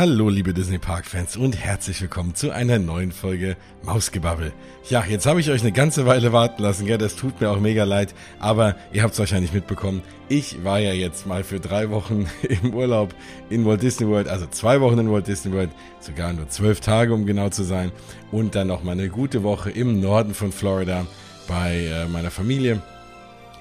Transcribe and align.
Hallo 0.00 0.30
liebe 0.30 0.54
Disney 0.54 0.78
Park 0.78 1.04
Fans 1.04 1.36
und 1.36 1.54
herzlich 1.62 2.00
willkommen 2.00 2.34
zu 2.34 2.50
einer 2.52 2.78
neuen 2.78 3.12
Folge 3.12 3.58
Mausgebabbel. 3.82 4.54
Ja, 4.88 5.04
jetzt 5.04 5.26
habe 5.26 5.40
ich 5.40 5.50
euch 5.50 5.60
eine 5.60 5.72
ganze 5.72 6.06
Weile 6.06 6.32
warten 6.32 6.62
lassen, 6.62 6.86
gell? 6.86 6.96
das 6.96 7.16
tut 7.16 7.38
mir 7.38 7.50
auch 7.50 7.60
mega 7.60 7.84
leid, 7.84 8.14
aber 8.38 8.76
ihr 8.94 9.02
habt 9.02 9.12
es 9.12 9.18
wahrscheinlich 9.18 9.52
mitbekommen. 9.52 10.00
Ich 10.30 10.64
war 10.64 10.78
ja 10.78 10.94
jetzt 10.94 11.26
mal 11.26 11.44
für 11.44 11.60
drei 11.60 11.90
Wochen 11.90 12.30
im 12.48 12.72
Urlaub 12.72 13.14
in 13.50 13.66
Walt 13.66 13.82
Disney 13.82 14.08
World, 14.08 14.26
also 14.26 14.46
zwei 14.46 14.80
Wochen 14.80 14.98
in 15.00 15.12
Walt 15.12 15.26
Disney 15.26 15.52
World, 15.52 15.68
sogar 16.00 16.32
nur 16.32 16.48
zwölf 16.48 16.80
Tage, 16.80 17.12
um 17.12 17.26
genau 17.26 17.50
zu 17.50 17.62
sein, 17.62 17.92
und 18.32 18.54
dann 18.54 18.68
noch 18.68 18.82
mal 18.82 18.92
eine 18.92 19.10
gute 19.10 19.42
Woche 19.42 19.70
im 19.70 20.00
Norden 20.00 20.32
von 20.32 20.50
Florida 20.50 21.06
bei 21.46 21.76
äh, 21.76 22.08
meiner 22.08 22.30
Familie. 22.30 22.80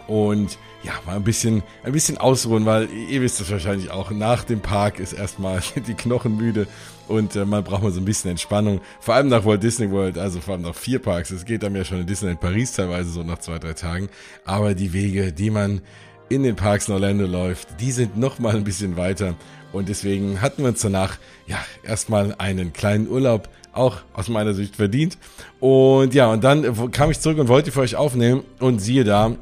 Und 0.10 0.58
ja, 0.82 0.94
mal 1.06 1.18
ein 1.18 1.24
bisschen, 1.24 1.62
ein 1.84 1.92
bisschen 1.92 2.18
ausruhen, 2.18 2.66
weil 2.66 2.90
ihr 3.10 3.22
wisst 3.22 3.40
es 3.42 3.52
wahrscheinlich 3.52 3.92
auch, 3.92 4.10
nach 4.10 4.44
dem 4.44 4.60
Park 4.60 5.00
ist 5.00 5.14
erstmal 5.14 5.62
die 5.88 5.94
Knochen 5.94 6.36
müde 6.36 6.68
und 7.08 7.36
äh, 7.36 7.46
man 7.46 7.64
braucht 7.64 7.84
mal 7.84 7.92
so 7.92 8.02
ein 8.02 8.06
bisschen 8.06 8.32
Entspannung. 8.32 8.82
Vor 9.00 9.14
allem 9.14 9.28
nach 9.28 9.46
Walt 9.46 9.62
Disney 9.62 9.92
World, 9.92 10.18
also 10.18 10.42
vor 10.42 10.56
allem 10.56 10.64
nach 10.64 10.74
vier 10.74 10.98
Parks. 10.98 11.30
Es 11.30 11.46
geht 11.46 11.62
dann 11.62 11.76
ja 11.76 11.86
schon 11.86 12.00
in 12.00 12.08
Disneyland 12.08 12.40
Paris 12.40 12.74
teilweise 12.74 13.12
so 13.12 13.22
nach 13.22 13.38
zwei, 13.38 13.60
drei 13.60 13.74
Tagen. 13.74 14.10
Aber 14.46 14.74
die 14.74 14.92
Wege, 14.92 15.32
die 15.32 15.52
man 15.52 15.82
in 16.28 16.42
den 16.42 16.56
Parks 16.56 16.88
in 16.88 16.96
Orlando 16.96 17.28
läuft, 17.28 17.80
die 17.80 17.92
sind 17.92 18.18
noch 18.18 18.40
mal 18.40 18.56
ein 18.56 18.64
bisschen 18.64 18.98
weiter. 18.98 19.36
Und 19.72 19.90
deswegen 19.90 20.42
hatten 20.42 20.64
wir 20.64 20.70
uns 20.70 20.82
danach, 20.82 21.18
ja, 21.46 21.58
erstmal 21.84 22.34
einen 22.40 22.74
kleinen 22.74 23.08
Urlaub 23.08 23.48
auch 23.74 23.98
aus 24.14 24.28
meiner 24.28 24.56
Sicht 24.56 24.76
verdient. 24.78 25.20
Und 25.60 26.16
ja, 26.16 26.32
und 26.32 26.44
dann 26.44 26.92
kam 26.92 27.12
ich 27.12 27.20
zurück 27.20 27.38
und 27.38 27.48
wollte 27.48 27.72
für 27.72 27.82
euch 27.82 27.96
aufnehmen 27.96 28.44
und 28.60 28.80
siehe 28.80 29.04
da, 29.04 29.36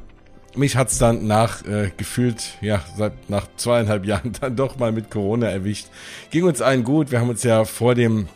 mich 0.58 0.76
hat's 0.76 0.98
dann 0.98 1.26
nach 1.26 1.64
äh, 1.64 1.90
gefühlt, 1.96 2.58
ja, 2.60 2.84
seit 2.96 3.30
nach 3.30 3.46
zweieinhalb 3.56 4.04
Jahren 4.06 4.32
dann 4.40 4.56
doch 4.56 4.78
mal 4.78 4.92
mit 4.92 5.10
Corona 5.10 5.48
erwischt. 5.48 5.86
Ging 6.30 6.44
uns 6.44 6.60
allen 6.60 6.84
gut. 6.84 7.10
Wir 7.10 7.20
haben 7.20 7.30
uns 7.30 7.42
ja 7.42 7.64
vor 7.64 7.94
dem 7.94 8.28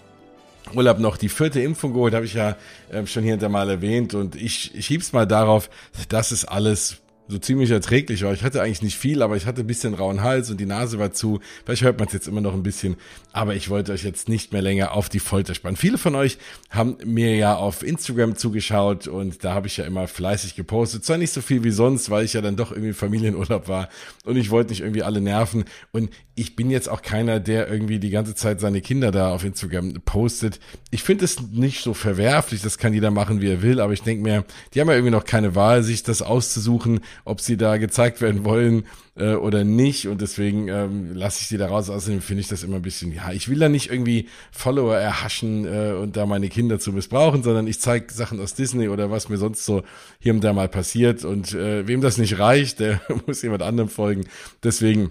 Urlaub 0.75 0.99
noch 0.99 1.17
die 1.17 1.29
vierte 1.29 1.61
Impfung 1.61 1.93
geholt, 1.93 2.15
habe 2.15 2.25
ich 2.25 2.35
ja 2.35 2.57
äh, 2.91 3.05
schon 3.07 3.25
hier 3.25 3.37
da 3.37 3.49
mal 3.49 3.69
erwähnt. 3.69 4.15
Und 4.15 4.37
ich, 4.37 4.75
ich 4.75 4.87
schieb's 4.87 5.13
mal 5.13 5.27
darauf, 5.27 5.69
dass 6.09 6.31
es 6.31 6.45
alles 6.45 7.02
so 7.33 7.39
ziemlich 7.39 7.71
erträglich 7.71 8.23
war. 8.23 8.33
Ich 8.33 8.45
hatte 8.45 8.63
eigentlich 8.63 8.83
nicht 8.83 8.97
viel, 8.97 9.23
aber 9.23 9.37
ich 9.37 9.47
hatte 9.47 9.63
ein 9.63 9.67
bisschen 9.67 9.95
rauen 9.95 10.23
Hals 10.23 10.51
und 10.51 10.61
die 10.61 10.67
Nase 10.67 10.99
war 10.99 11.13
zu. 11.13 11.41
Vielleicht 11.65 11.83
hört 11.83 11.99
man 11.99 12.07
es 12.07 12.15
jetzt 12.15 12.29
immer 12.29 12.41
noch 12.41 12.55
ein 12.55 12.63
bisschen, 12.63 12.97
aber 13.33 13.57
ich 13.57 13.71
wollte 13.71 13.93
euch 13.93 14.05
jetzt 14.05 14.29
nicht 14.29 14.53
mehr 14.53 14.63
länger 14.63 14.93
auf 14.93 15.09
die 15.09 15.19
Folter 15.19 15.55
spannen. 15.55 15.77
Viele 15.77 15.99
von 15.99 16.15
euch 16.15 16.39
haben 16.71 16.99
mir 17.05 17.35
ja 17.35 17.57
auf 17.57 17.83
Instagram 17.83 18.37
zugeschaut 18.37 19.09
und 19.09 19.43
da 19.45 19.55
habe 19.55 19.67
ich 19.67 19.79
ja 19.79 19.85
immer 19.85 20.07
fleißig 20.07 20.55
gepostet. 20.55 21.05
Zwar 21.05 21.19
nicht 21.19 21.33
so 21.33 21.41
viel 21.41 21.65
wie 21.65 21.71
sonst, 21.71 22.11
weil 22.11 22.25
ich 22.25 22.35
ja 22.35 22.41
dann 22.41 22.57
doch 22.57 22.71
irgendwie 22.71 22.93
Familienurlaub 22.93 23.67
war 23.69 23.89
und 24.25 24.37
ich 24.37 24.51
wollte 24.51 24.71
nicht 24.71 24.83
irgendwie 24.83 25.03
alle 25.03 25.21
nerven. 25.21 25.65
Und 25.91 26.11
ich 26.35 26.57
bin 26.57 26.71
jetzt 26.71 26.89
auch 26.89 27.03
keiner, 27.03 27.41
der 27.41 27.69
irgendwie 27.69 27.99
die 27.99 28.11
ganze 28.11 28.35
Zeit 28.35 28.61
seine 28.61 28.81
Kinder 28.81 29.11
da 29.11 29.33
auf 29.33 29.45
Instagram 29.45 29.95
postet. 30.05 30.61
Ich 30.91 31.03
finde 31.03 31.25
es 31.25 31.41
nicht 31.53 31.83
so 31.83 31.95
verwerflich, 31.95 32.63
das 32.63 32.79
kann 32.79 32.95
jeder 32.95 33.11
machen, 33.11 33.41
wie 33.41 33.51
er 33.51 33.63
will, 33.63 33.81
aber 33.81 33.93
ich 33.93 34.03
denke 34.03 34.23
mir, 34.23 34.45
die 34.75 34.81
haben 34.81 34.89
ja 34.89 34.95
irgendwie 34.95 35.13
noch 35.13 35.25
keine 35.25 35.55
Wahl, 35.55 35.83
sich 35.83 36.03
das 36.03 36.23
auszusuchen 36.23 37.01
ob 37.25 37.41
sie 37.41 37.57
da 37.57 37.77
gezeigt 37.77 38.21
werden 38.21 38.45
wollen 38.45 38.85
äh, 39.17 39.35
oder 39.35 39.65
nicht. 39.65 40.09
Und 40.09 40.21
deswegen 40.21 40.69
ähm, 40.69 41.15
lasse 41.15 41.41
ich 41.41 41.49
sie 41.49 41.59
da 41.59 41.69
raus. 41.69 41.91
Außerdem 41.91 42.21
finde 42.21 42.41
ich 42.41 42.49
das 42.49 42.63
immer 42.63 42.77
ein 42.77 42.83
bisschen, 42.83 43.13
ja, 43.13 43.33
ich 43.33 43.49
will 43.49 43.59
da 43.59 43.69
nicht 43.69 43.91
irgendwie 43.91 44.29
Follower 44.51 44.97
erhaschen 44.97 45.65
äh, 45.65 45.93
und 45.93 46.17
da 46.17 46.27
meine 46.27 46.49
Kinder 46.49 46.79
zu 46.79 46.93
missbrauchen, 46.93 47.43
sondern 47.43 47.67
ich 47.67 47.81
zeige 47.81 48.13
Sachen 48.13 48.41
aus 48.41 48.55
Disney 48.55 48.89
oder 48.89 49.11
was 49.11 49.29
mir 49.29 49.39
sonst 49.39 49.65
so 49.65 49.83
hier 50.19 50.35
und 50.35 50.43
da 50.43 50.53
mal 50.53 50.69
passiert. 50.69 51.25
Und 51.25 51.55
äh, 51.55 51.87
wem 51.87 52.01
das 52.01 52.19
nicht 52.19 52.39
reicht, 52.39 52.81
der 52.81 53.01
muss 53.27 53.43
jemand 53.43 53.63
anderem 53.63 53.89
folgen. 53.89 54.25
Deswegen 54.63 55.11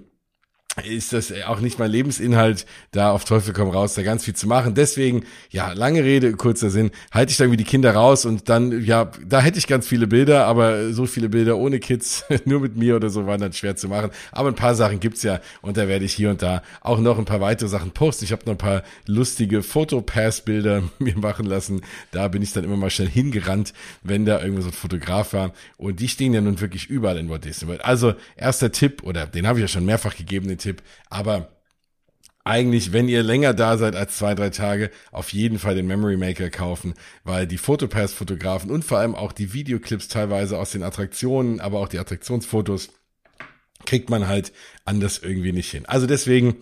ist 0.86 1.12
das 1.12 1.34
auch 1.48 1.60
nicht 1.60 1.80
mein 1.80 1.92
Lebensinhalt, 1.92 2.66
da 2.92 3.12
auf 3.12 3.26
Teufel 3.26 3.54
komm 3.54 3.70
raus, 3.70 3.94
da 3.94 4.04
ganz 4.04 4.24
viel 4.24 4.36
zu 4.36 4.48
machen. 4.48 4.74
Deswegen, 4.74 5.26
ja, 5.50 5.74
lange 5.74 6.04
Rede, 6.04 6.32
kurzer 6.34 6.70
Sinn, 6.70 6.92
halte 7.12 7.32
ich 7.32 7.38
dann 7.38 7.52
wie 7.52 7.58
die 7.58 7.66
Kinder 7.66 7.94
raus 7.94 8.26
und 8.26 8.48
dann, 8.48 8.82
ja, 8.82 9.12
da 9.26 9.42
hätte 9.42 9.60
ich 9.60 9.68
ganz 9.68 9.86
viele 9.86 10.08
Bilder, 10.08 10.46
aber 10.46 10.94
so 10.94 11.06
viele 11.06 11.28
Bilder 11.28 11.58
ohne 11.58 11.80
Kids, 11.80 12.24
nur 12.46 12.62
mit 12.62 12.78
mir 12.78 12.96
oder 12.96 13.10
so, 13.10 13.28
waren 13.28 13.42
dann 13.42 13.52
schwer 13.52 13.76
zu 13.76 13.90
machen. 13.90 14.12
Aber 14.32 14.48
ein 14.48 14.56
paar 14.56 14.74
Sachen 14.74 15.02
gibt's 15.02 15.24
ja 15.24 15.42
und 15.62 15.76
da 15.76 15.90
werde 15.90 16.06
ich 16.06 16.14
hier 16.14 16.30
und 16.30 16.42
da 16.42 16.64
auch 16.80 17.00
noch 17.00 17.20
ein 17.20 17.26
paar 17.26 17.42
weitere 17.42 17.68
Sachen 17.68 17.92
posten. 17.92 18.24
Ich 18.24 18.32
habe 18.32 18.44
noch 18.46 18.54
ein 18.54 18.58
paar 18.58 18.84
lustige 19.08 19.64
Fotopass-Bilder 19.64 20.84
mir 21.00 21.18
machen 21.18 21.48
lassen. 21.48 21.82
Da 22.12 22.30
bin 22.30 22.42
ich 22.42 22.54
dann 22.54 22.64
immer 22.64 22.78
mal 22.78 22.90
schnell 22.90 23.10
hingerannt, 23.10 23.74
wenn 24.04 24.26
da 24.26 24.42
irgendwo 24.42 24.62
so 24.62 24.70
ein 24.70 24.74
Fotograf 24.74 25.34
war. 25.34 25.52
Und 25.76 26.00
die 26.00 26.08
stehen 26.08 26.34
ja 26.34 26.40
nun 26.40 26.62
wirklich 26.62 26.90
überall 26.90 27.18
in 27.18 27.30
Walt 27.30 27.44
Disney 27.44 27.68
World. 27.68 27.84
Also, 27.84 28.14
erster 28.38 28.72
Tipp, 28.72 29.04
oder 29.04 29.28
den 29.28 29.48
habe 29.48 29.60
ich 29.60 29.64
ja 29.64 29.68
schon 29.68 29.86
mehrfach 29.86 30.16
gegeben, 30.16 30.48
den 30.48 30.61
Tipp. 30.62 30.82
Aber 31.10 31.50
eigentlich, 32.44 32.92
wenn 32.92 33.08
ihr 33.08 33.24
länger 33.24 33.54
da 33.54 33.78
seid 33.78 33.96
als 33.96 34.18
zwei, 34.18 34.34
drei 34.34 34.50
Tage, 34.50 34.90
auf 35.12 35.32
jeden 35.32 35.60
Fall 35.60 35.76
den 35.76 35.88
Memory 35.88 36.18
Maker 36.18 36.50
kaufen, 36.50 36.96
weil 37.24 37.46
die 37.46 37.58
Fotopass-Fotografen 37.58 38.72
und 38.72 38.84
vor 38.84 38.98
allem 38.98 39.16
auch 39.16 39.32
die 39.32 39.54
Videoclips 39.54 40.08
teilweise 40.08 40.58
aus 40.58 40.72
den 40.72 40.84
Attraktionen, 40.84 41.60
aber 41.60 41.80
auch 41.80 41.88
die 41.88 42.00
Attraktionsfotos, 42.00 42.90
kriegt 43.86 44.10
man 44.10 44.28
halt 44.28 44.54
anders 44.86 45.20
irgendwie 45.20 45.52
nicht 45.52 45.72
hin. 45.72 45.86
Also 45.86 46.08
deswegen 46.08 46.56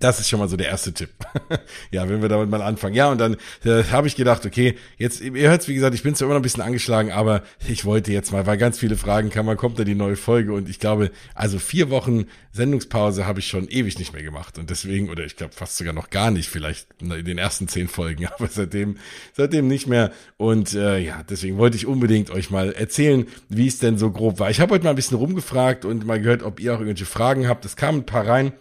das 0.00 0.20
ist 0.20 0.28
schon 0.28 0.40
mal 0.40 0.48
so 0.48 0.56
der 0.56 0.68
erste 0.68 0.92
Tipp. 0.92 1.10
ja, 1.90 2.08
wenn 2.08 2.22
wir 2.22 2.28
damit 2.28 2.50
mal 2.50 2.62
anfangen. 2.62 2.94
Ja, 2.94 3.10
und 3.10 3.18
dann 3.18 3.36
äh, 3.64 3.84
habe 3.90 4.06
ich 4.06 4.16
gedacht, 4.16 4.46
okay, 4.46 4.76
jetzt, 4.98 5.20
ihr 5.20 5.48
hört's, 5.48 5.68
wie 5.68 5.74
gesagt, 5.74 5.94
ich 5.94 6.02
bin 6.02 6.14
zwar 6.14 6.26
immer 6.26 6.34
noch 6.34 6.40
ein 6.40 6.42
bisschen 6.42 6.62
angeschlagen, 6.62 7.12
aber 7.12 7.42
ich 7.66 7.84
wollte 7.84 8.12
jetzt 8.12 8.32
mal, 8.32 8.46
weil 8.46 8.58
ganz 8.58 8.78
viele 8.78 8.96
Fragen 8.96 9.30
kamen, 9.30 9.48
wann 9.48 9.56
kommt 9.56 9.78
da 9.78 9.84
die 9.84 9.94
neue 9.94 10.16
Folge? 10.16 10.52
Und 10.52 10.68
ich 10.68 10.80
glaube, 10.80 11.10
also 11.34 11.58
vier 11.58 11.90
Wochen 11.90 12.26
Sendungspause 12.52 13.26
habe 13.26 13.38
ich 13.40 13.46
schon 13.46 13.68
ewig 13.68 13.98
nicht 13.98 14.12
mehr 14.12 14.22
gemacht. 14.22 14.58
Und 14.58 14.70
deswegen, 14.70 15.10
oder 15.10 15.24
ich 15.24 15.36
glaube 15.36 15.52
fast 15.54 15.76
sogar 15.76 15.92
noch 15.92 16.10
gar 16.10 16.30
nicht, 16.30 16.48
vielleicht 16.48 16.88
in 17.00 17.24
den 17.24 17.38
ersten 17.38 17.68
zehn 17.68 17.88
Folgen, 17.88 18.26
aber 18.38 18.48
seitdem, 18.48 18.96
seitdem 19.34 19.68
nicht 19.68 19.86
mehr. 19.86 20.10
Und 20.36 20.74
äh, 20.74 20.98
ja, 20.98 21.22
deswegen 21.22 21.58
wollte 21.58 21.76
ich 21.76 21.86
unbedingt 21.86 22.30
euch 22.30 22.50
mal 22.50 22.72
erzählen, 22.72 23.26
wie 23.48 23.68
es 23.68 23.78
denn 23.78 23.98
so 23.98 24.10
grob 24.10 24.40
war. 24.40 24.50
Ich 24.50 24.60
habe 24.60 24.74
heute 24.74 24.84
mal 24.84 24.90
ein 24.90 24.96
bisschen 24.96 25.18
rumgefragt 25.18 25.84
und 25.84 26.06
mal 26.06 26.20
gehört, 26.20 26.42
ob 26.42 26.58
ihr 26.58 26.74
auch 26.74 26.80
irgendwelche 26.80 27.06
Fragen 27.06 27.48
habt. 27.48 27.64
Es 27.64 27.76
kamen 27.76 28.00
ein 28.00 28.06
paar 28.06 28.26
rein. 28.26 28.52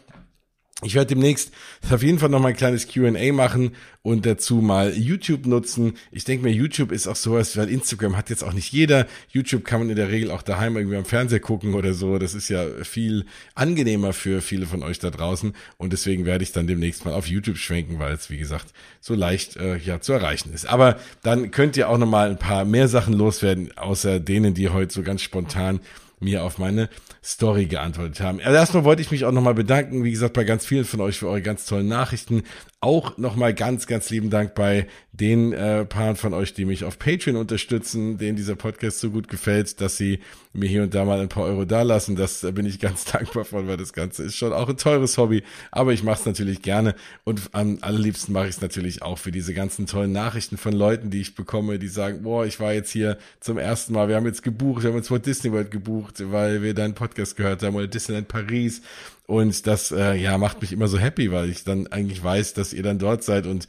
Ich 0.86 0.94
werde 0.94 1.16
demnächst 1.16 1.52
auf 1.90 2.04
jeden 2.04 2.20
Fall 2.20 2.30
noch 2.30 2.40
mal 2.40 2.50
ein 2.50 2.56
kleines 2.56 2.88
Q&A 2.88 3.34
machen 3.34 3.72
und 4.04 4.26
dazu 4.28 4.58
mal 4.58 4.94
YouTube 4.96 5.48
nutzen. 5.48 5.94
Ich 6.12 6.26
denke 6.26 6.46
mir, 6.46 6.52
YouTube 6.52 6.92
ist 6.92 7.08
auch 7.08 7.16
sowas, 7.16 7.58
weil 7.58 7.70
Instagram 7.70 8.16
hat 8.16 8.30
jetzt 8.30 8.44
auch 8.44 8.54
nicht 8.54 8.72
jeder. 8.72 9.08
YouTube 9.30 9.66
kann 9.66 9.80
man 9.80 9.90
in 9.90 9.96
der 9.96 10.10
Regel 10.10 10.30
auch 10.30 10.44
daheim 10.44 10.78
irgendwie 10.78 10.98
am 10.98 11.06
Fernseher 11.06 11.40
gucken 11.40 11.74
oder 11.74 11.96
so. 11.96 12.20
Das 12.20 12.36
ist 12.36 12.50
ja 12.50 12.66
viel 12.84 13.26
angenehmer 13.56 14.14
für 14.14 14.42
viele 14.42 14.68
von 14.68 14.84
euch 14.84 15.00
da 15.00 15.10
draußen 15.10 15.54
und 15.78 15.92
deswegen 15.92 16.26
werde 16.26 16.44
ich 16.44 16.52
dann 16.52 16.68
demnächst 16.68 17.04
mal 17.04 17.16
auf 17.16 17.28
YouTube 17.28 17.58
schwenken, 17.58 17.98
weil 17.98 18.14
es 18.14 18.30
wie 18.30 18.38
gesagt 18.38 18.68
so 19.02 19.16
leicht 19.16 19.58
äh, 19.58 19.78
ja 19.78 20.02
zu 20.02 20.14
erreichen 20.14 20.54
ist. 20.54 20.68
Aber 20.68 21.00
dann 21.24 21.50
könnt 21.50 21.78
ihr 21.78 21.90
auch 21.90 21.98
noch 21.98 22.08
mal 22.08 22.30
ein 22.30 22.38
paar 22.38 22.64
mehr 22.64 22.88
Sachen 22.88 23.16
loswerden, 23.16 23.76
außer 23.76 24.20
denen, 24.20 24.54
die 24.54 24.70
heute 24.70 24.94
so 24.94 25.02
ganz 25.02 25.24
spontan 25.24 25.80
mir 26.20 26.44
auf 26.44 26.58
meine 26.58 26.90
Story 27.26 27.66
geantwortet 27.66 28.20
haben. 28.20 28.40
Also 28.40 28.54
erstmal 28.54 28.84
wollte 28.84 29.02
ich 29.02 29.10
mich 29.10 29.26
auch 29.26 29.32
nochmal 29.32 29.56
bedanken, 29.56 30.04
wie 30.04 30.12
gesagt, 30.12 30.34
bei 30.34 30.44
ganz 30.44 30.64
vielen 30.64 30.86
von 30.86 31.02
euch 31.02 31.18
für 31.18 31.28
eure 31.28 31.42
ganz 31.42 31.66
tollen 31.66 31.88
Nachrichten. 31.88 32.44
Auch 32.82 33.18
nochmal 33.18 33.56
ganz, 33.56 33.88
ganz 33.88 34.12
lieben 34.12 34.30
Dank 34.30 34.54
bei 34.54 34.86
den 35.12 35.52
äh, 35.52 35.86
Paaren 35.86 36.18
von 36.18 36.36
euch, 36.36 36.54
die 36.54 36.66
mich 36.66 36.84
auf 36.84 37.00
Patreon 37.00 37.36
unterstützen, 37.36 38.20
denen 38.20 38.36
dieser 38.36 38.56
Podcast 38.56 39.00
so 39.00 39.10
gut 39.10 39.28
gefällt, 39.28 39.82
dass 39.82 39.98
sie 39.98 40.20
mir 40.54 40.70
hier 40.70 40.84
und 40.84 40.94
da 40.94 41.04
mal 41.04 41.20
ein 41.20 41.28
paar 41.28 41.46
Euro 41.46 41.66
dalassen. 41.66 42.16
Das 42.16 42.42
da 42.42 42.52
bin 42.52 42.68
ich 42.68 42.80
ganz 42.80 43.06
dankbar 43.12 43.44
von, 43.44 43.68
weil 43.68 43.78
das 43.78 43.94
Ganze 43.94 44.22
ist 44.22 44.36
schon 44.36 44.54
auch 44.54 44.70
ein 44.70 44.78
teures 44.78 45.18
Hobby. 45.18 45.42
Aber 45.72 45.94
ich 45.94 46.04
mache 46.04 46.20
es 46.20 46.26
natürlich 46.28 46.62
gerne 46.62 46.94
und 47.24 47.42
am 47.54 47.80
allerliebsten 47.82 48.36
mache 48.36 48.50
ich 48.50 48.58
es 48.58 48.62
natürlich 48.62 49.02
auch 49.02 49.18
für 49.18 49.32
diese 49.32 49.56
ganzen 49.56 49.88
tollen 49.88 50.12
Nachrichten 50.12 50.58
von 50.58 50.74
Leuten, 50.74 51.10
die 51.10 51.22
ich 51.22 51.34
bekomme, 51.34 51.80
die 51.80 51.88
sagen, 51.88 52.22
boah, 52.22 52.46
ich 52.46 52.60
war 52.60 52.72
jetzt 52.72 52.92
hier 52.92 53.18
zum 53.40 53.58
ersten 53.58 53.94
Mal, 53.94 54.10
wir 54.10 54.16
haben 54.16 54.28
jetzt 54.28 54.44
gebucht, 54.44 54.84
wir 54.84 54.92
haben 54.92 54.98
jetzt 54.98 55.10
Walt 55.10 55.26
Disney 55.26 55.52
World 55.52 55.72
gebucht, 55.72 56.22
weil 56.32 56.62
wir 56.62 56.76
deinen 56.76 56.94
Podcast 56.94 57.15
gehört 57.36 57.64
haben 57.64 57.76
oder 57.76 57.88
Disneyland 57.88 58.28
Paris 58.28 58.82
und 59.28 59.66
das 59.68 59.92
äh, 59.92 60.16
ja 60.16 60.38
macht 60.38 60.62
mich 60.62 60.72
immer 60.72 60.88
so 60.88 60.98
happy, 60.98 61.32
weil 61.32 61.50
ich 61.50 61.64
dann 61.64 61.88
eigentlich 61.88 62.24
weiß, 62.24 62.54
dass 62.54 62.74
ihr 62.74 62.84
dann 62.84 63.00
dort 63.00 63.24
seid 63.24 63.48
und 63.48 63.68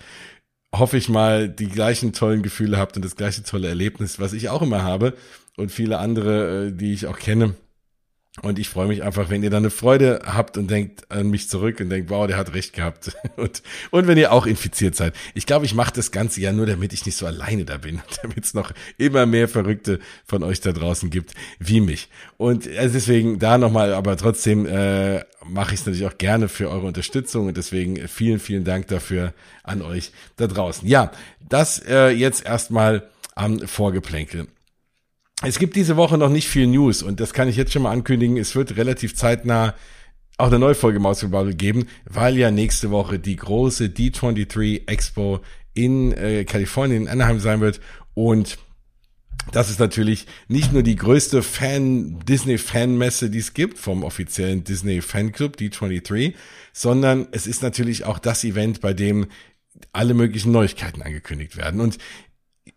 hoffe 0.75 0.97
ich 0.97 1.09
mal 1.09 1.49
die 1.49 1.69
gleichen 1.69 2.13
tollen 2.13 2.43
Gefühle 2.43 2.77
habt 2.77 2.97
und 2.97 3.05
das 3.05 3.17
gleiche 3.17 3.43
tolle 3.43 3.69
Erlebnis, 3.69 4.21
was 4.21 4.33
ich 4.33 4.49
auch 4.49 4.63
immer 4.63 4.83
habe 4.83 5.15
und 5.57 5.73
viele 5.73 5.99
andere, 5.99 6.67
äh, 6.67 6.73
die 6.73 6.93
ich 6.93 7.07
auch 7.07 7.19
kenne. 7.19 7.55
Und 8.43 8.59
ich 8.59 8.69
freue 8.69 8.87
mich 8.87 9.03
einfach, 9.03 9.31
wenn 9.31 9.43
ihr 9.43 9.49
dann 9.49 9.63
eine 9.63 9.71
Freude 9.71 10.21
habt 10.27 10.59
und 10.59 10.71
denkt 10.71 11.11
an 11.11 11.31
mich 11.31 11.49
zurück 11.49 11.81
und 11.81 11.89
denkt, 11.89 12.11
wow, 12.11 12.27
der 12.27 12.37
hat 12.37 12.53
recht 12.53 12.75
gehabt. 12.75 13.17
Und, 13.37 13.63
und 13.91 14.07
wenn 14.07 14.17
ihr 14.17 14.33
auch 14.33 14.47
infiziert 14.47 14.95
seid. 14.95 15.15
Ich 15.35 15.45
glaube, 15.45 15.67
ich 15.67 15.75
mache 15.75 15.93
das 15.93 16.11
Ganze 16.11 16.41
ja 16.41 16.53
nur, 16.53 16.65
damit 16.65 16.95
ich 16.95 17.05
nicht 17.05 17.17
so 17.17 17.27
alleine 17.27 17.67
da 17.67 17.77
bin, 17.77 18.01
damit 18.23 18.45
es 18.45 18.55
noch 18.55 18.73
immer 18.97 19.27
mehr 19.27 19.47
Verrückte 19.47 19.99
von 20.25 20.43
euch 20.43 20.61
da 20.61 20.73
draußen 20.73 21.11
gibt, 21.11 21.33
wie 21.59 21.81
mich. 21.81 22.09
Und 22.39 22.67
äh, 22.67 22.89
deswegen 22.89 23.39
da 23.39 23.59
nochmal, 23.59 23.93
aber 23.93 24.17
trotzdem 24.17 24.65
äh, 24.65 25.21
mache 25.45 25.75
ich 25.75 25.81
es 25.81 25.87
natürlich 25.87 26.07
auch 26.07 26.17
gerne 26.17 26.49
für 26.49 26.71
eure 26.71 26.87
Unterstützung 26.87 27.47
und 27.47 27.57
deswegen 27.57 28.09
vielen, 28.09 28.39
vielen 28.39 28.65
Dank 28.65 28.89
dafür 28.89 29.35
an 29.63 29.83
euch 29.83 30.13
da 30.37 30.47
draußen. 30.47 30.89
Ja, 30.89 31.11
das 31.49 31.79
äh, 31.87 32.09
jetzt 32.09 32.47
erstmal 32.47 33.07
am 33.35 33.61
Vorgeplänkel. 33.61 34.49
Es 35.43 35.59
gibt 35.59 35.77
diese 35.77 35.97
Woche 35.97 36.17
noch 36.17 36.31
nicht 36.31 36.49
viel 36.49 36.67
News 36.67 37.03
und 37.03 37.21
das 37.21 37.35
kann 37.35 37.49
ich 37.49 37.57
jetzt 37.57 37.73
schon 37.73 37.83
mal 37.83 37.93
ankündigen. 37.93 38.37
Es 38.39 38.55
wird 38.55 38.77
relativ 38.77 39.15
zeitnah 39.15 39.75
auch 40.39 40.47
eine 40.47 40.59
neue 40.59 40.75
Folge 40.75 40.99
Mausgebubble 40.99 41.55
geben, 41.55 41.87
weil 42.05 42.37
ja 42.37 42.51
nächste 42.51 42.91
Woche 42.91 43.19
die 43.19 43.37
große 43.37 43.87
D23 43.87 44.89
Expo 44.89 45.41
in 45.75 46.13
äh, 46.13 46.45
Kalifornien, 46.45 47.03
in 47.03 47.09
Anaheim 47.09 47.41
sein 47.41 47.61
wird 47.61 47.81
und 48.15 48.59
das 49.53 49.71
ist 49.71 49.79
natürlich 49.79 50.27
nicht 50.49 50.73
nur 50.73 50.83
die 50.83 50.97
größte 50.97 51.43
Fan, 51.43 52.19
Disney-Fanmesse, 52.27 53.31
die 53.31 53.39
es 53.39 53.55
gibt, 53.55 53.79
vom 53.79 54.03
offiziellen 54.03 54.65
Disney 54.65 55.01
Fanclub, 55.01 55.57
D23, 55.57 56.35
sondern 56.73 57.29
es 57.31 57.47
ist 57.47 57.63
natürlich 57.63 58.05
auch 58.05 58.19
das 58.19 58.43
Event, 58.43 58.81
bei 58.81 58.93
dem 58.93 59.27
alle 59.93 60.15
möglichen 60.15 60.53
Neuigkeiten 60.53 61.03
angekündigt 61.03 61.57
werden. 61.57 61.81
Und 61.81 61.99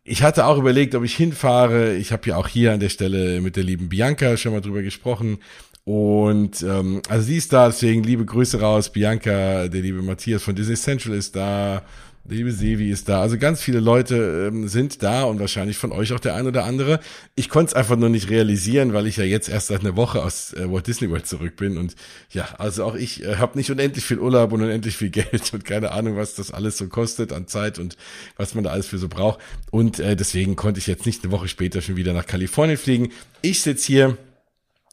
ich 0.04 0.24
hatte 0.24 0.46
auch 0.46 0.58
überlegt, 0.58 0.96
ob 0.96 1.04
ich 1.04 1.16
hinfahre. 1.16 1.96
Ich 1.96 2.12
habe 2.12 2.30
ja 2.30 2.38
auch 2.38 2.48
hier 2.48 2.74
an 2.74 2.80
der 2.80 2.90
Stelle 2.90 3.42
mit 3.42 3.56
der 3.56 3.64
lieben 3.64 3.90
Bianca 3.90 4.38
schon 4.38 4.54
mal 4.54 4.62
drüber 4.62 4.82
gesprochen. 4.82 5.40
Und 5.84 6.62
ähm, 6.62 7.02
also 7.10 7.26
sie 7.26 7.38
ist 7.38 7.52
da, 7.52 7.68
deswegen 7.68 8.04
liebe 8.04 8.26
Grüße 8.26 8.60
raus. 8.60 8.92
Bianca, 8.92 9.68
der 9.68 9.82
liebe 9.82 10.02
Matthias 10.02 10.44
von 10.44 10.56
Disney 10.56 10.76
Central 10.76 11.16
ist 11.16 11.36
da. 11.36 11.84
Liebe 12.28 12.52
Sevi 12.52 12.92
ist 12.92 13.10
da. 13.10 13.22
Also 13.22 13.38
ganz 13.38 13.62
viele 13.62 13.80
Leute 13.80 14.48
ähm, 14.48 14.68
sind 14.68 15.02
da 15.02 15.24
und 15.24 15.40
wahrscheinlich 15.40 15.78
von 15.78 15.92
euch 15.92 16.14
auch 16.14 16.20
der 16.20 16.36
ein 16.36 16.46
oder 16.46 16.66
andere. 16.66 17.00
Ich 17.36 17.50
konnte 17.50 17.70
es 17.70 17.74
einfach 17.74 17.96
nur 17.96 18.10
nicht 18.10 18.30
realisieren, 18.30 18.94
weil 18.94 19.08
ich 19.08 19.18
ja 19.18 19.24
jetzt 19.24 19.50
erst 19.50 19.68
seit 19.68 19.80
einer 19.82 19.96
Woche 19.96 20.24
aus 20.24 20.54
äh, 20.54 20.72
Walt 20.72 20.86
Disney 20.86 21.10
World 21.10 21.26
zurück 21.26 21.56
bin. 21.56 21.78
Und 21.78 21.96
ja, 22.32 22.48
also 22.58 22.84
auch 22.84 22.96
ich 22.96 23.24
äh, 23.24 23.38
habe 23.38 23.58
nicht 23.58 23.72
unendlich 23.72 24.06
viel 24.06 24.20
Urlaub 24.20 24.52
und 24.52 24.62
unendlich 24.62 24.96
viel 24.98 25.10
Geld 25.12 25.54
und 25.54 25.66
keine 25.66 25.92
Ahnung, 25.92 26.18
was 26.18 26.36
das 26.36 26.52
alles 26.52 26.78
so 26.78 26.88
kostet 26.88 27.34
an 27.34 27.48
Zeit 27.48 27.80
und 27.80 27.98
was 28.38 28.54
man 28.54 28.64
da 28.64 28.72
alles 28.72 28.88
für 28.88 29.00
so 29.00 29.08
braucht. 29.08 29.40
Und 29.72 30.00
äh, 30.00 30.16
deswegen 30.16 30.56
konnte 30.56 30.80
ich 30.80 30.88
jetzt 30.88 31.06
nicht 31.06 31.24
eine 31.24 31.32
Woche 31.32 31.48
später 31.48 31.82
schon 31.82 31.96
wieder 31.96 32.14
nach 32.14 32.26
Kalifornien 32.26 32.78
fliegen. 32.78 33.12
Ich 33.42 33.62
sitze 33.62 33.88
hier, 33.88 34.18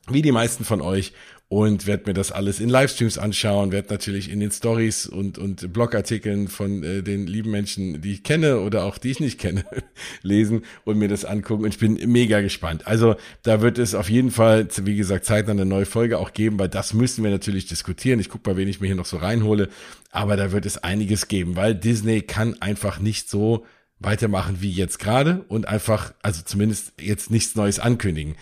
wie 0.08 0.22
die 0.22 0.32
meisten 0.32 0.64
von 0.64 0.80
euch, 0.80 1.12
und 1.48 1.86
werde 1.86 2.04
mir 2.06 2.14
das 2.14 2.32
alles 2.32 2.58
in 2.58 2.68
Livestreams 2.68 3.18
anschauen, 3.18 3.70
werde 3.70 3.92
natürlich 3.92 4.30
in 4.30 4.40
den 4.40 4.50
Stories 4.50 5.06
und, 5.06 5.38
und 5.38 5.72
Blogartikeln 5.72 6.48
von 6.48 6.82
äh, 6.82 7.02
den 7.02 7.28
lieben 7.28 7.52
Menschen, 7.52 8.00
die 8.00 8.14
ich 8.14 8.24
kenne 8.24 8.58
oder 8.60 8.82
auch 8.84 8.98
die 8.98 9.12
ich 9.12 9.20
nicht 9.20 9.38
kenne, 9.38 9.64
lesen 10.22 10.62
und 10.84 10.98
mir 10.98 11.06
das 11.06 11.24
angucken. 11.24 11.62
Und 11.62 11.70
ich 11.70 11.78
bin 11.78 11.94
mega 12.10 12.40
gespannt. 12.40 12.88
Also 12.88 13.14
da 13.44 13.60
wird 13.60 13.78
es 13.78 13.94
auf 13.94 14.10
jeden 14.10 14.32
Fall, 14.32 14.66
wie 14.82 14.96
gesagt, 14.96 15.24
zeitnah 15.24 15.52
eine 15.52 15.66
neue 15.66 15.86
Folge 15.86 16.18
auch 16.18 16.32
geben, 16.32 16.58
weil 16.58 16.68
das 16.68 16.94
müssen 16.94 17.22
wir 17.22 17.30
natürlich 17.30 17.66
diskutieren. 17.66 18.18
Ich 18.18 18.28
gucke 18.28 18.50
mal, 18.50 18.56
wen 18.56 18.66
ich 18.66 18.80
mir 18.80 18.88
hier 18.88 18.96
noch 18.96 19.06
so 19.06 19.18
reinhole. 19.18 19.68
Aber 20.10 20.36
da 20.36 20.50
wird 20.50 20.66
es 20.66 20.78
einiges 20.78 21.28
geben, 21.28 21.54
weil 21.54 21.76
Disney 21.76 22.22
kann 22.22 22.60
einfach 22.60 22.98
nicht 22.98 23.30
so 23.30 23.64
weitermachen 23.98 24.58
wie 24.60 24.70
jetzt 24.70 24.98
gerade 24.98 25.44
und 25.48 25.68
einfach, 25.68 26.12
also 26.22 26.42
zumindest 26.44 26.92
jetzt 27.00 27.30
nichts 27.30 27.54
Neues 27.54 27.78
ankündigen. 27.78 28.36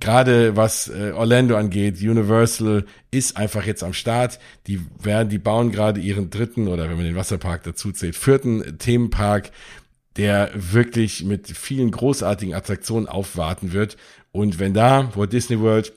Gerade 0.00 0.56
was 0.56 0.88
äh, 0.88 1.12
Orlando 1.12 1.56
angeht, 1.56 2.00
Universal 2.00 2.84
ist 3.12 3.36
einfach 3.36 3.64
jetzt 3.64 3.84
am 3.84 3.92
Start. 3.92 4.40
Die 4.66 4.80
werden, 5.00 5.28
die 5.28 5.38
bauen 5.38 5.70
gerade 5.70 6.00
ihren 6.00 6.30
dritten 6.30 6.66
oder 6.66 6.88
wenn 6.88 6.96
man 6.96 7.06
den 7.06 7.16
Wasserpark 7.16 7.62
dazu 7.62 7.92
zählt, 7.92 8.16
vierten 8.16 8.78
Themenpark, 8.78 9.52
der 10.16 10.50
wirklich 10.54 11.24
mit 11.24 11.46
vielen 11.46 11.92
großartigen 11.92 12.54
Attraktionen 12.54 13.06
aufwarten 13.06 13.72
wird. 13.72 13.96
Und 14.32 14.58
wenn 14.58 14.74
da 14.74 15.14
Walt 15.14 15.32
Disney 15.32 15.60
World 15.60 15.92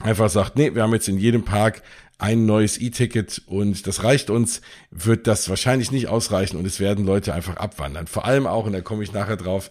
einfach 0.00 0.28
sagt, 0.28 0.56
nee, 0.56 0.74
wir 0.74 0.82
haben 0.82 0.92
jetzt 0.92 1.08
in 1.08 1.18
jedem 1.18 1.44
Park 1.44 1.82
ein 2.18 2.46
neues 2.46 2.80
E-Ticket 2.80 3.42
und 3.46 3.86
das 3.86 4.02
reicht 4.02 4.28
uns, 4.28 4.60
wird 4.90 5.28
das 5.28 5.48
wahrscheinlich 5.48 5.92
nicht 5.92 6.08
ausreichen 6.08 6.56
und 6.56 6.66
es 6.66 6.80
werden 6.80 7.06
Leute 7.06 7.32
einfach 7.32 7.56
abwandern. 7.56 8.08
Vor 8.08 8.24
allem 8.24 8.46
auch, 8.46 8.66
und 8.66 8.72
da 8.72 8.80
komme 8.80 9.04
ich 9.04 9.12
nachher 9.12 9.36
drauf, 9.36 9.70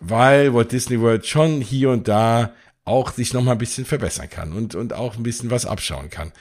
weil 0.00 0.54
Walt 0.54 0.70
Disney 0.70 1.00
World 1.00 1.26
schon 1.26 1.60
hier 1.60 1.90
und 1.90 2.06
da 2.06 2.52
auch 2.84 3.12
sich 3.12 3.32
noch 3.32 3.42
mal 3.42 3.52
ein 3.52 3.58
bisschen 3.58 3.84
verbessern 3.84 4.30
kann 4.30 4.52
und, 4.52 4.74
und 4.74 4.92
auch 4.92 5.16
ein 5.16 5.22
bisschen 5.22 5.50
was 5.50 5.66
abschauen 5.66 6.08
kann. 6.10 6.32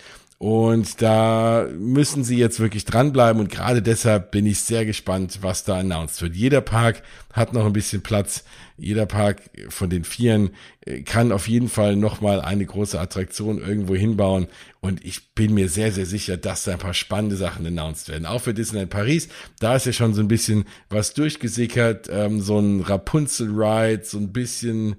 Und 0.42 1.04
da 1.04 1.68
müssen 1.78 2.24
sie 2.24 2.36
jetzt 2.36 2.60
wirklich 2.60 2.84
dranbleiben 2.86 3.40
und 3.40 3.52
gerade 3.52 3.84
deshalb 3.84 4.32
bin 4.32 4.48
ich 4.48 4.62
sehr 4.62 4.86
gespannt, 4.88 5.38
was 5.44 5.66
da 5.66 5.78
announced 5.78 6.20
wird. 6.20 6.36
Jeder 6.36 6.62
Park 6.62 7.04
hat 7.32 7.54
noch 7.54 7.64
ein 7.64 7.74
bisschen 7.74 8.02
Platz. 8.02 8.44
Jeder 8.76 9.06
Park 9.06 9.52
von 9.70 9.92
den 9.92 10.04
Vieren 10.04 10.50
äh, 10.84 11.04
kann 11.04 11.32
auf 11.32 11.48
jeden 11.48 11.70
Fall 11.70 11.96
nochmal 11.96 12.42
eine 12.42 12.66
große 12.66 13.00
Attraktion 13.00 13.60
irgendwo 13.60 13.94
hinbauen. 13.94 14.48
Und 14.80 15.06
ich 15.06 15.36
bin 15.36 15.54
mir 15.54 15.70
sehr, 15.70 15.92
sehr 15.92 16.08
sicher, 16.08 16.38
dass 16.38 16.64
da 16.64 16.72
ein 16.72 16.80
paar 16.80 16.96
spannende 16.96 17.36
Sachen 17.36 17.64
announced 17.68 18.10
werden. 18.10 18.26
Auch 18.26 18.42
für 18.42 18.56
Disneyland 18.56 18.90
Paris, 18.90 19.30
da 19.60 19.76
ist 19.76 19.86
ja 19.86 19.94
schon 19.94 20.16
so 20.16 20.22
ein 20.22 20.28
bisschen 20.28 20.66
was 20.90 21.14
durchgesickert. 21.14 22.10
Ähm, 22.12 22.42
so 22.42 22.58
ein 22.58 22.82
Rapunzel-Ride, 22.82 24.06
so 24.06 24.18
ein 24.18 24.34
bisschen 24.34 24.96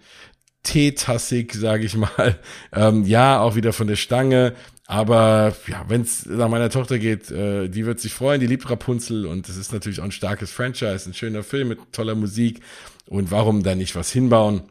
teetassig, 0.63 1.53
sage 1.55 1.85
ich 1.85 1.97
mal. 1.97 2.39
Ähm, 2.75 3.05
ja, 3.05 3.39
auch 3.41 3.55
wieder 3.55 3.75
von 3.75 3.87
der 3.87 3.97
Stange. 3.97 4.55
Aber 4.87 5.55
ja, 5.69 5.85
wenn 5.89 6.03
es 6.03 6.27
nach 6.27 6.49
meiner 6.49 6.69
Tochter 6.69 6.99
geht, 6.99 7.31
äh, 7.31 7.69
die 7.69 7.87
wird 7.87 8.01
sich 8.01 8.15
freuen, 8.15 8.41
die 8.41 8.47
liebt 8.47 8.69
Rapunzel 8.69 9.27
und 9.27 9.49
es 9.49 9.57
ist 9.57 9.73
natürlich 9.73 10.01
auch 10.01 10.05
ein 10.05 10.13
starkes 10.13 10.51
Franchise, 10.51 11.09
ein 11.09 11.15
schöner 11.15 11.43
Film 11.43 11.69
mit 11.69 11.93
toller 11.93 12.15
Musik. 12.15 12.61
Und 13.07 13.31
warum 13.31 13.63
da 13.63 13.75
nicht 13.75 13.95
was 13.95 14.11
hinbauen? 14.11 14.63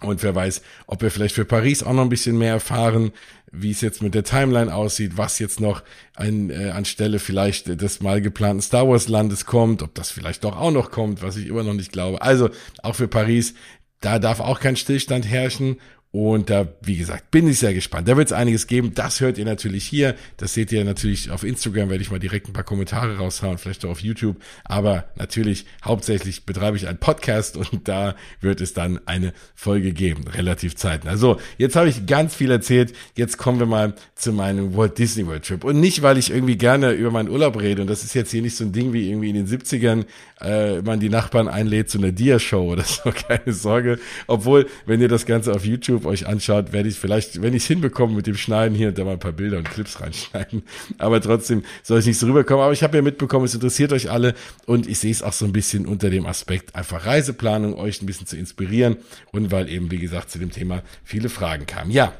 Und 0.00 0.22
wer 0.22 0.34
weiß, 0.34 0.62
ob 0.86 1.02
wir 1.02 1.10
vielleicht 1.10 1.34
für 1.34 1.44
Paris 1.44 1.82
auch 1.82 1.92
noch 1.92 2.02
ein 2.02 2.08
bisschen 2.08 2.36
mehr 2.36 2.52
erfahren, 2.52 3.12
wie 3.50 3.70
es 3.70 3.80
jetzt 3.80 4.02
mit 4.02 4.14
der 4.14 4.24
Timeline 4.24 4.74
aussieht, 4.74 5.16
was 5.16 5.38
jetzt 5.38 5.60
noch 5.60 5.82
an, 6.14 6.50
äh, 6.50 6.70
anstelle 6.70 7.18
vielleicht 7.18 7.80
des 7.80 8.00
mal 8.00 8.20
geplanten 8.20 8.62
Star 8.62 8.88
Wars 8.88 9.08
Landes 9.08 9.46
kommt, 9.46 9.82
ob 9.82 9.94
das 9.94 10.10
vielleicht 10.10 10.44
doch 10.44 10.56
auch 10.56 10.72
noch 10.72 10.90
kommt, 10.90 11.22
was 11.22 11.36
ich 11.36 11.46
immer 11.46 11.62
noch 11.62 11.74
nicht 11.74 11.92
glaube. 11.92 12.20
Also 12.22 12.50
auch 12.82 12.96
für 12.96 13.08
Paris, 13.08 13.54
da 14.00 14.18
darf 14.18 14.40
auch 14.40 14.60
kein 14.60 14.76
Stillstand 14.76 15.26
herrschen 15.26 15.78
und 16.14 16.48
da, 16.48 16.68
wie 16.80 16.96
gesagt, 16.96 17.32
bin 17.32 17.48
ich 17.48 17.58
sehr 17.58 17.74
gespannt. 17.74 18.06
Da 18.06 18.16
wird 18.16 18.28
es 18.28 18.32
einiges 18.32 18.68
geben. 18.68 18.94
Das 18.94 19.20
hört 19.20 19.36
ihr 19.36 19.44
natürlich 19.44 19.84
hier. 19.84 20.14
Das 20.36 20.54
seht 20.54 20.70
ihr 20.70 20.84
natürlich 20.84 21.32
auf 21.32 21.42
Instagram, 21.42 21.90
werde 21.90 22.02
ich 22.02 22.12
mal 22.12 22.20
direkt 22.20 22.48
ein 22.48 22.52
paar 22.52 22.62
Kommentare 22.62 23.16
raushauen, 23.16 23.58
vielleicht 23.58 23.84
auch 23.84 23.90
auf 23.90 23.98
YouTube. 23.98 24.36
Aber 24.62 25.08
natürlich, 25.16 25.66
hauptsächlich 25.84 26.46
betreibe 26.46 26.76
ich 26.76 26.86
einen 26.86 26.98
Podcast 26.98 27.56
und 27.56 27.88
da 27.88 28.14
wird 28.40 28.60
es 28.60 28.74
dann 28.74 29.00
eine 29.06 29.32
Folge 29.56 29.92
geben, 29.92 30.28
relativ 30.28 30.76
zeitnah. 30.76 31.16
So, 31.16 31.40
jetzt 31.58 31.74
habe 31.74 31.88
ich 31.88 32.06
ganz 32.06 32.32
viel 32.32 32.52
erzählt. 32.52 32.94
Jetzt 33.16 33.36
kommen 33.36 33.58
wir 33.58 33.66
mal 33.66 33.96
zu 34.14 34.32
meinem 34.32 34.76
Walt 34.76 34.96
Disney 34.98 35.26
World 35.26 35.44
Trip. 35.44 35.64
Und 35.64 35.80
nicht, 35.80 36.02
weil 36.02 36.16
ich 36.16 36.30
irgendwie 36.30 36.56
gerne 36.56 36.92
über 36.92 37.10
meinen 37.10 37.28
Urlaub 37.28 37.60
rede. 37.60 37.82
Und 37.82 37.90
das 37.90 38.04
ist 38.04 38.14
jetzt 38.14 38.30
hier 38.30 38.42
nicht 38.42 38.56
so 38.56 38.62
ein 38.62 38.70
Ding 38.70 38.92
wie 38.92 39.10
irgendwie 39.10 39.30
in 39.30 39.34
den 39.34 39.48
70ern, 39.48 40.04
äh, 40.44 40.82
man 40.82 41.00
die 41.00 41.08
Nachbarn 41.08 41.48
einlädt 41.48 41.90
zu 41.90 41.98
einer 41.98 42.12
Dia-Show 42.12 42.72
oder 42.72 42.84
so. 42.84 43.10
Keine 43.28 43.52
Sorge. 43.52 43.98
Obwohl, 44.26 44.66
wenn 44.86 45.00
ihr 45.00 45.08
das 45.08 45.26
Ganze 45.26 45.52
auf 45.52 45.64
YouTube 45.64 46.06
euch 46.06 46.26
anschaut, 46.26 46.72
werde 46.72 46.88
ich 46.88 46.98
vielleicht, 46.98 47.42
wenn 47.42 47.54
ich 47.54 47.62
es 47.62 47.66
hinbekomme 47.66 48.14
mit 48.14 48.26
dem 48.26 48.36
Schneiden 48.36 48.76
hier 48.76 48.88
und 48.88 48.98
da 48.98 49.04
mal 49.04 49.12
ein 49.12 49.18
paar 49.18 49.32
Bilder 49.32 49.58
und 49.58 49.70
Clips 49.70 50.00
reinschneiden. 50.00 50.62
Aber 50.98 51.20
trotzdem 51.20 51.64
soll 51.82 52.00
ich 52.00 52.06
nicht 52.06 52.18
so 52.18 52.26
rüberkommen. 52.26 52.62
Aber 52.62 52.72
ich 52.72 52.82
habe 52.82 52.96
ja 52.96 53.02
mitbekommen, 53.02 53.46
es 53.46 53.54
interessiert 53.54 53.92
euch 53.92 54.10
alle 54.10 54.34
und 54.66 54.88
ich 54.88 54.98
sehe 54.98 55.12
es 55.12 55.22
auch 55.22 55.32
so 55.32 55.44
ein 55.44 55.52
bisschen 55.52 55.86
unter 55.86 56.10
dem 56.10 56.26
Aspekt 56.26 56.74
einfach 56.74 57.06
Reiseplanung, 57.06 57.74
euch 57.74 58.02
ein 58.02 58.06
bisschen 58.06 58.26
zu 58.26 58.36
inspirieren 58.36 58.96
und 59.32 59.50
weil 59.50 59.68
eben, 59.68 59.90
wie 59.90 59.98
gesagt, 59.98 60.30
zu 60.30 60.38
dem 60.38 60.50
Thema 60.50 60.82
viele 61.02 61.28
Fragen 61.28 61.66
kamen. 61.66 61.90
Ja, 61.90 62.12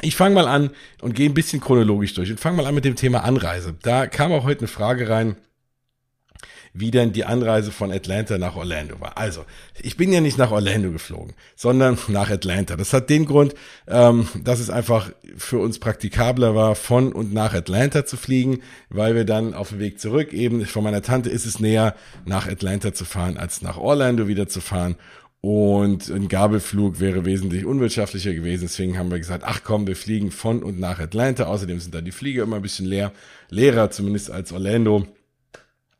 ich 0.00 0.14
fange 0.14 0.34
mal 0.34 0.46
an 0.46 0.70
und 1.00 1.14
gehe 1.14 1.28
ein 1.28 1.34
bisschen 1.34 1.60
chronologisch 1.60 2.14
durch 2.14 2.30
und 2.30 2.38
fange 2.38 2.56
mal 2.56 2.66
an 2.66 2.74
mit 2.74 2.84
dem 2.84 2.94
Thema 2.94 3.24
Anreise. 3.24 3.74
Da 3.82 4.06
kam 4.06 4.32
auch 4.32 4.44
heute 4.44 4.60
eine 4.60 4.68
Frage 4.68 5.08
rein 5.08 5.36
wie 6.72 6.90
denn 6.90 7.12
die 7.12 7.24
Anreise 7.24 7.72
von 7.72 7.92
Atlanta 7.92 8.38
nach 8.38 8.56
Orlando 8.56 9.00
war. 9.00 9.18
Also, 9.18 9.44
ich 9.80 9.96
bin 9.96 10.12
ja 10.12 10.20
nicht 10.20 10.38
nach 10.38 10.50
Orlando 10.50 10.90
geflogen, 10.90 11.34
sondern 11.56 11.98
nach 12.08 12.30
Atlanta. 12.30 12.76
Das 12.76 12.92
hat 12.92 13.10
den 13.10 13.24
Grund, 13.24 13.54
ähm, 13.86 14.28
dass 14.42 14.60
es 14.60 14.70
einfach 14.70 15.10
für 15.36 15.58
uns 15.58 15.78
praktikabler 15.78 16.54
war, 16.54 16.74
von 16.74 17.12
und 17.12 17.32
nach 17.32 17.54
Atlanta 17.54 18.06
zu 18.06 18.16
fliegen, 18.16 18.60
weil 18.88 19.14
wir 19.14 19.24
dann 19.24 19.54
auf 19.54 19.70
dem 19.70 19.78
Weg 19.78 20.00
zurück 20.00 20.32
eben, 20.32 20.64
von 20.66 20.84
meiner 20.84 21.02
Tante 21.02 21.30
ist 21.30 21.46
es 21.46 21.60
näher, 21.60 21.94
nach 22.24 22.46
Atlanta 22.48 22.92
zu 22.92 23.04
fahren, 23.04 23.36
als 23.36 23.62
nach 23.62 23.76
Orlando 23.78 24.28
wieder 24.28 24.48
zu 24.48 24.60
fahren. 24.60 24.96
Und 25.40 26.08
ein 26.08 26.26
Gabelflug 26.26 26.98
wäre 26.98 27.24
wesentlich 27.24 27.64
unwirtschaftlicher 27.64 28.34
gewesen. 28.34 28.62
Deswegen 28.62 28.98
haben 28.98 29.10
wir 29.10 29.18
gesagt, 29.18 29.44
ach 29.46 29.60
komm, 29.62 29.86
wir 29.86 29.94
fliegen 29.94 30.32
von 30.32 30.64
und 30.64 30.80
nach 30.80 30.98
Atlanta. 30.98 31.44
Außerdem 31.44 31.78
sind 31.78 31.94
da 31.94 32.00
die 32.00 32.10
Flieger 32.10 32.42
immer 32.42 32.56
ein 32.56 32.62
bisschen 32.62 32.86
leer, 32.86 33.12
leerer 33.48 33.90
zumindest 33.90 34.32
als 34.32 34.52
Orlando. 34.52 35.06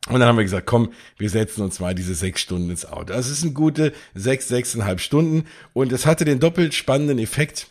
Und 0.09 0.21
dann 0.21 0.29
haben 0.29 0.37
wir 0.37 0.45
gesagt, 0.45 0.67
komm, 0.67 0.93
wir 1.19 1.31
setzen 1.31 1.63
uns 1.63 1.81
mal 1.81 1.95
diese 1.95 2.15
sechs 2.15 2.41
Stunden 2.41 2.71
ins 2.71 2.87
Auto. 2.87 3.13
Das 3.13 3.29
ist 3.29 3.45
ein 3.45 3.55
gute 3.55 3.93
sechs, 4.15 4.49
sechseinhalb 4.49 5.01
Stunden. 5.01 5.45
Und 5.73 5.93
es 5.93 6.07
hatte 6.07 6.25
den 6.25 6.41
doppelt 6.41 6.75
spannenden 6.75 7.19
Effekt, 7.19 7.67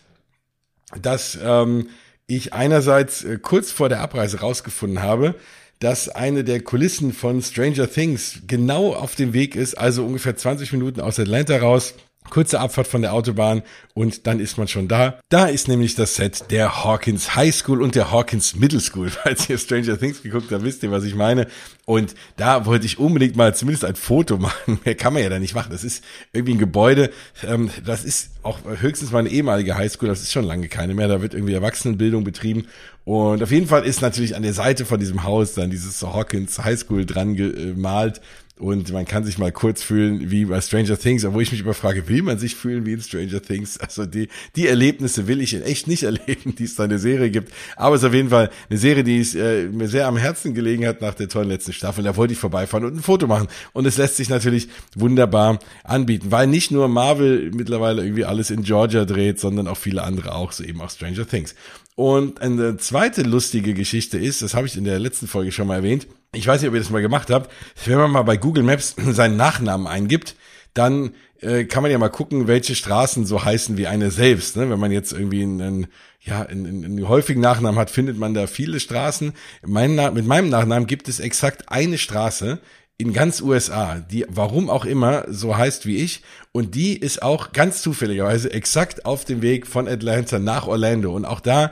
dass 1.02 1.38
ähm, 1.42 1.90
ich 2.28 2.54
einerseits 2.54 3.24
äh, 3.24 3.40
kurz 3.42 3.72
vor 3.72 3.90
der 3.90 4.02
Abreise 4.02 4.42
rausgefunden 4.42 5.02
habe, 5.02 5.36
dass 5.80 6.10
eine 6.10 6.44
der 6.44 6.62
Kulissen 6.62 7.14
von 7.14 7.42
Stranger 7.42 7.90
Things 7.90 8.40
genau 8.48 8.94
auf 8.94 9.16
dem 9.16 9.34
Weg 9.34 9.56
ist, 9.56 9.76
also 9.76 10.06
ungefähr 10.06 10.36
20 10.36 10.72
Minuten 10.74 11.02
aus 11.02 11.20
Atlanta 11.20 11.58
raus 11.58 11.94
Kurze 12.30 12.60
Abfahrt 12.60 12.88
von 12.88 13.02
der 13.02 13.14
Autobahn 13.14 13.64
und 13.94 14.28
dann 14.28 14.40
ist 14.40 14.58
man 14.58 14.68
schon 14.68 14.88
da. 14.88 15.20
Da 15.30 15.48
ist 15.48 15.68
nämlich 15.68 15.96
das 15.96 16.16
Set 16.16 16.52
der 16.52 16.84
Hawkins 16.84 17.36
High 17.36 17.54
School 17.54 17.82
und 17.82 17.96
der 17.96 18.12
Hawkins 18.12 18.56
Middle 18.56 18.80
School. 18.80 19.10
Falls 19.24 19.50
ihr 19.50 19.58
Stranger 19.58 19.98
Things 19.98 20.22
geguckt 20.22 20.52
habt, 20.52 20.64
wisst 20.64 20.84
ihr, 20.84 20.92
was 20.92 21.04
ich 21.04 21.16
meine. 21.16 21.48
Und 21.86 22.16
da 22.36 22.66
wollte 22.66 22.86
ich 22.86 23.00
unbedingt 23.00 23.36
mal 23.36 23.56
zumindest 23.56 23.86
ein 23.86 23.96
Foto 23.96 24.38
machen. 24.40 24.80
Mehr 24.84 24.96
kann 24.96 25.14
man 25.14 25.24
ja 25.24 25.30
da 25.30 25.40
nicht 25.40 25.56
machen. 25.56 25.72
Das 25.72 25.84
ist 25.84 26.04
irgendwie 26.34 26.54
ein 26.54 26.60
Gebäude. 26.60 27.12
Ähm, 27.44 27.70
das 27.86 28.04
ist 28.04 28.32
auch 28.44 28.60
höchstens 28.66 29.12
mal 29.12 29.20
eine 29.20 29.30
ehemalige 29.30 29.76
High 29.76 29.92
School. 29.92 30.10
Das 30.10 30.22
ist 30.22 30.32
schon 30.32 30.46
lange 30.46 30.68
keine 30.68 30.94
mehr. 30.94 31.08
Da 31.08 31.22
wird 31.22 31.34
irgendwie 31.34 31.54
Erwachsenenbildung 31.54 32.24
betrieben. 32.24 32.68
Und 33.04 33.42
auf 33.42 33.52
jeden 33.52 33.68
Fall 33.68 33.86
ist 33.86 34.02
natürlich 34.02 34.36
an 34.36 34.44
der 34.44 34.54
Seite 34.54 34.86
von 34.86 35.00
diesem 35.00 35.24
Haus 35.24 35.54
dann 35.54 35.70
dieses 35.70 36.02
Hawkins 36.02 36.60
High 36.60 36.78
School 36.78 37.06
dran 37.06 37.36
gemalt 37.36 38.22
und 38.60 38.92
man 38.92 39.06
kann 39.06 39.24
sich 39.24 39.38
mal 39.38 39.52
kurz 39.52 39.84
fühlen 39.84 40.32
wie 40.32 40.46
bei 40.46 40.60
Stranger 40.62 40.98
Things, 40.98 41.24
obwohl 41.24 41.44
ich 41.44 41.52
mich 41.52 41.62
immer 41.62 41.76
frage, 41.76 42.08
will 42.08 42.24
man 42.24 42.40
sich 42.40 42.56
fühlen 42.56 42.86
wie 42.86 42.94
in 42.94 43.02
Stranger 43.02 43.42
Things? 43.42 43.78
Also 43.78 44.06
die, 44.06 44.30
die 44.56 44.68
Erlebnisse 44.68 45.28
will 45.28 45.42
ich 45.42 45.54
in 45.54 45.62
echt 45.62 45.88
nicht 45.88 46.04
erleben, 46.04 46.56
die 46.56 46.64
es 46.64 46.76
da 46.76 46.86
in 46.86 46.90
der 46.90 47.00
Serie 47.00 47.30
gibt. 47.30 47.54
Aber 47.76 47.96
es 47.96 48.02
ist 48.02 48.08
auf 48.08 48.14
jeden 48.14 48.30
Fall 48.30 48.50
eine 48.70 48.80
Serie, 48.80 49.04
die 49.04 49.20
es, 49.20 49.36
äh, 49.36 49.66
mir 49.66 49.88
sehr 49.88 50.08
am 50.08 50.18
Herzen 50.18 50.54
gelegen 50.56 50.88
hat 50.88 51.02
nach 51.02 51.14
der 51.14 51.30
tollen 51.30 51.50
letzten 51.50 51.74
Staffel. 51.74 52.04
Da 52.04 52.16
wollte 52.16 52.34
ich 52.34 52.40
vorbeifahren 52.40 52.86
und 52.86 52.96
ein 52.96 53.02
Foto 53.02 53.28
machen. 53.28 53.48
Und 53.74 53.86
es 53.86 53.98
lässt 53.98 54.18
sich 54.18 54.30
natürlich 54.30 54.70
wunderbar 54.96 55.60
anbieten, 55.84 56.32
weil 56.32 56.48
nicht 56.48 56.72
nur 56.72 56.88
Marvel 56.88 57.52
mittlerweile 57.54 58.02
irgendwie 58.02 58.26
alles 58.26 58.50
in 58.50 58.64
Georgia 58.64 59.06
dreht, 59.06 59.40
sondern 59.40 59.68
auch 59.68 59.78
viele 59.78 60.04
andere 60.04 60.34
auch, 60.34 60.52
so 60.52 60.64
eben 60.64 60.82
auch 60.82 60.90
Stranger 60.90 61.28
Things. 61.28 61.54
Und 61.98 62.42
eine 62.44 62.78
zweite 62.78 63.24
lustige 63.24 63.74
Geschichte 63.74 64.20
ist, 64.20 64.44
das 64.44 64.54
habe 64.54 64.68
ich 64.68 64.78
in 64.78 64.84
der 64.84 65.00
letzten 65.00 65.26
Folge 65.26 65.52
schon 65.52 65.66
mal 65.66 65.78
erwähnt, 65.78 66.06
ich 66.32 66.46
weiß 66.46 66.62
nicht, 66.62 66.70
ob 66.70 66.76
ihr 66.76 66.80
das 66.80 66.92
mal 66.92 67.02
gemacht 67.02 67.32
habt, 67.32 67.52
wenn 67.86 67.98
man 67.98 68.12
mal 68.12 68.22
bei 68.22 68.38
Google 68.38 68.62
Maps 68.64 68.96
seinen 69.10 69.36
Nachnamen 69.36 69.88
eingibt, 69.88 70.36
dann 70.76 71.16
äh, 71.42 71.64
kann 71.64 71.82
man 71.82 71.92
ja 71.92 71.98
mal 71.98 72.10
gucken, 72.10 72.48
welche 72.48 72.76
Straßen 72.76 73.26
so 73.26 73.44
heißen 73.44 73.78
wie 73.78 73.88
eine 73.88 74.12
selbst. 74.12 74.58
Ne? 74.58 74.70
Wenn 74.70 74.80
man 74.80 74.92
jetzt 74.92 75.12
irgendwie 75.12 75.42
einen, 75.42 75.88
ja, 76.22 76.44
einen, 76.44 76.86
einen 76.86 77.08
häufigen 77.08 77.42
Nachnamen 77.42 77.80
hat, 77.80 77.90
findet 77.90 78.20
man 78.20 78.36
da 78.36 78.46
viele 78.46 78.80
Straßen. 78.80 79.34
Mein, 79.66 79.96
mit 80.14 80.28
meinem 80.28 80.50
Nachnamen 80.50 80.86
gibt 80.86 81.10
es 81.10 81.20
exakt 81.20 81.64
eine 81.70 81.98
Straße 81.98 82.60
in 82.98 83.14
ganz 83.14 83.42
USA, 83.42 84.00
die 84.00 84.26
warum 84.28 84.70
auch 84.70 84.86
immer 84.86 85.26
so 85.30 85.56
heißt 85.56 85.86
wie 85.86 85.98
ich 85.98 86.24
und 86.52 86.74
die 86.74 86.98
ist 86.98 87.22
auch 87.22 87.52
ganz 87.52 87.82
zufälligerweise 87.82 88.52
exakt 88.52 89.06
auf 89.06 89.24
dem 89.24 89.42
Weg 89.42 89.68
von 89.68 89.88
Atlanta 89.88 90.40
nach 90.40 90.68
Orlando. 90.68 91.16
Und 91.16 91.26
auch 91.26 91.40
da 91.40 91.72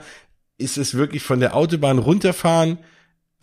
ist 0.56 0.78
es 0.78 0.94
wirklich 0.94 1.22
von 1.22 1.40
der 1.40 1.56
Autobahn 1.56 1.98
runterfahren 1.98 2.78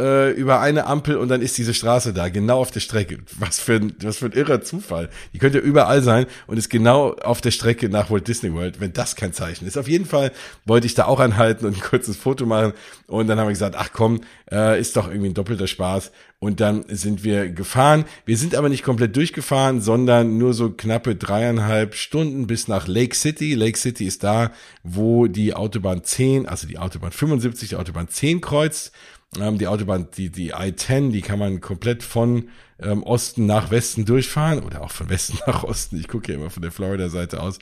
äh, 0.02 0.32
über 0.32 0.60
eine 0.60 0.88
Ampel 0.88 1.18
und 1.18 1.30
dann 1.30 1.42
ist 1.42 1.58
diese 1.58 1.74
Straße 1.74 2.14
da, 2.14 2.30
genau 2.30 2.60
auf 2.60 2.72
der 2.72 2.80
Strecke. 2.80 3.20
Was 3.38 3.60
für 3.60 3.74
ein, 3.74 3.96
was 4.02 4.18
für 4.18 4.26
ein 4.26 4.32
irrer 4.32 4.62
Zufall. 4.62 5.10
Die 5.34 5.38
könnte 5.38 5.60
überall 5.60 6.02
sein 6.02 6.26
und 6.48 6.58
ist 6.58 6.70
genau 6.70 7.14
auf 7.14 7.42
der 7.42 7.52
Strecke 7.52 7.90
nach 7.90 8.10
Walt 8.10 8.28
Disney 8.28 8.54
World, 8.54 8.80
wenn 8.80 8.94
das 8.94 9.16
kein 9.16 9.34
Zeichen 9.34 9.68
ist. 9.68 9.78
Auf 9.78 9.88
jeden 9.88 10.06
Fall 10.06 10.32
wollte 10.66 10.88
ich 10.88 10.96
da 10.96 11.06
auch 11.06 11.20
anhalten 11.20 11.68
und 11.68 11.76
ein 11.78 11.82
kurzes 11.82 12.18
Foto 12.18 12.46
machen 12.48 12.74
und 13.06 13.28
dann 13.28 13.40
haben 13.40 13.48
wir 13.48 13.54
gesagt, 13.54 13.76
ach 13.78 13.90
komm, 13.94 14.22
äh, 14.52 14.80
ist 14.80 14.98
doch 14.98 15.08
irgendwie 15.08 15.30
ein 15.30 15.36
doppelter 15.36 15.68
Spaß 15.68 16.12
und 16.40 16.60
dann 16.60 16.84
sind 16.90 17.24
wir 17.24 17.50
gefahren. 17.50 18.04
Wir 18.26 18.36
sind 18.36 18.56
aber 18.56 18.70
nicht 18.70 18.84
komplett 18.84 19.16
durchgefahren, 19.16 19.80
sondern 19.80 20.38
nur 20.38 20.54
so 20.54 20.72
knappe 20.72 21.16
dreieinhalb 21.16 21.96
Stunden 21.96 22.48
bis 22.48 22.68
nach 22.68 22.88
Lake 22.88 23.16
City. 23.16 23.54
Lake 23.54 23.78
City 23.78 24.08
ist 24.08 24.24
da, 24.24 24.52
wo 24.84 25.28
die 25.28 25.54
Autobahn 25.54 26.04
10, 26.04 26.48
also 26.48 26.68
die 26.68 26.80
Autobahn 26.80 27.12
75, 27.12 27.70
die 27.70 27.76
Autobahn 27.76 28.10
10 28.10 28.42
kreuzt 28.42 28.92
ähm, 29.40 29.58
die 29.58 29.68
Autobahn, 29.68 30.08
die, 30.16 30.30
die 30.30 30.50
I-10, 30.50 31.12
die 31.12 31.22
kann 31.22 31.40
man 31.40 31.62
komplett 31.62 32.04
von 32.04 32.50
ähm, 32.80 33.04
Osten 33.04 33.46
nach 33.46 33.72
Westen 33.72 34.06
durchfahren 34.06 34.64
oder 34.64 34.82
auch 34.82 34.92
von 34.92 35.10
Westen 35.10 35.40
nach 35.48 35.64
Osten. 35.64 35.98
Ich 35.98 36.08
gucke 36.08 36.32
ja 36.32 36.38
immer 36.38 36.50
von 36.50 36.62
der 36.62 36.72
Florida-Seite 36.72 37.42
aus 37.42 37.60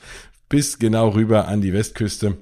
bis 0.52 0.78
genau 0.78 1.08
rüber 1.08 1.48
an 1.48 1.62
die 1.62 1.72
Westküste. 1.72 2.36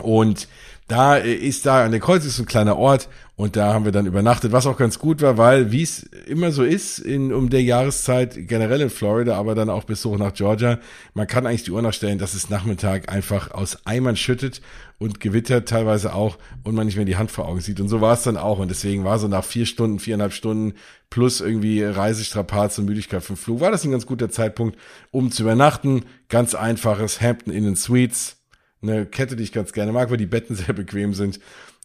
Und 0.00 0.46
da 0.86 1.16
ist 1.16 1.64
da 1.64 1.84
an 1.84 1.92
der 1.92 2.00
Kreuz 2.00 2.26
ist 2.26 2.38
ein 2.38 2.46
kleiner 2.46 2.76
Ort 2.76 3.08
und 3.36 3.56
da 3.56 3.72
haben 3.72 3.86
wir 3.86 3.92
dann 3.92 4.04
übernachtet, 4.04 4.52
was 4.52 4.66
auch 4.66 4.76
ganz 4.76 4.98
gut 4.98 5.22
war, 5.22 5.38
weil 5.38 5.72
wie 5.72 5.82
es 5.82 6.02
immer 6.26 6.52
so 6.52 6.62
ist 6.62 6.98
in 6.98 7.32
um 7.32 7.48
der 7.48 7.62
Jahreszeit 7.62 8.46
generell 8.46 8.82
in 8.82 8.90
Florida, 8.90 9.34
aber 9.36 9.54
dann 9.54 9.70
auch 9.70 9.84
bis 9.84 10.04
hoch 10.04 10.18
nach 10.18 10.34
Georgia, 10.34 10.78
man 11.14 11.26
kann 11.26 11.46
eigentlich 11.46 11.64
die 11.64 11.70
Uhr 11.70 11.80
nachstellen, 11.80 12.18
dass 12.18 12.34
es 12.34 12.50
Nachmittag 12.50 13.10
einfach 13.10 13.50
aus 13.52 13.86
Eimern 13.86 14.16
schüttet 14.16 14.60
und 14.98 15.20
gewittert 15.20 15.68
teilweise 15.70 16.14
auch 16.14 16.36
und 16.64 16.74
man 16.74 16.84
nicht 16.84 16.96
mehr 16.96 17.06
die 17.06 17.16
Hand 17.16 17.30
vor 17.30 17.48
Augen 17.48 17.60
sieht 17.60 17.80
und 17.80 17.88
so 17.88 18.02
war 18.02 18.12
es 18.12 18.22
dann 18.22 18.36
auch 18.36 18.58
und 18.58 18.68
deswegen 18.68 19.04
war 19.04 19.18
so 19.18 19.26
nach 19.26 19.44
vier 19.44 19.64
Stunden, 19.64 19.98
viereinhalb 19.98 20.34
Stunden 20.34 20.74
plus 21.08 21.40
irgendwie 21.40 21.82
Reisestrapaz 21.82 22.78
und 22.78 22.84
Müdigkeit 22.84 23.22
vom 23.22 23.36
Flug 23.36 23.60
war 23.60 23.70
das 23.70 23.84
ein 23.84 23.90
ganz 23.90 24.04
guter 24.04 24.28
Zeitpunkt, 24.28 24.78
um 25.10 25.30
zu 25.30 25.44
übernachten. 25.44 26.04
Ganz 26.28 26.54
einfaches 26.54 27.20
Hampton 27.20 27.52
Inn 27.52 27.74
Suites 27.74 28.43
eine 28.88 29.06
Kette, 29.06 29.36
die 29.36 29.42
ich 29.42 29.52
ganz 29.52 29.72
gerne 29.72 29.92
mag, 29.92 30.10
weil 30.10 30.16
die 30.16 30.26
Betten 30.26 30.54
sehr 30.56 30.74
bequem 30.74 31.14
sind. 31.14 31.40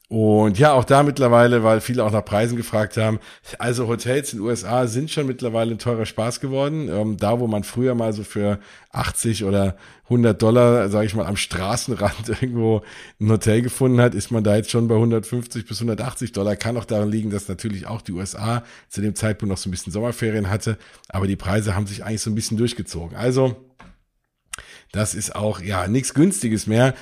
Und 0.09 0.57
ja, 0.57 0.73
auch 0.73 0.85
da 0.85 1.03
mittlerweile, 1.03 1.63
weil 1.63 1.81
viele 1.81 2.03
auch 2.03 2.11
nach 2.11 2.25
Preisen 2.25 2.57
gefragt 2.57 2.97
haben. 2.97 3.19
Also 3.59 3.87
Hotels 3.87 4.33
in 4.33 4.39
den 4.39 4.47
USA 4.47 4.87
sind 4.87 5.11
schon 5.11 5.27
mittlerweile 5.27 5.69
ein 5.69 5.77
teurer 5.77 6.07
Spaß 6.07 6.39
geworden. 6.39 6.89
Ähm, 6.89 7.17
da, 7.17 7.39
wo 7.39 7.45
man 7.45 7.63
früher 7.63 7.93
mal 7.93 8.11
so 8.11 8.23
für 8.23 8.57
80 8.91 9.43
oder 9.43 9.77
100 10.05 10.41
Dollar, 10.41 10.89
sage 10.89 11.05
ich 11.05 11.13
mal, 11.13 11.27
am 11.27 11.37
Straßenrand 11.37 12.27
irgendwo 12.41 12.81
ein 13.21 13.29
Hotel 13.29 13.61
gefunden 13.61 14.01
hat, 14.01 14.15
ist 14.15 14.31
man 14.31 14.43
da 14.43 14.55
jetzt 14.55 14.71
schon 14.71 14.87
bei 14.87 14.95
150 14.95 15.67
bis 15.67 15.77
180 15.77 16.31
Dollar. 16.31 16.55
Kann 16.55 16.75
auch 16.77 16.85
daran 16.85 17.11
liegen, 17.11 17.29
dass 17.29 17.47
natürlich 17.47 17.85
auch 17.85 18.01
die 18.01 18.13
USA 18.13 18.63
zu 18.87 19.01
dem 19.01 19.13
Zeitpunkt 19.13 19.51
noch 19.51 19.59
so 19.59 19.69
ein 19.69 19.71
bisschen 19.71 19.93
Sommerferien 19.93 20.49
hatte. 20.49 20.79
Aber 21.07 21.27
die 21.27 21.35
Preise 21.35 21.75
haben 21.75 21.85
sich 21.85 22.03
eigentlich 22.03 22.21
so 22.21 22.31
ein 22.31 22.35
bisschen 22.35 22.57
durchgezogen. 22.57 23.15
Also 23.15 23.57
das 24.91 25.15
ist 25.15 25.35
auch, 25.35 25.61
ja, 25.61 25.87
nichts 25.87 26.13
Günstiges 26.13 26.67
mehr. 26.67 26.95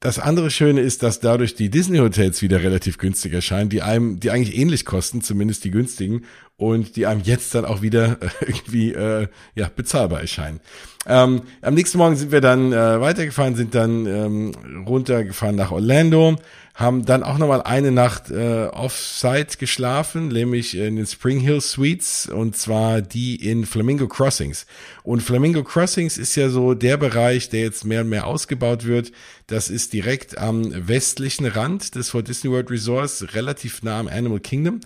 Das 0.00 0.18
andere 0.18 0.50
Schöne 0.50 0.82
ist, 0.82 1.02
dass 1.02 1.20
dadurch 1.20 1.54
die 1.54 1.70
Disney-Hotels 1.70 2.42
wieder 2.42 2.62
relativ 2.62 2.98
günstig 2.98 3.32
erscheinen, 3.32 3.70
die 3.70 3.82
einem, 3.82 4.20
die 4.20 4.30
eigentlich 4.30 4.56
ähnlich 4.56 4.84
kosten, 4.84 5.22
zumindest 5.22 5.64
die 5.64 5.70
günstigen, 5.70 6.24
und 6.56 6.96
die 6.96 7.06
einem 7.06 7.20
jetzt 7.22 7.54
dann 7.54 7.64
auch 7.64 7.82
wieder 7.82 8.18
äh, 8.20 8.28
irgendwie 8.40 8.92
äh, 8.92 9.28
ja 9.54 9.70
bezahlbar 9.74 10.20
erscheinen. 10.20 10.60
Ähm, 11.08 11.42
am 11.62 11.74
nächsten 11.74 11.98
Morgen 11.98 12.16
sind 12.16 12.32
wir 12.32 12.40
dann 12.40 12.72
äh, 12.72 13.00
weitergefahren, 13.00 13.54
sind 13.54 13.74
dann 13.74 14.06
ähm, 14.06 14.52
runtergefahren 14.86 15.54
nach 15.54 15.70
Orlando, 15.70 16.36
haben 16.74 17.06
dann 17.06 17.22
auch 17.22 17.38
nochmal 17.38 17.62
eine 17.62 17.92
Nacht 17.92 18.30
äh, 18.30 18.66
off-site 18.66 19.56
geschlafen, 19.56 20.28
nämlich 20.28 20.76
in 20.76 20.96
den 20.96 21.06
Spring 21.06 21.38
Hill 21.38 21.60
Suites 21.60 22.26
und 22.26 22.56
zwar 22.56 23.02
die 23.02 23.36
in 23.36 23.66
Flamingo 23.66 24.08
Crossings. 24.08 24.66
Und 25.04 25.22
Flamingo 25.22 25.62
Crossings 25.62 26.18
ist 26.18 26.34
ja 26.34 26.48
so 26.48 26.74
der 26.74 26.96
Bereich, 26.96 27.50
der 27.50 27.60
jetzt 27.60 27.84
mehr 27.84 28.00
und 28.00 28.08
mehr 28.08 28.26
ausgebaut 28.26 28.84
wird. 28.84 29.12
Das 29.46 29.70
ist 29.70 29.92
direkt 29.92 30.36
am 30.38 30.88
westlichen 30.88 31.46
Rand 31.46 31.94
des 31.94 32.12
Walt 32.12 32.26
Disney 32.26 32.50
World 32.50 32.70
Resorts, 32.70 33.34
relativ 33.34 33.84
nah 33.84 34.00
am 34.00 34.08
Animal 34.08 34.40
Kingdom. 34.40 34.80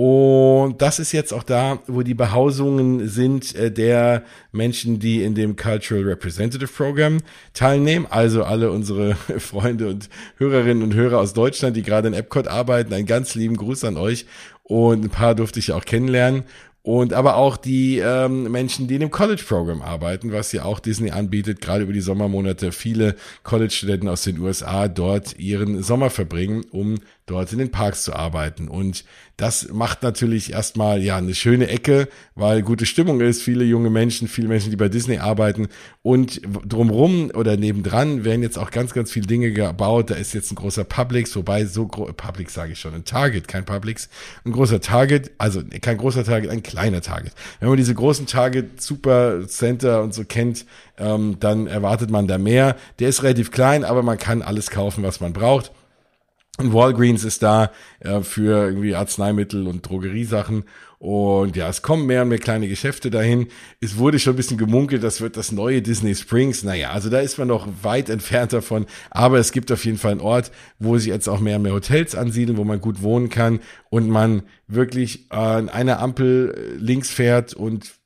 Und 0.00 0.80
das 0.80 1.00
ist 1.00 1.10
jetzt 1.10 1.34
auch 1.34 1.42
da, 1.42 1.80
wo 1.88 2.02
die 2.02 2.14
Behausungen 2.14 3.08
sind 3.08 3.56
äh, 3.56 3.72
der 3.72 4.22
Menschen, 4.52 5.00
die 5.00 5.24
in 5.24 5.34
dem 5.34 5.56
Cultural 5.56 6.04
Representative 6.04 6.68
Program 6.68 7.18
teilnehmen. 7.52 8.06
Also 8.08 8.44
alle 8.44 8.70
unsere 8.70 9.16
Freunde 9.38 9.88
und 9.88 10.08
Hörerinnen 10.36 10.84
und 10.84 10.94
Hörer 10.94 11.18
aus 11.18 11.32
Deutschland, 11.32 11.76
die 11.76 11.82
gerade 11.82 12.06
in 12.06 12.14
Epcot 12.14 12.46
arbeiten. 12.46 12.94
Einen 12.94 13.06
ganz 13.06 13.34
lieben 13.34 13.56
Gruß 13.56 13.82
an 13.82 13.96
euch. 13.96 14.26
Und 14.62 15.04
ein 15.04 15.10
paar 15.10 15.34
durfte 15.34 15.58
ich 15.58 15.72
auch 15.72 15.84
kennenlernen 15.84 16.44
und 16.88 17.12
aber 17.12 17.36
auch 17.36 17.58
die 17.58 17.98
ähm, 17.98 18.50
Menschen, 18.50 18.88
die 18.88 18.94
in 18.94 19.00
dem 19.00 19.10
College-Programm 19.10 19.82
arbeiten, 19.82 20.32
was 20.32 20.52
ja 20.52 20.64
auch 20.64 20.80
Disney 20.80 21.10
anbietet, 21.10 21.60
gerade 21.60 21.82
über 21.82 21.92
die 21.92 22.00
Sommermonate 22.00 22.72
viele 22.72 23.14
College-Studenten 23.42 24.08
aus 24.08 24.22
den 24.22 24.38
USA 24.38 24.88
dort 24.88 25.38
ihren 25.38 25.82
Sommer 25.82 26.08
verbringen, 26.08 26.64
um 26.70 26.98
dort 27.30 27.52
in 27.52 27.58
den 27.58 27.70
Parks 27.70 28.02
zu 28.02 28.14
arbeiten. 28.14 28.68
Und 28.68 29.04
das 29.38 29.68
macht 29.72 30.02
natürlich 30.02 30.52
erstmal 30.52 31.00
ja 31.00 31.16
eine 31.16 31.32
schöne 31.32 31.68
Ecke, 31.68 32.08
weil 32.34 32.62
gute 32.62 32.86
Stimmung 32.86 33.20
ist, 33.20 33.40
viele 33.40 33.64
junge 33.64 33.88
Menschen, 33.88 34.26
viele 34.26 34.48
Menschen, 34.48 34.70
die 34.70 34.76
bei 34.76 34.88
Disney 34.88 35.18
arbeiten 35.18 35.68
und 36.02 36.40
drumrum 36.66 37.30
oder 37.32 37.56
nebendran 37.56 38.24
werden 38.24 38.42
jetzt 38.42 38.58
auch 38.58 38.72
ganz, 38.72 38.94
ganz 38.94 39.12
viele 39.12 39.28
Dinge 39.28 39.52
gebaut. 39.52 40.10
Da 40.10 40.16
ist 40.16 40.34
jetzt 40.34 40.50
ein 40.50 40.56
großer 40.56 40.82
Publix, 40.82 41.36
wobei 41.36 41.66
so 41.66 41.86
Publix 41.86 42.54
sage 42.54 42.72
ich 42.72 42.80
schon, 42.80 42.94
ein 42.94 43.04
Target, 43.04 43.46
kein 43.46 43.64
Publix, 43.64 44.08
ein 44.44 44.50
großer 44.50 44.80
Target, 44.80 45.30
also 45.38 45.62
kein 45.82 45.98
großer 45.98 46.24
Target, 46.24 46.50
ein 46.50 46.64
kleiner 46.64 47.00
Target. 47.00 47.32
Wenn 47.60 47.68
man 47.68 47.78
diese 47.78 47.94
großen 47.94 48.26
Target 48.26 48.82
Super 48.82 49.46
Center 49.46 50.02
und 50.02 50.14
so 50.14 50.24
kennt, 50.24 50.66
ähm, 50.98 51.36
dann 51.38 51.68
erwartet 51.68 52.10
man 52.10 52.26
da 52.26 52.38
mehr. 52.38 52.74
Der 52.98 53.08
ist 53.08 53.22
relativ 53.22 53.52
klein, 53.52 53.84
aber 53.84 54.02
man 54.02 54.18
kann 54.18 54.42
alles 54.42 54.70
kaufen, 54.70 55.04
was 55.04 55.20
man 55.20 55.32
braucht. 55.32 55.70
Und 56.60 56.72
Walgreens 56.72 57.22
ist 57.22 57.44
da 57.44 57.70
äh, 58.00 58.20
für 58.20 58.66
irgendwie 58.66 58.96
Arzneimittel 58.96 59.68
und 59.68 59.88
Drogeriesachen. 59.88 60.64
Und 60.98 61.54
ja, 61.54 61.68
es 61.68 61.82
kommen 61.82 62.06
mehr 62.06 62.22
und 62.22 62.30
mehr 62.30 62.40
kleine 62.40 62.66
Geschäfte 62.66 63.10
dahin. 63.10 63.46
Es 63.80 63.96
wurde 63.98 64.18
schon 64.18 64.32
ein 64.32 64.36
bisschen 64.36 64.58
gemunkelt, 64.58 65.04
das 65.04 65.20
wird 65.20 65.36
das 65.36 65.52
neue 65.52 65.82
Disney 65.82 66.16
Springs. 66.16 66.64
Naja, 66.64 66.90
also 66.90 67.10
da 67.10 67.20
ist 67.20 67.38
man 67.38 67.46
noch 67.46 67.68
weit 67.82 68.10
entfernt 68.10 68.52
davon. 68.52 68.86
Aber 69.08 69.38
es 69.38 69.52
gibt 69.52 69.70
auf 69.70 69.84
jeden 69.84 69.98
Fall 69.98 70.10
einen 70.10 70.20
Ort, 70.20 70.50
wo 70.80 70.98
sich 70.98 71.06
jetzt 71.06 71.28
auch 71.28 71.38
mehr 71.38 71.56
und 71.56 71.62
mehr 71.62 71.74
Hotels 71.74 72.16
ansiedeln, 72.16 72.58
wo 72.58 72.64
man 72.64 72.80
gut 72.80 73.02
wohnen 73.02 73.28
kann 73.28 73.60
und 73.90 74.08
man 74.08 74.42
wirklich 74.66 75.30
an 75.30 75.68
einer 75.68 76.00
Ampel 76.00 76.76
links 76.80 77.10
fährt 77.10 77.54
und 77.54 77.97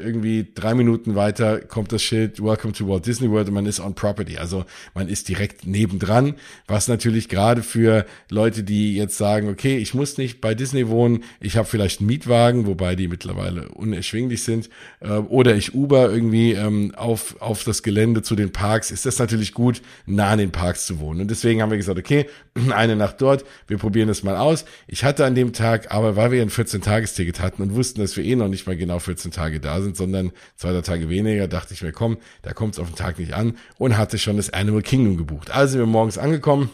irgendwie 0.00 0.46
drei 0.54 0.74
Minuten 0.74 1.14
weiter 1.14 1.60
kommt 1.60 1.92
das 1.92 2.02
Schild 2.02 2.42
Welcome 2.42 2.72
to 2.72 2.88
Walt 2.88 3.06
Disney 3.06 3.30
World 3.30 3.48
und 3.48 3.54
man 3.54 3.66
ist 3.66 3.80
on 3.80 3.94
property. 3.94 4.38
Also 4.38 4.64
man 4.94 5.08
ist 5.08 5.28
direkt 5.28 5.66
nebendran, 5.66 6.34
was 6.66 6.88
natürlich 6.88 7.28
gerade 7.28 7.62
für 7.62 8.06
Leute, 8.30 8.62
die 8.62 8.96
jetzt 8.96 9.16
sagen, 9.16 9.48
okay, 9.48 9.76
ich 9.78 9.94
muss 9.94 10.18
nicht 10.18 10.40
bei 10.40 10.54
Disney 10.54 10.88
wohnen, 10.88 11.24
ich 11.40 11.56
habe 11.56 11.66
vielleicht 11.66 12.00
einen 12.00 12.08
Mietwagen, 12.08 12.66
wobei 12.66 12.96
die 12.96 13.08
mittlerweile 13.08 13.68
unerschwinglich 13.68 14.42
sind, 14.42 14.68
äh, 15.00 15.10
oder 15.10 15.54
ich 15.54 15.74
Uber 15.74 16.10
irgendwie 16.10 16.52
ähm, 16.52 16.92
auf, 16.96 17.40
auf 17.40 17.64
das 17.64 17.82
Gelände 17.82 18.22
zu 18.22 18.36
den 18.36 18.52
Parks, 18.52 18.90
ist 18.90 19.06
das 19.06 19.18
natürlich 19.18 19.54
gut, 19.54 19.82
nah 20.06 20.30
an 20.30 20.38
den 20.38 20.52
Parks 20.52 20.86
zu 20.86 20.98
wohnen. 20.98 21.20
Und 21.20 21.30
deswegen 21.30 21.62
haben 21.62 21.70
wir 21.70 21.76
gesagt, 21.78 21.98
okay, 21.98 22.26
eine 22.70 22.96
Nacht 22.96 23.20
dort, 23.20 23.44
wir 23.68 23.78
probieren 23.78 24.08
das 24.08 24.22
mal 24.22 24.36
aus. 24.36 24.64
Ich 24.86 25.04
hatte 25.04 25.24
an 25.24 25.34
dem 25.34 25.52
Tag, 25.52 25.94
aber 25.94 26.16
weil 26.16 26.32
wir 26.32 26.42
ein 26.42 26.50
14-Tages-Ticket 26.50 27.40
hatten 27.40 27.62
und 27.62 27.74
wussten, 27.74 28.00
dass 28.00 28.16
wir 28.16 28.24
eh 28.24 28.36
noch 28.36 28.48
nicht 28.48 28.66
mal 28.66 28.76
genau 28.76 28.98
14 28.98 29.30
Tage 29.30 29.60
da 29.60 29.80
sind, 29.80 29.85
sondern 29.94 30.32
zwei, 30.56 30.72
drei 30.72 30.80
Tage 30.80 31.08
weniger, 31.08 31.48
dachte 31.48 31.74
ich 31.74 31.82
mir, 31.82 31.92
komm, 31.92 32.18
da 32.42 32.52
kommt 32.52 32.74
es 32.74 32.80
auf 32.80 32.88
den 32.88 32.96
Tag 32.96 33.18
nicht 33.18 33.34
an 33.34 33.56
und 33.78 33.96
hatte 33.96 34.18
schon 34.18 34.36
das 34.36 34.50
Animal 34.50 34.82
Kingdom 34.82 35.16
gebucht. 35.16 35.50
Also 35.50 35.72
sind 35.72 35.80
wir 35.80 35.86
morgens 35.86 36.18
angekommen, 36.18 36.70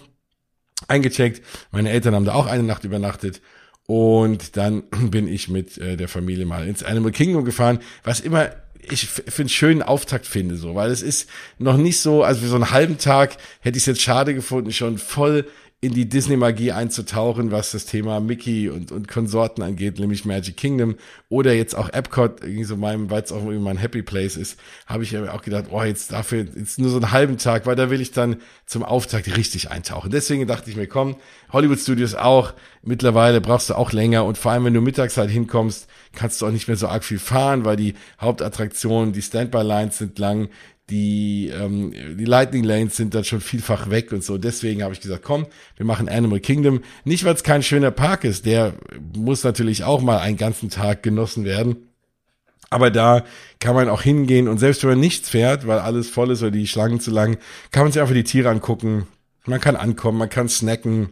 eingecheckt, 0.89 1.43
meine 1.71 1.91
Eltern 1.91 2.15
haben 2.15 2.25
da 2.25 2.35
auch 2.35 2.47
eine 2.47 2.63
Nacht 2.63 2.85
übernachtet 2.85 3.41
und 3.87 4.57
dann 4.57 4.85
bin 5.11 5.29
ich 5.29 5.49
mit 5.49 5.79
äh, 5.79 5.97
der 5.97 6.09
Familie 6.09 6.47
mal 6.47 6.67
ins 6.67 6.83
Animal 6.83 7.13
Kingdom 7.13 7.45
gefahren, 7.45 7.81
was 8.05 8.21
immer 8.21 8.51
ich 8.91 9.07
finde 9.07 9.53
schönen 9.53 9.83
Auftakt 9.83 10.27
finde, 10.27 10.57
so, 10.57 10.75
weil 10.75 10.91
es 10.91 11.03
ist 11.03 11.31
noch 11.59 11.77
nicht 11.77 12.01
so, 12.01 12.25
also 12.25 12.41
für 12.41 12.49
so 12.49 12.57
einen 12.57 12.73
halben 12.73 12.99
Tag 12.99 13.37
hätte 13.61 13.77
ich 13.77 13.83
es 13.83 13.87
jetzt 13.87 14.03
schade 14.03 14.35
gefunden, 14.35 14.73
schon 14.73 14.99
voll 14.99 15.47
in 15.85 15.95
die 15.95 16.09
Disney-Magie 16.09 16.71
einzutauchen, 16.71 17.51
was 17.51 17.73
das 17.73 17.87
Thema 17.87 18.21
Mickey 18.21 18.69
und, 18.69 18.93
und 18.93 19.09
Konsorten 19.09 19.65
angeht, 19.65 19.99
nämlich 19.99 20.25
Magic 20.25 20.57
Kingdom 20.57 20.95
oder 21.29 21.55
jetzt 21.55 21.75
auch 21.75 21.89
Epcot, 21.89 22.41
irgendwie 22.41 22.63
so 22.63 22.77
meinem, 22.77 23.11
weil 23.11 23.25
es 23.25 23.33
auch 23.33 23.39
irgendwie 23.39 23.59
mein 23.59 23.79
Happy 23.79 24.01
Place 24.01 24.37
ist, 24.37 24.61
habe 24.87 25.03
ich 25.03 25.19
auch 25.19 25.43
gedacht, 25.43 25.65
oh, 25.73 25.83
jetzt 25.83 26.13
dafür 26.13 26.47
jetzt 26.55 26.79
nur 26.79 26.89
so 26.89 26.99
einen 26.99 27.11
halben 27.11 27.37
Tag, 27.37 27.67
weil 27.67 27.75
da 27.75 27.91
will 27.91 28.01
ich 28.01 28.13
dann 28.13 28.37
zum 28.65 28.85
Auftakt 28.85 29.37
richtig 29.37 29.73
eintauchen. 29.73 30.13
Deswegen 30.13 30.47
dachte 30.47 30.71
ich 30.71 30.77
mir, 30.77 30.87
komm, 30.87 31.17
Hollywood 31.53 31.81
Studios 31.81 32.15
auch, 32.15 32.55
mittlerweile 32.85 33.41
brauchst 33.41 33.71
du 33.71 33.75
auch 33.75 33.91
länger 33.91 34.25
und 34.25 34.39
vor 34.39 34.53
allem, 34.53 34.65
wenn 34.65 34.75
du 34.75 34.81
mittags 34.81 35.17
halt 35.17 35.31
hinkommst, 35.31 35.89
kannst 36.15 36.41
du 36.41 36.47
auch 36.47 36.53
nicht 36.53 36.69
mehr 36.69 36.77
so 36.77 36.87
arg 36.87 37.03
viel 37.03 37.19
fahren, 37.19 37.65
weil 37.65 37.77
die 37.77 37.95
Hauptattraktionen, 38.21 39.13
die 39.13 39.23
Standby-Lines 39.23 39.99
sind 39.99 40.17
lang, 40.21 40.49
die, 40.91 41.49
ähm, 41.49 41.93
die 41.93 42.25
Lightning 42.25 42.65
Lanes 42.65 42.97
sind 42.97 43.15
dann 43.15 43.25
schon 43.25 43.41
vielfach 43.41 43.91
weg 43.91 44.13
und 44.13 44.25
so. 44.25 44.37
Deswegen 44.37 44.83
habe 44.83 44.93
ich 44.93 45.01
gesagt, 45.01 45.23
komm, 45.23 45.47
wir 45.77 45.87
machen 45.87 46.09
Animal 46.09 46.41
Kingdom. 46.41 46.83
Nicht, 47.05 47.25
weil 47.25 47.35
es 47.35 47.43
kein 47.43 47.63
schöner 47.63 47.91
Park 47.91 48.25
ist, 48.25 48.47
der 48.47 48.75
muss 49.17 49.45
natürlich 49.45 49.85
auch 49.85 50.03
mal 50.03 50.19
einen 50.19 50.37
ganzen 50.37 50.71
Tag 50.71 51.03
genossen 51.03 51.45
werden. 51.45 51.89
Aber 52.71 52.91
da 52.91 53.25
kann 53.61 53.75
man 53.75 53.89
auch 53.89 54.03
hingehen 54.03 54.49
und 54.49 54.59
selbst 54.59 54.83
wenn 54.83 54.91
man 54.91 55.01
nichts 55.01 55.29
fährt, 55.29 55.67
weil 55.67 55.79
alles 55.79 56.09
voll 56.09 56.31
ist 56.31 56.43
oder 56.43 56.51
die 56.51 56.67
Schlangen 56.67 57.01
zu 57.01 57.11
lang, 57.11 57.37
kann 57.71 57.85
man 57.85 57.93
sich 57.93 58.01
einfach 58.01 58.15
die 58.15 58.25
Tiere 58.25 58.49
angucken. 58.49 59.07
Man 59.45 59.61
kann 59.61 59.77
ankommen, 59.77 60.19
man 60.19 60.31
kann 60.31 60.49
snacken 60.49 61.11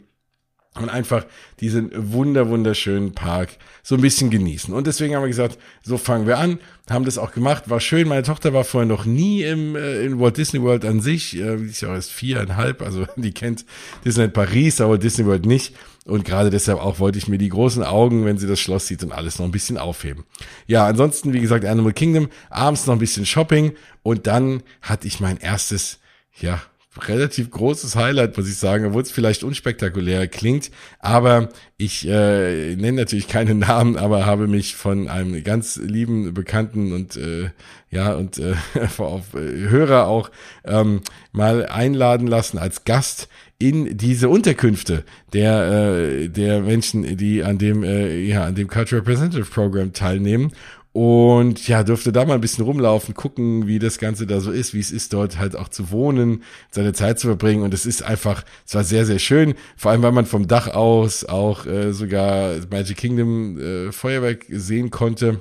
und 0.77 0.89
einfach 0.89 1.27
diesen 1.59 1.91
wunder 2.13 2.49
wunderschönen 2.49 3.13
Park 3.13 3.51
so 3.83 3.97
ein 3.97 4.01
bisschen 4.01 4.31
genießen. 4.31 4.73
Und 4.73 4.87
deswegen 4.87 5.17
haben 5.17 5.23
wir 5.23 5.29
gesagt, 5.29 5.59
so 5.83 5.99
fangen 5.99 6.29
wir 6.29 6.39
an, 6.39 6.61
haben 6.89 7.05
das 7.05 7.19
auch 7.19 7.33
gemacht, 7.33 7.69
war 7.69 7.81
schön. 7.81 8.07
Meine 8.07 8.23
Tochter 8.23 8.53
war 8.53 8.63
vorher 8.63 8.87
noch 8.87 9.05
nie 9.05 9.43
im 9.43 9.75
äh, 9.75 10.05
in 10.05 10.21
Walt 10.21 10.37
Disney 10.37 10.63
World 10.63 10.85
an 10.85 11.01
sich, 11.01 11.37
äh, 11.37 11.57
die 11.57 11.67
ist 11.67 11.81
ja 11.81 11.93
erst 11.93 12.13
viereinhalb, 12.13 12.83
also 12.83 13.05
die 13.17 13.33
kennt 13.33 13.65
Disneyland 14.05 14.33
Paris, 14.33 14.81
aber 14.81 14.97
Disney 14.97 15.27
World 15.27 15.45
nicht. 15.45 15.75
Und 16.07 16.25
gerade 16.25 16.51
deshalb 16.51 16.79
auch 16.81 16.99
wollte 16.99 17.19
ich 17.19 17.29
mir 17.29 17.39
die 17.39 17.51
großen 17.51 17.83
Augen, 17.83 18.25
wenn 18.25 18.39
sie 18.39 18.47
das 18.47 18.61
Schloss 18.61 18.87
sieht 18.87 19.03
und 19.03 19.13
alles 19.13 19.39
noch 19.39 19.47
ein 19.47 19.53
bisschen 19.53 19.77
aufheben. 19.77 20.25
Ja, 20.67 20.87
ansonsten, 20.87 21.33
wie 21.33 21.41
gesagt, 21.41 21.65
Animal 21.65 21.93
Kingdom, 21.93 22.29
abends 22.49 22.87
noch 22.87 22.95
ein 22.95 23.01
bisschen 23.01 23.27
Shopping 23.27 23.73
und 24.03 24.27
dann 24.27 24.63
hatte 24.83 25.07
ich 25.07 25.21
mein 25.21 25.37
erstes, 25.37 25.99
ja, 26.41 26.63
relativ 26.99 27.51
großes 27.51 27.95
Highlight, 27.95 28.37
muss 28.37 28.49
ich 28.49 28.57
sagen, 28.57 28.87
obwohl 28.87 29.03
es 29.03 29.13
vielleicht 29.13 29.45
unspektakulär 29.45 30.27
klingt. 30.27 30.71
Aber 30.99 31.49
ich 31.77 32.07
äh, 32.07 32.75
nenne 32.75 32.99
natürlich 32.99 33.29
keine 33.29 33.55
Namen, 33.55 33.97
aber 33.97 34.27
habe 34.27 34.49
mich 34.49 34.75
von 34.75 35.09
einem 35.09 35.43
ganz 35.45 35.77
lieben 35.77 36.35
Bekannten 36.35 36.93
und 36.93 37.17
äh, 37.17 37.51
ja 37.91 38.15
und 38.15 38.39
äh, 38.39 38.55
auf 38.99 39.35
äh, 39.35 39.39
Hörer 39.39 40.07
auch 40.07 40.31
ähm, 40.65 41.03
mal 41.33 41.67
einladen 41.67 42.27
lassen 42.27 42.59
als 42.59 42.85
Gast 42.85 43.29
in 43.59 43.97
diese 43.97 44.29
Unterkünfte 44.29 45.05
der 45.33 45.71
äh, 45.71 46.29
der 46.29 46.61
Menschen, 46.61 47.17
die 47.17 47.45
an 47.45 47.59
dem 47.59 47.85
äh, 47.85 48.19
ja 48.21 48.45
an 48.45 48.55
dem 48.55 48.69
Cultural 48.69 49.01
Representative 49.01 49.49
Program 49.49 49.93
teilnehmen 49.93 50.53
und 50.93 51.69
ja, 51.69 51.85
durfte 51.85 52.11
da 52.11 52.25
mal 52.25 52.35
ein 52.35 52.41
bisschen 52.41 52.65
rumlaufen, 52.65 53.15
gucken, 53.15 53.69
wie 53.69 53.79
das 53.79 53.99
Ganze 53.99 54.27
da 54.27 54.41
so 54.41 54.51
ist, 54.51 54.75
wie 54.75 54.81
es 54.81 54.91
ist, 54.91 55.13
dort 55.13 55.39
halt 55.39 55.55
auch 55.55 55.69
zu 55.69 55.93
wohnen, 55.93 56.43
seine 56.71 56.93
Zeit 56.93 57.21
zu 57.21 57.29
verbringen. 57.29 57.63
Und 57.63 57.73
es 57.73 57.87
ist 57.87 58.03
einfach, 58.03 58.45
es 58.67 58.75
war 58.75 58.83
sehr, 58.83 59.07
sehr 59.07 59.21
schön. 59.21 59.55
Vor 59.77 59.93
allem, 59.93 60.03
weil 60.03 60.11
man 60.11 60.27
vom 60.27 60.49
Dach 60.49 60.67
aus 60.67 61.25
auch 61.25 61.65
äh, 61.67 61.93
sogar 61.93 62.57
Magic 62.71 62.97
Kingdom 62.97 63.59
äh, 63.59 63.93
Feuerwerk 63.93 64.47
sehen 64.49 64.91
konnte. 64.91 65.41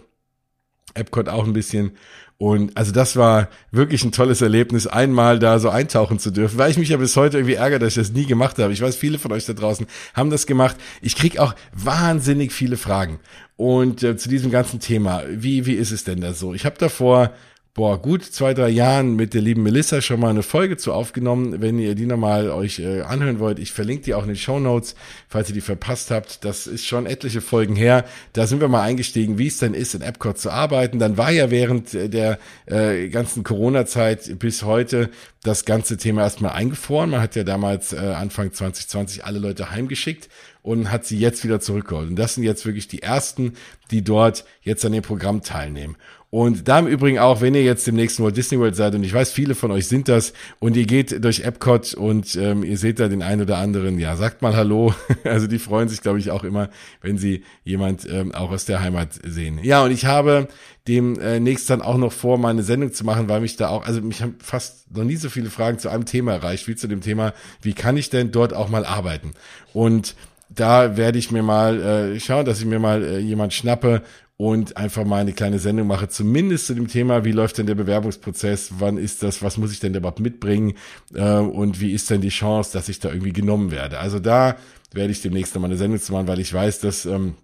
Epcot 0.94 1.30
auch 1.30 1.46
ein 1.46 1.54
bisschen. 1.54 1.94
Und 2.42 2.78
also 2.78 2.94
das 2.94 3.18
war 3.18 3.50
wirklich 3.70 4.06
ein 4.06 4.14
tolles 4.14 4.42
Erlebnis, 4.42 4.88
einmal 4.88 5.40
da 5.40 5.60
so 5.60 5.70
eintauchen 5.70 6.20
zu 6.20 6.32
dürfen, 6.32 6.58
weil 6.58 6.72
ich 6.72 6.78
mich 6.78 6.88
ja 6.88 6.96
bis 6.96 7.18
heute 7.18 7.38
irgendwie 7.38 7.56
ärgere, 7.56 7.80
dass 7.80 7.98
ich 7.98 8.02
das 8.02 8.14
nie 8.14 8.26
gemacht 8.26 8.58
habe. 8.60 8.72
Ich 8.72 8.80
weiß, 8.80 8.96
viele 8.96 9.20
von 9.20 9.34
euch 9.34 9.46
da 9.46 9.52
draußen 9.52 9.86
haben 10.14 10.30
das 10.30 10.48
gemacht. 10.48 10.78
Ich 11.02 11.18
krieg 11.18 11.38
auch 11.38 11.54
wahnsinnig 11.74 12.54
viele 12.54 12.78
Fragen. 12.78 13.20
Und 13.58 14.04
äh, 14.04 14.16
zu 14.16 14.30
diesem 14.30 14.52
ganzen 14.52 14.80
Thema, 14.80 15.24
wie, 15.30 15.66
wie 15.66 15.74
ist 15.74 15.92
es 15.92 16.06
denn 16.06 16.22
da 16.22 16.32
so? 16.32 16.54
Ich 16.54 16.66
habe 16.66 16.78
davor 16.80 17.34
boah, 17.74 18.02
gut 18.02 18.24
zwei, 18.24 18.54
drei 18.54 18.70
Jahren 18.70 19.16
mit 19.16 19.34
der 19.34 19.42
lieben 19.42 19.64
Melissa 19.64 20.02
schon 20.02 20.20
mal 20.20 20.30
eine 20.30 20.44
Folge 20.44 20.78
zu 20.78 20.94
aufgenommen. 20.94 21.62
Wenn 21.62 21.80
ihr 21.80 21.96
die 21.96 22.06
nochmal 22.06 22.50
euch 22.50 22.80
äh, 22.80 23.02
anhören 23.02 23.40
wollt, 23.40 23.60
ich 23.60 23.72
verlinke 23.72 24.04
die 24.04 24.14
auch 24.14 24.24
in 24.24 24.30
den 24.30 24.36
Show 24.36 24.60
Notes, 24.60 24.96
falls 25.28 25.50
ihr 25.50 25.54
die 25.54 25.62
verpasst 25.62 26.12
habt. 26.12 26.44
Das 26.44 26.68
ist 26.68 26.86
schon 26.86 27.06
etliche 27.06 27.42
Folgen 27.42 27.76
her. 27.76 28.06
Da 28.34 28.48
sind 28.48 28.60
wir 28.60 28.68
mal 28.68 28.82
eingestiegen, 28.82 29.38
wie 29.38 29.48
es 29.48 29.60
denn 29.60 29.74
ist, 29.74 29.96
in 29.96 30.02
Epcot 30.02 30.38
zu 30.38 30.50
arbeiten. 30.50 31.00
Dann 31.00 31.18
war 31.18 31.32
ja 31.32 31.52
während 31.52 31.94
der 31.94 32.40
äh, 32.66 33.08
ganzen 33.10 33.44
Corona-Zeit 33.44 34.40
bis 34.40 34.64
heute 34.64 35.10
das 35.44 35.64
ganze 35.64 35.98
Thema 35.98 36.24
erstmal 36.24 36.52
eingefroren. 36.52 37.12
Man 37.12 37.22
hat 37.22 37.36
ja 37.36 37.44
damals 37.44 37.94
äh, 37.94 37.98
Anfang 37.98 38.52
2020 38.52 39.24
alle 39.26 39.40
Leute 39.40 39.72
heimgeschickt 39.72 40.28
und 40.62 40.92
hat 40.92 41.06
sie 41.06 41.18
jetzt 41.18 41.44
wieder 41.44 41.62
zurückgeholt. 41.62 42.10
Und 42.10 42.16
das 42.18 42.36
sind 42.36 42.44
jetzt 42.44 42.66
wirklich 42.66 42.88
die 42.88 43.02
ersten, 43.02 43.54
die 43.92 44.04
dort 44.04 44.44
jetzt 44.62 44.84
an 44.86 44.92
dem 44.92 45.04
Programm 45.04 45.42
teilnehmen. 45.42 45.96
Und 46.32 46.68
da 46.68 46.78
im 46.78 46.86
Übrigen 46.86 47.18
auch, 47.18 47.42
wenn 47.42 47.56
ihr 47.56 47.64
jetzt 47.64 47.88
im 47.88 47.96
nächsten 47.96 48.24
Walt 48.24 48.38
Disney 48.38 48.60
World 48.60 48.76
seid, 48.76 48.94
und 48.94 49.04
ich 49.04 49.12
weiß, 49.12 49.32
viele 49.32 49.56
von 49.56 49.72
euch 49.72 49.88
sind 49.88 50.08
das, 50.08 50.34
und 50.60 50.78
ihr 50.78 50.86
geht 50.86 51.24
durch 51.24 51.40
Epcot 51.40 51.96
und 51.96 52.36
ähm, 52.36 52.64
ihr 52.64 52.78
seht 52.78 53.00
da 53.00 53.08
den 53.08 53.24
einen 53.24 53.42
oder 53.42 53.58
anderen, 53.58 53.98
ja, 53.98 54.16
sagt 54.16 54.42
mal 54.42 54.56
Hallo. 54.56 54.94
Also 55.24 55.48
die 55.48 55.60
freuen 55.60 55.90
sich, 55.90 56.02
glaube 56.02 56.20
ich, 56.20 56.32
auch 56.32 56.44
immer, 56.44 56.70
wenn 57.02 57.18
sie 57.18 57.44
jemand 57.64 58.08
ähm, 58.10 58.34
auch 58.34 58.52
aus 58.52 58.66
der 58.66 58.82
Heimat 58.82 59.20
sehen. 59.24 59.60
Ja, 59.64 59.84
und 59.84 59.92
ich 59.92 60.06
habe 60.06 60.48
demnächst 60.88 61.70
dann 61.70 61.82
auch 61.82 61.98
noch 61.98 62.12
vor, 62.12 62.38
meine 62.38 62.64
Sendung 62.64 62.94
zu 62.94 63.06
machen, 63.06 63.28
weil 63.28 63.42
mich 63.42 63.58
da 63.58 63.70
auch, 63.70 63.86
also 63.86 64.02
mich 64.02 64.22
haben 64.22 64.36
fast 64.40 64.96
noch 64.96 65.04
nie 65.04 65.16
so 65.16 65.30
viele 65.30 65.50
Fragen 65.50 65.80
zu 65.80 65.90
einem 65.90 66.06
Thema 66.06 66.34
erreicht, 66.34 66.68
wie 66.68 66.76
zu 66.76 66.88
dem 66.88 67.02
Thema, 67.02 67.34
wie 67.62 67.74
kann 67.74 67.98
ich 67.98 68.10
denn 68.10 68.32
dort 68.32 68.54
auch 68.54 68.70
mal 68.70 68.86
arbeiten? 68.86 69.32
Und 69.74 70.16
da 70.50 70.98
werde 70.98 71.20
ich 71.20 71.32
mir 71.32 71.44
mal 71.44 71.82
äh, 71.82 72.20
schauen, 72.20 72.46
dass 72.46 72.60
ich 72.60 72.66
mir 72.66 72.80
mal 72.80 73.04
äh, 73.04 73.20
jemand 73.20 73.54
schnappe 73.54 74.02
und 74.42 74.78
einfach 74.78 75.04
mal 75.04 75.20
eine 75.20 75.34
kleine 75.34 75.60
Sendung 75.60 75.88
mache, 75.88 76.08
zumindest 76.08 76.68
zu 76.68 76.74
dem 76.74 76.88
Thema, 76.88 77.26
wie 77.26 77.34
läuft 77.34 77.58
denn 77.58 77.66
der 77.66 77.76
Bewerbungsprozess, 77.76 78.72
wann 78.80 78.98
ist 78.98 79.22
das, 79.22 79.44
was 79.44 79.58
muss 79.58 79.74
ich 79.74 79.82
denn 79.82 79.94
überhaupt 79.94 80.22
mitbringen 80.22 80.76
äh, 81.14 81.40
und 81.40 81.82
wie 81.82 81.92
ist 81.92 82.10
denn 82.10 82.22
die 82.22 82.30
Chance, 82.30 82.72
dass 82.72 82.88
ich 82.88 83.02
da 83.02 83.10
irgendwie 83.10 83.34
genommen 83.34 83.70
werde. 83.70 84.00
Also 84.00 84.20
da 84.20 84.56
werde 84.94 85.12
ich 85.12 85.22
demnächst 85.22 85.56
noch 85.56 85.62
mal 85.62 85.68
eine 85.68 85.76
Sendung 85.76 86.00
zu 86.00 86.14
machen, 86.14 86.28
weil 86.28 86.40
ich 86.40 86.54
weiß, 86.54 86.80
dass 86.80 87.06
ähm, 87.06 87.36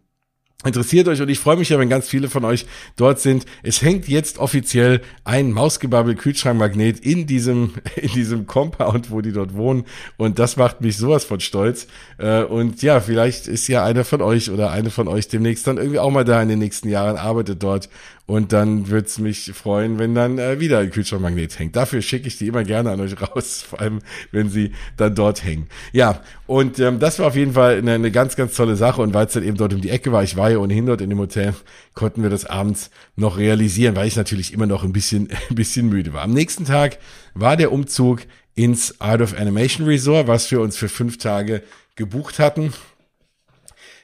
Interessiert 0.64 1.08
euch 1.08 1.22
und 1.22 1.30
ich 1.30 1.38
freue 1.38 1.58
mich 1.58 1.70
ja, 1.70 1.78
wenn 1.78 1.90
ganz 1.90 2.08
viele 2.08 2.28
von 2.28 2.44
euch 2.46 2.66
dort 2.96 3.20
sind. 3.20 3.46
Es 3.62 3.82
hängt 3.82 4.08
jetzt 4.08 4.40
offiziell 4.40 5.02
ein 5.24 5.52
Mausgebabbel 5.52 6.16
Kühlschrankmagnet 6.16 7.00
in 7.02 7.28
diesem 7.28 7.74
in 7.96 8.10
diesem 8.14 8.48
Compound, 8.48 9.12
wo 9.12 9.22
die 9.22 9.34
dort 9.34 9.54
wohnen 9.54 9.84
und 10.18 10.40
das 10.40 10.56
macht 10.56 10.82
mich 10.82 10.98
sowas 10.98 11.26
von 11.26 11.40
stolz. 11.40 11.88
Äh, 12.18 12.44
und 12.44 12.82
ja, 12.82 13.00
vielleicht 13.00 13.48
ist 13.48 13.68
ja 13.68 13.84
einer 13.84 14.06
von 14.06 14.22
euch 14.22 14.50
oder 14.50 14.72
eine 14.72 14.90
von 14.90 15.08
euch 15.08 15.28
demnächst 15.28 15.68
dann 15.68 15.78
irgendwie 15.78 16.00
auch 16.00 16.10
mal 16.10 16.26
da 16.26 16.42
in 16.42 16.50
den 16.50 16.60
nächsten 16.60 16.90
Jahren 16.90 17.18
arbeitet 17.18 17.62
dort 17.62 17.90
und 18.28 18.54
dann 18.54 18.90
wird's 18.90 19.20
mich 19.20 19.52
freuen, 19.54 20.00
wenn 20.00 20.16
dann 20.16 20.40
äh, 20.40 20.60
wieder 20.60 20.80
ein 20.80 20.90
Kühlschrankmagnet 20.90 21.60
hängt. 21.60 21.76
Dafür 21.76 22.02
schicke 22.02 22.28
ich 22.28 22.38
die 22.38 22.48
immer 22.48 22.64
gerne 22.64 22.92
an 22.92 23.00
euch 23.00 23.16
raus, 23.36 23.62
vor 23.62 23.80
allem 23.80 24.00
wenn 24.32 24.50
sie 24.50 24.72
dann 24.98 25.14
dort 25.14 25.44
hängen. 25.44 25.68
Ja, 25.94 26.22
und 26.48 26.80
ähm, 26.80 27.00
das 27.00 27.20
war 27.20 27.28
auf 27.28 27.36
jeden 27.36 27.54
Fall 27.54 27.78
eine, 27.78 27.94
eine 27.94 28.12
ganz, 28.12 28.36
ganz 28.36 28.56
tolle 28.56 28.76
Sache. 28.76 29.02
Und 29.02 29.14
weil 29.14 29.28
es 29.28 29.34
dann 29.34 29.44
eben 29.44 29.58
dort 29.58 29.74
um 29.74 29.82
die 29.82 29.92
Ecke 29.92 30.12
war, 30.12 30.24
ich 30.24 30.38
war 30.38 30.50
ja 30.50 30.58
ohnehin 30.58 30.88
dort 30.88 31.02
in 31.02 31.10
dem 31.10 31.20
Hotel, 31.20 31.54
konnten 31.94 32.24
wir 32.24 32.32
das 32.32 32.46
abends 32.46 32.90
noch 33.16 33.38
realisieren, 33.38 33.96
weil 33.96 34.08
ich 34.08 34.16
natürlich 34.16 34.54
immer 34.54 34.66
noch 34.66 34.84
ein 34.84 34.94
bisschen, 34.94 35.30
ein 35.50 35.56
bisschen 35.56 35.90
müde 35.90 36.14
war. 36.14 36.24
Am 36.24 36.34
nächsten 36.34 36.66
Tag 36.66 36.98
war 37.36 37.58
der 37.58 37.72
Umzug 37.72 38.22
ins 38.56 39.00
Art 39.02 39.22
of 39.22 39.38
Animation 39.38 39.86
Resort, 39.86 40.28
was 40.28 40.50
wir 40.50 40.62
uns 40.62 40.78
für 40.78 40.90
fünf 40.90 41.20
Tage 41.20 41.62
gebucht 41.96 42.40
hatten. 42.40 42.74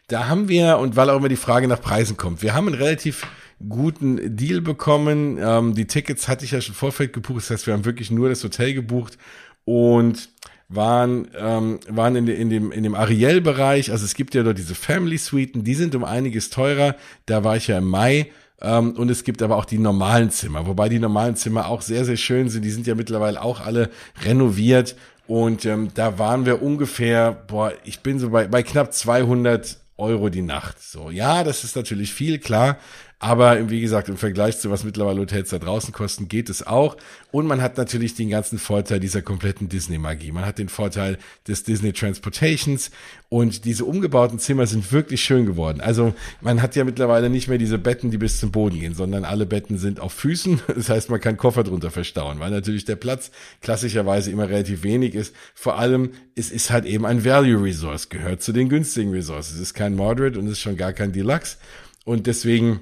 Da 0.10 0.28
haben 0.28 0.50
wir, 0.50 0.78
und 0.78 0.96
weil 0.96 1.10
auch 1.10 1.18
immer 1.18 1.30
die 1.30 1.38
Frage 1.38 1.68
nach 1.68 1.82
Preisen 1.82 2.18
kommt, 2.18 2.44
wir 2.44 2.54
haben 2.54 2.68
ein 2.68 2.74
relativ 2.74 3.26
guten 3.69 4.36
Deal 4.36 4.62
bekommen. 4.62 5.38
Ähm, 5.41 5.76
die 5.76 5.86
Tickets 5.86 6.28
hatte 6.28 6.45
ich 6.45 6.52
ja 6.52 6.62
schon 6.62 6.76
Vorfeld 6.76 7.13
gebucht, 7.13 7.43
das 7.43 7.52
heißt, 7.52 7.67
wir 7.67 7.74
haben 7.74 7.86
wirklich 7.86 8.12
nur 8.12 8.30
das 8.30 8.43
Hotel 8.43 8.74
gebucht 8.74 9.17
und 9.65 10.30
waren 10.69 11.28
ähm, 11.38 11.80
waren 11.89 12.15
in, 12.15 12.28
in 12.28 12.50
dem 12.50 12.71
in 12.71 12.84
dem 12.84 12.95
Ariel-Bereich. 12.95 13.91
Also 13.91 14.06
es 14.06 14.13
gibt 14.13 14.34
ja 14.34 14.43
dort 14.43 14.58
diese 14.58 14.76
Family 14.76 15.17
Suiten, 15.17 15.63
die 15.63 15.76
sind 15.76 15.95
um 15.95 16.04
einiges 16.04 16.50
teurer. 16.50 16.95
Da 17.26 17.43
war 17.43 17.58
ich 17.58 17.67
ja 17.67 17.78
im 17.78 17.88
Mai. 17.88 18.32
Ähm, 18.62 18.91
und 18.91 19.10
es 19.10 19.24
gibt 19.24 19.41
aber 19.41 19.58
auch 19.58 19.65
die 19.65 19.80
normalen 19.80 20.30
Zimmer, 20.30 20.67
wobei 20.67 20.88
die 20.88 21.00
normalen 21.00 21.36
Zimmer 21.36 21.67
auch 21.67 21.82
sehr 21.82 22.06
sehr 22.06 22.17
schön 22.17 22.50
sind. 22.50 22.63
Die 22.63 22.69
sind 22.69 22.88
ja 22.88 22.95
mittlerweile 22.95 23.41
auch 23.41 23.60
alle 23.60 23.89
renoviert 24.24 24.95
und 25.28 25.65
ähm, 25.65 25.89
da 25.93 26.19
waren 26.19 26.45
wir 26.45 26.62
ungefähr, 26.62 27.32
boah, 27.32 27.74
ich 27.84 28.02
bin 28.02 28.19
so 28.19 28.30
bei 28.30 28.47
bei 28.47 28.63
knapp 28.63 28.93
200 28.93 29.78
Euro 29.97 30.30
die 30.30 30.41
Nacht. 30.41 30.82
So, 30.82 31.10
ja, 31.10 31.43
das 31.43 31.63
ist 31.63 31.76
natürlich 31.76 32.13
viel, 32.13 32.39
klar. 32.39 32.78
Aber 33.24 33.70
wie 33.70 33.82
gesagt, 33.82 34.10
im 34.10 34.18
Vergleich 34.18 34.58
zu 34.58 34.72
was 34.72 34.84
mittlerweile 34.84 35.22
Hotels 35.22 35.52
da 35.52 35.60
draußen 35.60 35.94
kosten, 35.94 36.28
geht 36.28 36.50
es 36.50 36.66
auch. 36.66 36.98
Und 37.32 37.46
man 37.46 37.62
hat 37.62 37.78
natürlich 37.78 38.16
den 38.16 38.32
ganzen 38.32 38.58
Vorteil 38.58 39.00
dieser 39.00 39.22
kompletten 39.22 39.70
Disney-Magie. 39.70 40.32
Man 40.32 40.44
hat 40.44 40.58
den 40.58 40.70
Vorteil 40.70 41.20
des 41.48 41.62
Disney 41.62 41.94
Transportations 41.94 42.90
und 43.30 43.66
diese 43.66 43.86
umgebauten 43.86 44.40
Zimmer 44.40 44.66
sind 44.66 44.92
wirklich 44.92 45.22
schön 45.22 45.46
geworden. 45.46 45.82
Also 45.82 46.16
man 46.42 46.64
hat 46.64 46.76
ja 46.76 46.84
mittlerweile 46.84 47.30
nicht 47.30 47.48
mehr 47.48 47.60
diese 47.60 47.78
Betten, 47.78 48.10
die 48.10 48.18
bis 48.18 48.40
zum 48.40 48.50
Boden 48.50 48.80
gehen, 48.80 48.96
sondern 48.96 49.24
alle 49.24 49.46
Betten 49.46 49.78
sind 49.78 50.00
auf 50.00 50.14
Füßen. 50.14 50.60
Das 50.82 50.90
heißt, 50.90 51.12
man 51.12 51.22
kann 51.22 51.38
Koffer 51.38 51.64
drunter 51.64 51.92
verstauen, 51.92 52.40
weil 52.40 52.50
natürlich 52.50 52.86
der 52.86 52.96
Platz 52.96 53.30
klassischerweise 53.62 54.32
immer 54.32 54.50
relativ 54.50 54.82
wenig 54.82 55.14
ist. 55.14 55.36
Vor 55.54 55.78
allem, 55.78 56.10
es 56.34 56.50
ist 56.50 56.72
halt 56.72 56.86
eben 56.86 57.06
ein 57.06 57.24
Value 57.24 57.64
Resource, 57.64 58.10
gehört 58.10 58.42
zu 58.42 58.52
den 58.52 58.68
günstigen 58.68 59.12
Resources. 59.12 59.56
Es 59.56 59.62
ist 59.62 59.74
kein 59.76 59.96
Moderate 59.96 60.40
und 60.40 60.48
es 60.48 60.54
ist 60.54 60.62
schon 60.62 60.76
gar 60.76 60.92
kein 60.92 61.12
Deluxe. 61.12 61.58
Und 62.04 62.26
deswegen 62.26 62.82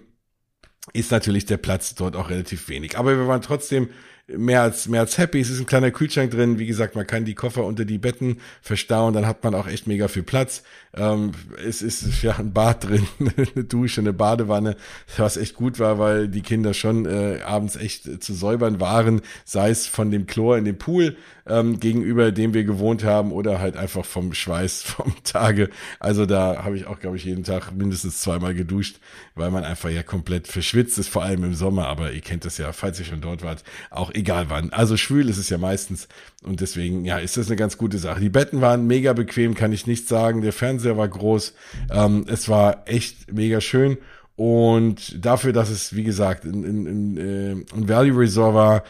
ist 0.94 1.12
natürlich 1.12 1.46
der 1.46 1.58
Platz 1.58 1.96
dort 1.96 2.16
auch 2.16 2.30
relativ 2.30 2.70
wenig. 2.70 2.98
Aber 2.98 3.18
wir 3.18 3.28
waren 3.28 3.42
trotzdem 3.42 3.90
mehr 4.38 4.62
als, 4.62 4.88
mehr 4.88 5.02
als 5.02 5.18
happy. 5.18 5.40
Es 5.40 5.50
ist 5.50 5.60
ein 5.60 5.66
kleiner 5.66 5.92
Kühlschrank 5.92 6.32
drin. 6.32 6.60
Wie 6.60 6.66
gesagt, 6.66 6.96
man 6.96 7.08
kann 7.08 7.26
die 7.26 7.36
Koffer 7.36 7.64
unter 7.66 7.86
die 7.86 7.98
Betten 7.98 8.40
verstauen. 8.62 9.14
Dann 9.14 9.28
hat 9.28 9.44
man 9.44 9.56
auch 9.56 9.68
echt 9.68 9.88
mega 9.88 10.08
viel 10.08 10.24
Platz. 10.24 10.64
Ähm, 10.96 11.32
es 11.66 11.82
ist 11.82 12.22
ja 12.24 12.38
ein 12.38 12.54
Bad 12.54 12.88
drin, 12.88 13.08
eine 13.20 13.64
Dusche, 13.64 14.02
eine 14.02 14.14
Badewanne, 14.14 14.76
was 15.18 15.38
echt 15.38 15.56
gut 15.56 15.80
war, 15.80 16.00
weil 16.00 16.28
die 16.28 16.42
Kinder 16.42 16.74
schon 16.74 17.06
äh, 17.06 17.40
abends 17.46 17.76
echt 17.76 18.24
zu 18.24 18.34
säubern 18.34 18.80
waren, 18.80 19.22
sei 19.46 19.70
es 19.70 19.88
von 19.88 20.12
dem 20.12 20.28
Chlor 20.28 20.58
in 20.58 20.66
dem 20.66 20.78
Pool 20.78 21.16
ähm, 21.50 21.80
gegenüber 21.80 22.32
dem 22.32 22.54
wir 22.54 22.64
gewohnt 22.64 23.04
haben 23.04 23.32
oder 23.32 23.60
halt 23.60 23.76
einfach 23.76 24.06
vom 24.06 24.34
Schweiß 24.34 24.84
vom 24.84 25.16
Tage. 25.24 25.70
Also 26.00 26.26
da 26.26 26.64
habe 26.64 26.78
ich 26.78 26.86
auch, 26.86 27.00
glaube 27.00 27.18
ich, 27.18 27.26
jeden 27.26 27.44
Tag 27.44 27.72
mindestens 27.72 28.22
zweimal 28.22 28.54
geduscht, 28.54 29.00
weil 29.36 29.52
man 29.52 29.64
einfach 29.64 29.90
ja 29.90 30.04
komplett 30.04 30.48
verschwitzt 30.48 31.00
ist, 31.00 31.10
vor 31.10 31.24
allem 31.24 31.44
im 31.44 31.56
Sommer. 31.56 31.88
Aber 31.88 32.12
ihr 32.12 32.22
kennt 32.22 32.46
das 32.46 32.58
ja, 32.58 32.72
falls 32.72 33.00
ihr 33.00 33.06
schon 33.06 33.22
dort 33.22 33.44
wart, 33.44 33.64
auch 33.90 34.12
egal 34.20 34.50
wann. 34.50 34.72
Also 34.72 34.98
schwül 34.98 35.30
ist 35.30 35.38
es 35.38 35.50
ja 35.50 35.58
meistens 35.58 36.08
und 36.44 36.62
deswegen, 36.62 37.06
ja, 37.06 37.18
ist 37.18 37.38
das 37.38 37.48
eine 37.48 37.56
ganz 37.56 37.78
gute 37.78 37.98
Sache. 37.98 38.20
Die 38.20 38.30
Betten 38.30 38.62
waren 38.62 38.88
mega 38.88 39.14
bequem, 39.14 39.56
kann 39.56 39.74
ich 39.74 39.88
nicht 39.88 40.08
sagen. 40.08 40.42
Der 40.42 40.54
Fernseher 40.54 40.98
war 40.98 41.08
groß. 41.08 41.54
Ähm, 41.92 42.26
es 42.28 42.48
war 42.50 42.84
echt 42.86 43.34
mega 43.34 43.62
schön. 43.62 43.98
Und 44.36 45.26
dafür, 45.26 45.52
dass 45.52 45.70
es, 45.70 45.96
wie 45.96 46.04
gesagt, 46.04 46.46
ein, 46.46 46.64
ein, 46.64 46.88
ein, 46.88 47.18
äh, 47.18 47.52
ein 47.76 47.90
Value 47.90 48.20
Resort 48.20 48.56
war, 48.56 48.84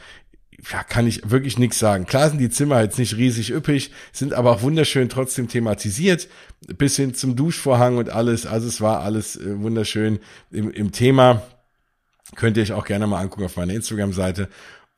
ja, 0.72 0.84
kann 0.84 1.08
ich 1.08 1.30
wirklich 1.30 1.58
nichts 1.58 1.80
sagen. 1.80 2.06
Klar 2.06 2.30
sind 2.30 2.39
die 2.39 2.50
Zimmer 2.50 2.82
jetzt 2.82 3.00
nicht 3.00 3.15
riesig 3.15 3.52
üppig, 3.52 3.92
sind 4.12 4.34
aber 4.34 4.52
auch 4.52 4.62
wunderschön 4.62 5.10
trotzdem 5.10 5.48
thematisiert, 5.48 6.28
bis 6.78 6.98
hin 6.98 7.13
zum 7.13 7.36
Duschvorhang 7.36 7.98
und 7.98 8.10
alles. 8.10 8.46
Also 8.46 8.68
es 8.68 8.82
war 8.82 9.02
alles 9.02 9.38
äh, 9.38 9.60
wunderschön 9.60 10.20
im, 10.52 10.70
im 10.70 10.92
Thema. 10.92 11.42
Könnt 12.36 12.58
ihr 12.58 12.63
euch 12.63 12.74
auch 12.74 12.86
gerne 12.86 13.08
mal 13.08 13.20
angucken 13.20 13.46
auf 13.46 13.58
meiner 13.58 13.74
Instagram-Seite. 13.74 14.50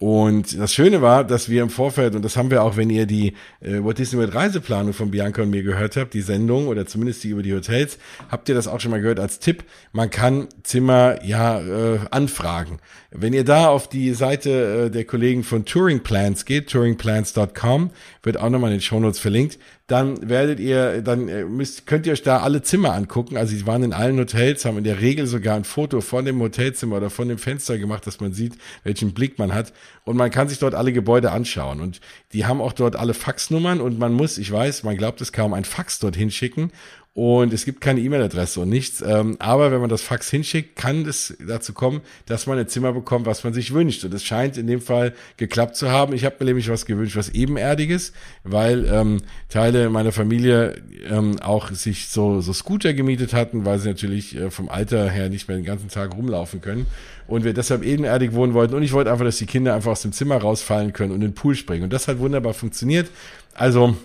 Und 0.02 0.58
das 0.58 0.74
Schöne 0.74 1.04
war, 1.04 1.24
dass 1.24 1.48
wir 1.48 1.62
im 1.62 1.70
Vorfeld, 1.70 2.16
und 2.16 2.26
das 2.26 2.36
haben 2.36 2.50
wir 2.50 2.64
auch, 2.64 2.76
wenn 2.76 2.90
ihr 2.90 3.06
die 3.06 3.36
äh, 3.60 3.84
Walt 3.84 4.00
Disney 4.00 4.18
World 4.18 4.34
Reiseplanung 4.34 4.94
von 4.94 5.12
Bianca 5.12 5.44
und 5.44 5.52
mir 5.52 5.62
gehört 5.62 5.96
habt, 5.96 6.16
die 6.16 6.22
Sendung 6.22 6.70
oder 6.70 6.88
zumindest 6.88 7.24
die 7.24 7.30
über 7.30 7.44
die 7.44 7.54
Hotels, 7.54 8.00
habt 8.28 8.50
ihr 8.50 8.56
das 8.56 8.68
auch 8.68 8.80
schon 8.80 8.90
mal 8.90 9.00
gehört 9.00 9.20
als 9.20 9.38
Tipp. 9.38 9.64
Man 9.92 10.10
kann 10.10 10.48
Zimmer 10.64 11.24
ja 11.24 11.60
äh, 11.60 12.00
anfragen. 12.10 12.80
Wenn 13.14 13.34
ihr 13.34 13.44
da 13.44 13.68
auf 13.68 13.90
die 13.90 14.14
Seite 14.14 14.86
äh, 14.86 14.90
der 14.90 15.04
Kollegen 15.04 15.44
von 15.44 15.66
Touring 15.66 16.00
Plans 16.00 16.46
geht, 16.46 16.70
touringplans.com, 16.70 17.92
wird 18.24 18.38
auch 18.38 18.50
nochmal 18.50 18.72
in 18.72 18.78
den 18.78 18.82
Shownotes 18.82 19.20
verlinkt, 19.20 19.60
dann 19.88 20.30
werdet 20.30 20.62
ihr, 20.62 21.02
dann 21.02 21.28
äh, 21.28 21.44
müsst, 21.44 21.86
könnt 21.86 22.06
ihr 22.06 22.14
euch 22.14 22.24
da 22.24 22.38
alle 22.38 22.62
Zimmer 22.62 22.94
angucken. 22.94 23.36
Also 23.36 23.54
sie 23.54 23.68
waren 23.68 23.84
in 23.84 23.92
allen 23.92 24.18
Hotels, 24.18 24.64
haben 24.64 24.78
in 24.78 24.86
der 24.86 25.02
Regel 25.02 25.28
sogar 25.28 25.58
ein 25.58 25.66
Foto 25.66 26.00
von 26.00 26.24
dem 26.24 26.40
Hotelzimmer 26.40 26.96
oder 26.96 27.10
von 27.10 27.28
dem 27.28 27.38
Fenster 27.38 27.78
gemacht, 27.78 28.08
dass 28.08 28.22
man 28.22 28.32
sieht, 28.32 28.54
welchen 28.86 29.14
Blick 29.14 29.38
man 29.38 29.54
hat. 29.54 29.74
Und 30.06 30.16
man 30.16 30.32
kann 30.32 30.48
sich 30.48 30.60
dort 30.60 30.74
alle 30.74 30.94
Gebäude 30.94 31.32
anschauen. 31.32 31.82
Und 31.82 32.00
die 32.32 32.46
haben 32.46 32.62
auch 32.62 32.72
dort 32.72 32.96
alle 32.96 33.14
Faxnummern 33.14 33.82
und 33.82 34.00
man 34.00 34.14
muss, 34.14 34.38
ich 34.38 34.50
weiß, 34.50 34.84
man 34.84 34.96
glaubt 34.96 35.20
es 35.20 35.34
kaum, 35.34 35.54
ein 35.54 35.66
Fax 35.66 36.00
dorthin 36.00 36.32
schicken 36.32 36.72
und 37.14 37.52
es 37.52 37.66
gibt 37.66 37.82
keine 37.82 38.00
E-Mail-Adresse 38.00 38.62
und 38.62 38.70
nichts. 38.70 39.04
Ähm, 39.06 39.36
aber 39.40 39.72
wenn 39.74 39.82
man 39.82 39.90
das 39.90 40.02
Fax 40.02 40.30
hinschickt, 40.30 40.78
kann 40.78 41.06
es 41.06 41.36
dazu 41.46 41.74
kommen, 41.74 42.00
dass 42.26 42.48
man 42.48 42.58
ein 42.58 42.70
Zimmer 42.70 42.94
bekommt, 42.94 43.26
was 43.26 43.44
man 43.44 43.54
sich 43.54 43.74
wünscht. 43.74 44.06
Und 44.06 44.14
es 44.14 44.24
scheint 44.24 44.58
in 44.58 44.66
dem 44.66 44.80
Fall 44.80 45.14
geklappt 45.36 45.76
zu 45.76 45.92
haben. 45.92 46.14
Ich 46.14 46.24
habe 46.24 46.38
mir 46.40 46.46
nämlich 46.46 46.70
was 46.70 46.86
gewünscht, 46.86 47.18
was 47.18 47.28
ebenerdiges, 47.28 48.14
weil 48.46 48.86
ähm, 48.86 49.18
Teile 49.50 49.90
meiner 49.90 50.14
Familie 50.14 50.82
ähm, 51.10 51.38
auch 51.42 51.72
sich 51.72 52.08
so, 52.08 52.40
so 52.40 52.54
Scooter 52.54 52.94
gemietet 52.94 53.34
hatten, 53.34 53.66
weil 53.66 53.80
sie 53.80 53.90
natürlich 53.90 54.38
äh, 54.38 54.50
vom 54.50 54.70
Alter 54.70 55.10
her 55.10 55.28
nicht 55.28 55.50
mehr 55.50 55.58
den 55.58 55.66
ganzen 55.66 55.90
Tag 55.90 56.16
rumlaufen 56.16 56.62
können. 56.62 56.86
Und 57.28 57.44
wir 57.44 57.54
deshalb 57.54 57.84
ebenerdig 57.84 58.32
wohnen 58.32 58.54
wollten. 58.54 58.74
Und 58.74 58.84
ich 58.84 58.94
wollte 58.94 59.12
einfach, 59.12 59.26
dass 59.26 59.38
die 59.38 59.46
Kinder 59.48 59.76
einfach 59.76 59.92
aus 59.92 60.02
dem 60.02 60.14
Zimmer 60.14 60.38
rausfallen 60.38 60.94
können 60.94 61.12
und 61.12 61.18
in 61.18 61.32
den 61.32 61.36
Pool 61.36 61.56
springen. 61.56 61.84
Und 61.84 61.92
das 61.92 62.08
hat 62.08 62.20
wunderbar 62.20 62.54
funktioniert. 62.54 63.10
Also 63.54 63.98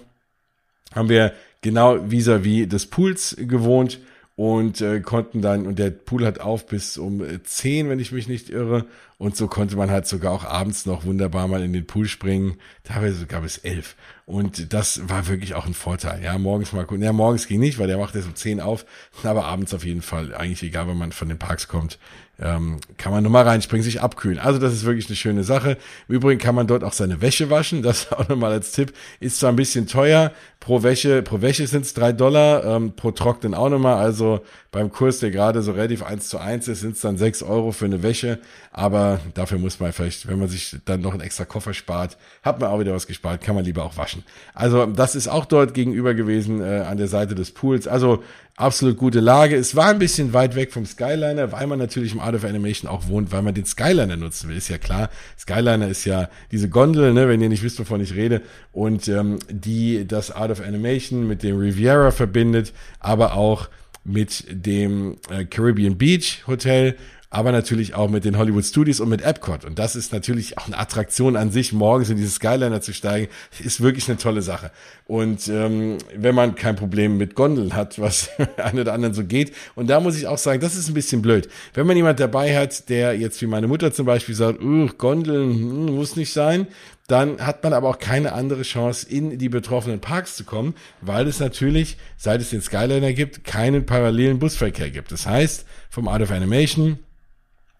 haben 0.92 1.08
wir 1.08 1.32
genau 1.62 1.98
vis-à-vis 2.10 2.64
-vis 2.64 2.66
des 2.66 2.86
Pools 2.86 3.36
gewohnt 3.38 4.00
und 4.36 4.82
äh, 4.82 5.00
konnten 5.00 5.40
dann, 5.40 5.66
und 5.66 5.78
der 5.78 5.90
Pool 5.90 6.26
hat 6.26 6.40
auf 6.40 6.66
bis 6.66 6.98
um 6.98 7.22
10, 7.42 7.88
wenn 7.88 7.98
ich 7.98 8.12
mich 8.12 8.28
nicht 8.28 8.50
irre. 8.50 8.84
Und 9.16 9.34
so 9.34 9.48
konnte 9.48 9.76
man 9.76 9.90
halt 9.90 10.06
sogar 10.06 10.30
auch 10.30 10.44
abends 10.44 10.84
noch 10.84 11.06
wunderbar 11.06 11.48
mal 11.48 11.62
in 11.62 11.72
den 11.72 11.86
Pool 11.86 12.06
springen, 12.06 12.58
teilweise 12.84 13.14
sogar 13.14 13.40
bis 13.40 13.56
elf. 13.56 13.96
Und 14.26 14.74
das 14.74 15.08
war 15.08 15.26
wirklich 15.26 15.54
auch 15.54 15.64
ein 15.64 15.72
Vorteil. 15.72 16.22
Ja, 16.22 16.36
morgens 16.36 16.74
mal 16.74 16.84
gucken. 16.84 17.02
Ja, 17.02 17.14
morgens 17.14 17.48
ging 17.48 17.60
nicht, 17.60 17.78
weil 17.78 17.86
der 17.86 17.96
macht 17.96 18.14
erst 18.14 18.28
um 18.28 18.34
10 18.34 18.60
auf, 18.60 18.84
aber 19.22 19.46
abends 19.46 19.72
auf 19.72 19.86
jeden 19.86 20.02
Fall, 20.02 20.34
eigentlich 20.34 20.62
egal, 20.62 20.86
wenn 20.86 20.98
man 20.98 21.12
von 21.12 21.30
den 21.30 21.38
Parks 21.38 21.66
kommt, 21.66 21.98
ähm, 22.38 22.78
kann 22.98 23.12
man 23.12 23.22
nochmal 23.22 23.44
reinspringen, 23.44 23.82
sich 23.82 24.02
abkühlen. 24.02 24.38
Also 24.38 24.58
das 24.58 24.72
ist 24.72 24.84
wirklich 24.84 25.06
eine 25.06 25.16
schöne 25.16 25.44
Sache. 25.44 25.78
Im 26.08 26.14
Übrigen 26.16 26.40
kann 26.40 26.54
man 26.54 26.66
dort 26.66 26.84
auch 26.84 26.92
seine 26.92 27.20
Wäsche 27.20 27.48
waschen, 27.50 27.82
das 27.82 28.12
auch 28.12 28.28
nochmal 28.28 28.52
als 28.52 28.72
Tipp. 28.72 28.92
Ist 29.20 29.40
zwar 29.40 29.50
ein 29.50 29.56
bisschen 29.56 29.86
teuer, 29.86 30.32
pro 30.60 30.82
Wäsche, 30.82 31.22
pro 31.22 31.40
Wäsche 31.40 31.66
sind 31.66 31.86
es 31.86 31.94
drei 31.94 32.12
Dollar, 32.12 32.64
ähm, 32.64 32.92
pro 32.94 33.10
Trocknen 33.10 33.54
auch 33.54 33.70
nochmal. 33.70 33.96
Also 33.96 34.40
beim 34.70 34.92
Kurs, 34.92 35.20
der 35.20 35.30
gerade 35.30 35.62
so 35.62 35.72
relativ 35.72 36.02
eins 36.02 36.28
zu 36.28 36.38
eins 36.38 36.68
ist, 36.68 36.80
sind 36.80 36.96
es 36.96 37.00
dann 37.00 37.16
sechs 37.16 37.42
Euro 37.42 37.72
für 37.72 37.86
eine 37.86 38.02
Wäsche. 38.02 38.38
Aber 38.70 39.20
dafür 39.32 39.58
muss 39.58 39.80
man 39.80 39.92
vielleicht, 39.92 40.28
wenn 40.28 40.38
man 40.38 40.48
sich 40.48 40.76
dann 40.84 41.00
noch 41.00 41.12
einen 41.12 41.22
extra 41.22 41.46
Koffer 41.46 41.72
spart, 41.72 42.18
hat 42.42 42.60
man 42.60 42.68
auch 42.68 42.80
wieder 42.80 42.92
was 42.92 43.06
gespart, 43.06 43.40
kann 43.40 43.54
man 43.54 43.64
lieber 43.64 43.84
auch 43.84 43.96
waschen. 43.96 44.22
Also 44.52 44.84
das 44.84 45.14
ist 45.14 45.28
auch 45.28 45.46
dort 45.46 45.72
gegenüber 45.72 46.12
gewesen 46.12 46.60
äh, 46.60 46.84
an 46.86 46.98
der 46.98 47.08
Seite 47.08 47.34
des 47.34 47.52
Pools. 47.52 47.88
Also 47.88 48.22
absolut 48.56 48.96
gute 48.96 49.20
Lage. 49.20 49.54
Es 49.54 49.76
war 49.76 49.88
ein 49.88 49.98
bisschen 49.98 50.32
weit 50.32 50.56
weg 50.56 50.72
vom 50.72 50.86
Skyliner, 50.86 51.52
weil 51.52 51.66
man 51.66 51.78
natürlich 51.78 52.12
im 52.12 52.20
Art 52.20 52.34
of 52.34 52.44
Animation 52.44 52.90
auch 52.90 53.06
wohnt, 53.08 53.30
weil 53.30 53.42
man 53.42 53.54
den 53.54 53.66
Skyliner 53.66 54.16
nutzen 54.16 54.48
will. 54.48 54.56
Ist 54.56 54.68
ja 54.68 54.78
klar. 54.78 55.10
Skyliner 55.38 55.88
ist 55.88 56.04
ja 56.06 56.30
diese 56.50 56.68
Gondel, 56.68 57.12
ne, 57.12 57.28
wenn 57.28 57.42
ihr 57.42 57.50
nicht 57.50 57.62
wisst, 57.62 57.78
wovon 57.78 58.00
ich 58.00 58.14
rede, 58.14 58.42
und 58.72 59.08
ähm, 59.08 59.38
die 59.50 60.06
das 60.06 60.30
Art 60.30 60.50
of 60.50 60.60
Animation 60.60 61.28
mit 61.28 61.42
dem 61.42 61.58
Riviera 61.58 62.10
verbindet, 62.10 62.72
aber 62.98 63.34
auch 63.34 63.68
mit 64.04 64.44
dem 64.48 65.16
äh, 65.30 65.44
Caribbean 65.44 65.98
Beach 65.98 66.44
Hotel 66.46 66.96
aber 67.30 67.52
natürlich 67.52 67.94
auch 67.94 68.08
mit 68.08 68.24
den 68.24 68.38
Hollywood 68.38 68.64
Studios 68.64 69.00
und 69.00 69.08
mit 69.08 69.22
Epcot. 69.22 69.64
Und 69.64 69.78
das 69.78 69.96
ist 69.96 70.12
natürlich 70.12 70.58
auch 70.58 70.66
eine 70.66 70.78
Attraktion 70.78 71.36
an 71.36 71.50
sich, 71.50 71.72
morgens 71.72 72.08
in 72.10 72.16
diese 72.16 72.30
Skyliner 72.30 72.80
zu 72.80 72.92
steigen, 72.92 73.28
ist 73.62 73.80
wirklich 73.80 74.08
eine 74.08 74.18
tolle 74.18 74.42
Sache. 74.42 74.70
Und 75.06 75.48
ähm, 75.48 75.98
wenn 76.14 76.34
man 76.34 76.54
kein 76.54 76.76
Problem 76.76 77.16
mit 77.16 77.34
Gondeln 77.34 77.74
hat, 77.74 77.98
was 78.00 78.30
eine 78.56 78.82
oder 78.82 78.92
anderen 78.92 79.14
so 79.14 79.24
geht, 79.24 79.52
und 79.74 79.88
da 79.88 80.00
muss 80.00 80.16
ich 80.16 80.26
auch 80.26 80.38
sagen, 80.38 80.60
das 80.60 80.76
ist 80.76 80.88
ein 80.88 80.94
bisschen 80.94 81.22
blöd. 81.22 81.48
Wenn 81.74 81.86
man 81.86 81.96
jemand 81.96 82.20
dabei 82.20 82.56
hat, 82.56 82.88
der 82.88 83.16
jetzt 83.18 83.40
wie 83.42 83.46
meine 83.46 83.66
Mutter 83.66 83.92
zum 83.92 84.06
Beispiel 84.06 84.34
sagt, 84.34 84.60
Gondeln 84.98 85.54
hm, 85.54 85.96
muss 85.96 86.16
nicht 86.16 86.32
sein, 86.32 86.66
dann 87.06 87.40
hat 87.40 87.62
man 87.62 87.72
aber 87.72 87.88
auch 87.88 87.98
keine 87.98 88.32
andere 88.32 88.62
Chance, 88.62 89.08
in 89.08 89.38
die 89.38 89.48
betroffenen 89.48 90.00
Parks 90.00 90.36
zu 90.36 90.44
kommen, 90.44 90.74
weil 91.00 91.28
es 91.28 91.38
natürlich, 91.38 91.98
seit 92.16 92.40
es 92.40 92.50
den 92.50 92.62
Skyliner 92.62 93.12
gibt, 93.12 93.44
keinen 93.44 93.86
parallelen 93.86 94.38
Busverkehr 94.40 94.90
gibt. 94.90 95.12
Das 95.12 95.26
heißt, 95.26 95.66
vom 95.88 96.08
Art 96.08 96.22
of 96.22 96.32
Animation 96.32 96.98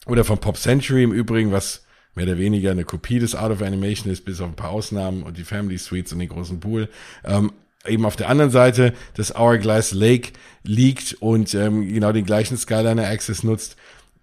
oder 0.07 0.25
von 0.25 0.39
Pop 0.39 0.57
Century 0.57 1.03
im 1.03 1.13
Übrigen, 1.13 1.53
was 1.53 1.85
mehr 2.15 2.25
oder 2.25 2.39
weniger 2.39 2.71
eine 2.71 2.85
Kopie 2.85 3.19
des 3.19 3.35
Art 3.35 3.53
of 3.53 3.63
Animation 3.63 4.11
ist, 4.11 4.25
bis 4.25 4.41
auf 4.41 4.49
ein 4.49 4.57
paar 4.57 4.71
Ausnahmen 4.71 5.23
und 5.23 5.37
die 5.37 5.45
Family 5.45 5.77
Suites 5.77 6.13
und 6.13 6.21
den 6.21 6.29
großen 6.29 6.61
Pool. 6.61 6.89
Ähm, 7.25 7.53
eben 7.87 8.05
auf 8.05 8.17
der 8.17 8.29
anderen 8.29 8.51
Seite 8.51 8.95
des 9.17 9.35
Hourglass 9.35 9.93
Lake 9.93 10.33
liegt 10.65 11.15
und 11.21 11.55
ähm, 11.55 11.87
genau 11.87 12.13
den 12.13 12.25
gleichen 12.25 12.57
Skyliner 12.57 13.07
Access 13.07 13.43
nutzt. 13.43 13.77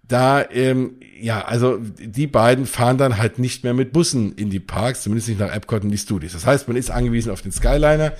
da, 0.06 0.44
ähm, 0.50 0.96
ja, 1.18 1.42
also 1.42 1.78
die 1.78 2.26
beiden 2.26 2.66
fahren 2.66 2.98
dann 2.98 3.16
halt 3.16 3.38
nicht 3.38 3.64
mehr 3.64 3.72
mit 3.72 3.92
Bussen 3.92 4.34
in 4.34 4.50
die 4.50 4.60
Parks, 4.60 5.02
zumindest 5.02 5.28
nicht 5.28 5.40
nach 5.40 5.54
Epcot 5.54 5.84
in 5.84 5.90
die 5.90 5.96
Studios. 5.98 6.32
Das 6.32 6.44
heißt, 6.44 6.68
man 6.68 6.76
ist 6.76 6.90
angewiesen 6.90 7.30
auf 7.30 7.40
den 7.40 7.52
Skyliner 7.52 8.12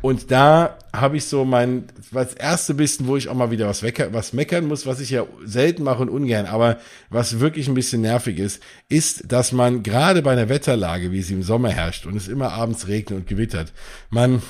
und 0.00 0.30
da 0.30 0.78
habe 0.92 1.16
ich 1.16 1.24
so 1.24 1.44
mein, 1.44 1.84
das 2.12 2.34
erste 2.34 2.74
bisschen, 2.74 3.06
wo 3.06 3.16
ich 3.16 3.28
auch 3.28 3.34
mal 3.34 3.50
wieder 3.50 3.66
was, 3.66 3.82
wecker, 3.82 4.12
was 4.12 4.32
meckern 4.32 4.66
muss, 4.66 4.86
was 4.86 5.00
ich 5.00 5.10
ja 5.10 5.26
selten 5.44 5.82
mache 5.82 6.02
und 6.02 6.08
ungern, 6.08 6.46
aber 6.46 6.78
was 7.10 7.40
wirklich 7.40 7.68
ein 7.68 7.74
bisschen 7.74 8.02
nervig 8.02 8.38
ist, 8.38 8.62
ist, 8.88 9.32
dass 9.32 9.52
man 9.52 9.82
gerade 9.82 10.22
bei 10.22 10.32
einer 10.32 10.48
Wetterlage, 10.48 11.10
wie 11.10 11.22
sie 11.22 11.34
im 11.34 11.42
Sommer 11.42 11.70
herrscht 11.70 12.06
und 12.06 12.16
es 12.16 12.28
immer 12.28 12.52
abends 12.52 12.86
regnet 12.86 13.18
und 13.18 13.26
gewittert, 13.26 13.72
man 14.10 14.42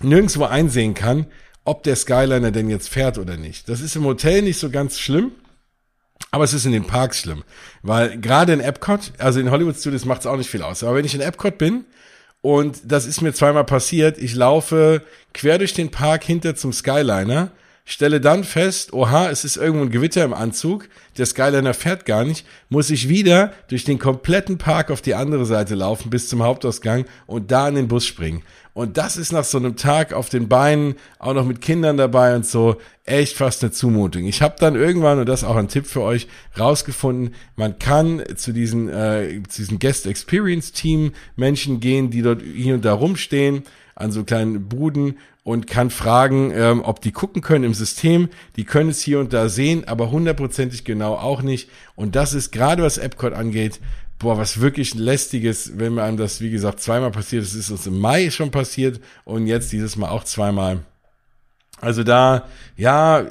nirgendwo 0.00 0.44
einsehen 0.44 0.94
kann, 0.94 1.26
ob 1.64 1.82
der 1.82 1.96
Skyliner 1.96 2.50
denn 2.50 2.68
jetzt 2.70 2.88
fährt 2.88 3.18
oder 3.18 3.36
nicht. 3.36 3.68
Das 3.68 3.80
ist 3.80 3.96
im 3.96 4.04
Hotel 4.04 4.42
nicht 4.42 4.58
so 4.58 4.70
ganz 4.70 4.98
schlimm 4.98 5.32
aber 6.30 6.44
es 6.44 6.52
ist 6.52 6.66
in 6.66 6.72
den 6.72 6.86
Parks 6.86 7.20
schlimm, 7.20 7.44
weil 7.82 8.18
gerade 8.18 8.52
in 8.52 8.60
Epcot, 8.60 9.12
also 9.18 9.38
in 9.38 9.50
Hollywood 9.50 9.76
Studios 9.76 10.04
macht 10.04 10.22
es 10.22 10.26
auch 10.26 10.36
nicht 10.36 10.50
viel 10.50 10.62
aus. 10.62 10.82
Aber 10.82 10.96
wenn 10.96 11.04
ich 11.04 11.14
in 11.14 11.20
Epcot 11.20 11.58
bin 11.58 11.84
und 12.44 12.82
das 12.84 13.06
ist 13.06 13.22
mir 13.22 13.32
zweimal 13.32 13.64
passiert, 13.64 14.18
ich 14.18 14.34
laufe 14.34 15.00
quer 15.32 15.56
durch 15.56 15.72
den 15.72 15.90
Park 15.90 16.24
hinter 16.24 16.54
zum 16.54 16.74
Skyliner, 16.74 17.50
stelle 17.84 18.20
dann 18.20 18.44
fest, 18.44 18.94
oha, 18.94 19.28
es 19.28 19.44
ist 19.44 19.56
irgendwo 19.56 19.84
ein 19.84 19.90
Gewitter 19.90 20.24
im 20.24 20.32
Anzug, 20.32 20.88
der 21.18 21.26
Skyliner 21.26 21.74
fährt 21.74 22.06
gar 22.06 22.24
nicht, 22.24 22.46
muss 22.70 22.88
ich 22.88 23.08
wieder 23.08 23.52
durch 23.68 23.84
den 23.84 23.98
kompletten 23.98 24.56
Park 24.56 24.90
auf 24.90 25.02
die 25.02 25.14
andere 25.14 25.44
Seite 25.44 25.74
laufen 25.74 26.08
bis 26.08 26.28
zum 26.28 26.42
Hauptausgang 26.42 27.04
und 27.26 27.50
da 27.50 27.68
in 27.68 27.74
den 27.74 27.88
Bus 27.88 28.06
springen. 28.06 28.42
Und 28.72 28.96
das 28.96 29.16
ist 29.16 29.32
nach 29.32 29.44
so 29.44 29.58
einem 29.58 29.76
Tag 29.76 30.12
auf 30.12 30.30
den 30.30 30.48
Beinen, 30.48 30.96
auch 31.18 31.34
noch 31.34 31.44
mit 31.44 31.60
Kindern 31.60 31.96
dabei 31.96 32.34
und 32.34 32.44
so, 32.44 32.76
echt 33.04 33.36
fast 33.36 33.62
eine 33.62 33.70
Zumutung. 33.70 34.24
Ich 34.24 34.42
habe 34.42 34.56
dann 34.58 34.74
irgendwann, 34.74 35.20
und 35.20 35.28
das 35.28 35.42
ist 35.42 35.48
auch 35.48 35.56
ein 35.56 35.68
Tipp 35.68 35.86
für 35.86 36.00
euch, 36.00 36.26
rausgefunden, 36.58 37.34
man 37.54 37.78
kann 37.78 38.22
zu 38.34 38.52
diesen, 38.52 38.88
äh, 38.88 39.42
zu 39.48 39.62
diesen 39.62 39.78
Guest 39.78 40.06
Experience 40.06 40.72
Team 40.72 41.12
Menschen 41.36 41.78
gehen, 41.80 42.10
die 42.10 42.22
dort 42.22 42.42
hier 42.42 42.74
und 42.74 42.84
da 42.84 42.94
rumstehen, 42.94 43.62
an 43.94 44.12
so 44.12 44.24
kleinen 44.24 44.68
Buden 44.68 45.18
und 45.42 45.66
kann 45.66 45.90
fragen, 45.90 46.52
ähm, 46.54 46.82
ob 46.82 47.00
die 47.00 47.12
gucken 47.12 47.42
können 47.42 47.64
im 47.64 47.74
System. 47.74 48.28
Die 48.56 48.64
können 48.64 48.90
es 48.90 49.02
hier 49.02 49.20
und 49.20 49.32
da 49.32 49.48
sehen, 49.48 49.86
aber 49.86 50.10
hundertprozentig 50.10 50.84
genau 50.84 51.14
auch 51.14 51.42
nicht. 51.42 51.68
Und 51.94 52.16
das 52.16 52.34
ist 52.34 52.50
gerade 52.50 52.82
was 52.82 52.98
Epcot 52.98 53.32
angeht, 53.34 53.80
boah, 54.18 54.38
was 54.38 54.60
wirklich 54.60 54.94
lästiges, 54.94 55.78
wenn 55.78 55.98
einem 55.98 56.16
das, 56.16 56.40
wie 56.40 56.50
gesagt, 56.50 56.80
zweimal 56.80 57.10
passiert 57.10 57.42
ist, 57.42 57.54
ist 57.54 57.70
uns 57.70 57.86
im 57.86 57.98
Mai 57.98 58.30
schon 58.30 58.50
passiert 58.50 59.00
und 59.24 59.46
jetzt 59.46 59.72
dieses 59.72 59.96
Mal 59.96 60.08
auch 60.08 60.24
zweimal. 60.24 60.80
Also 61.80 62.02
da, 62.02 62.46
ja, 62.76 63.26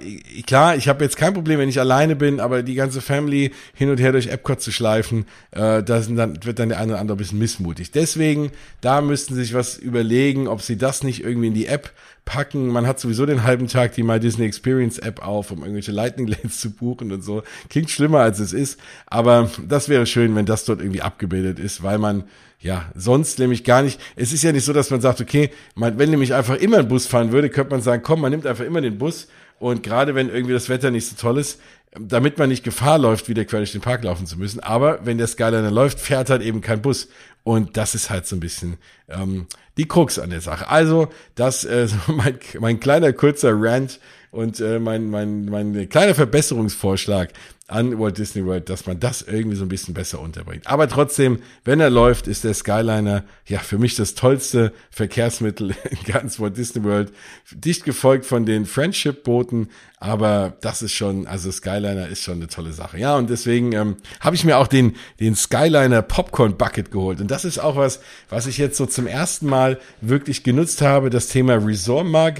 klar, 0.45 0.75
ich 0.75 0.87
habe 0.87 1.03
jetzt 1.03 1.17
kein 1.17 1.33
Problem, 1.33 1.59
wenn 1.59 1.69
ich 1.69 1.79
alleine 1.79 2.15
bin, 2.15 2.39
aber 2.39 2.61
die 2.61 2.75
ganze 2.75 3.01
Family 3.01 3.51
hin 3.73 3.89
und 3.89 3.99
her 3.99 4.11
durch 4.11 4.27
Epcot 4.27 4.61
zu 4.61 4.71
schleifen, 4.71 5.25
äh, 5.51 5.81
da 5.81 6.01
sind 6.01 6.17
dann, 6.17 6.37
wird 6.45 6.59
dann 6.59 6.69
der 6.69 6.79
eine 6.79 6.93
oder 6.93 7.01
andere 7.01 7.15
ein 7.15 7.17
bisschen 7.17 7.39
missmutig. 7.39 7.91
Deswegen, 7.91 8.51
da 8.81 9.01
müssten 9.01 9.33
sie 9.33 9.43
sich 9.43 9.53
was 9.53 9.77
überlegen, 9.77 10.47
ob 10.47 10.61
sie 10.61 10.77
das 10.77 11.03
nicht 11.03 11.23
irgendwie 11.23 11.47
in 11.47 11.53
die 11.53 11.65
App 11.65 11.91
packen. 12.25 12.67
Man 12.67 12.85
hat 12.85 12.99
sowieso 12.99 13.25
den 13.25 13.43
halben 13.43 13.67
Tag 13.67 13.93
die 13.95 14.03
My 14.03 14.19
Disney 14.19 14.45
Experience 14.45 14.99
App 14.99 15.25
auf, 15.25 15.51
um 15.51 15.59
irgendwelche 15.59 15.91
Lightning 15.91 16.27
Lanes 16.27 16.59
zu 16.59 16.71
buchen 16.71 17.11
und 17.11 17.23
so. 17.23 17.43
Klingt 17.69 17.89
schlimmer 17.89 18.19
als 18.19 18.39
es 18.39 18.53
ist, 18.53 18.79
aber 19.07 19.49
das 19.67 19.89
wäre 19.89 20.05
schön, 20.05 20.35
wenn 20.35 20.45
das 20.45 20.65
dort 20.65 20.79
irgendwie 20.79 21.01
abgebildet 21.01 21.59
ist, 21.59 21.81
weil 21.81 21.97
man 21.97 22.23
ja, 22.63 22.89
sonst 22.95 23.39
nämlich 23.39 23.65
gar 23.65 23.81
nicht. 23.81 23.99
Es 24.15 24.31
ist 24.31 24.41
ja 24.41 24.53
nicht 24.53 24.63
so, 24.63 24.71
dass 24.71 24.89
man 24.89 25.01
sagt, 25.01 25.19
okay, 25.19 25.51
man, 25.75 25.99
wenn 25.99 26.09
nämlich 26.09 26.33
einfach 26.33 26.55
immer 26.55 26.77
ein 26.77 26.87
Bus 26.87 27.05
fahren 27.05 27.33
würde, 27.33 27.49
könnte 27.49 27.71
man 27.71 27.81
sagen, 27.81 28.03
komm, 28.03 28.21
man 28.21 28.31
nimmt 28.31 28.47
einfach 28.47 28.63
immer 28.63 28.79
den 28.79 28.97
Bus 28.97 29.27
und 29.59 29.83
gerade 29.83 30.15
wenn 30.15 30.29
irgendwie 30.29 30.53
das 30.53 30.69
Wetter 30.69 30.89
nicht 30.89 31.07
so 31.07 31.15
toll 31.17 31.37
ist, 31.39 31.59
damit 31.99 32.37
man 32.37 32.49
nicht 32.49 32.63
Gefahr 32.63 32.97
läuft, 32.97 33.27
wieder 33.27 33.43
quer 33.43 33.59
durch 33.59 33.73
den 33.73 33.81
Park 33.81 34.03
laufen 34.03 34.25
zu 34.25 34.39
müssen. 34.39 34.61
Aber 34.61 35.05
wenn 35.05 35.17
der 35.17 35.27
Skyliner 35.27 35.71
läuft, 35.71 35.99
fährt 35.99 36.29
halt 36.29 36.41
eben 36.41 36.61
kein 36.61 36.81
Bus. 36.81 37.09
Und 37.43 37.75
das 37.75 37.93
ist 37.93 38.09
halt 38.09 38.25
so 38.25 38.37
ein 38.37 38.39
bisschen 38.39 38.77
ähm, 39.09 39.45
die 39.77 39.87
Krux 39.87 40.17
an 40.17 40.29
der 40.29 40.41
Sache. 40.41 40.69
Also, 40.69 41.09
das 41.35 41.65
äh, 41.65 41.87
mein, 42.07 42.39
mein 42.59 42.79
kleiner 42.79 43.11
kurzer 43.11 43.51
Rant 43.53 43.99
und 44.31 44.59
äh, 44.61 44.79
mein, 44.79 45.09
mein, 45.09 45.45
mein 45.45 45.89
kleiner 45.89 46.15
Verbesserungsvorschlag 46.15 47.29
an 47.73 47.99
Walt 47.99 48.19
Disney 48.19 48.45
World, 48.45 48.69
dass 48.69 48.85
man 48.85 48.99
das 48.99 49.23
irgendwie 49.23 49.55
so 49.55 49.65
ein 49.65 49.69
bisschen 49.69 49.95
besser 49.95 50.19
unterbringt. 50.19 50.67
Aber 50.67 50.87
trotzdem, 50.87 51.39
wenn 51.65 51.79
er 51.79 51.89
läuft, 51.89 52.27
ist 52.27 52.43
der 52.43 52.53
Skyliner 52.53 53.23
ja 53.47 53.59
für 53.59 53.79
mich 53.79 53.95
das 53.95 54.13
tollste 54.13 54.73
Verkehrsmittel 54.91 55.75
in 55.89 55.97
ganz 56.05 56.39
Walt 56.39 56.55
Disney 56.55 56.83
World. 56.83 57.11
Dicht 57.51 57.83
gefolgt 57.83 58.25
von 58.25 58.45
den 58.45 58.67
Friendship-Booten, 58.67 59.69
aber 59.97 60.55
das 60.61 60.83
ist 60.83 60.93
schon, 60.93 61.25
also 61.25 61.51
Skyliner 61.51 62.07
ist 62.07 62.21
schon 62.21 62.35
eine 62.35 62.47
tolle 62.47 62.73
Sache. 62.73 62.99
Ja, 62.99 63.17
und 63.17 63.29
deswegen 63.29 63.71
ähm, 63.73 63.97
habe 64.19 64.35
ich 64.35 64.45
mir 64.45 64.59
auch 64.59 64.67
den, 64.67 64.95
den 65.19 65.35
Skyliner 65.35 66.03
Popcorn 66.03 66.57
Bucket 66.57 66.91
geholt. 66.91 67.21
Und 67.21 67.31
das 67.31 67.43
ist 67.43 67.57
auch 67.57 67.75
was, 67.75 68.01
was 68.29 68.45
ich 68.45 68.59
jetzt 68.59 68.77
so 68.77 68.85
zum 68.85 69.07
ersten 69.07 69.47
Mal 69.47 69.79
wirklich 69.99 70.43
genutzt 70.43 70.83
habe, 70.83 71.09
das 71.09 71.27
Thema 71.27 71.55
Resort 71.55 72.05
Mug 72.05 72.33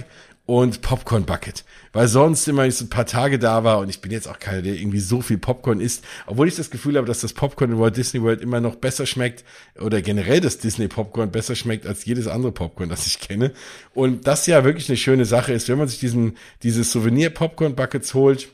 und 0.45 0.81
Popcorn 0.81 1.25
Bucket. 1.25 1.63
Weil 1.93 2.07
sonst 2.07 2.47
immer 2.47 2.65
ich 2.65 2.75
so 2.75 2.85
ein 2.85 2.89
paar 2.89 3.05
Tage 3.05 3.37
da 3.37 3.63
war 3.63 3.77
und 3.77 3.87
ich 3.87 4.01
bin 4.01 4.11
jetzt 4.11 4.27
auch 4.27 4.39
keiner, 4.39 4.63
der 4.63 4.73
irgendwie 4.73 4.99
so 4.99 5.21
viel 5.21 5.37
Popcorn 5.37 5.79
isst. 5.79 6.03
Obwohl 6.25 6.47
ich 6.47 6.55
das 6.55 6.71
Gefühl 6.71 6.97
habe, 6.97 7.05
dass 7.05 7.21
das 7.21 7.33
Popcorn 7.33 7.71
in 7.71 7.79
Walt 7.79 7.95
Disney 7.95 8.21
World 8.23 8.41
immer 8.41 8.59
noch 8.59 8.75
besser 8.75 9.05
schmeckt 9.05 9.45
oder 9.79 10.01
generell 10.01 10.41
das 10.41 10.57
Disney 10.57 10.87
Popcorn 10.87 11.31
besser 11.31 11.55
schmeckt 11.55 11.85
als 11.85 12.03
jedes 12.05 12.27
andere 12.27 12.51
Popcorn, 12.51 12.89
das 12.89 13.05
ich 13.05 13.19
kenne. 13.19 13.53
Und 13.93 14.25
das 14.25 14.47
ja 14.47 14.63
wirklich 14.63 14.89
eine 14.89 14.97
schöne 14.97 15.25
Sache 15.25 15.53
ist, 15.53 15.69
wenn 15.69 15.77
man 15.77 15.87
sich 15.87 15.99
diesen, 15.99 16.35
diese 16.63 16.83
Souvenir 16.83 17.29
Popcorn 17.29 17.75
Buckets 17.75 18.15
holt, 18.15 18.49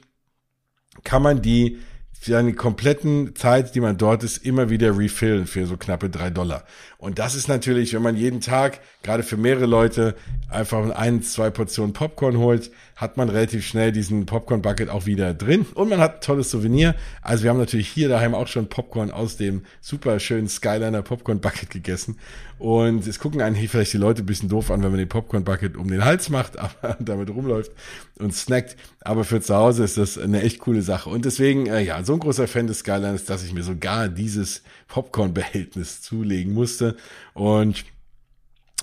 kann 1.05 1.23
man 1.23 1.41
die 1.41 1.79
für 2.21 2.37
eine 2.37 2.53
kompletten 2.53 3.33
Zeit, 3.35 3.75
die 3.75 3.79
man 3.79 3.97
dort 3.97 4.23
ist, 4.23 4.45
immer 4.45 4.69
wieder 4.69 4.97
refillen 4.97 5.47
für 5.47 5.65
so 5.65 5.77
knappe 5.77 6.09
drei 6.09 6.29
Dollar. 6.29 6.65
Und 6.99 7.17
das 7.17 7.33
ist 7.33 7.47
natürlich, 7.47 7.93
wenn 7.93 8.01
man 8.01 8.17
jeden 8.17 8.41
Tag, 8.41 8.81
gerade 9.03 9.23
für 9.23 9.37
mehrere 9.37 9.65
Leute, 9.65 10.15
einfach 10.49 10.89
ein, 10.89 11.23
zwei 11.23 11.49
Portionen 11.49 11.93
Popcorn 11.93 12.37
holt, 12.37 12.71
hat 12.97 13.15
man 13.15 13.29
relativ 13.29 13.65
schnell 13.65 13.93
diesen 13.93 14.25
Popcorn-Bucket 14.25 14.89
auch 14.89 15.05
wieder 15.05 15.33
drin. 15.33 15.65
Und 15.75 15.87
man 15.87 16.01
hat 16.01 16.15
ein 16.15 16.21
tolles 16.21 16.51
Souvenir. 16.51 16.95
Also 17.21 17.43
wir 17.43 17.51
haben 17.51 17.57
natürlich 17.57 17.87
hier 17.87 18.09
daheim 18.09 18.35
auch 18.35 18.47
schon 18.47 18.67
Popcorn 18.67 19.11
aus 19.11 19.37
dem 19.37 19.63
super 19.79 20.19
schönen 20.19 20.49
Skyliner 20.49 21.01
Popcorn-Bucket 21.01 21.69
gegessen. 21.69 22.17
Und 22.57 23.07
es 23.07 23.19
gucken 23.19 23.39
eigentlich 23.39 23.71
vielleicht 23.71 23.93
die 23.93 23.97
Leute 23.97 24.21
ein 24.23 24.25
bisschen 24.25 24.49
doof 24.49 24.69
an, 24.69 24.83
wenn 24.83 24.91
man 24.91 24.99
den 24.99 25.07
Popcorn-Bucket 25.07 25.77
um 25.77 25.87
den 25.87 26.03
Hals 26.03 26.29
macht, 26.29 26.59
aber 26.59 26.97
damit 26.99 27.29
rumläuft 27.29 27.71
und 28.17 28.35
snackt. 28.35 28.75
Aber 28.99 29.23
für 29.23 29.39
zu 29.39 29.55
Hause 29.55 29.85
ist 29.85 29.97
das 29.97 30.17
eine 30.17 30.41
echt 30.41 30.59
coole 30.59 30.81
Sache. 30.81 31.09
Und 31.09 31.23
deswegen, 31.23 31.67
äh, 31.67 31.79
ja, 31.79 32.03
so 32.03 32.11
ein 32.11 32.19
großer 32.19 32.49
Fan 32.49 32.67
des 32.67 32.79
Skyliners, 32.79 33.23
dass 33.23 33.45
ich 33.45 33.53
mir 33.53 33.63
sogar 33.63 34.09
dieses 34.09 34.63
Popcorn-Behältnis 34.89 36.01
zulegen 36.01 36.53
musste. 36.53 36.97
Und 37.33 37.85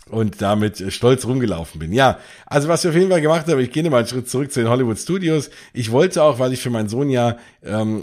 und 0.09 0.41
damit 0.41 0.93
stolz 0.93 1.27
rumgelaufen 1.27 1.81
bin. 1.81 1.93
Ja, 1.93 2.21
also 2.47 2.69
was 2.69 2.85
ich 2.85 2.91
auf 2.91 2.95
jeden 2.95 3.11
Fall 3.11 3.21
gemacht 3.21 3.49
habe, 3.49 3.61
ich 3.61 3.73
gehe 3.73 3.83
mal 3.91 3.99
einen 3.99 4.07
Schritt 4.07 4.29
zurück 4.29 4.53
zu 4.53 4.61
den 4.61 4.69
Hollywood 4.69 4.99
Studios. 4.99 5.51
Ich 5.73 5.91
wollte 5.91 6.23
auch, 6.23 6.39
weil 6.39 6.53
ich 6.53 6.61
für 6.61 6.71
meinen 6.71 6.89
Sohn 6.89 7.11
ja 7.11 7.39
ähm, 7.65 8.03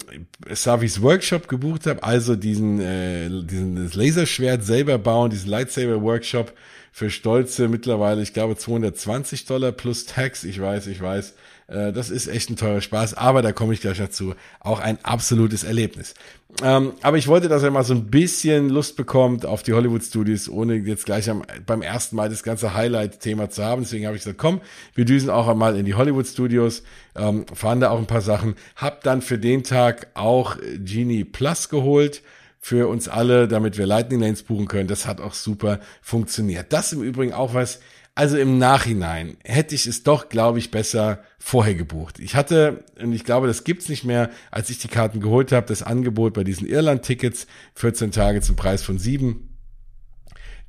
Savis 0.49 1.01
Workshop 1.01 1.47
gebucht 1.47 1.85
habe, 1.85 2.03
also 2.03 2.35
diesen, 2.35 2.81
äh, 2.81 3.29
diesen 3.29 3.89
Laserschwert 3.93 4.65
selber 4.65 4.97
bauen, 4.97 5.29
diesen 5.29 5.49
Lightsaber 5.49 6.01
Workshop 6.01 6.51
für 6.91 7.09
stolze 7.09 7.69
mittlerweile, 7.69 8.21
ich 8.21 8.33
glaube 8.33 8.57
220 8.57 9.45
Dollar 9.45 9.71
plus 9.71 10.05
Tax. 10.05 10.43
Ich 10.43 10.61
weiß, 10.61 10.87
ich 10.87 11.01
weiß. 11.01 11.35
Äh, 11.67 11.93
das 11.93 12.09
ist 12.09 12.27
echt 12.27 12.49
ein 12.49 12.55
teurer 12.55 12.81
Spaß, 12.81 13.15
aber 13.15 13.41
da 13.41 13.51
komme 13.51 13.73
ich 13.73 13.81
gleich 13.81 13.97
dazu. 13.97 14.35
Auch 14.59 14.79
ein 14.79 14.97
absolutes 15.03 15.63
Erlebnis. 15.63 16.13
Ähm, 16.61 16.93
aber 17.01 17.17
ich 17.17 17.27
wollte, 17.27 17.49
dass 17.49 17.63
er 17.63 17.71
mal 17.71 17.83
so 17.83 17.95
ein 17.95 18.11
bisschen 18.11 18.69
Lust 18.69 18.95
bekommt 18.95 19.45
auf 19.45 19.63
die 19.63 19.73
Hollywood 19.73 20.03
Studios, 20.03 20.47
ohne 20.47 20.75
jetzt 20.75 21.05
gleich 21.05 21.29
am, 21.29 21.43
beim 21.65 21.81
ersten 21.81 22.15
Mal 22.15 22.29
das 22.29 22.43
ganze 22.43 22.75
Highlight-Thema 22.75 23.49
zu 23.49 23.63
haben. 23.63 23.81
Deswegen 23.81 24.05
habe 24.05 24.15
ich 24.15 24.23
gesagt, 24.23 24.37
komm, 24.37 24.61
wir 24.93 25.05
düsen 25.05 25.29
auch 25.29 25.47
einmal 25.47 25.75
in 25.77 25.85
die 25.85 25.95
Hollywood 25.95 26.27
Studios, 26.27 26.83
ähm, 27.15 27.45
fahren 27.53 27.79
da 27.79 27.89
auch 27.89 27.97
ein 27.97 28.05
paar 28.05 28.21
Sachen. 28.21 28.55
Hab 28.75 29.03
dann 29.03 29.21
für 29.21 29.39
den 29.39 29.63
Tag 29.63 30.07
auch 30.13 30.57
Genie 30.77 31.23
Plus 31.23 31.69
geholt 31.69 32.21
für 32.59 32.87
uns 32.87 33.09
alle, 33.09 33.47
damit 33.49 33.77
wir 33.77 33.85
Lightning 33.85 34.21
Lanes 34.21 34.43
buchen 34.43 34.67
können. 34.67 34.87
Das 34.87 35.05
hat 35.05 35.19
auch 35.19 35.33
super 35.33 35.79
funktioniert. 36.01 36.71
Das 36.71 36.93
im 36.93 37.01
Übrigen 37.01 37.33
auch 37.33 37.53
was, 37.53 37.79
also 38.15 38.37
im 38.37 38.57
Nachhinein 38.57 39.37
hätte 39.43 39.73
ich 39.75 39.87
es 39.87 40.03
doch, 40.03 40.29
glaube 40.29 40.59
ich, 40.59 40.71
besser 40.71 41.23
vorher 41.39 41.75
gebucht. 41.75 42.19
Ich 42.19 42.35
hatte, 42.35 42.83
und 43.01 43.11
ich 43.13 43.23
glaube, 43.23 43.47
das 43.47 43.63
gibt's 43.63 43.89
nicht 43.89 44.03
mehr, 44.03 44.29
als 44.51 44.69
ich 44.69 44.77
die 44.77 44.87
Karten 44.87 45.19
geholt 45.19 45.51
habe, 45.51 45.65
das 45.67 45.81
Angebot 45.81 46.33
bei 46.33 46.43
diesen 46.43 46.67
Irland-Tickets, 46.67 47.47
14 47.75 48.11
Tage 48.11 48.41
zum 48.41 48.55
Preis 48.55 48.83
von 48.83 48.99
7 48.99 49.49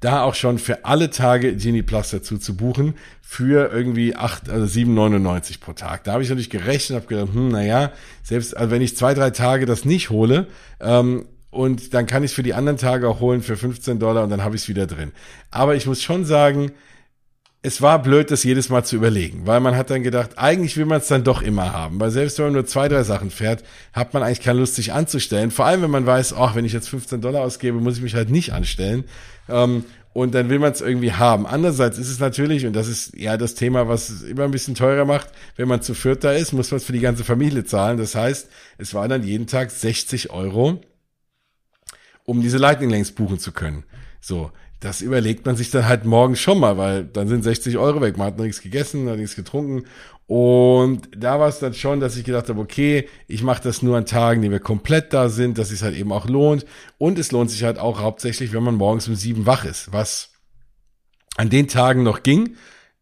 da 0.04 0.22
auch 0.22 0.34
schon 0.34 0.58
für 0.58 0.84
alle 0.84 1.08
Tage 1.08 1.56
Genie 1.56 1.82
Plus 1.82 2.10
dazu 2.10 2.36
zu 2.36 2.56
buchen 2.56 2.94
für 3.22 3.72
irgendwie 3.72 4.14
8, 4.14 4.50
also 4.50 4.66
7,99 4.66 5.60
pro 5.60 5.72
Tag. 5.72 6.04
Da 6.04 6.12
habe 6.12 6.22
ich 6.22 6.28
natürlich 6.28 6.50
gerechnet, 6.50 6.96
habe 6.96 7.06
gedacht, 7.06 7.34
hm, 7.34 7.48
naja, 7.48 7.90
selbst 8.22 8.54
also 8.54 8.70
wenn 8.70 8.82
ich 8.82 8.96
zwei, 8.96 9.14
drei 9.14 9.30
Tage 9.30 9.64
das 9.64 9.84
nicht 9.84 10.10
hole, 10.10 10.46
ähm, 10.80 11.26
und 11.50 11.94
dann 11.94 12.06
kann 12.06 12.24
ich 12.24 12.34
für 12.34 12.42
die 12.42 12.52
anderen 12.52 12.78
Tage 12.78 13.08
auch 13.08 13.20
holen 13.20 13.40
für 13.40 13.56
15 13.56 14.00
Dollar 14.00 14.24
und 14.24 14.30
dann 14.30 14.42
habe 14.42 14.56
ich 14.56 14.62
es 14.62 14.68
wieder 14.68 14.88
drin. 14.88 15.12
Aber 15.52 15.76
ich 15.76 15.86
muss 15.86 16.02
schon 16.02 16.24
sagen, 16.24 16.72
es 17.64 17.80
war 17.80 18.02
blöd, 18.02 18.30
das 18.30 18.44
jedes 18.44 18.68
Mal 18.68 18.84
zu 18.84 18.94
überlegen, 18.94 19.46
weil 19.46 19.58
man 19.58 19.74
hat 19.74 19.88
dann 19.88 20.02
gedacht, 20.02 20.32
eigentlich 20.36 20.76
will 20.76 20.84
man 20.84 20.98
es 20.98 21.08
dann 21.08 21.24
doch 21.24 21.40
immer 21.40 21.72
haben, 21.72 21.98
weil 21.98 22.10
selbst 22.10 22.36
wenn 22.36 22.44
man 22.44 22.52
nur 22.52 22.66
zwei, 22.66 22.88
drei 22.88 23.02
Sachen 23.04 23.30
fährt, 23.30 23.64
hat 23.94 24.12
man 24.12 24.22
eigentlich 24.22 24.42
keine 24.42 24.58
Lust, 24.58 24.74
sich 24.74 24.92
anzustellen. 24.92 25.50
Vor 25.50 25.64
allem, 25.64 25.80
wenn 25.80 25.90
man 25.90 26.04
weiß, 26.04 26.34
ach, 26.34 26.54
wenn 26.54 26.66
ich 26.66 26.74
jetzt 26.74 26.90
15 26.90 27.22
Dollar 27.22 27.40
ausgebe, 27.40 27.80
muss 27.80 27.96
ich 27.96 28.02
mich 28.02 28.14
halt 28.14 28.28
nicht 28.28 28.52
anstellen. 28.52 29.04
Ähm, 29.48 29.86
und 30.12 30.34
dann 30.34 30.50
will 30.50 30.58
man 30.58 30.72
es 30.72 30.82
irgendwie 30.82 31.12
haben. 31.12 31.46
Andererseits 31.46 31.96
ist 31.96 32.10
es 32.10 32.18
natürlich, 32.18 32.66
und 32.66 32.74
das 32.74 32.86
ist 32.86 33.16
ja 33.16 33.38
das 33.38 33.54
Thema, 33.54 33.88
was 33.88 34.10
es 34.10 34.22
immer 34.22 34.44
ein 34.44 34.50
bisschen 34.50 34.74
teurer 34.74 35.06
macht, 35.06 35.28
wenn 35.56 35.66
man 35.66 35.80
zu 35.80 35.94
viert 35.94 36.22
da 36.22 36.32
ist, 36.32 36.52
muss 36.52 36.70
man 36.70 36.76
es 36.76 36.84
für 36.84 36.92
die 36.92 37.00
ganze 37.00 37.24
Familie 37.24 37.64
zahlen. 37.64 37.96
Das 37.96 38.14
heißt, 38.14 38.46
es 38.76 38.92
waren 38.92 39.08
dann 39.08 39.22
jeden 39.22 39.46
Tag 39.46 39.70
60 39.70 40.30
Euro, 40.30 40.82
um 42.24 42.42
diese 42.42 42.58
Lightning 42.58 42.90
Lanes 42.90 43.12
buchen 43.12 43.38
zu 43.38 43.52
können. 43.52 43.84
So, 44.20 44.52
das 44.84 45.00
überlegt 45.00 45.46
man 45.46 45.56
sich 45.56 45.70
dann 45.70 45.88
halt 45.88 46.04
morgen 46.04 46.36
schon 46.36 46.60
mal, 46.60 46.76
weil 46.76 47.04
dann 47.04 47.26
sind 47.26 47.42
60 47.42 47.78
Euro 47.78 48.02
weg. 48.02 48.18
Man 48.18 48.26
hat 48.26 48.36
noch 48.36 48.44
nichts 48.44 48.60
gegessen, 48.60 49.06
noch 49.06 49.16
nichts 49.16 49.34
getrunken. 49.34 49.84
Und 50.26 51.08
da 51.16 51.40
war 51.40 51.48
es 51.48 51.58
dann 51.58 51.72
schon, 51.72 52.00
dass 52.00 52.18
ich 52.18 52.24
gedacht 52.24 52.50
habe, 52.50 52.60
okay, 52.60 53.08
ich 53.26 53.42
mache 53.42 53.62
das 53.62 53.80
nur 53.80 53.96
an 53.96 54.04
Tagen, 54.04 54.42
die 54.42 54.50
wir 54.50 54.60
komplett 54.60 55.14
da 55.14 55.30
sind, 55.30 55.56
dass 55.56 55.70
es 55.70 55.82
halt 55.82 55.96
eben 55.96 56.12
auch 56.12 56.28
lohnt. 56.28 56.66
Und 56.98 57.18
es 57.18 57.32
lohnt 57.32 57.50
sich 57.50 57.64
halt 57.64 57.78
auch 57.78 57.98
hauptsächlich, 57.98 58.52
wenn 58.52 58.62
man 58.62 58.74
morgens 58.74 59.08
um 59.08 59.14
sieben 59.14 59.46
wach 59.46 59.64
ist, 59.64 59.90
was 59.90 60.32
an 61.36 61.48
den 61.48 61.66
Tagen 61.66 62.02
noch 62.02 62.22
ging. 62.22 62.56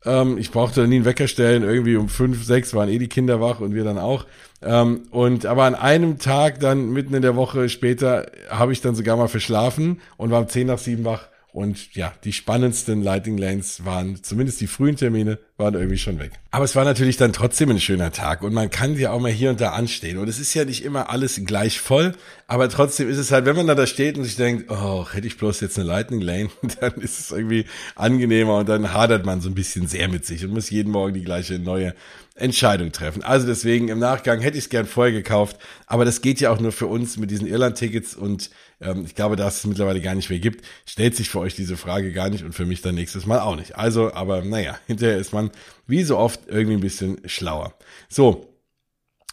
Ähm, 0.05 0.39
ich 0.39 0.53
brauchte 0.53 0.87
nie 0.87 0.97
einen 0.97 1.05
Wecker 1.05 1.27
stellen, 1.27 1.65
irgendwie 1.65 1.97
um 1.97 2.09
fünf, 2.09 2.45
sechs 2.45 2.75
waren 2.75 2.91
eh 2.91 2.99
die 2.99 3.09
Kinder 3.09 3.41
wach 3.41 3.59
und 3.59 3.75
wir 3.75 3.83
dann 3.83 3.99
auch. 3.99 4.25
Ähm, 4.63 5.09
und 5.11 5.47
aber 5.47 5.65
an 5.65 5.75
einem 5.75 6.21
Tag 6.21 6.61
dann 6.61 6.91
mitten 6.91 7.15
in 7.15 7.23
der 7.23 7.35
Woche 7.35 7.69
später 7.69 8.31
habe 8.51 8.73
ich 8.73 8.81
dann 8.81 8.95
sogar 8.95 9.17
mal 9.17 9.27
verschlafen 9.27 10.01
und 10.17 10.31
war 10.31 10.41
um 10.41 10.49
zehn 10.49 10.69
nach 10.69 10.79
sieben 10.79 11.05
wach 11.05 11.32
und 11.53 11.95
ja, 11.95 12.15
die 12.25 12.33
spannendsten 12.33 13.03
Lighting 13.03 13.37
Lanes 13.37 13.85
waren, 13.85 14.23
zumindest 14.23 14.63
die 14.63 14.67
frühen 14.67 14.97
Termine, 14.97 15.39
waren 15.59 15.75
irgendwie 15.75 15.99
schon 15.99 16.19
weg. 16.19 16.33
Aber 16.51 16.65
es 16.65 16.75
war 16.75 16.85
natürlich 16.85 17.19
dann 17.19 17.35
trotzdem 17.35 17.69
ein 17.69 17.79
schöner 17.79 18.11
Tag 18.11 18.43
und 18.43 18.55
man 18.55 18.71
kann 18.71 18.97
ja 18.97 19.13
auch 19.13 19.21
mal 19.21 19.31
hier 19.31 19.51
und 19.51 19.61
da 19.61 19.73
anstehen. 19.73 20.17
Und 20.17 20.29
es 20.29 20.39
ist 20.39 20.55
ja 20.55 20.65
nicht 20.65 20.83
immer 20.83 21.11
alles 21.11 21.39
gleich 21.45 21.79
voll, 21.79 22.15
aber 22.47 22.71
trotzdem 22.71 23.09
ist 23.09 23.19
es 23.19 23.33
halt, 23.33 23.45
wenn 23.45 23.55
man 23.55 23.67
da, 23.67 23.75
da 23.75 23.87
steht 23.87 24.17
und 24.17 24.25
sich 24.25 24.37
denkt, 24.37 24.71
oh, 24.71 25.07
hätte 25.13 25.27
ich 25.27 25.37
bloß 25.37 25.61
jetzt 25.61 25.79
eine 25.79 25.87
Lightning 25.87 26.23
Lane, 26.23 26.49
dann 26.81 26.95
ist 26.95 27.21
es 27.21 27.31
irgendwie 27.31 27.67
angenehmer 27.97 28.57
und 28.57 28.69
dann 28.71 28.95
hadert 28.95 29.27
man 29.27 29.43
so 29.43 29.51
ein 29.51 29.55
bisschen 29.55 29.87
sehr 29.87 30.09
mit 30.09 30.25
sich 30.25 30.43
und 30.47 30.53
muss 30.53 30.71
jeden 30.71 30.91
Morgen 30.91 31.13
die 31.13 31.25
gleiche 31.25 31.59
neue 31.59 31.95
Entscheidung 32.35 32.93
treffen. 32.93 33.23
Also 33.23 33.47
deswegen 33.47 33.89
im 33.89 33.99
Nachgang 33.99 34.41
hätte 34.41 34.57
ich 34.57 34.65
es 34.65 34.71
gern 34.71 34.87
vorher 34.87 35.13
gekauft, 35.13 35.59
aber 35.87 36.07
das 36.07 36.23
geht 36.23 36.41
ja 36.41 36.51
auch 36.51 36.61
nur 36.61 36.73
für 36.73 36.87
uns 36.87 37.19
mit 37.19 37.31
diesen 37.31 37.47
Irland-Tickets 37.47 38.15
und 38.15 38.49
ähm, 38.83 39.05
ich 39.05 39.15
glaube, 39.15 39.37
da 39.37 39.49
es 39.49 39.65
mittlerweile 39.65 40.01
gar 40.01 40.15
nicht 40.15 40.31
mehr 40.31 40.39
gibt, 40.39 40.65
stellt 40.87 41.17
sich 41.17 41.29
für 41.29 41.41
euch 41.41 41.55
diese 41.55 41.77
Frage 41.77 42.13
gar 42.13 42.31
nicht 42.31 42.45
und 42.45 42.55
für 42.55 42.67
mich 42.67 42.83
dann 42.83 42.95
nächstes 42.95 43.27
Mal 43.27 43.41
auch 43.41 43.57
nicht. 43.57 43.77
Also, 43.77 44.13
aber 44.13 44.43
naja, 44.43 44.79
hinterher 44.87 45.19
ist 45.19 45.33
man 45.33 45.51
wie 45.87 46.03
so 46.03 46.19
oft 46.19 46.41
irgendwie 46.49 46.75
ein 46.75 46.81
bisschen 46.81 47.21
schlauer. 47.27 47.75
So, 48.09 48.55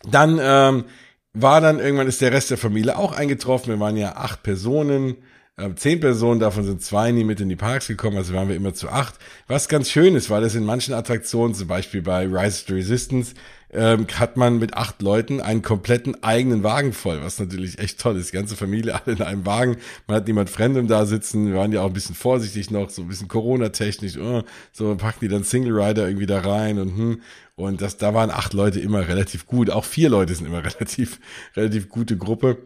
dann 0.10 0.40
ähm, 0.42 0.86
war 1.34 1.62
dann 1.62 1.80
irgendwann 1.80 2.08
ist 2.08 2.22
der 2.22 2.32
Rest 2.32 2.52
der 2.52 2.58
Familie 2.58 2.98
auch 2.98 3.12
eingetroffen. 3.12 3.74
Wir 3.74 3.80
waren 3.80 3.98
ja 3.98 4.16
acht 4.16 4.44
Personen 4.44 5.18
äh, 5.60 5.76
zehn 5.76 6.00
Personen, 6.00 6.40
davon 6.40 6.64
sind 6.64 6.82
zwei 6.82 7.12
nie 7.12 7.24
mit 7.24 7.42
in 7.42 7.50
die 7.50 7.56
Parks 7.56 7.88
gekommen, 7.88 8.18
also 8.18 8.34
waren 8.34 8.48
wir 8.48 8.56
immer 8.56 8.74
zu 8.74 8.90
acht. 8.90 9.16
Was 9.48 9.68
ganz 9.68 9.92
schön 9.92 10.16
ist, 10.16 10.30
weil 10.30 10.42
das 10.42 10.56
in 10.56 10.64
manchen 10.64 10.94
Attraktionen, 10.94 11.54
zum 11.54 11.68
Beispiel 11.68 12.02
bei 12.02 12.26
Rise 12.26 12.66
to 12.66 12.74
Resistance, 12.74 13.36
ähm, 13.72 14.08
hat 14.16 14.38
man 14.38 14.60
mit 14.60 14.74
acht 14.74 15.02
Leuten 15.02 15.42
einen 15.42 15.62
kompletten 15.62 16.24
eigenen 16.24 16.64
Wagen 16.64 16.94
voll, 16.94 17.22
was 17.22 17.40
natürlich 17.40 17.80
echt 17.80 18.00
toll 18.00 18.18
ist. 18.18 18.32
Die 18.32 18.38
ganze 18.38 18.56
Familie 18.56 18.96
alle 19.06 19.16
in 19.16 19.22
einem 19.22 19.46
Wagen. 19.46 19.78
Man 20.08 20.18
hat 20.18 20.28
niemand 20.28 20.50
Fremdem 20.50 20.88
da 20.88 21.06
sitzen. 21.06 21.48
Wir 21.48 21.56
waren 21.56 21.72
ja 21.72 21.82
auch 21.82 21.88
ein 21.88 21.94
bisschen 21.94 22.16
vorsichtig 22.16 22.72
noch, 22.72 22.90
so 22.90 23.04
ein 23.04 23.08
bisschen 23.08 23.28
Corona-technisch. 23.28 24.18
Oh, 24.18 24.44
so 24.72 24.96
packen 24.96 25.20
die 25.22 25.28
dann 25.28 25.44
Single 25.44 25.80
Rider 25.80 26.08
irgendwie 26.08 26.28
da 26.28 26.40
rein 26.40 26.80
und 26.80 26.98
hm. 26.98 27.22
Und 27.56 27.82
das, 27.82 27.98
da 27.98 28.14
waren 28.14 28.32
acht 28.32 28.54
Leute 28.54 28.80
immer 28.80 29.10
relativ 29.10 29.46
gut. 29.46 29.70
Auch 29.70 29.84
vier 29.84 30.10
Leute 30.10 30.34
sind 30.34 30.46
immer 30.46 30.64
relativ, 30.64 31.20
relativ 31.58 31.90
gute 31.90 32.16
Gruppe 32.16 32.58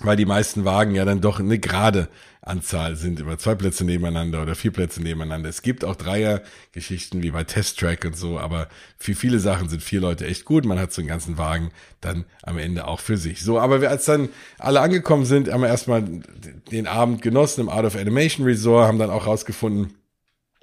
weil 0.00 0.16
die 0.16 0.26
meisten 0.26 0.64
Wagen 0.64 0.94
ja 0.94 1.04
dann 1.04 1.20
doch 1.20 1.40
eine 1.40 1.58
gerade 1.58 2.08
Anzahl 2.42 2.96
sind, 2.96 3.20
immer 3.20 3.36
zwei 3.36 3.54
Plätze 3.54 3.84
nebeneinander 3.84 4.42
oder 4.42 4.54
vier 4.54 4.72
Plätze 4.72 5.02
nebeneinander. 5.02 5.48
Es 5.48 5.60
gibt 5.60 5.84
auch 5.84 5.94
Dreier-Geschichten 5.94 7.22
wie 7.22 7.30
bei 7.30 7.44
Test 7.44 7.78
Track 7.78 8.04
und 8.06 8.16
so, 8.16 8.38
aber 8.38 8.68
für 8.96 9.14
viele 9.14 9.38
Sachen 9.38 9.68
sind 9.68 9.82
vier 9.82 10.00
Leute 10.00 10.26
echt 10.26 10.46
gut. 10.46 10.64
Man 10.64 10.78
hat 10.78 10.92
so 10.92 11.02
einen 11.02 11.08
ganzen 11.08 11.36
Wagen 11.36 11.70
dann 12.00 12.24
am 12.42 12.56
Ende 12.56 12.88
auch 12.88 13.00
für 13.00 13.18
sich. 13.18 13.42
So, 13.42 13.60
aber 13.60 13.82
wir, 13.82 13.90
als 13.90 14.06
dann 14.06 14.30
alle 14.58 14.80
angekommen 14.80 15.26
sind, 15.26 15.52
haben 15.52 15.60
wir 15.60 15.68
erstmal 15.68 16.02
den 16.02 16.86
Abend 16.86 17.20
genossen 17.20 17.60
im 17.60 17.68
Art 17.68 17.84
of 17.84 17.94
Animation 17.94 18.46
Resort, 18.46 18.88
haben 18.88 18.98
dann 18.98 19.10
auch 19.10 19.26
rausgefunden, 19.26 19.94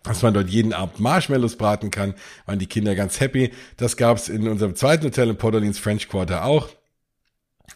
dass 0.01 0.23
man 0.23 0.33
dort 0.33 0.49
jeden 0.49 0.73
Abend 0.73 0.99
Marshmallows 0.99 1.57
braten 1.57 1.91
kann, 1.91 2.15
waren 2.47 2.59
die 2.59 2.67
Kinder 2.67 2.95
ganz 2.95 3.19
happy. 3.19 3.51
Das 3.75 3.97
gab's 3.97 4.29
in 4.29 4.47
unserem 4.47 4.75
zweiten 4.75 5.05
Hotel 5.05 5.29
in 5.29 5.37
Port 5.37 5.53
Orleans 5.53 5.77
French 5.77 6.09
Quarter 6.09 6.43
auch. 6.43 6.69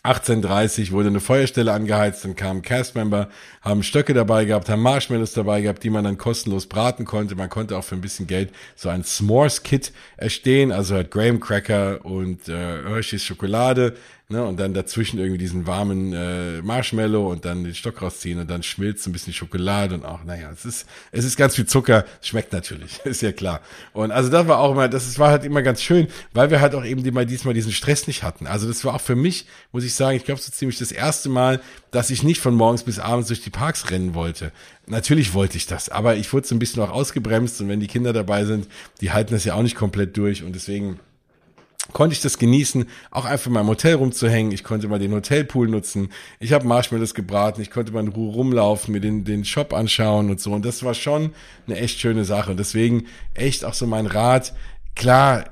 18.30 0.04 0.92
wurde 0.92 1.10
eine 1.10 1.20
Feuerstelle 1.20 1.72
angeheizt, 1.72 2.26
dann 2.26 2.36
kamen 2.36 2.64
Castmember, 2.64 3.30
haben 3.62 3.84
Stöcke 3.84 4.16
dabei 4.16 4.46
gehabt, 4.46 4.68
haben 4.68 4.82
Marshmallows 4.82 5.34
dabei 5.34 5.62
gehabt, 5.62 5.84
die 5.84 5.92
man 5.92 6.04
dann 6.04 6.18
kostenlos 6.18 6.66
braten 6.66 7.06
konnte. 7.06 7.36
Man 7.36 7.50
konnte 7.50 7.78
auch 7.78 7.84
für 7.84 7.96
ein 7.96 8.02
bisschen 8.02 8.26
Geld 8.26 8.52
so 8.76 8.90
ein 8.90 9.04
S'mores-Kit 9.04 9.94
erstehen, 10.18 10.72
also 10.72 10.96
halt 10.96 11.12
Graham 11.12 11.40
Cracker 11.40 12.04
und 12.04 12.50
äh, 12.50 12.84
Hershey's 12.84 13.24
Schokolade, 13.24 13.96
Ne, 14.32 14.46
und 14.46 14.58
dann 14.62 14.74
dazwischen 14.74 15.20
irgendwie 15.20 15.38
diesen 15.38 15.68
warmen 15.68 16.14
äh, 16.14 16.62
Marshmallow 16.62 17.30
und 17.30 17.44
dann 17.44 17.66
den 17.66 17.76
Stock 17.76 18.02
rausziehen 18.02 18.40
und 18.40 18.50
dann 18.50 18.64
schmilzt 18.64 19.06
ein 19.06 19.12
bisschen 19.12 19.34
Schokolade 19.34 19.94
und 19.94 20.06
auch, 20.06 20.24
naja, 20.24 20.50
es 20.54 20.64
ist, 20.64 20.86
es 21.12 21.26
ist 21.26 21.36
ganz 21.36 21.56
viel 21.56 21.66
Zucker, 21.66 22.06
schmeckt 22.22 22.54
natürlich, 22.54 23.00
ist 23.04 23.22
ja 23.22 23.34
klar. 23.34 23.60
Und 23.92 24.12
also 24.12 24.30
das 24.30 24.48
war 24.48 24.60
auch 24.60 24.72
immer, 24.72 24.88
das 24.88 25.20
war 25.20 25.32
halt 25.32 25.44
immer 25.44 25.62
ganz 25.62 25.82
schön, 25.82 26.08
weil 26.32 26.50
wir 26.50 26.62
halt 26.62 26.76
auch 26.76 26.86
eben 26.86 27.04
mal 27.14 27.26
diesmal 27.26 27.54
diesen 27.54 27.74
Stress 27.74 28.08
nicht 28.08 28.24
hatten. 28.24 28.48
Also 28.48 28.70
das 28.70 28.86
war 28.86 28.96
auch 28.96 29.02
für 29.02 29.18
mich, 29.18 29.48
muss 29.74 29.84
ich 29.84 29.96
sagen, 29.96 30.16
ich 30.16 30.24
glaube 30.24 30.40
so 30.40 30.50
ziemlich 30.50 30.80
das 30.80 30.94
erste 30.94 31.28
Mal, 31.28 31.60
dass 31.92 32.10
ich 32.10 32.24
nicht 32.24 32.40
von 32.40 32.56
morgens 32.56 32.84
bis 32.84 33.00
abends 33.00 33.28
durch 33.28 33.42
die 33.42 33.50
Parks 33.50 33.92
rennen 33.92 34.14
wollte. 34.14 34.54
Natürlich 34.88 35.34
wollte 35.34 35.58
ich 35.58 35.66
das, 35.66 35.90
aber 35.90 36.16
ich 36.16 36.32
wurde 36.32 36.48
so 36.48 36.56
ein 36.56 36.60
bisschen 36.60 36.82
auch 36.82 36.92
ausgebremst 36.92 37.60
und 37.60 37.68
wenn 37.68 37.82
die 37.82 37.88
Kinder 37.88 38.14
dabei 38.14 38.46
sind, 38.46 38.70
die 39.02 39.12
halten 39.12 39.34
das 39.34 39.44
ja 39.44 39.56
auch 39.56 39.62
nicht 39.62 39.76
komplett 39.76 40.16
durch 40.16 40.42
und 40.42 40.54
deswegen 40.56 41.02
konnte 41.94 42.14
ich 42.14 42.22
das 42.22 42.38
genießen, 42.38 42.86
auch 43.10 43.26
einfach 43.26 43.52
mal 43.52 43.62
im 43.62 43.68
Hotel 43.68 43.96
rumzuhängen. 43.96 44.52
Ich 44.52 44.64
konnte 44.64 44.88
mal 44.88 45.00
den 45.00 45.14
Hotelpool 45.14 45.68
nutzen. 45.68 46.10
Ich 46.40 46.54
habe 46.54 46.68
Marshmallows 46.68 47.14
gebraten. 47.14 47.62
Ich 47.62 47.72
konnte 47.72 47.92
mal 47.92 48.02
in 48.02 48.10
Ruhe 48.10 48.34
rumlaufen, 48.34 48.94
mir 48.94 49.02
den, 49.02 49.24
den 49.24 49.46
Shop 49.46 49.74
anschauen 49.74 50.30
und 50.30 50.40
so. 50.40 50.52
Und 50.52 50.66
das 50.66 50.84
war 50.84 50.94
schon 50.94 51.34
eine 51.68 51.78
echt 51.78 52.00
schöne 52.00 52.24
Sache. 52.24 52.52
Und 52.52 52.58
deswegen 52.58 53.08
echt 53.34 53.66
auch 53.66 53.74
so 53.74 53.88
mein 53.88 54.06
Rat. 54.06 54.54
Klar, 54.96 55.46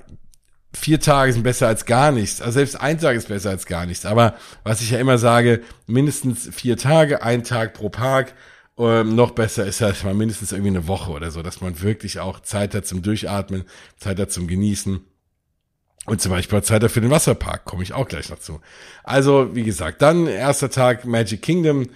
vier 0.73 0.99
Tage 0.99 1.33
sind 1.33 1.43
besser 1.43 1.67
als 1.67 1.85
gar 1.85 2.11
nichts. 2.11 2.41
Also 2.41 2.53
selbst 2.53 2.79
ein 2.79 2.99
Tag 2.99 3.15
ist 3.15 3.27
besser 3.27 3.49
als 3.49 3.65
gar 3.65 3.85
nichts. 3.85 4.05
Aber 4.05 4.35
was 4.63 4.81
ich 4.81 4.91
ja 4.91 4.99
immer 4.99 5.17
sage, 5.17 5.61
mindestens 5.87 6.49
vier 6.53 6.77
Tage, 6.77 7.23
ein 7.23 7.43
Tag 7.43 7.73
pro 7.73 7.89
Park. 7.89 8.33
Ähm, 8.77 9.13
noch 9.13 9.31
besser 9.31 9.65
ist 9.65 9.81
halt 9.81 10.01
mal 10.05 10.13
mindestens 10.13 10.53
irgendwie 10.53 10.69
eine 10.69 10.87
Woche 10.87 11.11
oder 11.11 11.31
so, 11.31 11.41
dass 11.41 11.59
man 11.59 11.81
wirklich 11.81 12.21
auch 12.21 12.39
Zeit 12.39 12.73
hat 12.73 12.87
zum 12.87 13.01
Durchatmen, 13.01 13.65
Zeit 13.97 14.19
hat 14.19 14.31
zum 14.31 14.47
Genießen. 14.47 15.01
Und 16.05 16.21
zum 16.21 16.31
Beispiel 16.31 16.61
Zeit 16.63 16.89
für 16.89 17.01
den 17.01 17.11
Wasserpark, 17.11 17.65
komme 17.65 17.83
ich 17.83 17.93
auch 17.93 18.07
gleich 18.07 18.29
noch 18.29 18.39
zu. 18.39 18.61
Also, 19.03 19.55
wie 19.55 19.63
gesagt, 19.63 20.01
dann 20.01 20.27
erster 20.27 20.69
Tag 20.69 21.05
Magic 21.05 21.41
Kingdom, 21.41 21.87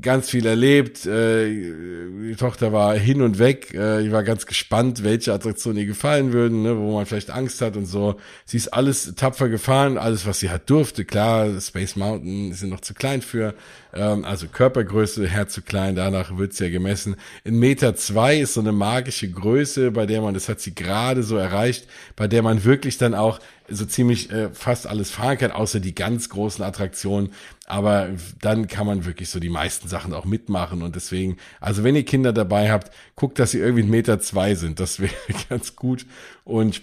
ganz 0.00 0.30
viel 0.30 0.46
erlebt. 0.46 1.06
Äh, 1.06 1.48
die 1.48 2.36
Tochter 2.36 2.72
war 2.72 2.94
hin 2.94 3.22
und 3.22 3.38
weg. 3.38 3.74
Äh, 3.74 4.02
ich 4.02 4.12
war 4.12 4.22
ganz 4.22 4.46
gespannt, 4.46 5.02
welche 5.04 5.32
Attraktionen 5.32 5.78
ihr 5.78 5.86
gefallen 5.86 6.32
würden, 6.32 6.62
ne, 6.62 6.76
wo 6.76 6.94
man 6.94 7.06
vielleicht 7.06 7.30
Angst 7.30 7.60
hat 7.60 7.76
und 7.76 7.86
so. 7.86 8.16
Sie 8.44 8.56
ist 8.56 8.68
alles 8.68 9.14
tapfer 9.16 9.48
gefahren, 9.48 9.98
alles, 9.98 10.26
was 10.26 10.40
sie 10.40 10.50
hat 10.50 10.68
durfte. 10.70 11.04
Klar, 11.04 11.60
Space 11.60 11.96
Mountain 11.96 12.52
sind 12.52 12.70
noch 12.70 12.80
zu 12.80 12.94
klein 12.94 13.22
für. 13.22 13.54
Ähm, 13.92 14.24
also 14.24 14.46
Körpergröße, 14.48 15.26
Herz 15.26 15.54
zu 15.54 15.62
klein, 15.62 15.96
danach 15.96 16.36
wird's 16.36 16.58
ja 16.58 16.68
gemessen. 16.68 17.16
In 17.44 17.58
Meter 17.58 17.96
zwei 17.96 18.38
ist 18.38 18.54
so 18.54 18.60
eine 18.60 18.72
magische 18.72 19.30
Größe, 19.30 19.90
bei 19.90 20.06
der 20.06 20.20
man, 20.20 20.34
das 20.34 20.48
hat 20.48 20.60
sie 20.60 20.74
gerade 20.74 21.22
so 21.22 21.36
erreicht, 21.36 21.86
bei 22.16 22.28
der 22.28 22.42
man 22.42 22.64
wirklich 22.64 22.98
dann 22.98 23.14
auch 23.14 23.40
so 23.68 23.84
ziemlich 23.84 24.30
äh, 24.30 24.50
fast 24.50 24.86
alles 24.86 25.10
fahren 25.10 25.38
kann, 25.38 25.50
außer 25.50 25.80
die 25.80 25.94
ganz 25.94 26.28
großen 26.28 26.64
Attraktionen. 26.64 27.32
Aber 27.66 28.10
dann 28.40 28.66
kann 28.66 28.86
man 28.86 29.04
wirklich 29.04 29.28
so 29.28 29.40
die 29.40 29.50
meisten 29.50 29.88
Sachen 29.88 30.14
auch 30.14 30.24
mitmachen. 30.24 30.82
Und 30.82 30.96
deswegen, 30.96 31.36
also 31.60 31.84
wenn 31.84 31.96
ihr 31.96 32.04
Kinder 32.04 32.32
dabei 32.32 32.70
habt, 32.70 32.92
guckt, 33.14 33.38
dass 33.38 33.50
sie 33.50 33.58
irgendwie 33.58 33.82
einen 33.82 33.90
Meter 33.90 34.20
zwei 34.20 34.54
sind. 34.54 34.80
Das 34.80 35.00
wäre 35.00 35.12
ganz 35.48 35.76
gut. 35.76 36.06
Und 36.44 36.82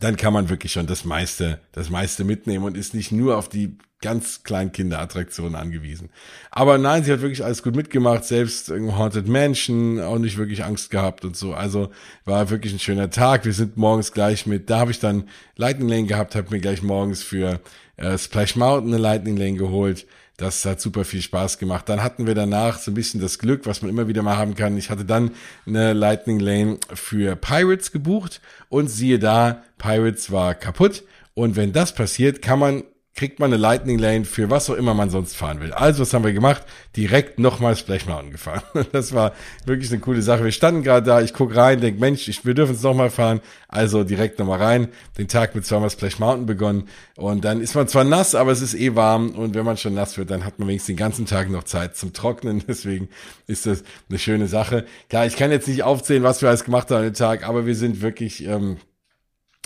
dann 0.00 0.16
kann 0.16 0.32
man 0.32 0.48
wirklich 0.48 0.72
schon 0.72 0.86
das 0.86 1.04
meiste, 1.04 1.60
das 1.72 1.90
meiste 1.90 2.24
mitnehmen 2.24 2.64
und 2.64 2.76
ist 2.76 2.94
nicht 2.94 3.12
nur 3.12 3.36
auf 3.36 3.48
die 3.48 3.78
ganz 4.04 4.42
kleinen 4.42 4.70
Kinderattraktionen 4.70 5.54
angewiesen. 5.54 6.10
Aber 6.50 6.76
nein, 6.76 7.04
sie 7.04 7.12
hat 7.12 7.22
wirklich 7.22 7.42
alles 7.42 7.62
gut 7.62 7.74
mitgemacht, 7.74 8.24
selbst 8.24 8.68
im 8.68 8.98
Haunted 8.98 9.26
Mansion 9.26 9.98
auch 9.98 10.18
nicht 10.18 10.36
wirklich 10.36 10.62
Angst 10.62 10.90
gehabt 10.90 11.24
und 11.24 11.38
so. 11.38 11.54
Also 11.54 11.90
war 12.26 12.50
wirklich 12.50 12.74
ein 12.74 12.78
schöner 12.78 13.08
Tag. 13.08 13.46
Wir 13.46 13.54
sind 13.54 13.78
morgens 13.78 14.12
gleich 14.12 14.44
mit, 14.44 14.68
da 14.68 14.78
habe 14.78 14.90
ich 14.90 14.98
dann 14.98 15.24
Lightning 15.56 15.88
Lane 15.88 16.04
gehabt, 16.04 16.34
habe 16.34 16.50
mir 16.50 16.60
gleich 16.60 16.82
morgens 16.82 17.22
für 17.22 17.60
äh, 17.96 18.18
Splash 18.18 18.56
Mountain 18.56 18.92
eine 18.92 19.02
Lightning 19.02 19.38
Lane 19.38 19.56
geholt. 19.56 20.06
Das 20.36 20.66
hat 20.66 20.82
super 20.82 21.06
viel 21.06 21.22
Spaß 21.22 21.58
gemacht. 21.58 21.88
Dann 21.88 22.02
hatten 22.02 22.26
wir 22.26 22.34
danach 22.34 22.78
so 22.78 22.90
ein 22.90 22.94
bisschen 22.94 23.22
das 23.22 23.38
Glück, 23.38 23.64
was 23.64 23.80
man 23.80 23.88
immer 23.88 24.06
wieder 24.06 24.22
mal 24.22 24.36
haben 24.36 24.54
kann. 24.54 24.76
Ich 24.76 24.90
hatte 24.90 25.06
dann 25.06 25.30
eine 25.66 25.94
Lightning 25.94 26.40
Lane 26.40 26.76
für 26.92 27.36
Pirates 27.36 27.90
gebucht 27.90 28.42
und 28.68 28.90
siehe 28.90 29.18
da, 29.18 29.62
Pirates 29.78 30.30
war 30.30 30.54
kaputt. 30.54 31.04
Und 31.32 31.56
wenn 31.56 31.72
das 31.72 31.94
passiert, 31.94 32.42
kann 32.42 32.58
man 32.58 32.84
kriegt 33.14 33.38
man 33.38 33.52
eine 33.52 33.60
Lightning 33.60 33.98
Lane 33.98 34.24
für 34.24 34.50
was 34.50 34.68
auch 34.68 34.74
immer 34.74 34.92
man 34.92 35.08
sonst 35.08 35.36
fahren 35.36 35.60
will. 35.60 35.72
Also, 35.72 36.02
was 36.02 36.12
haben 36.12 36.24
wir 36.24 36.32
gemacht? 36.32 36.64
Direkt 36.96 37.38
nochmal 37.38 37.76
Splash 37.76 38.06
Mountain 38.06 38.32
gefahren. 38.32 38.62
Das 38.92 39.12
war 39.12 39.32
wirklich 39.64 39.90
eine 39.90 40.00
coole 40.00 40.22
Sache. 40.22 40.44
Wir 40.44 40.52
standen 40.52 40.82
gerade 40.82 41.06
da, 41.06 41.20
ich 41.20 41.32
guck 41.32 41.54
rein, 41.54 41.80
denk, 41.80 41.98
Mensch, 42.00 42.28
ich, 42.28 42.44
wir 42.44 42.54
dürfen 42.54 42.74
es 42.74 42.82
nochmal 42.82 43.10
fahren. 43.10 43.40
Also 43.68 44.04
direkt 44.04 44.38
nochmal 44.38 44.60
rein, 44.60 44.88
den 45.18 45.28
Tag 45.28 45.54
mit 45.54 45.64
zweimal 45.64 45.90
Splash 45.90 46.18
Mountain 46.18 46.46
begonnen. 46.46 46.88
Und 47.16 47.44
dann 47.44 47.60
ist 47.60 47.74
man 47.74 47.88
zwar 47.88 48.04
nass, 48.04 48.34
aber 48.34 48.52
es 48.52 48.62
ist 48.62 48.74
eh 48.74 48.94
warm. 48.94 49.30
Und 49.30 49.54
wenn 49.54 49.64
man 49.64 49.76
schon 49.76 49.94
nass 49.94 50.18
wird, 50.18 50.30
dann 50.30 50.44
hat 50.44 50.58
man 50.58 50.68
wenigstens 50.68 50.88
den 50.88 50.96
ganzen 50.96 51.26
Tag 51.26 51.50
noch 51.50 51.64
Zeit 51.64 51.96
zum 51.96 52.12
Trocknen. 52.12 52.64
Deswegen 52.68 53.08
ist 53.46 53.66
das 53.66 53.84
eine 54.08 54.18
schöne 54.18 54.48
Sache. 54.48 54.86
Klar, 55.08 55.26
ich 55.26 55.36
kann 55.36 55.50
jetzt 55.50 55.68
nicht 55.68 55.84
aufzählen, 55.84 56.22
was 56.22 56.42
wir 56.42 56.48
alles 56.48 56.64
gemacht 56.64 56.90
haben 56.90 56.98
an 56.98 57.04
dem 57.04 57.14
Tag, 57.14 57.46
aber 57.46 57.66
wir 57.66 57.76
sind 57.76 58.02
wirklich... 58.02 58.44
Ähm, 58.46 58.78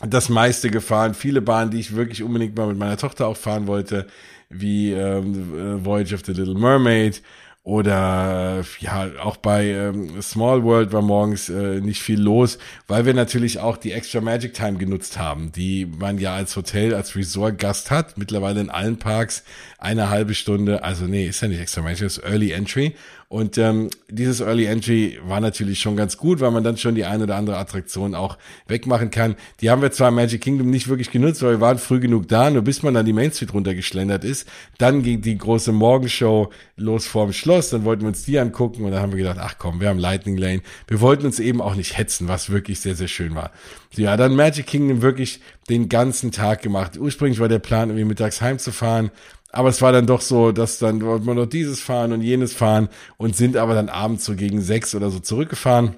das 0.07 0.29
meiste 0.29 0.71
gefahren. 0.71 1.15
Viele 1.15 1.43
Bahnen, 1.43 1.71
die 1.71 1.81
ich 1.81 1.95
wirklich 1.95 2.23
unbedingt 2.23 2.57
mal 2.57 2.69
mit 2.69 2.79
meiner 2.79 2.97
Tochter 2.97 3.27
auch 3.27 3.37
fahren 3.37 3.67
wollte, 3.67 4.07
wie 4.49 4.93
ähm, 4.93 5.85
Voyage 5.85 6.15
of 6.15 6.23
the 6.25 6.33
Little 6.33 6.55
Mermaid 6.59 7.23
oder 7.69 8.65
ja, 8.81 9.11
auch 9.23 9.37
bei 9.37 9.67
ähm, 9.67 10.23
Small 10.23 10.63
World 10.63 10.91
war 10.95 11.03
morgens 11.03 11.51
äh, 11.51 11.83
nicht 11.83 12.01
viel 12.01 12.19
los, 12.19 12.57
weil 12.87 13.05
wir 13.05 13.13
natürlich 13.13 13.59
auch 13.59 13.77
die 13.77 13.93
Extra 13.93 14.23
Magic 14.23 14.55
Time 14.55 14.79
genutzt 14.79 15.19
haben, 15.19 15.53
die 15.53 15.85
man 15.85 16.17
ja 16.17 16.35
als 16.35 16.57
Hotel, 16.57 16.95
als 16.95 17.15
Resort-Gast 17.15 17.91
hat. 17.91 18.17
Mittlerweile 18.17 18.63
in 18.63 18.71
allen 18.71 18.99
Parks 18.99 19.45
eine 19.77 20.09
halbe 20.09 20.33
Stunde, 20.33 20.83
also 20.83 21.05
nee, 21.05 21.27
ist 21.27 21.43
ja 21.43 21.49
nicht 21.49 21.61
Extra 21.61 21.83
Magic, 21.83 22.07
ist 22.07 22.25
Early 22.25 22.53
Entry. 22.53 22.95
Und 23.31 23.59
ähm, 23.59 23.91
dieses 24.09 24.41
Early 24.41 24.65
Entry 24.65 25.19
war 25.23 25.41
natürlich 25.41 25.81
schon 25.81 25.97
ganz 25.97 26.17
gut, 26.17 26.41
weil 26.41 26.51
man 26.51 26.65
dann 26.65 26.79
schon 26.79 26.95
die 26.95 27.05
eine 27.05 27.25
oder 27.25 27.37
andere 27.37 27.59
Attraktion 27.59 28.15
auch 28.15 28.39
wegmachen 28.69 29.11
kann. 29.11 29.37
Die 29.61 29.69
haben 29.69 29.83
wir 29.83 29.91
zwar 29.91 30.09
im 30.09 30.15
Magic 30.15 30.41
Kingdom 30.41 30.71
nicht 30.71 30.89
wirklich 30.89 31.11
genutzt, 31.11 31.43
weil 31.43 31.57
wir 31.57 31.61
waren 31.61 31.77
früh 31.77 32.01
genug 32.01 32.27
da, 32.29 32.49
nur 32.49 32.63
bis 32.63 32.83
man 32.83 32.95
dann 32.95 33.05
die 33.05 33.13
Main 33.13 33.31
Street 33.31 33.53
runtergeschlendert 33.53 34.25
ist. 34.25 34.49
Dann 34.79 35.03
ging 35.03 35.21
die 35.21 35.37
große 35.37 35.73
Morgenshow 35.73 36.51
los 36.77 37.07
vorm 37.07 37.35
Schloss, 37.35 37.69
dann 37.69 37.85
wollten 37.85 38.03
wir 38.03 38.09
uns 38.09 38.25
die 38.25 38.39
angucken 38.39 38.85
und 38.85 38.93
dann 38.93 39.03
haben 39.03 39.13
wir 39.13 39.19
gedacht, 39.19 39.39
ach 39.39 39.57
komm, 39.59 39.83
wir 39.83 39.91
haben 39.91 39.99
Lightning 39.99 40.39
Lane. 40.39 40.63
Wir 40.87 41.03
wollten 41.03 41.27
uns 41.27 41.39
eben 41.39 41.61
auch 41.61 41.75
nicht 41.75 41.99
hetzen, 41.99 42.29
was 42.29 42.49
wirklich 42.49 42.81
sehr, 42.81 42.95
sehr 42.95 43.09
schön 43.09 43.35
war. 43.35 43.51
Ja, 43.95 44.17
dann 44.17 44.37
Magic 44.37 44.67
Kingdom 44.67 45.03
wirklich 45.03 45.41
den 45.69 45.91
ganzen 45.91 46.33
Tag 46.33 46.63
gemacht. 46.63 46.97
Ursprünglich 46.97 47.41
war 47.41 47.49
der 47.49 47.59
Plan, 47.59 47.91
irgendwie 47.91 48.05
mittags 48.05 48.41
heimzufahren. 48.41 49.11
Aber 49.51 49.71
es 49.71 49.81
war 49.81 49.93
dann 49.93 50.07
doch 50.07 50.21
so, 50.21 50.53
dass 50.53 50.79
dann 50.79 51.01
wollten 51.03 51.27
wir 51.27 51.35
noch 51.35 51.47
dieses 51.47 51.81
fahren 51.81 52.13
und 52.13 52.21
jenes 52.21 52.53
fahren 52.53 52.89
und 53.17 53.35
sind 53.35 53.57
aber 53.57 53.75
dann 53.75 53.89
abends 53.89 54.25
so 54.25 54.35
gegen 54.35 54.61
sechs 54.61 54.95
oder 54.95 55.11
so 55.11 55.21
zurückgefahren, 55.21 55.97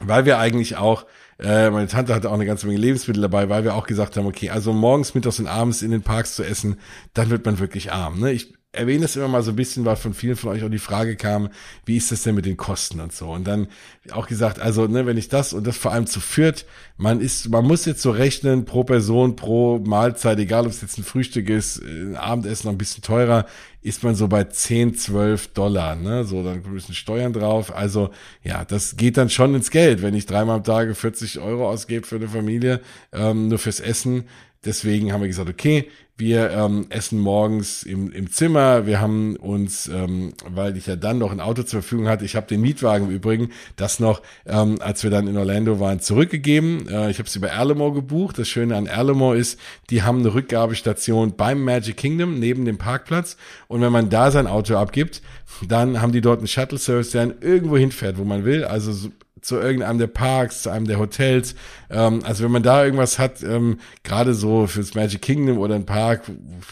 weil 0.00 0.24
wir 0.24 0.38
eigentlich 0.38 0.76
auch, 0.76 1.04
äh, 1.38 1.68
meine 1.70 1.86
Tante 1.86 2.14
hatte 2.14 2.30
auch 2.30 2.34
eine 2.34 2.46
ganze 2.46 2.66
Menge 2.66 2.78
Lebensmittel 2.78 3.20
dabei, 3.20 3.50
weil 3.50 3.64
wir 3.64 3.74
auch 3.74 3.86
gesagt 3.86 4.16
haben, 4.16 4.26
okay, 4.26 4.48
also 4.50 4.72
morgens, 4.72 5.14
mittags 5.14 5.38
und 5.38 5.48
abends 5.48 5.82
in 5.82 5.90
den 5.90 6.02
Parks 6.02 6.34
zu 6.34 6.44
essen, 6.44 6.78
dann 7.12 7.28
wird 7.28 7.44
man 7.44 7.58
wirklich 7.58 7.92
arm. 7.92 8.20
Ne? 8.20 8.32
Ich 8.32 8.54
erwähne 8.76 9.06
es 9.06 9.16
immer 9.16 9.28
mal 9.28 9.42
so 9.42 9.52
ein 9.52 9.56
bisschen, 9.56 9.84
weil 9.84 9.96
von 9.96 10.14
vielen 10.14 10.36
von 10.36 10.50
euch 10.50 10.62
auch 10.62 10.70
die 10.70 10.78
Frage 10.78 11.16
kam, 11.16 11.48
wie 11.84 11.96
ist 11.96 12.12
das 12.12 12.22
denn 12.22 12.34
mit 12.34 12.46
den 12.46 12.56
Kosten 12.56 13.00
und 13.00 13.12
so. 13.12 13.30
Und 13.30 13.44
dann 13.46 13.68
auch 14.12 14.26
gesagt, 14.26 14.60
also 14.60 14.86
ne, 14.86 15.06
wenn 15.06 15.16
ich 15.16 15.28
das 15.28 15.52
und 15.52 15.66
das 15.66 15.76
vor 15.76 15.92
allem 15.92 16.06
zu 16.06 16.20
führt, 16.20 16.66
man 16.96 17.20
ist, 17.20 17.48
man 17.48 17.64
muss 17.64 17.84
jetzt 17.84 18.02
so 18.02 18.10
rechnen 18.10 18.64
pro 18.64 18.84
Person, 18.84 19.36
pro 19.36 19.78
Mahlzeit, 19.78 20.38
egal 20.38 20.66
ob 20.66 20.72
es 20.72 20.82
jetzt 20.82 20.98
ein 20.98 21.04
Frühstück 21.04 21.48
ist, 21.48 21.82
ein 21.82 22.16
Abendessen 22.16 22.66
noch 22.66 22.74
ein 22.74 22.78
bisschen 22.78 23.02
teurer, 23.02 23.46
ist 23.82 24.02
man 24.02 24.14
so 24.14 24.26
bei 24.26 24.44
10, 24.44 24.96
12 24.96 25.48
Dollar, 25.52 25.94
ne? 25.94 26.24
So, 26.24 26.42
dann 26.42 26.62
müssen 26.68 26.94
Steuern 26.94 27.32
drauf. 27.32 27.74
Also, 27.74 28.10
ja, 28.42 28.64
das 28.64 28.96
geht 28.96 29.16
dann 29.16 29.30
schon 29.30 29.54
ins 29.54 29.70
Geld, 29.70 30.02
wenn 30.02 30.14
ich 30.14 30.26
dreimal 30.26 30.56
am 30.56 30.64
Tage 30.64 30.94
40 30.94 31.38
Euro 31.38 31.68
ausgebe 31.70 32.06
für 32.06 32.16
eine 32.16 32.28
Familie, 32.28 32.80
ähm, 33.12 33.48
nur 33.48 33.58
fürs 33.58 33.78
Essen. 33.80 34.24
Deswegen 34.66 35.12
haben 35.12 35.20
wir 35.20 35.28
gesagt, 35.28 35.48
okay, 35.48 35.88
wir 36.18 36.50
ähm, 36.50 36.86
essen 36.88 37.18
morgens 37.20 37.82
im, 37.82 38.10
im 38.10 38.30
Zimmer. 38.30 38.86
Wir 38.86 39.00
haben 39.00 39.36
uns, 39.36 39.86
ähm, 39.86 40.32
weil 40.48 40.76
ich 40.76 40.86
ja 40.86 40.96
dann 40.96 41.18
noch 41.18 41.30
ein 41.30 41.40
Auto 41.40 41.62
zur 41.62 41.82
Verfügung 41.82 42.08
hatte, 42.08 42.24
ich 42.24 42.36
habe 42.36 42.46
den 42.46 42.62
Mietwagen 42.62 43.08
im 43.08 43.14
Übrigen, 43.14 43.50
das 43.76 44.00
noch, 44.00 44.22
ähm, 44.46 44.78
als 44.80 45.02
wir 45.02 45.10
dann 45.10 45.28
in 45.28 45.36
Orlando 45.36 45.78
waren, 45.78 46.00
zurückgegeben. 46.00 46.88
Äh, 46.88 47.10
ich 47.10 47.18
habe 47.18 47.28
sie 47.28 47.38
bei 47.38 47.48
Erlemore 47.48 47.92
gebucht. 47.92 48.38
Das 48.38 48.48
Schöne 48.48 48.76
an 48.76 48.86
Erlemore 48.86 49.36
ist, 49.36 49.60
die 49.90 50.02
haben 50.02 50.20
eine 50.20 50.32
Rückgabestation 50.32 51.36
beim 51.36 51.62
Magic 51.62 51.98
Kingdom 51.98 52.38
neben 52.38 52.64
dem 52.64 52.78
Parkplatz. 52.78 53.36
Und 53.68 53.82
wenn 53.82 53.92
man 53.92 54.08
da 54.08 54.30
sein 54.30 54.46
Auto 54.46 54.76
abgibt, 54.76 55.20
dann 55.68 56.00
haben 56.00 56.12
die 56.12 56.22
dort 56.22 56.38
einen 56.38 56.48
Shuttle-Service, 56.48 57.10
der 57.10 57.26
dann 57.26 57.36
irgendwo 57.40 57.76
hinfährt, 57.76 58.16
wo 58.16 58.24
man 58.24 58.44
will. 58.46 58.64
Also 58.64 59.10
zu 59.46 59.60
irgendeinem 59.60 59.98
der 59.98 60.08
Parks, 60.08 60.62
zu 60.62 60.70
einem 60.70 60.86
der 60.86 60.98
Hotels. 60.98 61.54
Ähm, 61.88 62.22
also 62.24 62.42
wenn 62.42 62.50
man 62.50 62.64
da 62.64 62.84
irgendwas 62.84 63.18
hat, 63.18 63.44
ähm, 63.44 63.78
gerade 64.02 64.34
so 64.34 64.66
fürs 64.66 64.94
Magic 64.94 65.22
Kingdom 65.22 65.58
oder 65.58 65.76
ein 65.76 65.86
Park, 65.86 66.22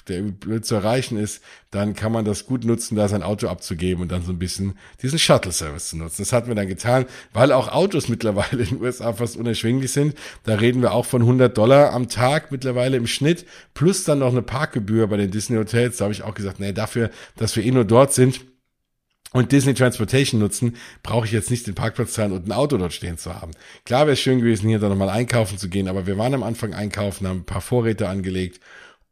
der 0.09 0.22
blöd 0.22 0.66
zu 0.66 0.75
erreichen 0.75 1.16
ist, 1.16 1.41
dann 1.70 1.95
kann 1.95 2.11
man 2.11 2.25
das 2.25 2.47
gut 2.47 2.64
nutzen, 2.64 2.97
da 2.97 3.07
sein 3.09 3.22
Auto 3.22 3.47
abzugeben 3.47 4.03
und 4.03 4.11
dann 4.11 4.22
so 4.22 4.33
ein 4.33 4.39
bisschen 4.39 4.75
diesen 5.03 5.18
Shuttle-Service 5.18 5.91
zu 5.91 5.97
nutzen. 5.97 6.22
Das 6.22 6.33
hatten 6.33 6.49
wir 6.49 6.57
dann 6.57 6.68
getan, 6.68 7.07
weil 7.33 7.53
auch 7.53 7.68
Autos 7.68 8.09
mittlerweile 8.09 8.62
in 8.62 8.70
den 8.70 8.83
USA 8.83 9.12
fast 9.12 9.37
unerschwinglich 9.37 9.93
sind. 9.93 10.14
Da 10.43 10.57
reden 10.57 10.83
wir 10.83 10.93
auch 10.93 11.07
von 11.07 11.22
100 11.22 11.57
Dollar 11.57 11.93
am 11.93 12.09
Tag 12.09 12.51
mittlerweile 12.51 12.97
im 12.97 13.07
Schnitt, 13.07 13.47
plus 13.75 14.03
dann 14.03 14.18
noch 14.18 14.33
eine 14.33 14.43
Parkgebühr 14.43 15.07
bei 15.07 15.16
den 15.16 15.31
Disney-Hotels. 15.31 15.99
Da 15.99 16.05
habe 16.05 16.12
ich 16.14 16.25
auch 16.25 16.35
gesagt, 16.35 16.59
nee, 16.59 16.72
dafür, 16.72 17.11
dass 17.37 17.55
wir 17.55 17.64
eh 17.64 17.70
nur 17.70 17.85
dort 17.85 18.12
sind, 18.12 18.41
und 19.35 19.53
Disney 19.53 19.74
Transportation 19.74 20.41
nutzen, 20.41 20.76
brauche 21.03 21.26
ich 21.26 21.32
jetzt 21.32 21.51
nicht 21.51 21.66
den 21.66 21.74
Parkplatz 21.74 22.14
zahlen 22.14 22.32
und 22.32 22.47
ein 22.47 22.53
Auto 22.53 22.78
dort 22.78 22.95
stehen 22.95 23.18
zu 23.18 23.35
haben. 23.35 23.51
Klar 23.85 24.07
wäre 24.07 24.12
es 24.12 24.20
schön 24.20 24.39
gewesen, 24.39 24.68
hier 24.68 24.78
dann 24.78 24.91
nochmal 24.91 25.11
einkaufen 25.11 25.59
zu 25.59 25.68
gehen, 25.68 25.89
aber 25.89 26.07
wir 26.07 26.16
waren 26.16 26.32
am 26.32 26.43
Anfang 26.43 26.72
einkaufen, 26.72 27.26
haben 27.26 27.41
ein 27.41 27.45
paar 27.45 27.61
Vorräte 27.61 28.09
angelegt 28.09 28.61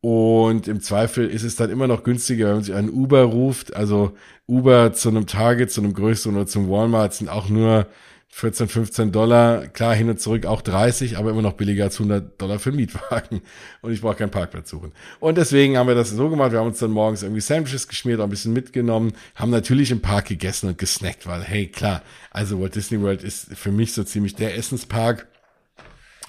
und 0.01 0.69
im 0.69 0.81
Zweifel 0.81 1.29
ist 1.29 1.43
es 1.43 1.57
dann 1.57 1.71
immer 1.71 1.87
noch 1.87 2.05
günstiger, 2.05 2.47
wenn 2.47 2.55
man 2.55 2.65
sich 2.65 2.75
einen 2.75 2.91
Uber 2.91 3.23
ruft. 3.23 3.75
Also 3.75 4.13
Uber 4.49 4.93
zu 4.93 5.09
einem 5.09 5.27
Target, 5.27 5.71
zu 5.71 5.81
einem 5.81 5.95
größeren 5.95 6.37
oder 6.37 6.47
zum 6.47 6.69
Walmart 6.69 7.15
sind 7.15 7.29
auch 7.29 7.49
nur 7.49 7.87
14, 8.35 8.67
15 8.67 9.13
Dollar, 9.13 9.67
klar 9.69 9.95
hin 9.95 10.09
und 10.09 10.19
zurück 10.19 10.47
auch 10.47 10.63
30, 10.63 11.19
aber 11.19 11.31
immer 11.31 11.43
noch 11.43 11.53
billiger 11.53 11.85
als 11.85 11.97
100 11.97 12.41
Dollar 12.41 12.59
für 12.59 12.73
Mietwagen. 12.73 13.43
Und 13.83 13.93
ich 13.93 14.01
brauche 14.01 14.15
keinen 14.15 14.31
Parkplatz 14.31 14.71
suchen. 14.71 14.93
Und 15.21 15.37
deswegen 15.37 15.77
haben 15.77 15.87
wir 15.87 15.95
das 15.95 16.11
so 16.11 16.31
gemacht. 16.31 16.51
Wir 16.51 16.59
haben 16.59 16.69
uns 16.69 16.79
dann 16.79 16.93
morgens 16.93 17.23
irgendwie 17.23 17.43
Sandwiches 17.43 17.89
geschmiert, 17.89 18.21
auch 18.21 18.25
ein 18.25 18.31
bisschen 18.31 18.55
mitgenommen, 18.55 19.13
haben 19.35 19.51
natürlich 19.51 19.91
im 19.91 20.01
Park 20.01 20.29
gegessen 20.29 20.71
und 20.71 20.79
gesnackt, 20.79 21.27
weil, 21.27 21.43
hey, 21.43 21.67
klar, 21.67 22.03
also 22.31 22.59
Walt 22.59 22.75
Disney 22.75 23.03
World 23.03 23.23
ist 23.23 23.55
für 23.55 23.71
mich 23.71 23.93
so 23.93 24.03
ziemlich 24.03 24.35
der 24.35 24.57
Essenspark. 24.57 25.29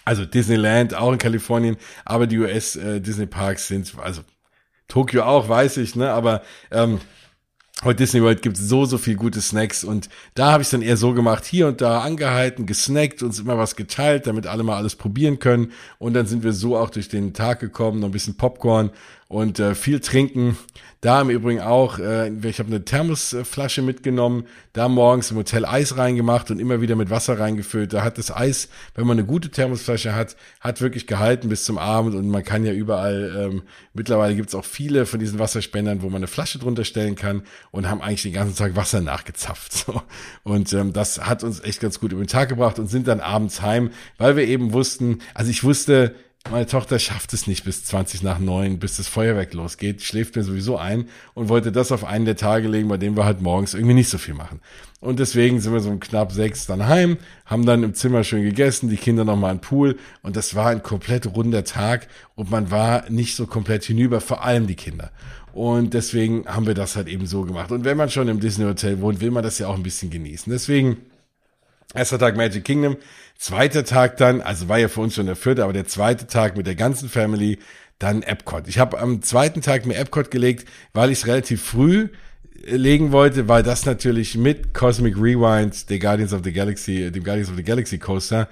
Also 0.03 0.25
Disneyland 0.25 0.95
auch 0.95 1.13
in 1.13 1.19
Kalifornien, 1.19 1.77
aber 2.03 2.27
die 2.27 2.37
US 2.39 2.75
äh, 2.75 2.99
Disney 2.99 3.27
Parks 3.27 3.69
sind, 3.69 3.93
also 3.97 4.23
Tokio 4.89 5.23
auch, 5.23 5.47
weiß 5.47 5.77
ich, 5.77 5.95
ne, 5.95 6.11
aber 6.11 6.41
ähm, 6.69 6.99
Heute 7.83 7.97
Disney 7.97 8.21
World 8.23 8.41
gibt 8.41 8.55
so, 8.55 8.85
so 8.85 8.97
viel 8.97 9.17
gute 9.17 9.41
Snacks 9.41 9.83
und 9.83 10.07
da 10.35 10.53
habe 10.53 10.63
ich 10.63 10.69
dann 10.69 10.81
eher 10.81 10.95
so 10.95 11.13
gemacht, 11.13 11.43
hier 11.43 11.67
und 11.67 11.81
da 11.81 11.99
angehalten, 11.99 12.65
gesnackt, 12.65 13.21
uns 13.21 13.39
immer 13.39 13.57
was 13.57 13.75
geteilt, 13.75 14.25
damit 14.25 14.47
alle 14.47 14.63
mal 14.63 14.77
alles 14.77 14.95
probieren 14.95 15.39
können 15.39 15.73
und 15.99 16.13
dann 16.13 16.25
sind 16.25 16.43
wir 16.45 16.53
so 16.53 16.77
auch 16.77 16.89
durch 16.89 17.09
den 17.09 17.33
Tag 17.33 17.59
gekommen, 17.59 17.99
noch 17.99 18.07
ein 18.07 18.13
bisschen 18.13 18.37
Popcorn 18.37 18.91
und 19.27 19.59
äh, 19.59 19.75
viel 19.75 19.99
trinken. 19.99 20.57
Da 21.01 21.19
im 21.19 21.29
Übrigen 21.29 21.59
auch, 21.59 21.99
äh, 21.99 22.29
ich 22.47 22.59
habe 22.59 22.69
eine 22.69 22.85
Thermosflasche 22.85 23.81
mitgenommen, 23.81 24.45
da 24.71 24.87
morgens 24.87 25.31
im 25.31 25.37
Hotel 25.37 25.65
Eis 25.65 25.97
reingemacht 25.97 26.49
und 26.49 26.59
immer 26.59 26.79
wieder 26.79 26.95
mit 26.95 27.09
Wasser 27.09 27.37
reingefüllt. 27.37 27.91
Da 27.91 28.03
hat 28.03 28.17
das 28.17 28.33
Eis, 28.33 28.69
wenn 28.95 29.05
man 29.05 29.17
eine 29.17 29.27
gute 29.27 29.49
Thermosflasche 29.49 30.15
hat, 30.15 30.37
hat 30.61 30.79
wirklich 30.79 31.05
gehalten 31.05 31.49
bis 31.49 31.65
zum 31.65 31.77
Abend 31.77 32.15
und 32.15 32.29
man 32.29 32.45
kann 32.45 32.63
ja 32.63 32.71
überall, 32.71 33.35
ähm, 33.37 33.63
mittlerweile 33.93 34.35
gibt's 34.35 34.55
auch 34.55 34.63
viele 34.63 35.05
von 35.05 35.19
diesen 35.19 35.39
Wasserspendern, 35.39 36.03
wo 36.03 36.07
man 36.07 36.17
eine 36.17 36.27
Flasche 36.27 36.59
drunter 36.59 36.85
stellen 36.85 37.15
kann 37.15 37.41
und 37.73 37.89
haben 37.89 38.01
eigentlich 38.03 38.21
den 38.21 38.33
ganzen 38.33 38.55
Tag 38.55 38.75
Wasser 38.75 39.01
nachgezapft. 39.01 39.73
So. 39.73 40.01
Und 40.43 40.71
ähm, 40.73 40.93
das 40.93 41.25
hat 41.25 41.43
uns 41.43 41.59
echt 41.59 41.81
ganz 41.81 41.99
gut 41.99 42.11
über 42.11 42.23
den 42.23 42.27
Tag 42.27 42.47
gebracht 42.47 42.77
und 42.77 42.87
sind 42.87 43.07
dann 43.07 43.19
abends 43.19 43.63
heim, 43.63 43.89
weil 44.19 44.37
wir 44.37 44.47
eben 44.47 44.73
wussten, 44.73 45.19
also 45.33 45.49
ich 45.49 45.63
wusste, 45.63 46.15
meine 46.51 46.65
Tochter 46.65 46.99
schafft 46.99 47.33
es 47.33 47.47
nicht 47.47 47.63
bis 47.63 47.85
20 47.85 48.21
nach 48.21 48.37
neun, 48.37 48.77
bis 48.77 48.97
das 48.97 49.07
Feuerwerk 49.07 49.53
losgeht, 49.53 50.01
schläft 50.01 50.35
mir 50.35 50.43
sowieso 50.43 50.77
ein 50.77 51.07
und 51.33 51.47
wollte 51.47 51.71
das 51.71 51.91
auf 51.91 52.03
einen 52.03 52.25
der 52.25 52.35
Tage 52.35 52.67
legen, 52.67 52.89
bei 52.89 52.97
dem 52.97 53.15
wir 53.15 53.23
halt 53.23 53.41
morgens 53.41 53.73
irgendwie 53.73 53.93
nicht 53.93 54.09
so 54.09 54.17
viel 54.17 54.33
machen. 54.33 54.59
Und 54.99 55.19
deswegen 55.19 55.61
sind 55.61 55.73
wir 55.73 55.79
so 55.79 55.89
um 55.89 56.01
knapp 56.01 56.33
sechs 56.33 56.65
dann 56.65 56.87
heim, 56.87 57.17
haben 57.45 57.65
dann 57.65 57.83
im 57.83 57.93
Zimmer 57.93 58.23
schön 58.25 58.43
gegessen, 58.43 58.89
die 58.89 58.97
Kinder 58.97 59.23
nochmal 59.23 59.53
im 59.53 59.61
Pool 59.61 59.97
und 60.21 60.35
das 60.35 60.53
war 60.53 60.67
ein 60.67 60.83
komplett 60.83 61.33
runder 61.33 61.63
Tag 61.63 62.07
und 62.35 62.51
man 62.51 62.71
war 62.71 63.09
nicht 63.09 63.35
so 63.35 63.47
komplett 63.47 63.85
hinüber, 63.85 64.19
vor 64.19 64.43
allem 64.43 64.67
die 64.67 64.75
Kinder. 64.75 65.11
Und 65.53 65.93
deswegen 65.93 66.45
haben 66.47 66.67
wir 66.67 66.73
das 66.73 66.95
halt 66.95 67.07
eben 67.07 67.25
so 67.25 67.43
gemacht. 67.43 67.71
Und 67.71 67.85
wenn 67.85 67.95
man 67.95 68.09
schon 68.09 68.27
im 68.27 68.39
Disney 68.39 68.65
Hotel 68.65 68.99
wohnt, 69.01 69.21
will 69.21 69.31
man 69.31 69.43
das 69.43 69.59
ja 69.59 69.67
auch 69.67 69.75
ein 69.75 69.83
bisschen 69.83 70.09
genießen. 70.09 70.51
Deswegen 70.51 70.97
Erster 71.95 72.17
Tag 72.17 72.35
Magic 72.35 72.63
Kingdom, 72.63 72.97
zweiter 73.43 73.83
Tag 73.83 74.15
dann, 74.15 74.41
also 74.41 74.69
war 74.69 74.79
ja 74.79 74.87
für 74.87 75.01
uns 75.01 75.15
schon 75.15 75.25
der 75.25 75.35
vierte, 75.35 75.65
aber 75.65 75.73
der 75.73 75.85
zweite 75.85 76.27
Tag 76.27 76.55
mit 76.55 76.65
der 76.65 76.75
ganzen 76.75 77.09
Family, 77.09 77.59
dann 77.99 78.23
Epcot. 78.23 78.69
Ich 78.69 78.79
habe 78.79 78.97
am 78.99 79.21
zweiten 79.21 79.61
Tag 79.61 79.85
mir 79.85 79.97
Epcot 79.97 80.31
gelegt, 80.31 80.65
weil 80.93 81.11
ich 81.11 81.19
es 81.19 81.27
relativ 81.27 81.61
früh 81.61 82.07
äh, 82.65 82.77
legen 82.77 83.11
wollte, 83.11 83.49
weil 83.49 83.61
das 83.61 83.85
natürlich 83.85 84.37
mit 84.37 84.73
Cosmic 84.73 85.17
Rewind, 85.17 85.89
der 85.89 85.99
Guardians 85.99 86.31
of 86.31 86.39
the 86.45 86.53
Galaxy, 86.53 87.11
dem 87.11 87.23
Guardians 87.25 87.49
of 87.49 87.57
the 87.57 87.63
Galaxy 87.63 87.99
Coaster, 87.99 88.47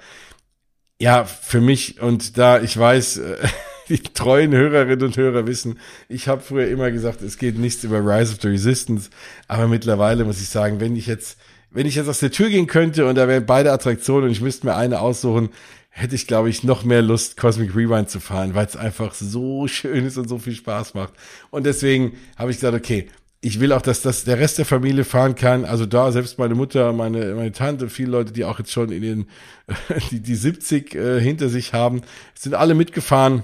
ja, 1.00 1.24
für 1.24 1.62
mich 1.62 2.02
und 2.02 2.36
da 2.36 2.60
ich 2.60 2.76
weiß, 2.76 3.16
äh, 3.16 3.36
die 3.88 3.98
treuen 3.98 4.52
Hörerinnen 4.52 5.06
und 5.06 5.16
Hörer 5.16 5.46
wissen, 5.46 5.78
ich 6.10 6.28
habe 6.28 6.42
früher 6.42 6.68
immer 6.68 6.90
gesagt, 6.90 7.22
es 7.22 7.38
geht 7.38 7.58
nichts 7.58 7.82
über 7.82 8.00
Rise 8.00 8.34
of 8.34 8.42
the 8.42 8.48
Resistance, 8.48 9.08
aber 9.48 9.68
mittlerweile 9.68 10.26
muss 10.26 10.42
ich 10.42 10.50
sagen, 10.50 10.80
wenn 10.80 10.96
ich 10.96 11.06
jetzt, 11.06 11.38
wenn 11.72 11.86
ich 11.86 11.94
jetzt 11.94 12.08
aus 12.08 12.20
der 12.20 12.30
Tür 12.30 12.48
gehen 12.48 12.66
könnte 12.66 13.06
und 13.06 13.14
da 13.16 13.28
wären 13.28 13.46
beide 13.46 13.72
Attraktionen 13.72 14.24
und 14.24 14.30
ich 14.30 14.40
müsste 14.40 14.66
mir 14.66 14.76
eine 14.76 15.00
aussuchen, 15.00 15.50
hätte 15.88 16.14
ich, 16.14 16.26
glaube 16.26 16.48
ich, 16.48 16.64
noch 16.64 16.84
mehr 16.84 17.02
Lust, 17.02 17.36
Cosmic 17.36 17.74
Rewind 17.76 18.08
zu 18.08 18.20
fahren, 18.20 18.54
weil 18.54 18.66
es 18.66 18.76
einfach 18.76 19.14
so 19.14 19.66
schön 19.68 20.06
ist 20.06 20.16
und 20.16 20.28
so 20.28 20.38
viel 20.38 20.54
Spaß 20.54 20.94
macht. 20.94 21.12
Und 21.50 21.64
deswegen 21.64 22.12
habe 22.36 22.50
ich 22.50 22.58
gesagt, 22.58 22.76
okay, 22.76 23.08
ich 23.40 23.60
will 23.60 23.72
auch, 23.72 23.82
dass 23.82 24.02
das 24.02 24.24
der 24.24 24.38
Rest 24.38 24.58
der 24.58 24.64
Familie 24.64 25.04
fahren 25.04 25.34
kann. 25.34 25.64
Also 25.64 25.84
da 25.84 26.12
selbst 26.12 26.38
meine 26.38 26.54
Mutter, 26.54 26.92
meine 26.92 27.34
meine 27.34 27.52
Tante, 27.52 27.88
viele 27.88 28.12
Leute, 28.12 28.32
die 28.32 28.44
auch 28.44 28.58
jetzt 28.58 28.70
schon 28.70 28.92
in 28.92 29.02
den 29.02 29.26
die 30.10 30.20
die 30.20 30.36
70 30.36 30.94
äh, 30.94 31.20
hinter 31.20 31.48
sich 31.48 31.72
haben, 31.72 32.02
sind 32.34 32.54
alle 32.54 32.74
mitgefahren 32.74 33.42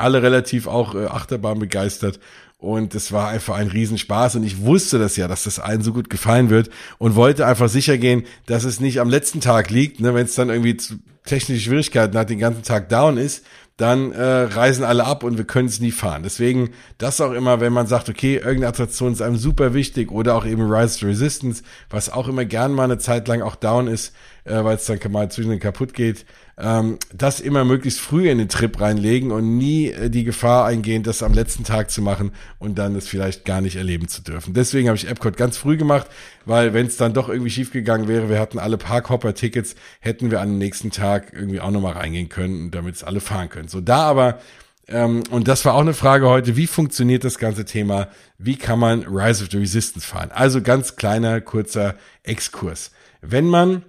alle 0.00 0.22
relativ 0.22 0.66
auch 0.66 0.94
äh, 0.94 1.06
Achterbahn 1.06 1.58
begeistert. 1.58 2.20
Und 2.60 2.94
es 2.94 3.10
war 3.10 3.28
einfach 3.28 3.56
ein 3.56 3.68
Riesenspaß. 3.68 4.36
Und 4.36 4.44
ich 4.44 4.60
wusste 4.60 4.98
das 4.98 5.16
ja, 5.16 5.28
dass 5.28 5.44
das 5.44 5.58
allen 5.58 5.82
so 5.82 5.94
gut 5.94 6.10
gefallen 6.10 6.50
wird 6.50 6.68
und 6.98 7.14
wollte 7.14 7.46
einfach 7.46 7.70
sicher 7.70 7.96
gehen, 7.96 8.24
dass 8.46 8.64
es 8.64 8.80
nicht 8.80 9.00
am 9.00 9.08
letzten 9.08 9.40
Tag 9.40 9.70
liegt, 9.70 10.00
ne, 10.00 10.14
wenn 10.14 10.26
es 10.26 10.34
dann 10.34 10.50
irgendwie 10.50 10.76
zu 10.76 10.98
technische 11.24 11.62
Schwierigkeiten 11.62 12.16
hat, 12.18 12.28
den 12.28 12.38
ganzen 12.38 12.62
Tag 12.62 12.90
down 12.90 13.16
ist, 13.16 13.44
dann 13.80 14.12
äh, 14.12 14.22
reisen 14.22 14.84
alle 14.84 15.06
ab 15.06 15.24
und 15.24 15.38
wir 15.38 15.46
können 15.46 15.68
es 15.68 15.80
nie 15.80 15.90
fahren. 15.90 16.22
Deswegen 16.22 16.70
das 16.98 17.20
auch 17.22 17.32
immer, 17.32 17.60
wenn 17.60 17.72
man 17.72 17.86
sagt, 17.86 18.10
okay, 18.10 18.34
irgendeine 18.36 18.68
Attraktion 18.68 19.12
ist 19.12 19.22
einem 19.22 19.38
super 19.38 19.72
wichtig 19.72 20.10
oder 20.10 20.34
auch 20.34 20.44
eben 20.44 20.70
Rise 20.70 21.00
to 21.00 21.06
Resistance, 21.06 21.62
was 21.88 22.12
auch 22.12 22.28
immer 22.28 22.44
gern 22.44 22.72
mal 22.72 22.84
eine 22.84 22.98
Zeit 22.98 23.26
lang 23.26 23.40
auch 23.40 23.56
down 23.56 23.86
ist, 23.86 24.14
äh, 24.44 24.62
weil 24.62 24.76
es 24.76 24.84
dann 24.84 24.98
mal 25.10 25.30
zwischen 25.30 25.50
den 25.50 25.60
kaputt 25.60 25.94
geht, 25.94 26.26
ähm, 26.60 26.98
das 27.12 27.40
immer 27.40 27.64
möglichst 27.64 28.00
früh 28.00 28.28
in 28.28 28.38
den 28.38 28.48
Trip 28.48 28.80
reinlegen 28.80 29.30
und 29.30 29.56
nie 29.56 29.88
äh, 29.88 30.10
die 30.10 30.24
Gefahr 30.24 30.66
eingehen, 30.66 31.02
das 31.02 31.22
am 31.22 31.32
letzten 31.32 31.64
Tag 31.64 31.90
zu 31.90 32.02
machen 32.02 32.32
und 32.58 32.78
dann 32.78 32.94
es 32.94 33.08
vielleicht 33.08 33.44
gar 33.44 33.60
nicht 33.60 33.76
erleben 33.76 34.08
zu 34.08 34.22
dürfen. 34.22 34.54
Deswegen 34.54 34.88
habe 34.88 34.96
ich 34.96 35.08
Epcot 35.08 35.36
ganz 35.36 35.56
früh 35.56 35.76
gemacht, 35.76 36.06
weil 36.44 36.74
wenn 36.74 36.86
es 36.86 36.96
dann 36.96 37.14
doch 37.14 37.28
irgendwie 37.28 37.50
schiefgegangen 37.50 38.08
wäre, 38.08 38.28
wir 38.28 38.38
hatten 38.38 38.58
alle 38.58 38.78
Parkhopper-Tickets, 38.78 39.74
hätten 40.00 40.30
wir 40.30 40.40
an 40.40 40.58
nächsten 40.58 40.90
Tag 40.90 41.32
irgendwie 41.32 41.60
auch 41.60 41.70
nochmal 41.70 41.94
reingehen 41.94 42.28
können, 42.28 42.70
damit 42.70 42.96
es 42.96 43.04
alle 43.04 43.20
fahren 43.20 43.48
können. 43.48 43.68
So 43.68 43.80
da 43.80 44.02
aber 44.02 44.38
ähm, 44.86 45.22
und 45.30 45.48
das 45.48 45.64
war 45.64 45.74
auch 45.74 45.80
eine 45.80 45.94
Frage 45.94 46.28
heute, 46.28 46.56
wie 46.56 46.66
funktioniert 46.66 47.24
das 47.24 47.38
ganze 47.38 47.64
Thema? 47.64 48.08
Wie 48.38 48.56
kann 48.56 48.78
man 48.78 49.04
Rise 49.04 49.44
of 49.44 49.50
the 49.50 49.58
Resistance 49.58 50.06
fahren? 50.06 50.30
Also 50.32 50.62
ganz 50.62 50.96
kleiner, 50.96 51.40
kurzer 51.40 51.94
Exkurs. 52.24 52.90
Wenn 53.22 53.46
man 53.46 53.84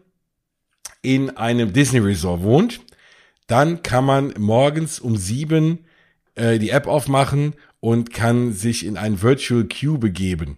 in 1.01 1.37
einem 1.37 1.73
Disney 1.73 1.99
Resort 1.99 2.43
wohnt, 2.43 2.81
dann 3.47 3.83
kann 3.83 4.05
man 4.05 4.33
morgens 4.37 4.99
um 4.99 5.17
sieben 5.17 5.79
äh, 6.35 6.59
die 6.59 6.69
App 6.69 6.87
aufmachen 6.87 7.53
und 7.79 8.13
kann 8.13 8.53
sich 8.53 8.85
in 8.85 8.97
ein 8.97 9.21
Virtual 9.21 9.65
Queue 9.65 9.97
begeben. 9.97 10.57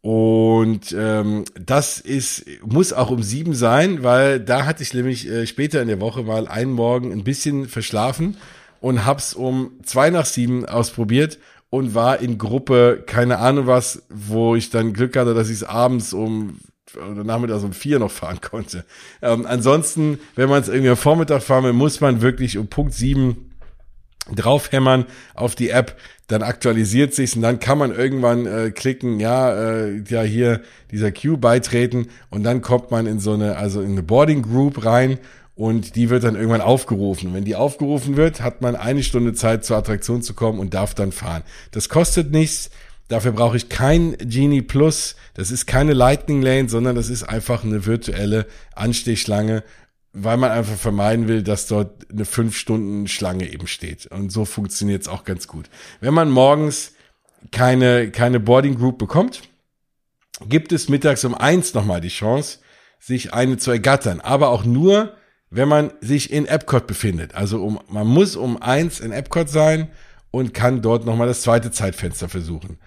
Und 0.00 0.94
ähm, 0.98 1.44
das 1.54 2.00
ist 2.00 2.44
muss 2.64 2.92
auch 2.92 3.10
um 3.10 3.22
sieben 3.22 3.54
sein, 3.54 4.02
weil 4.02 4.40
da 4.40 4.66
hatte 4.66 4.82
ich 4.82 4.94
nämlich 4.94 5.28
äh, 5.28 5.46
später 5.46 5.80
in 5.80 5.88
der 5.88 6.00
Woche 6.00 6.24
mal 6.24 6.48
einen 6.48 6.72
Morgen 6.72 7.12
ein 7.12 7.22
bisschen 7.22 7.68
verschlafen 7.68 8.36
und 8.80 9.04
hab's 9.06 9.32
um 9.32 9.72
zwei 9.84 10.10
nach 10.10 10.26
sieben 10.26 10.66
ausprobiert 10.66 11.38
und 11.70 11.94
war 11.94 12.20
in 12.20 12.36
Gruppe, 12.36 13.04
keine 13.06 13.38
Ahnung 13.38 13.68
was, 13.68 14.02
wo 14.08 14.56
ich 14.56 14.70
dann 14.70 14.92
Glück 14.92 15.16
hatte, 15.16 15.34
dass 15.34 15.48
ich 15.48 15.56
es 15.56 15.64
abends 15.64 16.12
um 16.12 16.58
oder 16.96 17.24
nachmittags 17.24 17.62
um 17.62 17.72
vier 17.72 17.98
noch 17.98 18.10
fahren 18.10 18.40
konnte. 18.40 18.84
Ähm, 19.20 19.46
ansonsten, 19.46 20.18
wenn 20.34 20.48
man 20.48 20.62
es 20.62 20.68
irgendwie 20.68 20.90
am 20.90 20.96
Vormittag 20.96 21.42
fahren 21.42 21.64
will, 21.64 21.72
muss 21.72 22.00
man 22.00 22.22
wirklich 22.22 22.58
um 22.58 22.68
Punkt 22.68 22.94
sieben 22.94 23.50
draufhämmern 24.34 25.06
auf 25.34 25.54
die 25.54 25.70
App, 25.70 25.96
dann 26.28 26.42
aktualisiert 26.42 27.12
sich's 27.12 27.34
und 27.34 27.42
dann 27.42 27.58
kann 27.58 27.78
man 27.78 27.94
irgendwann 27.94 28.46
äh, 28.46 28.70
klicken, 28.70 29.20
ja, 29.20 29.52
äh, 29.52 30.02
ja 30.08 30.22
hier 30.22 30.62
dieser 30.90 31.10
Queue 31.12 31.36
beitreten 31.36 32.08
und 32.30 32.44
dann 32.44 32.62
kommt 32.62 32.90
man 32.90 33.06
in 33.06 33.18
so 33.18 33.32
eine, 33.32 33.56
also 33.56 33.80
in 33.82 33.92
eine 33.92 34.02
Boarding 34.02 34.42
Group 34.42 34.84
rein 34.84 35.18
und 35.54 35.96
die 35.96 36.08
wird 36.08 36.24
dann 36.24 36.36
irgendwann 36.36 36.60
aufgerufen. 36.60 37.34
Wenn 37.34 37.44
die 37.44 37.56
aufgerufen 37.56 38.16
wird, 38.16 38.40
hat 38.40 38.62
man 38.62 38.76
eine 38.76 39.02
Stunde 39.02 39.34
Zeit 39.34 39.64
zur 39.64 39.76
Attraktion 39.76 40.22
zu 40.22 40.34
kommen 40.34 40.58
und 40.58 40.72
darf 40.72 40.94
dann 40.94 41.12
fahren. 41.12 41.42
Das 41.72 41.88
kostet 41.88 42.30
nichts. 42.30 42.70
Dafür 43.08 43.32
brauche 43.32 43.56
ich 43.56 43.68
kein 43.68 44.16
Genie 44.18 44.62
Plus. 44.62 45.16
Das 45.34 45.50
ist 45.50 45.66
keine 45.66 45.92
Lightning 45.92 46.42
Lane, 46.42 46.68
sondern 46.68 46.96
das 46.96 47.10
ist 47.10 47.24
einfach 47.24 47.64
eine 47.64 47.84
virtuelle 47.84 48.46
Anstehschlange, 48.74 49.64
weil 50.12 50.36
man 50.36 50.50
einfach 50.50 50.76
vermeiden 50.76 51.28
will, 51.28 51.42
dass 51.42 51.66
dort 51.66 52.10
eine 52.10 52.24
fünf 52.24 52.56
Stunden 52.56 53.08
Schlange 53.08 53.50
eben 53.50 53.66
steht. 53.66 54.06
Und 54.06 54.30
so 54.30 54.44
funktioniert 54.44 55.02
es 55.02 55.08
auch 55.08 55.24
ganz 55.24 55.46
gut. 55.46 55.68
Wenn 56.00 56.14
man 56.14 56.30
morgens 56.30 56.92
keine, 57.50 58.10
keine 58.10 58.40
Boarding 58.40 58.76
Group 58.76 58.98
bekommt, 58.98 59.42
gibt 60.48 60.72
es 60.72 60.88
mittags 60.88 61.24
um 61.24 61.34
eins 61.34 61.74
nochmal 61.74 62.00
die 62.00 62.08
Chance, 62.08 62.58
sich 62.98 63.34
eine 63.34 63.56
zu 63.56 63.70
ergattern. 63.70 64.20
Aber 64.20 64.48
auch 64.48 64.64
nur, 64.64 65.14
wenn 65.50 65.68
man 65.68 65.92
sich 66.00 66.32
in 66.32 66.46
Epcot 66.46 66.86
befindet. 66.86 67.34
Also 67.34 67.62
um, 67.62 67.80
man 67.88 68.06
muss 68.06 68.36
um 68.36 68.60
eins 68.60 69.00
in 69.00 69.12
Epcot 69.12 69.48
sein 69.48 69.90
und 70.30 70.54
kann 70.54 70.82
dort 70.82 71.04
nochmal 71.04 71.28
das 71.28 71.42
zweite 71.42 71.70
Zeitfenster 71.70 72.28
versuchen. 72.28 72.78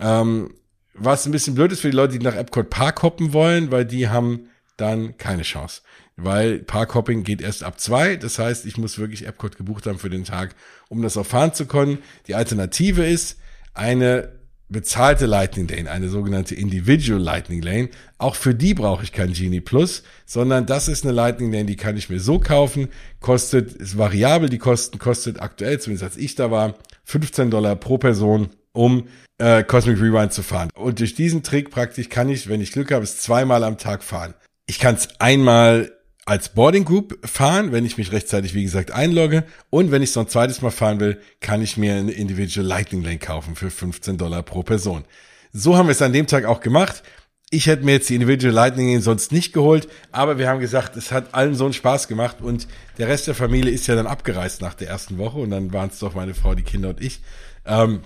Ähm, 0.00 0.54
was 0.94 1.26
ein 1.26 1.32
bisschen 1.32 1.54
blöd 1.54 1.72
ist 1.72 1.80
für 1.80 1.90
die 1.90 1.96
Leute, 1.96 2.18
die 2.18 2.24
nach 2.24 2.34
Epcot 2.34 2.68
Park 2.70 3.02
hoppen 3.02 3.32
wollen, 3.32 3.70
weil 3.70 3.84
die 3.84 4.08
haben 4.08 4.48
dann 4.76 5.16
keine 5.16 5.42
Chance. 5.42 5.82
Weil 6.16 6.58
Parkhopping 6.58 7.24
geht 7.24 7.40
erst 7.40 7.62
ab 7.62 7.80
zwei. 7.80 8.16
Das 8.16 8.38
heißt, 8.38 8.66
ich 8.66 8.76
muss 8.76 8.98
wirklich 8.98 9.26
Epcot 9.26 9.56
gebucht 9.56 9.86
haben 9.86 9.98
für 9.98 10.10
den 10.10 10.24
Tag, 10.24 10.54
um 10.88 11.02
das 11.02 11.16
auch 11.16 11.26
fahren 11.26 11.54
zu 11.54 11.66
können. 11.66 11.98
Die 12.26 12.34
Alternative 12.34 13.06
ist 13.06 13.38
eine 13.72 14.40
bezahlte 14.68 15.26
Lightning 15.26 15.66
Lane, 15.66 15.90
eine 15.90 16.08
sogenannte 16.08 16.54
Individual 16.54 17.20
Lightning 17.20 17.60
Lane. 17.60 17.88
Auch 18.18 18.36
für 18.36 18.54
die 18.54 18.74
brauche 18.74 19.02
ich 19.02 19.12
kein 19.12 19.32
Genie 19.32 19.60
Plus, 19.60 20.04
sondern 20.26 20.66
das 20.66 20.86
ist 20.86 21.04
eine 21.04 21.12
Lightning 21.12 21.52
Lane, 21.52 21.64
die 21.64 21.76
kann 21.76 21.96
ich 21.96 22.08
mir 22.08 22.20
so 22.20 22.38
kaufen, 22.38 22.88
kostet, 23.18 23.72
ist 23.72 23.98
variabel, 23.98 24.48
die 24.48 24.58
Kosten 24.58 24.98
kostet 24.98 25.40
aktuell, 25.40 25.80
zumindest 25.80 26.04
als 26.04 26.16
ich 26.16 26.36
da 26.36 26.52
war, 26.52 26.74
15 27.04 27.50
Dollar 27.50 27.74
pro 27.74 27.98
Person 27.98 28.50
um 28.72 29.08
äh, 29.38 29.62
Cosmic 29.64 30.00
Rewind 30.00 30.32
zu 30.32 30.42
fahren. 30.42 30.70
Und 30.74 31.00
durch 31.00 31.14
diesen 31.14 31.42
Trick 31.42 31.70
praktisch 31.70 32.08
kann 32.08 32.28
ich, 32.28 32.48
wenn 32.48 32.60
ich 32.60 32.72
Glück 32.72 32.92
habe, 32.92 33.04
es 33.04 33.18
zweimal 33.18 33.64
am 33.64 33.78
Tag 33.78 34.02
fahren. 34.02 34.34
Ich 34.66 34.78
kann 34.78 34.94
es 34.94 35.08
einmal 35.18 35.92
als 36.26 36.50
Boarding 36.50 36.84
Group 36.84 37.18
fahren, 37.26 37.72
wenn 37.72 37.84
ich 37.84 37.98
mich 37.98 38.12
rechtzeitig, 38.12 38.54
wie 38.54 38.62
gesagt, 38.62 38.92
einlogge. 38.92 39.44
Und 39.68 39.90
wenn 39.90 40.02
ich 40.02 40.12
so 40.12 40.20
ein 40.20 40.28
zweites 40.28 40.62
Mal 40.62 40.70
fahren 40.70 41.00
will, 41.00 41.20
kann 41.40 41.62
ich 41.62 41.76
mir 41.76 41.96
eine 41.96 42.12
Individual 42.12 42.66
Lightning 42.66 43.02
Lane 43.02 43.18
kaufen 43.18 43.56
für 43.56 43.70
15 43.70 44.16
Dollar 44.16 44.42
pro 44.42 44.62
Person. 44.62 45.04
So 45.52 45.76
haben 45.76 45.86
wir 45.86 45.92
es 45.92 46.02
an 46.02 46.12
dem 46.12 46.28
Tag 46.28 46.44
auch 46.44 46.60
gemacht. 46.60 47.02
Ich 47.50 47.66
hätte 47.66 47.84
mir 47.84 47.92
jetzt 47.92 48.08
die 48.08 48.14
Individual 48.14 48.54
Lightning 48.54 48.90
Lane 48.90 49.00
sonst 49.00 49.32
nicht 49.32 49.52
geholt, 49.52 49.88
aber 50.12 50.38
wir 50.38 50.48
haben 50.48 50.60
gesagt, 50.60 50.96
es 50.96 51.10
hat 51.10 51.34
allen 51.34 51.56
so 51.56 51.64
einen 51.64 51.72
Spaß 51.72 52.06
gemacht 52.06 52.36
und 52.40 52.68
der 52.98 53.08
Rest 53.08 53.26
der 53.26 53.34
Familie 53.34 53.72
ist 53.72 53.88
ja 53.88 53.96
dann 53.96 54.06
abgereist 54.06 54.60
nach 54.60 54.74
der 54.74 54.86
ersten 54.86 55.18
Woche 55.18 55.38
und 55.38 55.50
dann 55.50 55.72
waren 55.72 55.88
es 55.88 55.98
doch 55.98 56.14
meine 56.14 56.34
Frau, 56.34 56.54
die 56.54 56.62
Kinder 56.62 56.90
und 56.90 57.00
ich. 57.00 57.22
Ähm, 57.66 58.02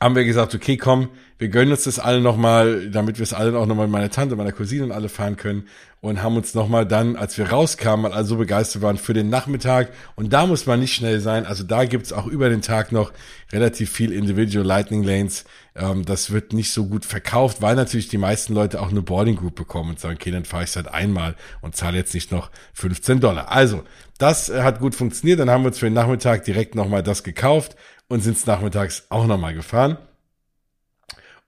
haben 0.00 0.16
wir 0.16 0.24
gesagt, 0.24 0.54
okay, 0.54 0.76
komm, 0.76 1.08
wir 1.38 1.48
gönnen 1.48 1.72
uns 1.72 1.84
das 1.84 1.98
alle 1.98 2.20
nochmal, 2.20 2.90
damit 2.90 3.18
wir 3.18 3.22
es 3.22 3.32
alle 3.32 3.58
auch 3.58 3.66
nochmal 3.66 3.86
mit 3.86 3.92
meiner 3.92 4.10
Tante, 4.10 4.36
meiner 4.36 4.52
Cousine 4.52 4.84
und 4.84 4.92
alle 4.92 5.08
fahren 5.08 5.36
können 5.36 5.68
und 6.00 6.22
haben 6.22 6.36
uns 6.36 6.54
nochmal 6.54 6.86
dann, 6.86 7.16
als 7.16 7.38
wir 7.38 7.50
rauskamen, 7.50 8.12
alle 8.12 8.24
so 8.24 8.36
begeistert 8.36 8.82
waren 8.82 8.98
für 8.98 9.14
den 9.14 9.30
Nachmittag. 9.30 9.90
Und 10.16 10.34
da 10.34 10.46
muss 10.46 10.66
man 10.66 10.80
nicht 10.80 10.94
schnell 10.94 11.20
sein, 11.20 11.46
also 11.46 11.64
da 11.64 11.86
gibt's 11.86 12.12
auch 12.12 12.26
über 12.26 12.50
den 12.50 12.60
Tag 12.60 12.92
noch 12.92 13.12
relativ 13.52 13.90
viel 13.90 14.12
Individual 14.12 14.66
Lightning 14.66 15.02
Lanes, 15.02 15.44
ähm, 15.74 16.04
das 16.04 16.30
wird 16.30 16.52
nicht 16.52 16.72
so 16.72 16.86
gut 16.86 17.04
verkauft, 17.04 17.62
weil 17.62 17.74
natürlich 17.74 18.08
die 18.08 18.18
meisten 18.18 18.52
Leute 18.52 18.80
auch 18.80 18.90
eine 18.90 19.02
Boarding 19.02 19.36
Group 19.36 19.54
bekommen 19.54 19.90
und 19.90 20.00
sagen, 20.00 20.16
okay, 20.20 20.30
dann 20.30 20.44
fahre 20.44 20.64
ich 20.64 20.76
halt 20.76 20.88
einmal 20.88 21.34
und 21.62 21.74
zahle 21.74 21.96
jetzt 21.96 22.14
nicht 22.14 22.30
noch 22.30 22.50
15 22.74 23.20
Dollar. 23.20 23.50
Also, 23.50 23.82
das 24.18 24.48
äh, 24.50 24.62
hat 24.62 24.80
gut 24.80 24.94
funktioniert, 24.94 25.40
dann 25.40 25.50
haben 25.50 25.62
wir 25.62 25.68
uns 25.68 25.78
für 25.78 25.86
den 25.86 25.94
Nachmittag 25.94 26.44
direkt 26.44 26.74
nochmal 26.74 27.02
das 27.02 27.24
gekauft 27.24 27.76
und 28.08 28.22
sind 28.22 28.46
nachmittags 28.46 29.04
auch 29.08 29.26
nochmal 29.26 29.54
gefahren. 29.54 29.98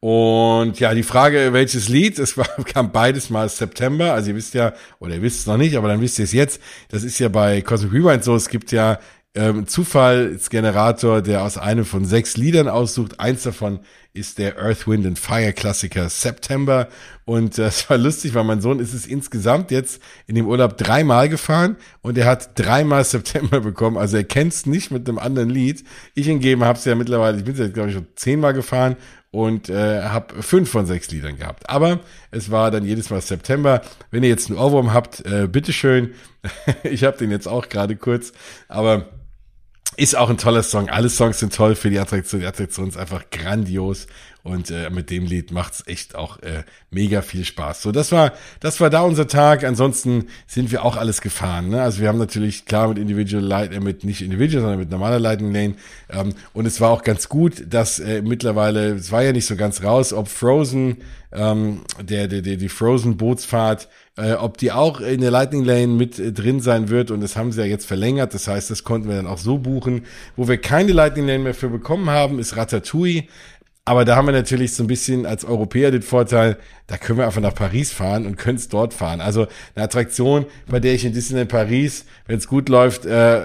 Und 0.00 0.78
ja, 0.78 0.94
die 0.94 1.02
Frage, 1.02 1.52
welches 1.52 1.88
Lied, 1.88 2.18
es 2.18 2.36
kam 2.66 2.92
beides 2.92 3.30
mal 3.30 3.48
September, 3.48 4.12
also 4.12 4.30
ihr 4.30 4.36
wisst 4.36 4.54
ja, 4.54 4.72
oder 4.98 5.14
ihr 5.14 5.22
wisst 5.22 5.40
es 5.40 5.46
noch 5.46 5.56
nicht, 5.56 5.76
aber 5.76 5.88
dann 5.88 6.00
wisst 6.00 6.18
ihr 6.18 6.24
es 6.24 6.32
jetzt, 6.32 6.60
das 6.90 7.02
ist 7.02 7.18
ja 7.18 7.28
bei 7.28 7.62
Cosmic 7.62 7.92
Rewind 7.92 8.22
so, 8.22 8.36
es 8.36 8.48
gibt 8.48 8.72
ja 8.72 8.98
ähm, 9.36 9.66
Zufallsgenerator, 9.66 11.22
der 11.22 11.42
aus 11.42 11.58
einem 11.58 11.84
von 11.84 12.04
sechs 12.04 12.36
Liedern 12.36 12.68
aussucht. 12.68 13.20
Eins 13.20 13.42
davon 13.42 13.80
ist 14.14 14.38
der 14.38 14.58
Earth, 14.58 14.88
Wind 14.88 15.06
and 15.06 15.18
Fire 15.18 15.52
Klassiker 15.52 16.08
September. 16.08 16.88
Und 17.24 17.58
äh, 17.58 17.62
es 17.66 17.88
war 17.88 17.98
lustig, 17.98 18.34
weil 18.34 18.44
mein 18.44 18.60
Sohn 18.60 18.80
ist 18.80 18.94
es 18.94 19.06
insgesamt 19.06 19.70
jetzt 19.70 20.00
in 20.26 20.34
dem 20.34 20.46
Urlaub 20.46 20.78
dreimal 20.78 21.28
gefahren 21.28 21.76
und 22.00 22.18
er 22.18 22.26
hat 22.26 22.58
dreimal 22.58 23.04
September 23.04 23.60
bekommen. 23.60 23.98
Also 23.98 24.16
er 24.16 24.24
kennt 24.24 24.52
es 24.52 24.66
nicht 24.66 24.90
mit 24.90 25.08
einem 25.08 25.18
anderen 25.18 25.50
Lied. 25.50 25.84
Ich 26.14 26.26
hingegen 26.26 26.64
habe 26.64 26.78
es 26.78 26.84
ja 26.84 26.94
mittlerweile, 26.94 27.36
ich 27.36 27.44
bin 27.44 27.54
jetzt 27.54 27.74
glaube 27.74 27.90
ich 27.90 27.94
schon 27.94 28.08
zehnmal 28.16 28.54
gefahren 28.54 28.96
und 29.30 29.68
äh, 29.68 30.02
habe 30.02 30.42
fünf 30.42 30.70
von 30.70 30.86
sechs 30.86 31.10
Liedern 31.10 31.36
gehabt. 31.36 31.68
Aber 31.68 32.00
es 32.30 32.50
war 32.50 32.70
dann 32.70 32.86
jedes 32.86 33.10
Mal 33.10 33.20
September. 33.20 33.82
Wenn 34.10 34.22
ihr 34.22 34.30
jetzt 34.30 34.48
einen 34.48 34.58
Ohrwurm 34.58 34.94
habt, 34.94 35.26
äh, 35.26 35.46
bitteschön. 35.46 36.14
ich 36.84 37.04
habe 37.04 37.18
den 37.18 37.30
jetzt 37.30 37.46
auch 37.46 37.68
gerade 37.68 37.96
kurz, 37.96 38.32
aber 38.68 39.10
ist 39.96 40.16
auch 40.16 40.30
ein 40.30 40.38
toller 40.38 40.62
Song. 40.62 40.88
Alle 40.88 41.08
Songs 41.08 41.38
sind 41.38 41.54
toll 41.54 41.74
für 41.74 41.90
die 41.90 41.98
Attraktion. 41.98 42.40
Die 42.40 42.46
Attraktion 42.46 42.88
ist 42.88 42.96
einfach 42.96 43.30
grandios. 43.30 44.06
Und 44.42 44.70
äh, 44.70 44.90
mit 44.90 45.10
dem 45.10 45.26
Lied 45.26 45.50
macht's 45.50 45.82
echt 45.86 46.14
auch 46.14 46.40
äh, 46.42 46.62
mega 46.92 47.20
viel 47.22 47.44
Spaß. 47.44 47.82
So, 47.82 47.90
das 47.90 48.12
war, 48.12 48.32
das 48.60 48.80
war 48.80 48.90
da 48.90 49.00
unser 49.00 49.26
Tag. 49.26 49.64
Ansonsten 49.64 50.28
sind 50.46 50.70
wir 50.70 50.84
auch 50.84 50.96
alles 50.96 51.20
gefahren. 51.20 51.70
Ne? 51.70 51.82
Also 51.82 52.00
wir 52.00 52.06
haben 52.06 52.18
natürlich 52.18 52.64
klar 52.64 52.86
mit 52.86 52.98
Individual 52.98 53.42
Light, 53.42 53.72
äh, 53.72 53.80
mit 53.80 54.04
nicht 54.04 54.22
Individual, 54.22 54.62
sondern 54.62 54.78
mit 54.78 54.90
normaler 54.90 55.18
Lightning 55.18 55.52
Lane. 55.52 55.74
Ähm, 56.10 56.32
und 56.52 56.64
es 56.64 56.80
war 56.80 56.90
auch 56.90 57.02
ganz 57.02 57.28
gut, 57.28 57.64
dass 57.68 57.98
äh, 57.98 58.22
mittlerweile, 58.22 58.94
es 58.94 59.10
war 59.10 59.24
ja 59.24 59.32
nicht 59.32 59.46
so 59.46 59.56
ganz 59.56 59.82
raus, 59.82 60.12
ob 60.12 60.28
Frozen, 60.28 60.98
ähm, 61.36 61.82
der, 62.02 62.28
der, 62.28 62.42
der, 62.42 62.56
die 62.56 62.68
Frozen 62.68 63.16
Bootsfahrt 63.16 63.88
äh, 64.16 64.32
ob 64.32 64.56
die 64.56 64.72
auch 64.72 65.00
in 65.00 65.20
der 65.20 65.30
Lightning 65.30 65.64
Lane 65.64 65.88
mit 65.88 66.18
äh, 66.18 66.32
drin 66.32 66.60
sein 66.60 66.88
wird 66.88 67.10
und 67.10 67.20
das 67.20 67.36
haben 67.36 67.52
sie 67.52 67.60
ja 67.60 67.66
jetzt 67.66 67.86
verlängert, 67.86 68.34
das 68.34 68.48
heißt, 68.48 68.70
das 68.70 68.82
konnten 68.82 69.08
wir 69.08 69.16
dann 69.16 69.26
auch 69.26 69.38
so 69.38 69.58
buchen. 69.58 70.06
Wo 70.36 70.48
wir 70.48 70.58
keine 70.58 70.92
Lightning 70.92 71.26
Lane 71.26 71.40
mehr 71.40 71.54
für 71.54 71.68
bekommen 71.68 72.08
haben, 72.10 72.38
ist 72.38 72.56
Ratatouille. 72.56 73.24
Aber 73.84 74.04
da 74.04 74.16
haben 74.16 74.26
wir 74.26 74.32
natürlich 74.32 74.74
so 74.74 74.82
ein 74.82 74.88
bisschen 74.88 75.26
als 75.26 75.44
Europäer 75.44 75.92
den 75.92 76.02
Vorteil, 76.02 76.56
da 76.86 76.96
können 76.96 77.18
wir 77.18 77.26
einfach 77.26 77.40
nach 77.40 77.54
Paris 77.54 77.92
fahren 77.92 78.26
und 78.26 78.36
können 78.36 78.58
es 78.58 78.68
dort 78.68 78.94
fahren. 78.94 79.20
Also 79.20 79.46
eine 79.74 79.84
Attraktion, 79.84 80.46
bei 80.68 80.78
der 80.78 80.94
ich 80.94 81.04
in 81.04 81.12
Disneyland 81.12 81.50
Paris, 81.50 82.04
wenn 82.26 82.38
es 82.38 82.46
gut 82.46 82.68
läuft, 82.68 83.06
äh, 83.06 83.42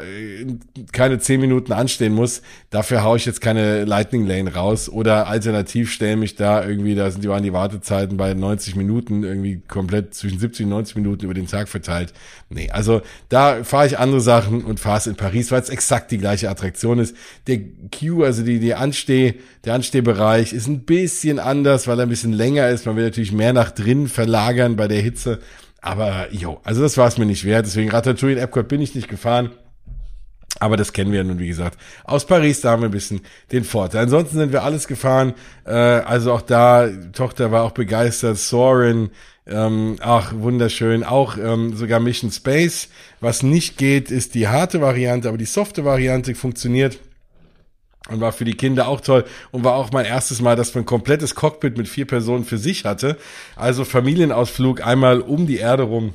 keine 0.92 1.18
zehn 1.20 1.42
Minuten 1.42 1.74
anstehen 1.74 2.14
muss, 2.14 2.44
dafür 2.70 3.04
haue 3.04 3.18
ich 3.18 3.26
jetzt 3.26 3.42
keine 3.42 3.86
Lightning 3.86 4.28
Lane 4.28 4.54
raus 4.54 4.90
oder 4.90 5.28
alternativ 5.28 5.92
stelle 5.92 6.18
mich 6.18 6.36
da 6.36 6.64
irgendwie, 6.64 6.94
da 6.94 7.10
sind 7.10 7.24
die 7.24 7.30
waren 7.30 7.44
die 7.44 7.54
Wartezeiten 7.54 8.18
bei 8.18 8.34
90 8.34 8.76
Minuten 8.76 9.24
irgendwie 9.24 9.62
komplett 9.68 10.14
zwischen 10.14 10.38
70 10.38 10.66
und 10.66 10.70
90 10.70 10.96
Minuten 10.98 11.26
über 11.26 11.34
den 11.34 11.48
Tag 11.48 11.68
verteilt. 11.68 12.14
Nee, 12.50 12.70
also 12.70 13.02
da 13.30 13.64
fahre 13.64 13.88
ich 13.88 13.98
andere 13.98 14.22
Sachen 14.22 14.64
und 14.64 14.80
fahre 14.80 15.00
es 15.00 15.08
in 15.08 15.16
Paris, 15.16 15.52
weil 15.52 15.62
es 15.62 15.70
exakt 15.70 16.12
die 16.12 16.18
gleiche 16.18 16.50
Attraktion 16.50 17.00
ist. 17.00 17.16
Der 17.48 17.60
Queue, 17.92 18.26
also 18.26 18.44
die, 18.44 18.60
die 18.60 18.76
Ansteh, 18.76 19.36
der 19.66 19.74
Anstehbereich 19.76 20.54
ist 20.54 20.68
ein 20.68 20.82
bisschen 20.82 21.40
anders, 21.40 21.88
weil 21.88 22.00
er 22.00 22.06
ein 22.06 22.10
bisschen 22.10 22.34
länger 22.34 22.70
ist. 22.70 22.86
Man 22.86 22.96
will 22.96 23.06
natürlich 23.06 23.31
natürlich 23.32 23.34
mehr 23.34 23.54
nach 23.54 23.72
drinnen 23.72 24.08
verlagern 24.08 24.76
bei 24.76 24.88
der 24.88 25.02
Hitze. 25.02 25.40
Aber 25.82 26.32
jo, 26.32 26.60
also 26.64 26.82
das 26.82 26.98
war 26.98 27.08
es 27.08 27.18
mir 27.18 27.26
nicht 27.26 27.46
wert. 27.46 27.66
Deswegen 27.66 27.90
Ratatouille 27.90 28.34
in 28.34 28.44
Epcot 28.44 28.68
bin 28.68 28.82
ich 28.82 28.96
nicht 28.96 29.08
gefahren. 29.08 29.52
Aber 30.60 30.78
das 30.78 30.94
kennen 30.94 31.12
wir 31.12 31.20
ja 31.20 31.24
nun, 31.24 31.40
wie 31.40 31.48
gesagt. 31.48 31.80
Aus 32.04 32.28
Paris, 32.28 32.62
da 32.62 32.72
haben 32.72 32.82
wir 32.82 32.90
ein 32.90 32.92
bisschen 32.92 33.22
den 33.52 33.64
Vorteil. 33.64 34.04
Ansonsten 34.04 34.38
sind 34.38 34.52
wir 34.52 34.64
alles 34.64 34.88
gefahren. 34.88 35.34
Äh, 35.66 35.72
also 35.72 36.34
auch 36.34 36.42
da, 36.42 36.88
Tochter 37.14 37.52
war 37.52 37.64
auch 37.64 37.72
begeistert. 37.72 38.38
Soren, 38.38 39.10
ähm, 39.48 39.96
ach, 40.02 40.34
wunderschön. 40.36 41.04
Auch 41.04 41.38
ähm, 41.38 41.76
sogar 41.76 42.00
Mission 42.00 42.32
Space. 42.32 42.90
Was 43.22 43.44
nicht 43.44 43.78
geht, 43.78 44.12
ist 44.12 44.36
die 44.36 44.50
harte 44.50 44.82
Variante, 44.82 45.30
aber 45.30 45.38
die 45.38 45.46
softe 45.46 45.84
Variante 45.84 46.36
funktioniert. 46.36 47.00
Und 48.10 48.20
war 48.20 48.32
für 48.32 48.46
die 48.46 48.56
Kinder 48.56 48.88
auch 48.88 49.00
toll 49.00 49.26
und 49.52 49.64
war 49.64 49.76
auch 49.76 49.92
mein 49.92 50.06
erstes 50.06 50.42
Mal, 50.42 50.56
dass 50.56 50.74
man 50.74 50.84
ein 50.84 50.88
komplettes 50.88 51.36
Cockpit 51.36 51.78
mit 51.78 51.88
vier 51.88 52.08
Personen 52.08 52.44
für 52.44 52.58
sich 52.58 52.84
hatte. 52.84 53.18
Also 53.56 53.86
Familienausflug 53.86 54.86
einmal 54.86 55.22
um 55.22 55.46
die 55.46 55.58
Erde 55.58 55.84
rum 55.84 56.14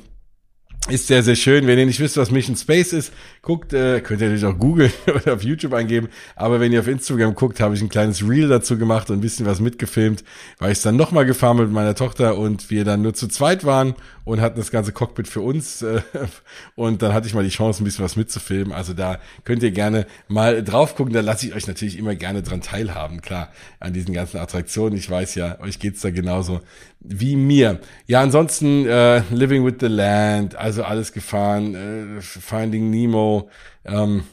ist 0.89 1.07
sehr, 1.07 1.21
sehr 1.21 1.35
schön. 1.35 1.67
Wenn 1.67 1.77
ihr 1.77 1.85
nicht 1.85 1.99
wisst, 1.99 2.15
was 2.15 2.31
Mission 2.31 2.55
Space 2.55 2.93
ist, 2.93 3.11
guckt, 3.41 3.73
äh, 3.73 3.99
könnt 3.99 4.21
ihr 4.21 4.29
natürlich 4.29 4.45
auch 4.45 4.57
googeln 4.57 4.91
oder 5.07 5.33
auf 5.33 5.43
YouTube 5.43 5.73
eingeben. 5.73 6.07
Aber 6.35 6.59
wenn 6.59 6.71
ihr 6.71 6.79
auf 6.79 6.87
Instagram 6.87 7.35
guckt, 7.35 7.59
habe 7.59 7.75
ich 7.75 7.81
ein 7.81 7.89
kleines 7.89 8.27
Reel 8.27 8.47
dazu 8.47 8.77
gemacht 8.77 9.09
und 9.09 9.17
ein 9.17 9.21
bisschen 9.21 9.45
was 9.45 9.59
mitgefilmt, 9.59 10.23
weil 10.59 10.71
ich 10.71 10.81
dann 10.81 10.95
nochmal 10.95 11.25
gefahren 11.25 11.57
mit 11.57 11.71
meiner 11.71 11.93
Tochter 11.93 12.37
und 12.37 12.69
wir 12.69 12.85
dann 12.85 13.01
nur 13.01 13.13
zu 13.13 13.27
zweit 13.27 13.65
waren 13.65 13.95
und 14.23 14.39
hatten 14.39 14.59
das 14.59 14.71
ganze 14.71 14.93
Cockpit 14.93 15.27
für 15.27 15.41
uns. 15.41 15.81
Äh, 15.81 16.01
und 16.75 17.01
dann 17.01 17.13
hatte 17.13 17.27
ich 17.27 17.33
mal 17.33 17.43
die 17.43 17.49
Chance, 17.49 17.83
ein 17.83 17.85
bisschen 17.85 18.05
was 18.05 18.15
mitzufilmen. 18.15 18.71
Also 18.71 18.93
da 18.93 19.19
könnt 19.43 19.63
ihr 19.63 19.71
gerne 19.71 20.07
mal 20.29 20.63
drauf 20.63 20.95
gucken. 20.95 21.13
Da 21.13 21.19
lasse 21.19 21.47
ich 21.47 21.53
euch 21.53 21.67
natürlich 21.67 21.97
immer 21.97 22.15
gerne 22.15 22.43
dran 22.43 22.61
teilhaben, 22.61 23.21
klar, 23.21 23.51
an 23.81 23.91
diesen 23.91 24.13
ganzen 24.13 24.37
Attraktionen. 24.37 24.97
Ich 24.97 25.09
weiß 25.09 25.35
ja, 25.35 25.59
euch 25.59 25.79
geht's 25.79 26.01
da 26.01 26.11
genauso 26.11 26.61
wie 26.99 27.35
mir. 27.35 27.79
Ja, 28.05 28.21
ansonsten 28.21 28.85
äh, 28.85 29.21
Living 29.31 29.65
with 29.65 29.75
the 29.79 29.87
Land, 29.87 30.55
also 30.55 30.83
alles 30.83 31.13
gefahren, 31.13 32.17
äh, 32.17 32.21
Finding 32.21 32.89
Nemo 32.89 33.49
ähm, 33.85 34.23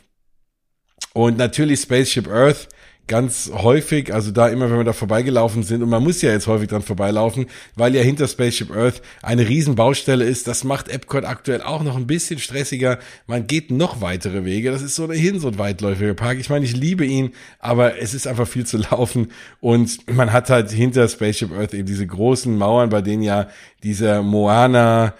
und 1.12 1.38
natürlich 1.38 1.80
Spaceship 1.80 2.26
Earth 2.28 2.68
ganz 3.06 3.50
häufig, 3.52 4.14
also 4.14 4.30
da 4.30 4.48
immer, 4.48 4.70
wenn 4.70 4.78
wir 4.78 4.84
da 4.84 4.94
vorbeigelaufen 4.94 5.62
sind, 5.62 5.82
und 5.82 5.90
man 5.90 6.02
muss 6.02 6.22
ja 6.22 6.30
jetzt 6.30 6.46
häufig 6.46 6.68
dran 6.68 6.82
vorbeilaufen, 6.82 7.46
weil 7.76 7.94
ja 7.94 8.02
hinter 8.02 8.26
Spaceship 8.26 8.74
Earth 8.74 9.02
eine 9.22 9.46
riesen 9.48 9.74
Baustelle 9.74 10.24
ist. 10.24 10.48
Das 10.48 10.64
macht 10.64 10.88
Epcot 10.88 11.24
aktuell 11.24 11.60
auch 11.60 11.82
noch 11.82 11.96
ein 11.96 12.06
bisschen 12.06 12.38
stressiger. 12.38 12.98
Man 13.26 13.46
geht 13.46 13.70
noch 13.70 14.00
weitere 14.00 14.44
Wege. 14.44 14.70
Das 14.70 14.82
ist 14.82 14.94
so 14.94 15.04
ohnehin 15.04 15.38
so 15.38 15.48
ein 15.48 15.58
weitläufiger 15.58 16.14
Park. 16.14 16.38
Ich 16.38 16.48
meine, 16.48 16.64
ich 16.64 16.74
liebe 16.74 17.04
ihn, 17.04 17.32
aber 17.58 17.98
es 18.00 18.14
ist 18.14 18.26
einfach 18.26 18.48
viel 18.48 18.64
zu 18.64 18.78
laufen 18.78 19.30
und 19.60 20.10
man 20.10 20.32
hat 20.32 20.48
halt 20.48 20.70
hinter 20.70 21.06
Spaceship 21.08 21.52
Earth 21.52 21.74
eben 21.74 21.86
diese 21.86 22.06
großen 22.06 22.56
Mauern, 22.56 22.88
bei 22.88 23.02
denen 23.02 23.22
ja 23.22 23.48
dieser 23.82 24.22
Moana 24.22 25.14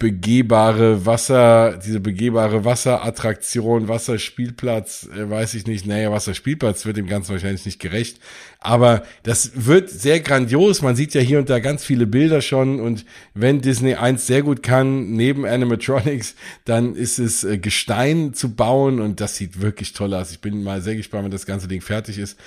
begehbare 0.00 1.04
Wasser, 1.04 1.78
diese 1.84 2.00
begehbare 2.00 2.64
Wasserattraktion, 2.64 3.86
Wasserspielplatz, 3.86 5.08
äh, 5.14 5.28
weiß 5.28 5.52
ich 5.52 5.66
nicht, 5.66 5.86
naja, 5.86 6.10
Wasserspielplatz 6.10 6.86
wird 6.86 6.96
dem 6.96 7.06
Ganzen 7.06 7.32
wahrscheinlich 7.32 7.66
nicht 7.66 7.80
gerecht. 7.80 8.18
Aber 8.60 9.02
das 9.22 9.66
wird 9.66 9.90
sehr 9.90 10.20
grandios. 10.20 10.80
Man 10.80 10.96
sieht 10.96 11.12
ja 11.12 11.20
hier 11.20 11.38
und 11.38 11.50
da 11.50 11.58
ganz 11.58 11.84
viele 11.84 12.06
Bilder 12.06 12.40
schon. 12.40 12.80
Und 12.80 13.04
wenn 13.34 13.60
Disney 13.60 13.94
eins 13.94 14.26
sehr 14.26 14.42
gut 14.42 14.62
kann, 14.62 15.12
neben 15.12 15.44
Animatronics, 15.44 16.34
dann 16.64 16.94
ist 16.94 17.18
es 17.18 17.44
äh, 17.44 17.58
Gestein 17.58 18.32
zu 18.32 18.54
bauen. 18.54 19.00
Und 19.00 19.20
das 19.20 19.36
sieht 19.36 19.60
wirklich 19.60 19.92
toll 19.92 20.14
aus. 20.14 20.30
Ich 20.32 20.40
bin 20.40 20.62
mal 20.62 20.80
sehr 20.80 20.96
gespannt, 20.96 21.24
wenn 21.24 21.30
das 21.30 21.46
ganze 21.46 21.68
Ding 21.68 21.82
fertig 21.82 22.18
ist. 22.18 22.38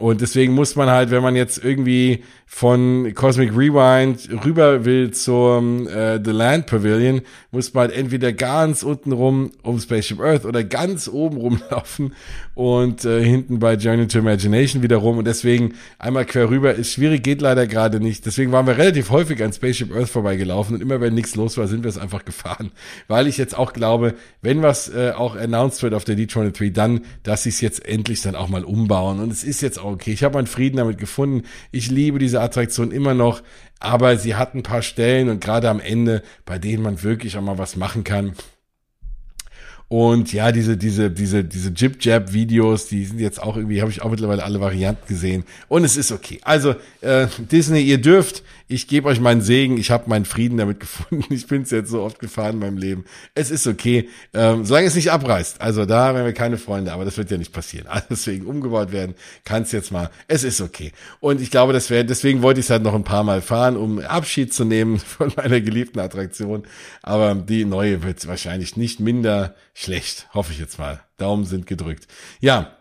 Und 0.00 0.22
deswegen 0.22 0.54
muss 0.54 0.76
man 0.76 0.88
halt, 0.88 1.10
wenn 1.10 1.22
man 1.22 1.36
jetzt 1.36 1.62
irgendwie 1.62 2.24
von 2.46 3.12
Cosmic 3.14 3.50
Rewind 3.54 4.30
rüber 4.46 4.86
will 4.86 5.10
zum 5.10 5.86
äh, 5.86 6.18
The 6.24 6.30
Land 6.30 6.68
Pavilion, 6.68 7.20
muss 7.50 7.74
man 7.74 7.88
halt 7.88 7.92
entweder 7.98 8.32
ganz 8.32 8.82
unten 8.82 9.12
rum 9.12 9.50
um 9.62 9.78
Spaceship 9.78 10.18
Earth 10.18 10.46
oder 10.46 10.64
ganz 10.64 11.06
oben 11.06 11.36
rumlaufen 11.36 12.14
und 12.60 13.06
äh, 13.06 13.24
hinten 13.24 13.58
bei 13.58 13.72
Journey 13.72 14.06
to 14.06 14.18
Imagination 14.18 14.82
wieder 14.82 14.98
rum. 14.98 15.16
Und 15.16 15.26
deswegen 15.26 15.76
einmal 15.98 16.26
quer 16.26 16.50
rüber 16.50 16.74
ist 16.74 16.92
schwierig, 16.92 17.22
geht 17.22 17.40
leider 17.40 17.66
gerade 17.66 18.00
nicht. 18.00 18.26
Deswegen 18.26 18.52
waren 18.52 18.66
wir 18.66 18.76
relativ 18.76 19.08
häufig 19.08 19.42
an 19.42 19.50
Spaceship 19.50 19.96
Earth 19.96 20.10
vorbeigelaufen 20.10 20.74
und 20.74 20.82
immer 20.82 21.00
wenn 21.00 21.14
nichts 21.14 21.36
los 21.36 21.56
war, 21.56 21.68
sind 21.68 21.84
wir 21.84 21.88
es 21.88 21.96
einfach 21.96 22.26
gefahren. 22.26 22.70
Weil 23.08 23.28
ich 23.28 23.38
jetzt 23.38 23.56
auch 23.56 23.72
glaube, 23.72 24.12
wenn 24.42 24.60
was 24.60 24.90
äh, 24.90 25.12
auch 25.16 25.36
announced 25.36 25.82
wird 25.82 25.94
auf 25.94 26.04
der 26.04 26.18
D23, 26.18 26.70
dann, 26.74 27.00
dass 27.22 27.44
sie 27.44 27.48
es 27.48 27.62
jetzt 27.62 27.82
endlich 27.88 28.20
dann 28.20 28.34
auch 28.34 28.48
mal 28.48 28.64
umbauen. 28.64 29.20
Und 29.20 29.32
es 29.32 29.42
ist 29.42 29.62
jetzt 29.62 29.78
auch 29.78 29.92
okay. 29.92 30.12
Ich 30.12 30.22
habe 30.22 30.34
meinen 30.34 30.46
Frieden 30.46 30.76
damit 30.76 30.98
gefunden. 30.98 31.44
Ich 31.72 31.90
liebe 31.90 32.18
diese 32.18 32.42
Attraktion 32.42 32.90
immer 32.90 33.14
noch, 33.14 33.42
aber 33.78 34.18
sie 34.18 34.34
hat 34.34 34.54
ein 34.54 34.64
paar 34.64 34.82
Stellen 34.82 35.30
und 35.30 35.40
gerade 35.40 35.70
am 35.70 35.80
Ende, 35.80 36.22
bei 36.44 36.58
denen 36.58 36.82
man 36.82 37.02
wirklich 37.02 37.38
auch 37.38 37.42
mal 37.42 37.56
was 37.56 37.76
machen 37.76 38.04
kann. 38.04 38.34
Und 39.92 40.32
ja, 40.32 40.52
diese, 40.52 40.76
diese, 40.76 41.10
diese, 41.10 41.42
diese 41.42 41.70
Jib-Jab-Videos, 41.70 42.86
die 42.86 43.04
sind 43.06 43.18
jetzt 43.18 43.42
auch 43.42 43.56
irgendwie, 43.56 43.80
habe 43.80 43.90
ich 43.90 44.02
auch 44.02 44.10
mittlerweile 44.10 44.44
alle 44.44 44.60
Varianten 44.60 45.04
gesehen. 45.08 45.42
Und 45.66 45.82
es 45.82 45.96
ist 45.96 46.12
okay. 46.12 46.38
Also, 46.42 46.76
äh, 47.00 47.26
Disney, 47.50 47.80
ihr 47.80 48.00
dürft, 48.00 48.44
ich 48.70 48.86
gebe 48.86 49.08
euch 49.08 49.18
meinen 49.18 49.40
Segen, 49.40 49.78
ich 49.78 49.90
habe 49.90 50.08
meinen 50.08 50.24
Frieden 50.24 50.56
damit 50.56 50.80
gefunden. 50.80 51.24
Ich 51.40 51.46
bin 51.46 51.62
es 51.62 51.70
jetzt 51.70 51.90
so 51.90 52.02
oft 52.02 52.18
gefahren 52.18 52.54
in 52.54 52.58
meinem 52.60 52.76
Leben. 52.76 53.04
Es 53.34 53.50
ist 53.50 53.66
okay, 53.66 54.08
ähm, 54.32 54.64
solange 54.64 54.86
es 54.86 54.94
nicht 54.94 55.10
abreißt. 55.10 55.60
Also 55.60 55.86
da 55.86 56.06
haben 56.06 56.24
wir 56.24 56.32
keine 56.32 56.56
Freunde, 56.56 56.92
aber 56.92 57.04
das 57.04 57.16
wird 57.16 57.30
ja 57.30 57.38
nicht 57.38 57.52
passieren. 57.52 57.86
Also 57.90 58.06
deswegen 58.10 58.46
umgebaut 58.46 58.92
werden, 58.92 59.14
kann 59.44 59.62
es 59.62 59.72
jetzt 59.72 59.90
mal. 59.90 60.10
Es 60.28 60.44
ist 60.44 60.60
okay. 60.60 60.92
Und 61.18 61.40
ich 61.40 61.50
glaube, 61.50 61.72
das 61.72 61.90
wäre, 61.90 62.04
deswegen 62.04 62.42
wollte 62.42 62.60
ich 62.60 62.66
es 62.66 62.70
halt 62.70 62.82
noch 62.82 62.94
ein 62.94 63.04
paar 63.04 63.24
Mal 63.24 63.42
fahren, 63.42 63.76
um 63.76 63.98
Abschied 63.98 64.54
zu 64.54 64.64
nehmen 64.64 64.98
von 64.98 65.32
meiner 65.36 65.60
geliebten 65.60 65.98
Attraktion. 65.98 66.62
Aber 67.02 67.34
die 67.34 67.64
neue 67.64 68.02
wird 68.04 68.26
wahrscheinlich 68.28 68.76
nicht 68.76 69.00
minder 69.00 69.54
schlecht, 69.74 70.28
hoffe 70.32 70.52
ich 70.52 70.60
jetzt 70.60 70.78
mal. 70.78 71.00
Daumen 71.16 71.44
sind 71.44 71.66
gedrückt. 71.66 72.06
Ja, 72.40 72.76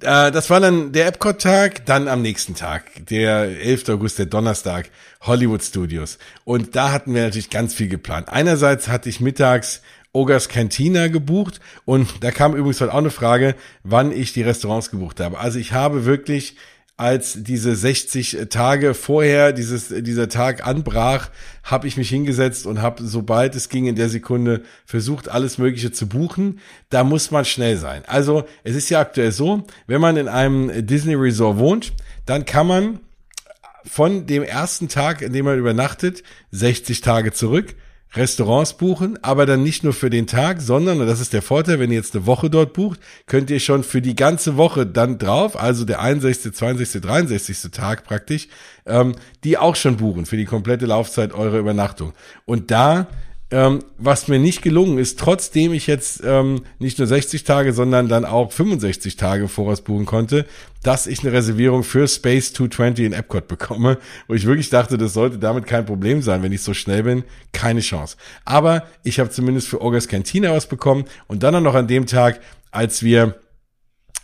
äh, 0.00 0.30
das 0.30 0.50
war 0.50 0.60
dann 0.60 0.92
der 0.92 1.06
Epcot-Tag, 1.06 1.86
dann 1.86 2.08
am 2.08 2.22
nächsten 2.22 2.54
Tag, 2.54 2.84
der 3.06 3.60
11. 3.60 3.88
August, 3.90 4.18
der 4.18 4.26
Donnerstag, 4.26 4.90
Hollywood 5.22 5.62
Studios. 5.62 6.18
Und 6.44 6.76
da 6.76 6.92
hatten 6.92 7.14
wir 7.14 7.22
natürlich 7.22 7.50
ganz 7.50 7.74
viel 7.74 7.88
geplant. 7.88 8.28
Einerseits 8.28 8.88
hatte 8.88 9.08
ich 9.08 9.20
mittags 9.20 9.82
Ogers 10.12 10.48
Cantina 10.48 11.08
gebucht 11.08 11.60
und 11.84 12.24
da 12.24 12.30
kam 12.30 12.56
übrigens 12.56 12.80
halt 12.80 12.90
auch 12.90 12.98
eine 12.98 13.10
Frage, 13.10 13.54
wann 13.82 14.10
ich 14.10 14.32
die 14.32 14.42
Restaurants 14.42 14.90
gebucht 14.90 15.20
habe. 15.20 15.38
Also 15.38 15.58
ich 15.58 15.72
habe 15.72 16.06
wirklich 16.06 16.56
als 16.98 17.44
diese 17.44 17.76
60 17.76 18.48
Tage 18.50 18.92
vorher 18.92 19.52
dieses 19.52 19.88
dieser 19.88 20.28
Tag 20.28 20.66
anbrach, 20.66 21.30
habe 21.62 21.86
ich 21.86 21.96
mich 21.96 22.08
hingesetzt 22.08 22.66
und 22.66 22.82
habe 22.82 23.04
sobald 23.06 23.54
es 23.54 23.68
ging 23.68 23.86
in 23.86 23.94
der 23.94 24.08
Sekunde 24.08 24.62
versucht 24.84 25.28
alles 25.28 25.58
mögliche 25.58 25.92
zu 25.92 26.08
buchen. 26.08 26.58
Da 26.90 27.04
muss 27.04 27.30
man 27.30 27.44
schnell 27.44 27.76
sein. 27.76 28.02
Also, 28.06 28.44
es 28.64 28.74
ist 28.74 28.90
ja 28.90 28.98
aktuell 28.98 29.30
so, 29.30 29.64
wenn 29.86 30.00
man 30.00 30.16
in 30.16 30.26
einem 30.26 30.86
Disney 30.86 31.14
Resort 31.14 31.58
wohnt, 31.58 31.92
dann 32.26 32.44
kann 32.44 32.66
man 32.66 33.00
von 33.84 34.26
dem 34.26 34.42
ersten 34.42 34.88
Tag, 34.88 35.22
in 35.22 35.32
dem 35.32 35.44
man 35.44 35.56
übernachtet, 35.56 36.24
60 36.50 37.00
Tage 37.00 37.32
zurück 37.32 37.76
Restaurants 38.14 38.74
buchen, 38.74 39.22
aber 39.22 39.44
dann 39.44 39.62
nicht 39.62 39.84
nur 39.84 39.92
für 39.92 40.10
den 40.10 40.26
Tag, 40.26 40.60
sondern, 40.60 41.00
und 41.00 41.06
das 41.06 41.20
ist 41.20 41.32
der 41.32 41.42
Vorteil, 41.42 41.78
wenn 41.78 41.90
ihr 41.90 41.98
jetzt 41.98 42.16
eine 42.16 42.26
Woche 42.26 42.48
dort 42.48 42.72
bucht, 42.72 43.00
könnt 43.26 43.50
ihr 43.50 43.60
schon 43.60 43.84
für 43.84 44.00
die 44.00 44.16
ganze 44.16 44.56
Woche 44.56 44.86
dann 44.86 45.18
drauf, 45.18 45.60
also 45.60 45.84
der 45.84 46.00
61., 46.00 46.54
62., 46.54 47.02
63. 47.02 47.70
Tag 47.70 48.04
praktisch, 48.04 48.48
ähm, 48.86 49.14
die 49.44 49.58
auch 49.58 49.76
schon 49.76 49.98
buchen 49.98 50.24
für 50.24 50.36
die 50.36 50.46
komplette 50.46 50.86
Laufzeit 50.86 51.32
eurer 51.32 51.58
Übernachtung. 51.58 52.14
Und 52.46 52.70
da 52.70 53.08
ähm, 53.50 53.78
was 53.96 54.28
mir 54.28 54.38
nicht 54.38 54.60
gelungen 54.60 54.98
ist, 54.98 55.18
trotzdem 55.18 55.72
ich 55.72 55.86
jetzt 55.86 56.22
ähm, 56.22 56.62
nicht 56.78 56.98
nur 56.98 57.06
60 57.06 57.44
Tage, 57.44 57.72
sondern 57.72 58.08
dann 58.08 58.26
auch 58.26 58.52
65 58.52 59.16
Tage 59.16 59.48
voraus 59.48 59.80
buchen 59.80 60.04
konnte, 60.04 60.44
dass 60.82 61.06
ich 61.06 61.20
eine 61.20 61.32
Reservierung 61.32 61.82
für 61.82 62.06
Space 62.06 62.52
220 62.52 63.06
in 63.06 63.12
Epcot 63.14 63.48
bekomme, 63.48 63.98
wo 64.26 64.34
ich 64.34 64.44
wirklich 64.44 64.68
dachte, 64.68 64.98
das 64.98 65.14
sollte 65.14 65.38
damit 65.38 65.66
kein 65.66 65.86
Problem 65.86 66.20
sein, 66.20 66.42
wenn 66.42 66.52
ich 66.52 66.62
so 66.62 66.74
schnell 66.74 67.04
bin. 67.04 67.24
Keine 67.52 67.80
Chance. 67.80 68.16
Aber 68.44 68.84
ich 69.02 69.18
habe 69.18 69.30
zumindest 69.30 69.68
für 69.68 69.80
August 69.80 70.10
Cantina 70.10 70.52
was 70.52 70.66
bekommen 70.66 71.06
und 71.26 71.42
dann 71.42 71.62
noch 71.62 71.74
an 71.74 71.88
dem 71.88 72.06
Tag, 72.06 72.40
als 72.70 73.02
wir 73.02 73.34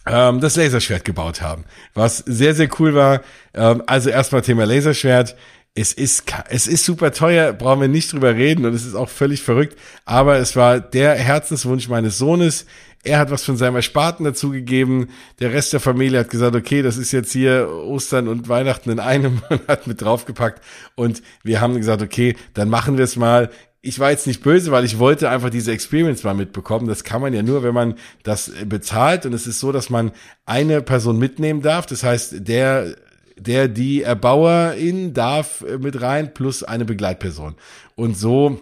ähm, 0.07 0.41
das 0.41 0.57
Laserschwert 0.57 1.07
gebaut 1.07 1.41
haben, 1.41 1.65
was 1.95 2.19
sehr, 2.19 2.55
sehr 2.55 2.69
cool 2.79 2.95
war. 2.95 3.23
Ähm, 3.55 3.83
also 3.87 4.11
erstmal 4.11 4.43
Thema 4.43 4.67
Laserschwert 4.67 5.35
es 5.75 5.93
ist, 5.93 6.25
es 6.51 6.69
ist 6.69 6.85
super 6.85 7.13
teuer, 7.13 7.53
brauchen 7.53 7.81
wir 7.81 7.89
nicht 7.89 8.13
drüber 8.13 8.35
reden 8.35 8.65
und 8.65 8.75
es 8.75 8.87
ist 8.87 8.95
auch 8.95 9.09
völlig 9.09 9.43
verrückt. 9.43 9.77
Aber 10.05 10.37
es 10.37 10.55
war 10.55 10.79
der 10.79 11.15
Herzenswunsch 11.15 11.89
meines 11.89 12.17
Sohnes. 12.17 12.67
Er 13.03 13.19
hat 13.19 13.31
was 13.31 13.45
von 13.45 13.57
seinem 13.57 13.77
Ersparten 13.77 14.25
dazugegeben. 14.25 15.11
Der 15.41 15.53
Rest 15.53 15.73
der 15.73 15.81
Familie 15.81 16.21
hat 16.21 16.31
gesagt, 16.31 16.55
okay, 16.55 16.81
das 16.81 16.97
ist 16.97 17.11
jetzt 17.11 17.33
hier 17.33 17.69
Ostern 17.69 18.29
und 18.29 18.49
Weihnachten 18.49 18.89
in 18.91 19.01
einem 19.01 19.43
und 19.51 19.67
hat 19.67 19.89
mit 19.89 20.01
draufgepackt. 20.01 20.63
Und 20.95 21.23
wir 21.43 21.61
haben 21.61 21.77
gesagt, 21.77 22.03
okay, 22.03 22.37
dann 22.55 22.71
machen 22.71 22.97
wir 22.97 23.05
es 23.05 23.17
mal 23.17 23.51
ich 23.87 23.99
war 23.99 24.11
jetzt 24.11 24.27
nicht 24.27 24.43
böse, 24.43 24.73
weil 24.73 24.87
ich 24.87 24.99
wollte 24.99 25.29
einfach 25.29 25.51
diese 25.51 25.71
Experience 25.71 26.25
mal 26.25 26.33
mitbekommen. 26.33 26.89
Das 26.89 27.05
kann 27.05 27.21
man 27.21 27.35
ja 27.35 27.43
nur, 27.43 27.63
wenn 27.63 27.75
man 27.75 27.97
das 28.23 28.51
bezahlt. 28.65 29.27
Und 29.27 29.35
es 29.35 29.47
ist 29.47 29.61
so, 29.61 29.73
dass 29.73 29.91
man 29.91 30.13
eine 30.47 30.81
Person 30.81 31.19
mitnehmen 31.19 31.61
darf. 31.61 31.85
Das 31.85 32.03
heißt, 32.03 32.49
der 32.49 32.97
der 33.37 33.69
die 33.69 34.03
Erbauerin 34.03 35.15
darf 35.15 35.63
äh, 35.63 35.79
mit 35.79 36.01
rein 36.01 36.35
plus 36.35 36.63
eine 36.63 36.85
Begleitperson. 36.85 37.55
Und 37.97 38.17
so 38.17 38.61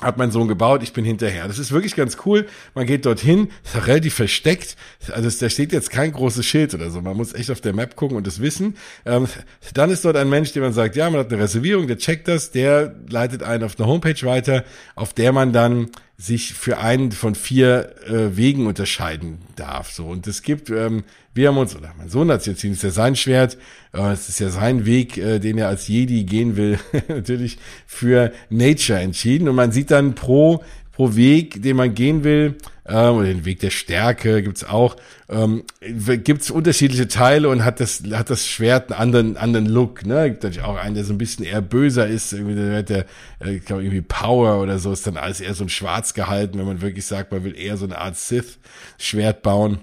hat 0.00 0.16
mein 0.16 0.30
Sohn 0.30 0.48
gebaut, 0.48 0.82
ich 0.82 0.92
bin 0.92 1.04
hinterher. 1.04 1.46
Das 1.46 1.58
ist 1.58 1.72
wirklich 1.72 1.94
ganz 1.94 2.16
cool. 2.24 2.46
Man 2.74 2.86
geht 2.86 3.04
dorthin, 3.04 3.48
ist 3.62 3.76
auch 3.76 3.86
relativ 3.86 4.14
versteckt. 4.14 4.76
Also 5.12 5.28
da 5.38 5.50
steht 5.50 5.72
jetzt 5.72 5.90
kein 5.90 6.12
großes 6.12 6.46
Schild 6.46 6.72
oder 6.74 6.90
so. 6.90 7.02
Man 7.02 7.16
muss 7.16 7.34
echt 7.34 7.50
auf 7.50 7.60
der 7.60 7.74
Map 7.74 7.96
gucken 7.96 8.16
und 8.16 8.26
das 8.26 8.40
wissen. 8.40 8.76
Ähm, 9.04 9.26
dann 9.74 9.90
ist 9.90 10.04
dort 10.04 10.16
ein 10.16 10.30
Mensch, 10.30 10.52
dem 10.52 10.62
man 10.62 10.72
sagt, 10.72 10.96
ja, 10.96 11.10
man 11.10 11.20
hat 11.20 11.32
eine 11.32 11.42
Reservierung, 11.42 11.86
der 11.86 11.98
checkt 11.98 12.28
das, 12.28 12.50
der 12.50 12.94
leitet 13.08 13.42
einen 13.42 13.64
auf 13.64 13.78
eine 13.78 13.86
Homepage 13.86 14.26
weiter, 14.26 14.64
auf 14.94 15.12
der 15.12 15.32
man 15.32 15.52
dann 15.52 15.90
sich 16.20 16.52
für 16.52 16.78
einen 16.78 17.12
von 17.12 17.34
vier 17.34 17.94
äh, 18.06 18.36
Wegen 18.36 18.66
unterscheiden 18.66 19.38
darf. 19.56 19.90
So 19.90 20.06
und 20.06 20.26
es 20.26 20.42
gibt, 20.42 20.68
ähm, 20.68 21.04
wir 21.32 21.48
haben 21.48 21.56
uns 21.56 21.74
oder 21.74 21.94
mein 21.96 22.10
Sohn 22.10 22.30
hat 22.30 22.40
es 22.40 22.46
jetzt 22.46 22.62
ist 22.62 22.82
ja 22.82 22.90
sein 22.90 23.16
Schwert, 23.16 23.56
äh, 23.94 24.12
es 24.12 24.28
ist 24.28 24.38
ja 24.38 24.50
sein 24.50 24.84
Weg, 24.84 25.16
äh, 25.16 25.38
den 25.38 25.56
er 25.56 25.68
als 25.68 25.88
Jedi 25.88 26.24
gehen 26.24 26.56
will, 26.56 26.78
natürlich 27.08 27.56
für 27.86 28.32
Nature 28.50 28.98
entschieden 28.98 29.48
und 29.48 29.54
man 29.54 29.72
sieht 29.72 29.90
dann 29.90 30.14
pro 30.14 30.62
pro 31.00 31.16
Weg, 31.16 31.62
den 31.62 31.78
man 31.78 31.94
gehen 31.94 32.24
will, 32.24 32.56
ähm, 32.86 33.14
oder 33.14 33.28
den 33.28 33.46
Weg 33.46 33.60
der 33.60 33.70
Stärke 33.70 34.42
gibt's 34.42 34.64
auch, 34.64 34.96
ähm, 35.30 35.64
gibt's 35.80 36.50
unterschiedliche 36.50 37.08
Teile 37.08 37.48
und 37.48 37.64
hat 37.64 37.80
das, 37.80 38.02
hat 38.12 38.28
das 38.28 38.46
Schwert 38.46 38.92
einen 38.92 39.00
anderen, 39.00 39.36
anderen 39.38 39.64
Look, 39.64 40.04
ne? 40.04 40.28
Gibt 40.28 40.42
natürlich 40.42 40.62
auch 40.62 40.76
einen, 40.76 40.94
der 40.94 41.04
so 41.04 41.14
ein 41.14 41.18
bisschen 41.18 41.46
eher 41.46 41.62
böser 41.62 42.06
ist, 42.06 42.34
irgendwie 42.34 42.54
der, 42.54 42.82
der 42.82 43.06
äh, 43.42 43.52
ich 43.56 43.64
glaube, 43.64 43.82
irgendwie 43.82 44.02
Power 44.02 44.60
oder 44.60 44.78
so, 44.78 44.92
ist 44.92 45.06
dann 45.06 45.16
alles 45.16 45.40
eher 45.40 45.54
so 45.54 45.64
ein 45.64 45.70
Schwarz 45.70 46.12
gehalten, 46.12 46.58
wenn 46.58 46.66
man 46.66 46.82
wirklich 46.82 47.06
sagt, 47.06 47.32
man 47.32 47.44
will 47.44 47.56
eher 47.56 47.78
so 47.78 47.86
eine 47.86 47.96
Art 47.96 48.18
Sith-Schwert 48.18 49.40
bauen. 49.40 49.78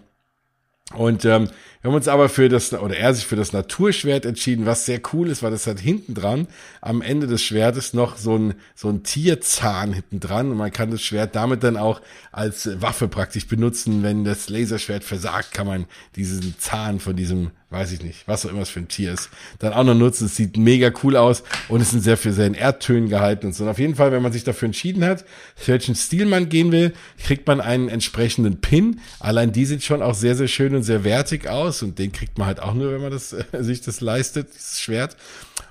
Und 0.93 1.26
ähm, 1.26 1.49
wir 1.82 1.89
haben 1.89 1.95
uns 1.95 2.07
aber 2.07 2.30
für 2.30 2.49
das, 2.49 2.73
oder 2.73 2.97
er 2.97 3.13
sich 3.13 3.25
für 3.25 3.36
das 3.36 3.53
Naturschwert 3.53 4.25
entschieden, 4.25 4.65
was 4.65 4.86
sehr 4.86 4.99
cool 5.13 5.30
ist, 5.30 5.43
weil 5.43 5.51
das 5.51 5.67
hat 5.67 5.80
hinten 5.80 6.13
dran, 6.13 6.47
am 6.82 7.01
Ende 7.01 7.28
des 7.28 7.43
Schwertes 7.43 7.93
noch 7.93 8.17
so 8.17 8.38
ein, 8.38 8.55
so 8.75 8.89
ein 8.89 9.03
Tierzahn 9.03 9.93
hinten 9.93 10.19
dran 10.19 10.51
und 10.51 10.57
man 10.57 10.71
kann 10.71 10.91
das 10.91 11.01
Schwert 11.01 11.36
damit 11.36 11.63
dann 11.63 11.78
auch 11.78 12.01
als 12.32 12.82
Waffe 12.82 13.07
praktisch 13.07 13.47
benutzen. 13.47 14.03
Wenn 14.03 14.23
das 14.23 14.49
Laserschwert 14.49 15.03
versagt, 15.03 15.53
kann 15.53 15.67
man 15.67 15.86
diesen 16.15 16.55
Zahn 16.57 16.99
von 16.99 17.15
diesem 17.15 17.51
weiß 17.69 17.91
ich 17.91 18.01
nicht, 18.01 18.28
was 18.28 18.45
auch 18.45 18.49
immer 18.49 18.61
es 18.61 18.69
für 18.69 18.80
ein 18.80 18.88
Tier 18.88 19.11
ist, 19.11 19.30
dann 19.59 19.73
auch 19.73 19.84
noch 19.84 19.93
nutzen. 19.93 20.28
Es 20.28 20.38
sieht 20.38 20.55
mega 20.55 20.89
cool 21.03 21.17
aus 21.17 21.43
und 21.67 21.82
es 21.82 21.91
sind 21.91 22.01
sehr 22.01 22.15
viel 22.15 22.32
sehr 22.32 22.47
in 22.47 22.53
Erdtönen 22.53 23.09
gehalten 23.09 23.47
und 23.47 23.53
so. 23.53 23.65
Und 23.65 23.69
auf 23.69 23.80
jeden 23.80 23.95
Fall, 23.95 24.13
wenn 24.13 24.21
man 24.21 24.32
sich 24.32 24.45
dafür 24.45 24.67
entschieden 24.67 25.03
hat, 25.03 25.25
welchen 25.65 25.93
Stil 25.93 26.25
man 26.28 26.47
gehen 26.47 26.71
will, 26.71 26.93
kriegt 27.21 27.45
man 27.45 27.59
einen 27.59 27.89
entsprechenden 27.89 28.61
Pin. 28.61 29.01
Allein 29.19 29.51
die 29.51 29.65
sieht 29.65 29.84
schon 29.84 30.01
auch 30.01 30.13
sehr, 30.13 30.36
sehr 30.36 30.47
schön 30.47 30.75
und 30.75 30.84
sehr 30.84 31.03
wertig 31.03 31.47
aus 31.47 31.66
und 31.84 31.99
den 31.99 32.11
kriegt 32.11 32.38
man 32.38 32.47
halt 32.47 32.61
auch 32.61 32.74
nur, 32.74 32.91
wenn 32.91 33.01
man 33.01 33.11
das, 33.11 33.34
äh, 33.34 33.43
sich 33.59 33.82
das 33.82 34.01
leistet, 34.01 34.49
dieses 34.55 34.80
Schwert. 34.80 35.15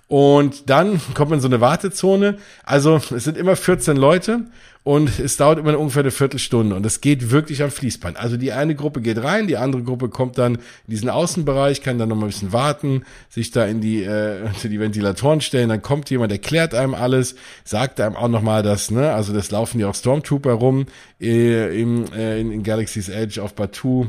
Und 0.09 0.71
dann 0.71 1.01
kommt 1.15 1.31
man 1.31 1.39
in 1.39 1.43
so 1.43 1.49
eine 1.49 1.61
Wartezone. 1.61 2.39
Also 2.65 3.01
es 3.15 3.25
sind 3.25 3.37
immer 3.37 3.57
14 3.57 3.97
Leute 3.97 4.45
und 4.87 5.19
es 5.19 5.37
dauert 5.37 5.59
immer 5.59 5.77
ungefähr 5.77 6.05
eine 6.05 6.13
Viertelstunde 6.13 6.77
und 6.77 6.87
es 6.87 7.01
geht 7.01 7.33
wirklich 7.33 7.61
am 7.61 7.73
Fließband. 7.73 8.17
Also 8.17 8.37
die 8.37 8.53
eine 8.53 8.77
Gruppe 8.77 9.01
geht 9.01 9.21
rein, 9.21 9.49
die 9.49 9.57
andere 9.57 9.83
Gruppe 9.83 10.09
kommt 10.09 10.39
dann 10.39 10.55
in 10.55 10.61
diesen 10.87 11.11
Außenbereich, 11.11 11.83
kann 11.83 11.99
dann 11.99 12.09
noch 12.09 12.15
mal 12.15 12.27
ein 12.27 12.29
bisschen 12.29 12.53
warten, 12.53 13.03
sich 13.29 13.51
da 13.51 13.67
in 13.67 13.81
die, 13.81 14.05
äh, 14.05 14.49
die 14.63 14.79
Ventilatoren 14.79 15.41
stellen, 15.41 15.71
dann 15.71 15.83
kommt 15.83 16.09
jemand, 16.09 16.31
erklärt 16.31 16.73
einem 16.73 16.95
alles, 16.95 17.35
sagt 17.65 18.01
einem 18.01 18.15
auch 18.15 18.29
noch 18.29 18.43
mal 18.43 18.63
das, 18.63 18.93
ne, 18.93 19.13
also 19.13 19.33
das 19.33 19.51
laufen 19.51 19.81
ja 19.81 19.89
auch 19.89 19.95
Stormtrooper 19.97 20.53
rum 20.53 20.87
äh, 21.21 21.83
im, 21.83 22.05
äh, 22.13 22.41
in, 22.41 22.53
in 22.53 22.63
Galaxy's 22.63 23.09
Edge 23.09 23.43
auf 23.43 23.55
Batu, 23.55 24.07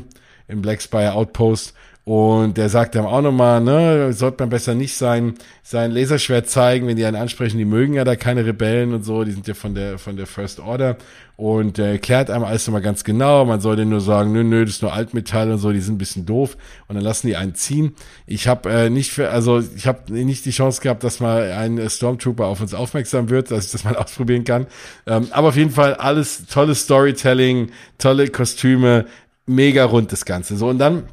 im 0.48 0.62
Black 0.62 0.82
Spire 0.82 1.12
Outpost 1.12 1.74
und 2.08 2.56
der 2.56 2.70
sagt 2.70 2.94
dann 2.94 3.04
auch 3.04 3.20
nochmal, 3.20 3.60
ne, 3.60 4.14
sollte 4.14 4.42
man 4.42 4.48
besser 4.48 4.74
nicht 4.74 4.94
sein, 4.94 5.34
sein 5.62 5.90
Laserschwert 5.90 6.48
zeigen, 6.48 6.86
wenn 6.86 6.96
die 6.96 7.04
einen 7.04 7.18
ansprechen, 7.18 7.58
die 7.58 7.66
mögen 7.66 7.92
ja 7.92 8.04
da 8.04 8.16
keine 8.16 8.46
Rebellen 8.46 8.94
und 8.94 9.04
so, 9.04 9.24
die 9.24 9.32
sind 9.32 9.46
ja 9.46 9.52
von 9.52 9.74
der, 9.74 9.98
von 9.98 10.16
der 10.16 10.26
First 10.26 10.58
Order. 10.58 10.96
Und 11.36 11.76
der 11.76 11.88
erklärt 11.88 12.30
einem 12.30 12.44
alles 12.44 12.66
nochmal 12.66 12.80
ganz 12.80 13.04
genau. 13.04 13.44
Man 13.44 13.60
soll 13.60 13.76
denen 13.76 13.90
nur 13.90 14.00
sagen, 14.00 14.32
nö, 14.32 14.42
nö, 14.42 14.64
das 14.64 14.76
ist 14.76 14.82
nur 14.82 14.94
Altmetall 14.94 15.52
und 15.52 15.58
so, 15.58 15.70
die 15.70 15.80
sind 15.80 15.96
ein 15.96 15.98
bisschen 15.98 16.24
doof. 16.24 16.56
Und 16.86 16.94
dann 16.94 17.04
lassen 17.04 17.26
die 17.26 17.36
einen 17.36 17.54
ziehen. 17.54 17.94
Ich 18.26 18.48
habe 18.48 18.70
äh, 18.70 18.88
nicht 18.88 19.12
für, 19.12 19.28
also 19.28 19.62
ich 19.76 19.86
habe 19.86 20.10
nicht 20.10 20.46
die 20.46 20.50
Chance 20.50 20.80
gehabt, 20.80 21.04
dass 21.04 21.20
mal 21.20 21.52
ein 21.52 21.90
Stormtrooper 21.90 22.46
auf 22.46 22.62
uns 22.62 22.72
aufmerksam 22.72 23.28
wird, 23.28 23.50
dass 23.50 23.66
ich 23.66 23.72
das 23.72 23.84
mal 23.84 23.96
ausprobieren 23.98 24.44
kann. 24.44 24.66
Ähm, 25.06 25.28
aber 25.30 25.48
auf 25.48 25.56
jeden 25.56 25.72
Fall 25.72 25.92
alles 25.92 26.46
tolles 26.46 26.84
Storytelling, 26.84 27.70
tolle 27.98 28.28
Kostüme, 28.28 29.04
mega 29.48 29.84
rund 29.84 30.12
das 30.12 30.24
Ganze. 30.24 30.56
So, 30.56 30.68
und 30.68 30.78
dann 30.78 31.08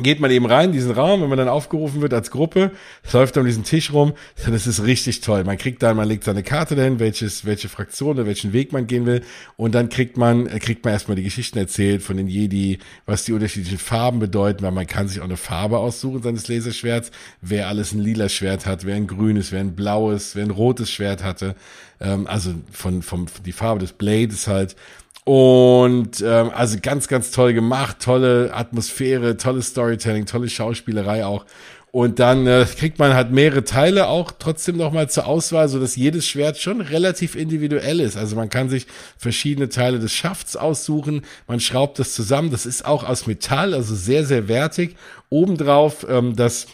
geht 0.00 0.20
man 0.20 0.30
eben 0.30 0.46
rein 0.46 0.70
in 0.70 0.72
diesen 0.72 0.92
Raum, 0.92 1.20
wenn 1.20 1.28
man 1.28 1.36
dann 1.36 1.48
aufgerufen 1.48 2.00
wird 2.00 2.14
als 2.14 2.30
Gruppe, 2.30 2.70
läuft 3.12 3.36
um 3.36 3.44
diesen 3.44 3.62
Tisch 3.62 3.92
rum, 3.92 4.14
das 4.46 4.66
ist 4.66 4.84
richtig 4.84 5.20
toll. 5.20 5.44
Man 5.44 5.58
kriegt 5.58 5.82
dann, 5.82 5.98
man 5.98 6.08
legt 6.08 6.24
seine 6.24 6.42
Karte 6.42 6.76
dahin, 6.76 6.98
welches, 6.98 7.44
welche 7.44 7.68
Fraktion 7.68 8.12
oder 8.12 8.26
welchen 8.26 8.54
Weg 8.54 8.72
man 8.72 8.86
gehen 8.86 9.04
will 9.04 9.22
und 9.58 9.74
dann 9.74 9.90
kriegt 9.90 10.16
man, 10.16 10.46
kriegt 10.60 10.82
man 10.86 10.94
erstmal 10.94 11.16
die 11.16 11.22
Geschichten 11.22 11.58
erzählt 11.58 12.02
von 12.02 12.16
den 12.16 12.26
Jedi, 12.26 12.78
was 13.04 13.24
die 13.24 13.34
unterschiedlichen 13.34 13.78
Farben 13.78 14.18
bedeuten, 14.18 14.62
weil 14.62 14.72
man 14.72 14.86
kann 14.86 15.08
sich 15.08 15.20
auch 15.20 15.24
eine 15.24 15.36
Farbe 15.36 15.76
aussuchen 15.76 16.22
seines 16.22 16.48
Laserschwerts, 16.48 17.10
wer 17.42 17.68
alles 17.68 17.92
ein 17.92 18.00
lila 18.00 18.30
Schwert 18.30 18.64
hat, 18.64 18.86
wer 18.86 18.96
ein 18.96 19.06
grünes, 19.06 19.52
wer 19.52 19.60
ein 19.60 19.74
blaues, 19.74 20.34
wer 20.34 20.44
ein 20.44 20.50
rotes 20.50 20.90
Schwert 20.90 21.22
hatte, 21.22 21.54
ähm, 22.00 22.26
also 22.26 22.54
von, 22.70 23.02
vom, 23.02 23.26
die 23.44 23.52
Farbe 23.52 23.80
des 23.80 23.92
Blades 23.92 24.46
halt 24.46 24.74
und 25.24 26.20
ähm, 26.20 26.50
also 26.54 26.78
ganz, 26.82 27.06
ganz 27.06 27.30
toll 27.30 27.52
gemacht, 27.52 27.98
tolle 28.00 28.52
Atmosphäre, 28.54 29.36
tolles 29.36 29.68
Storytelling, 29.68 30.26
tolle 30.26 30.48
Schauspielerei 30.48 31.24
auch. 31.24 31.44
Und 31.92 32.20
dann 32.20 32.46
äh, 32.46 32.64
kriegt 32.64 32.98
man 32.98 33.12
halt 33.12 33.32
mehrere 33.32 33.64
Teile 33.64 34.08
auch 34.08 34.32
trotzdem 34.36 34.78
nochmal 34.78 35.10
zur 35.10 35.26
Auswahl, 35.26 35.68
so 35.68 35.78
dass 35.78 35.94
jedes 35.94 36.26
Schwert 36.26 36.56
schon 36.56 36.80
relativ 36.80 37.36
individuell 37.36 38.00
ist. 38.00 38.16
Also 38.16 38.34
man 38.34 38.48
kann 38.48 38.70
sich 38.70 38.86
verschiedene 39.18 39.68
Teile 39.68 39.98
des 39.98 40.10
Schafts 40.10 40.56
aussuchen, 40.56 41.20
man 41.46 41.60
schraubt 41.60 41.98
das 41.98 42.14
zusammen. 42.14 42.50
Das 42.50 42.64
ist 42.64 42.86
auch 42.86 43.04
aus 43.04 43.26
Metall, 43.26 43.74
also 43.74 43.94
sehr, 43.94 44.24
sehr 44.24 44.48
wertig. 44.48 44.96
Obendrauf 45.28 46.06
ähm, 46.08 46.34
das 46.34 46.66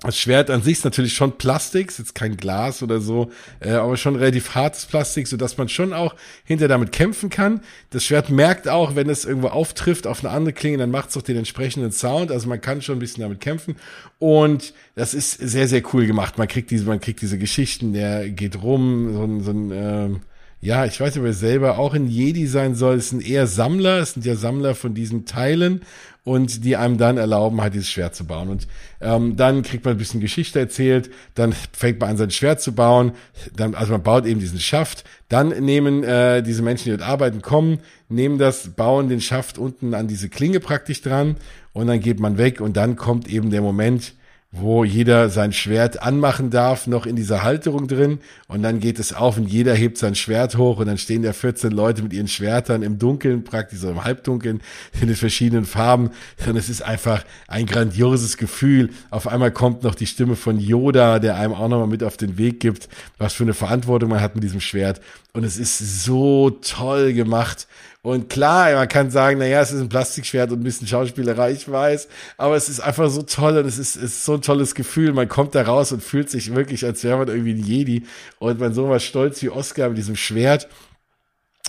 Das 0.00 0.18
Schwert 0.18 0.50
an 0.50 0.60
sich 0.60 0.74
ist 0.74 0.84
natürlich 0.84 1.14
schon 1.14 1.38
Plastik, 1.38 1.88
ist 1.88 1.98
jetzt 1.98 2.14
kein 2.14 2.36
Glas 2.36 2.82
oder 2.82 3.00
so, 3.00 3.30
äh, 3.60 3.70
aber 3.70 3.96
schon 3.96 4.14
relativ 4.14 4.54
hartes 4.54 4.84
Plastik, 4.84 5.26
so 5.26 5.38
dass 5.38 5.56
man 5.56 5.70
schon 5.70 5.94
auch 5.94 6.14
hinter 6.44 6.68
damit 6.68 6.92
kämpfen 6.92 7.30
kann. 7.30 7.62
Das 7.88 8.04
Schwert 8.04 8.28
merkt 8.28 8.68
auch, 8.68 8.94
wenn 8.94 9.08
es 9.08 9.24
irgendwo 9.24 9.48
auftrifft 9.48 10.06
auf 10.06 10.22
eine 10.22 10.34
andere 10.34 10.52
Klinge, 10.52 10.76
dann 10.76 10.90
macht 10.90 11.08
es 11.08 11.16
auch 11.16 11.22
den 11.22 11.38
entsprechenden 11.38 11.92
Sound. 11.92 12.30
Also 12.30 12.46
man 12.46 12.60
kann 12.60 12.82
schon 12.82 12.96
ein 12.96 12.98
bisschen 12.98 13.22
damit 13.22 13.40
kämpfen. 13.40 13.76
Und 14.18 14.74
das 14.96 15.14
ist 15.14 15.32
sehr, 15.32 15.66
sehr 15.66 15.82
cool 15.94 16.06
gemacht. 16.06 16.36
Man 16.36 16.48
kriegt 16.48 16.70
diese, 16.70 16.84
man 16.84 17.00
kriegt 17.00 17.22
diese 17.22 17.38
Geschichten, 17.38 17.94
der 17.94 18.28
geht 18.28 18.62
rum, 18.62 19.14
so 19.14 19.24
ein, 19.24 19.40
so 19.40 19.50
ein 19.50 19.70
ähm, 19.72 20.20
ja, 20.60 20.84
ich 20.84 21.00
weiß 21.00 21.14
nicht, 21.14 21.20
ob 21.20 21.26
er 21.26 21.32
selber 21.32 21.78
auch 21.78 21.94
ein 21.94 22.08
Jedi 22.08 22.46
sein 22.46 22.74
soll. 22.74 22.96
Es 22.96 23.10
sind 23.10 23.26
eher 23.26 23.46
Sammler, 23.46 24.00
es 24.00 24.12
sind 24.14 24.26
ja 24.26 24.36
Sammler 24.36 24.74
von 24.74 24.94
diesen 24.94 25.24
Teilen 25.24 25.82
und 26.26 26.64
die 26.64 26.74
einem 26.76 26.98
dann 26.98 27.18
erlauben, 27.18 27.60
halt 27.60 27.74
dieses 27.74 27.88
Schwert 27.88 28.16
zu 28.16 28.26
bauen. 28.26 28.48
Und 28.48 28.66
ähm, 29.00 29.36
dann 29.36 29.62
kriegt 29.62 29.84
man 29.84 29.94
ein 29.94 29.98
bisschen 29.98 30.20
Geschichte 30.20 30.58
erzählt, 30.58 31.08
dann 31.36 31.54
fängt 31.72 32.00
man 32.00 32.10
an, 32.10 32.16
sein 32.16 32.32
Schwert 32.32 32.60
zu 32.60 32.74
bauen, 32.74 33.12
dann, 33.54 33.76
also 33.76 33.92
man 33.92 34.02
baut 34.02 34.26
eben 34.26 34.40
diesen 34.40 34.58
Schaft, 34.58 35.04
dann 35.28 35.50
nehmen 35.50 36.02
äh, 36.02 36.42
diese 36.42 36.62
Menschen, 36.62 36.86
die 36.86 36.96
dort 36.96 37.08
arbeiten, 37.08 37.42
kommen, 37.42 37.78
nehmen 38.08 38.38
das, 38.38 38.70
bauen 38.70 39.08
den 39.08 39.20
Schaft 39.20 39.56
unten 39.56 39.94
an 39.94 40.08
diese 40.08 40.28
Klinge 40.28 40.58
praktisch 40.58 41.00
dran 41.00 41.36
und 41.72 41.86
dann 41.86 42.00
geht 42.00 42.18
man 42.18 42.38
weg 42.38 42.60
und 42.60 42.76
dann 42.76 42.96
kommt 42.96 43.28
eben 43.28 43.50
der 43.50 43.62
Moment, 43.62 44.14
wo 44.58 44.84
jeder 44.84 45.28
sein 45.28 45.52
Schwert 45.52 46.02
anmachen 46.02 46.50
darf, 46.50 46.86
noch 46.86 47.06
in 47.06 47.16
dieser 47.16 47.42
Halterung 47.42 47.88
drin. 47.88 48.20
Und 48.48 48.62
dann 48.62 48.80
geht 48.80 48.98
es 48.98 49.12
auf 49.12 49.36
und 49.36 49.46
jeder 49.46 49.74
hebt 49.74 49.98
sein 49.98 50.14
Schwert 50.14 50.56
hoch 50.56 50.78
und 50.78 50.86
dann 50.86 50.98
stehen 50.98 51.22
da 51.22 51.32
14 51.32 51.70
Leute 51.70 52.02
mit 52.02 52.12
ihren 52.12 52.28
Schwertern 52.28 52.82
im 52.82 52.98
Dunkeln, 52.98 53.44
praktisch 53.44 53.80
so 53.80 53.90
im 53.90 54.04
Halbdunkeln, 54.04 54.60
in 55.00 55.08
den 55.08 55.16
verschiedenen 55.16 55.64
Farben. 55.64 56.10
Und 56.46 56.56
es 56.56 56.68
ist 56.68 56.82
einfach 56.82 57.24
ein 57.48 57.66
grandioses 57.66 58.36
Gefühl. 58.36 58.90
Auf 59.10 59.28
einmal 59.28 59.50
kommt 59.50 59.82
noch 59.82 59.94
die 59.94 60.06
Stimme 60.06 60.36
von 60.36 60.58
Yoda, 60.58 61.18
der 61.18 61.36
einem 61.36 61.52
auch 61.52 61.68
nochmal 61.68 61.88
mit 61.88 62.02
auf 62.02 62.16
den 62.16 62.38
Weg 62.38 62.60
gibt, 62.60 62.88
was 63.18 63.34
für 63.34 63.44
eine 63.44 63.54
Verantwortung 63.54 64.10
man 64.10 64.20
hat 64.20 64.34
mit 64.34 64.44
diesem 64.44 64.60
Schwert. 64.60 65.00
Und 65.32 65.44
es 65.44 65.58
ist 65.58 66.04
so 66.04 66.50
toll 66.50 67.12
gemacht. 67.12 67.66
Und 68.06 68.28
klar, 68.30 68.72
man 68.72 68.86
kann 68.86 69.10
sagen, 69.10 69.40
naja, 69.40 69.60
es 69.60 69.72
ist 69.72 69.80
ein 69.80 69.88
Plastikschwert 69.88 70.52
und 70.52 70.60
ein 70.60 70.62
bisschen 70.62 70.86
Schauspielerei, 70.86 71.50
ich 71.50 71.68
weiß, 71.68 72.06
aber 72.36 72.54
es 72.54 72.68
ist 72.68 72.78
einfach 72.78 73.10
so 73.10 73.22
toll 73.22 73.58
und 73.58 73.66
es 73.66 73.78
ist, 73.78 73.96
ist 73.96 74.24
so 74.24 74.34
ein 74.34 74.42
tolles 74.42 74.76
Gefühl. 74.76 75.12
Man 75.12 75.28
kommt 75.28 75.56
da 75.56 75.62
raus 75.62 75.90
und 75.90 76.04
fühlt 76.04 76.30
sich 76.30 76.54
wirklich, 76.54 76.84
als 76.84 77.02
wäre 77.02 77.18
man 77.18 77.26
irgendwie 77.26 77.54
ein 77.54 77.64
Jedi 77.64 78.06
und 78.38 78.60
man 78.60 78.74
so 78.74 78.88
was 78.88 79.02
stolz 79.02 79.42
wie 79.42 79.50
Oscar 79.50 79.88
mit 79.88 79.98
diesem 79.98 80.14
Schwert. 80.14 80.68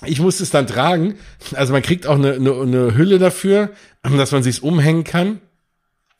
Ich 0.06 0.20
musste 0.20 0.44
es 0.44 0.50
dann 0.50 0.68
tragen. 0.68 1.16
Also 1.54 1.72
man 1.72 1.82
kriegt 1.82 2.06
auch 2.06 2.14
eine, 2.14 2.34
eine, 2.34 2.52
eine 2.52 2.96
Hülle 2.96 3.18
dafür, 3.18 3.70
dass 4.04 4.30
man 4.30 4.44
sich's 4.44 4.60
umhängen 4.60 5.02
kann, 5.02 5.40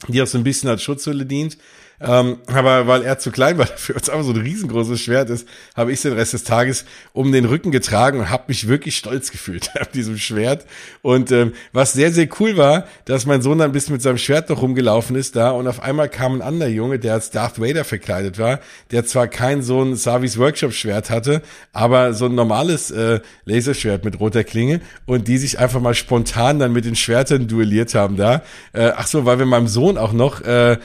die 0.09 0.21
auch 0.21 0.27
so 0.27 0.37
ein 0.37 0.43
bisschen 0.43 0.69
als 0.69 0.83
Schutzhülle 0.83 1.27
dient. 1.27 1.59
Ähm, 2.01 2.39
aber 2.47 2.87
weil 2.87 3.03
er 3.03 3.19
zu 3.19 3.33
klein 3.33 3.59
war 3.59 3.67
dafür, 3.67 3.97
uns 3.97 4.09
aber 4.09 4.23
so 4.23 4.31
ein 4.31 4.41
riesengroßes 4.41 5.01
Schwert 5.01 5.31
ist, 5.31 5.49
habe 5.77 5.93
ich 5.93 6.01
den 6.01 6.13
Rest 6.13 6.33
des 6.33 6.45
Tages 6.45 6.85
um 7.13 7.33
den 7.33 7.45
Rücken 7.45 7.73
getragen 7.73 8.21
und 8.21 8.31
habe 8.31 8.45
mich 8.49 8.69
wirklich 8.69 8.97
stolz 8.97 9.31
gefühlt 9.31 9.71
auf 9.81 9.89
diesem 9.89 10.17
Schwert. 10.17 10.65
Und 11.03 11.33
ähm, 11.33 11.53
was 11.73 11.93
sehr, 11.93 12.13
sehr 12.13 12.29
cool 12.39 12.57
war, 12.57 12.87
dass 13.05 13.27
mein 13.27 13.43
Sohn 13.43 13.59
dann 13.59 13.73
bis 13.73 13.91
mit 13.91 14.03
seinem 14.03 14.19
Schwert 14.19 14.49
noch 14.49 14.63
rumgelaufen 14.63 15.17
ist 15.17 15.35
da 15.35 15.51
und 15.51 15.67
auf 15.67 15.83
einmal 15.83 16.09
kam 16.09 16.37
ein 16.37 16.43
anderer 16.43 16.71
Junge, 16.71 16.99
der 16.99 17.15
als 17.15 17.31
Darth 17.31 17.61
Vader 17.61 17.85
verkleidet 17.85 18.39
war, 18.39 18.61
der 18.91 19.05
zwar 19.05 19.27
kein 19.27 19.63
so 19.63 19.83
ein 19.83 19.97
Savis 19.97 20.39
Workshop 20.39 20.73
Schwert 20.73 21.11
hatte, 21.11 21.43
aber 21.73 22.15
so 22.15 22.27
ein 22.27 22.35
normales 22.35 22.91
äh, 22.91 23.21
Laserschwert 23.45 24.05
mit 24.05 24.21
roter 24.21 24.45
Klinge 24.45 24.81
und 25.07 25.27
die 25.27 25.39
sich 25.39 25.59
einfach 25.59 25.81
mal 25.81 25.95
spontan 25.95 26.59
dann 26.59 26.73
mit 26.73 26.85
den 26.85 26.97
Schwertern 26.97 27.49
duelliert 27.49 27.95
haben 27.95 28.17
da. 28.17 28.43
Äh, 28.73 28.93
ach 28.97 29.07
so, 29.07 29.25
weil 29.25 29.39
wir 29.39 29.47
meinem 29.47 29.69
Sohn 29.69 29.99
auch 29.99 30.13
noch 30.13 30.43
äh, 30.43 30.79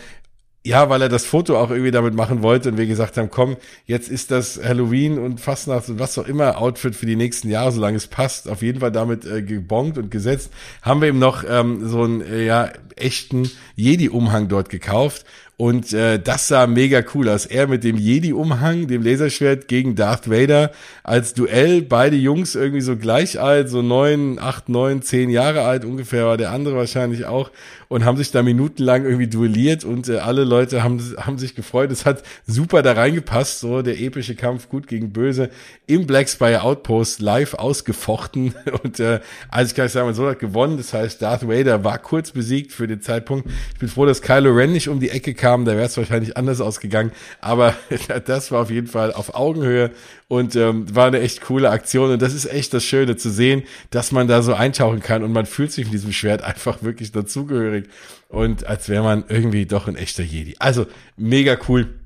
ja, 0.66 0.89
weil 0.89 1.01
er 1.01 1.09
das 1.09 1.26
Foto 1.26 1.57
auch 1.57 1.72
irgendwie 1.72 1.91
damit 1.91 2.14
machen 2.14 2.41
wollte 2.41 2.70
und 2.70 2.78
wir 2.78 2.86
gesagt 2.86 3.18
haben, 3.18 3.30
komm, 3.30 3.57
jetzt 3.86 4.09
ist 4.09 4.32
das 4.32 4.59
Halloween 4.64 5.20
und 5.20 5.41
Fastnacht 5.41 5.89
und 5.89 5.99
was 5.99 6.18
auch 6.18 6.28
immer 6.28 6.57
Outfit 6.57 6.95
für 6.95 7.05
die 7.05 7.18
nächsten 7.18 7.49
Jahre, 7.49 7.74
solange 7.74 7.97
es 7.97 8.07
passt, 8.07 8.49
auf 8.49 8.61
jeden 8.61 8.80
Fall 8.80 8.91
damit 8.91 9.26
äh, 9.26 9.41
gebongt 9.41 9.97
und 9.97 10.09
gesetzt, 10.09 10.51
haben 10.82 11.01
wir 11.01 11.09
ihm 11.09 11.20
noch 11.20 11.43
ähm, 11.47 11.88
so 11.88 12.03
einen 12.03 12.22
äh, 12.22 12.45
ja 12.45 12.72
echten 12.95 13.49
Jedi-Umhang 13.76 14.47
dort 14.47 14.70
gekauft 14.70 15.26
und 15.55 15.93
äh, 15.93 16.20
das 16.20 16.47
sah 16.47 16.66
mega 16.66 17.03
cool 17.14 17.30
aus. 17.30 17.45
Er 17.45 17.68
mit 17.68 17.84
dem 17.84 17.95
Jedi-Umhang, 17.95 18.88
dem 18.88 19.03
Laserschwert 19.03 19.68
gegen 19.68 19.95
Darth 19.95 20.30
Vader 20.30 20.72
als 21.03 21.36
Duell. 21.36 21.84
Beide 21.84 22.16
Jungs 22.16 22.55
irgendwie 22.55 22.82
so 22.82 22.97
gleich 22.97 23.39
alt, 23.39 23.70
so 23.70 23.84
neun, 23.84 24.39
acht, 24.39 24.68
neun, 24.68 25.03
zehn 25.03 25.30
Jahre 25.30 25.61
alt 25.61 25.86
ungefähr, 25.86 26.26
war 26.26 26.38
der 26.38 26.51
andere 26.51 26.76
wahrscheinlich 26.76 27.26
auch. 27.26 27.51
Und 27.94 28.06
haben 28.06 28.18
sich 28.18 28.32
da 28.32 28.41
minutenlang 28.41 29.06
irgendwie 29.06 29.28
duelliert 29.28 29.84
und 29.84 30.10
äh, 30.10 30.18
alle 30.18 30.46
Leute 30.46 30.84
haben, 30.84 31.00
haben 31.16 31.38
sich 31.38 31.54
gefreut. 31.54 31.91
Es 31.91 32.08
hat 32.08 32.24
super 32.48 32.82
da 32.82 32.94
reingepasst, 32.94 33.60
so 33.60 33.84
der 33.84 34.00
epische 34.00 34.34
Kampf 34.34 34.68
gut 34.68 34.88
gegen 34.88 35.14
böse 35.14 35.52
im 35.86 36.08
Black 36.08 36.28
Spire 36.28 36.64
Outpost 36.64 37.22
live 37.22 37.54
ausgefochten. 37.54 38.56
Und 38.84 39.00
äh, 39.00 39.20
also 39.48 39.70
ich 39.70 39.76
kann 39.76 39.89
sagen, 39.89 40.08
man 40.08 40.16
so 40.16 40.28
hat 40.28 40.39
gewonnen. 40.39 40.78
Das 40.78 40.91
heißt, 40.91 41.22
Darth 41.22 41.48
Vader 41.48 41.84
war 41.84 42.00
kurz 42.00 42.32
besiegt 42.32 42.72
für 42.72 42.88
den 42.88 43.00
Zeitpunkt. 43.00 43.48
Ich 43.74 43.80
bin 43.80 43.89
froh, 43.89 44.08
dass 44.08 44.24
Kylo 44.24 44.52
Ren 44.52 44.72
nicht 44.72 44.89
um 44.89 45.00
die 45.00 45.10
Ecke 45.10 45.36
kam, 45.36 45.66
da 45.66 45.74
wäre 45.74 45.86
es 45.86 45.96
wahrscheinlich 45.96 46.36
anders 46.36 46.62
ausgegangen. 46.62 47.12
Aber 47.41 47.76
das 48.26 48.52
war 48.52 48.64
auf 48.64 48.72
jeden 48.72 48.88
Fall 48.88 49.14
auf 49.14 49.36
Augenhöhe 49.36 49.91
und 50.30 50.56
ähm, 50.56 50.88
war 50.96 51.06
eine 51.06 51.20
echt 51.20 51.41
coole 51.41 51.70
Aktion. 51.70 52.10
Und 52.10 52.24
das 52.24 52.34
ist 52.34 52.46
echt 52.46 52.74
das 52.74 52.84
Schöne 52.84 53.18
zu 53.18 53.30
sehen, 53.30 53.62
dass 53.91 54.12
man 54.12 54.28
da 54.28 54.41
so 54.41 54.56
eintauchen 54.56 55.00
kann 55.00 55.22
und 55.22 55.32
man 55.32 55.46
fühlt 55.46 55.72
sich 55.72 55.86
mit 55.86 55.94
diesem 55.94 56.12
Schwert 56.12 56.41
einfach 56.44 56.82
wirklich 56.82 57.12
dazugehörig 57.12 57.83
und 58.30 58.66
als 58.66 58.90
wäre 58.90 59.04
man 59.04 59.26
irgendwie 59.28 59.66
doch 59.66 59.88
ein 59.88 59.96
echter 59.96 60.24
Jedi. 60.24 60.56
Also 60.60 60.88
mega 61.18 61.58
cool. 61.68 62.00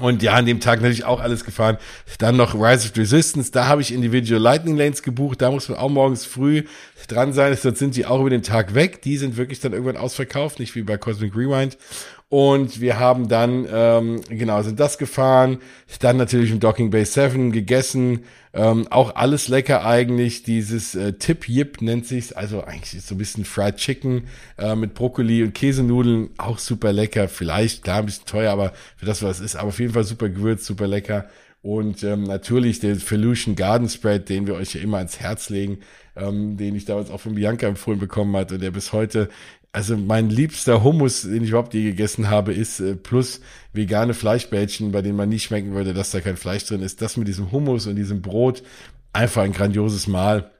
Und 0.00 0.22
ja, 0.22 0.34
an 0.34 0.46
dem 0.46 0.60
Tag 0.60 0.80
natürlich 0.80 1.04
auch 1.04 1.20
alles 1.20 1.44
gefahren. 1.44 1.78
Dann 2.18 2.36
noch 2.36 2.54
Rise 2.54 2.88
of 2.88 2.96
Resistance, 2.96 3.50
da 3.50 3.66
habe 3.66 3.82
ich 3.82 3.92
Individual 3.92 4.40
Lightning 4.40 4.76
Lanes 4.76 5.02
gebucht. 5.02 5.42
Da 5.42 5.50
muss 5.50 5.68
man 5.68 5.78
auch 5.78 5.88
morgens 5.88 6.24
früh 6.24 6.64
dran 7.08 7.32
sein. 7.32 7.56
Dort 7.60 7.76
sind 7.76 7.96
die 7.96 8.06
auch 8.06 8.20
über 8.20 8.30
den 8.30 8.42
Tag 8.42 8.74
weg. 8.74 9.02
Die 9.02 9.16
sind 9.16 9.36
wirklich 9.36 9.60
dann 9.60 9.72
irgendwann 9.72 9.96
ausverkauft, 9.96 10.60
nicht 10.60 10.74
wie 10.74 10.82
bei 10.82 10.98
Cosmic 10.98 11.34
Rewind. 11.34 11.76
Und 12.30 12.82
wir 12.82 12.98
haben 12.98 13.28
dann, 13.28 13.66
ähm, 13.72 14.20
genau, 14.28 14.60
sind 14.62 14.78
das 14.78 14.98
gefahren. 14.98 15.58
Dann 16.00 16.18
natürlich 16.18 16.50
im 16.50 16.60
Docking 16.60 16.90
Bay 16.90 17.04
7 17.04 17.52
gegessen. 17.52 18.24
Ähm, 18.52 18.86
auch 18.90 19.16
alles 19.16 19.48
lecker 19.48 19.86
eigentlich. 19.86 20.42
Dieses 20.42 20.94
äh, 20.94 21.14
Tip 21.14 21.48
Yip 21.48 21.80
nennt 21.80 22.06
sich's. 22.06 22.32
Also 22.32 22.64
eigentlich 22.64 23.02
so 23.02 23.14
ein 23.14 23.18
bisschen 23.18 23.46
Fried 23.46 23.76
Chicken 23.76 24.24
äh, 24.58 24.74
mit 24.74 24.92
Brokkoli 24.92 25.42
und 25.42 25.54
Käsenudeln. 25.54 26.28
Auch 26.36 26.58
super 26.58 26.92
lecker. 26.92 27.28
Vielleicht, 27.28 27.82
klar, 27.82 28.00
ein 28.00 28.06
bisschen 28.06 28.26
teuer, 28.26 28.52
aber 28.52 28.74
für 28.96 29.06
das, 29.06 29.22
was 29.22 29.38
es 29.38 29.46
ist. 29.46 29.56
Aber 29.56 29.68
auf 29.68 29.80
jeden 29.80 29.94
Fall 29.94 30.04
super 30.04 30.28
gewürzt, 30.28 30.66
super 30.66 30.86
lecker. 30.86 31.28
Und 31.62 32.04
ähm, 32.04 32.24
natürlich 32.24 32.78
der 32.80 32.96
Felution 32.96 33.56
Garden 33.56 33.88
Spread, 33.88 34.28
den 34.28 34.46
wir 34.46 34.54
euch 34.54 34.74
ja 34.74 34.80
immer 34.80 34.98
ans 34.98 35.18
Herz 35.18 35.48
legen, 35.48 35.78
ähm, 36.14 36.56
den 36.56 36.74
ich 36.76 36.84
damals 36.84 37.10
auch 37.10 37.20
von 37.20 37.34
Bianca 37.34 37.66
empfohlen 37.66 37.98
bekommen 37.98 38.36
hatte 38.36 38.54
und 38.54 38.62
der 38.62 38.70
bis 38.70 38.92
heute 38.92 39.28
also 39.78 39.96
mein 39.96 40.28
liebster 40.28 40.82
Hummus, 40.82 41.22
den 41.22 41.44
ich 41.44 41.50
überhaupt 41.50 41.72
je 41.72 41.84
gegessen 41.84 42.28
habe, 42.28 42.52
ist 42.52 42.80
äh, 42.80 42.96
plus 42.96 43.40
vegane 43.72 44.12
Fleischbällchen, 44.12 44.90
bei 44.90 45.02
denen 45.02 45.16
man 45.16 45.28
nie 45.28 45.38
schmecken 45.38 45.72
würde, 45.72 45.94
dass 45.94 46.10
da 46.10 46.20
kein 46.20 46.36
Fleisch 46.36 46.64
drin 46.64 46.82
ist. 46.82 47.00
Das 47.00 47.16
mit 47.16 47.28
diesem 47.28 47.52
Hummus 47.52 47.86
und 47.86 47.94
diesem 47.94 48.20
Brot, 48.20 48.64
einfach 49.12 49.42
ein 49.42 49.52
grandioses 49.52 50.08
Mahl. 50.08 50.50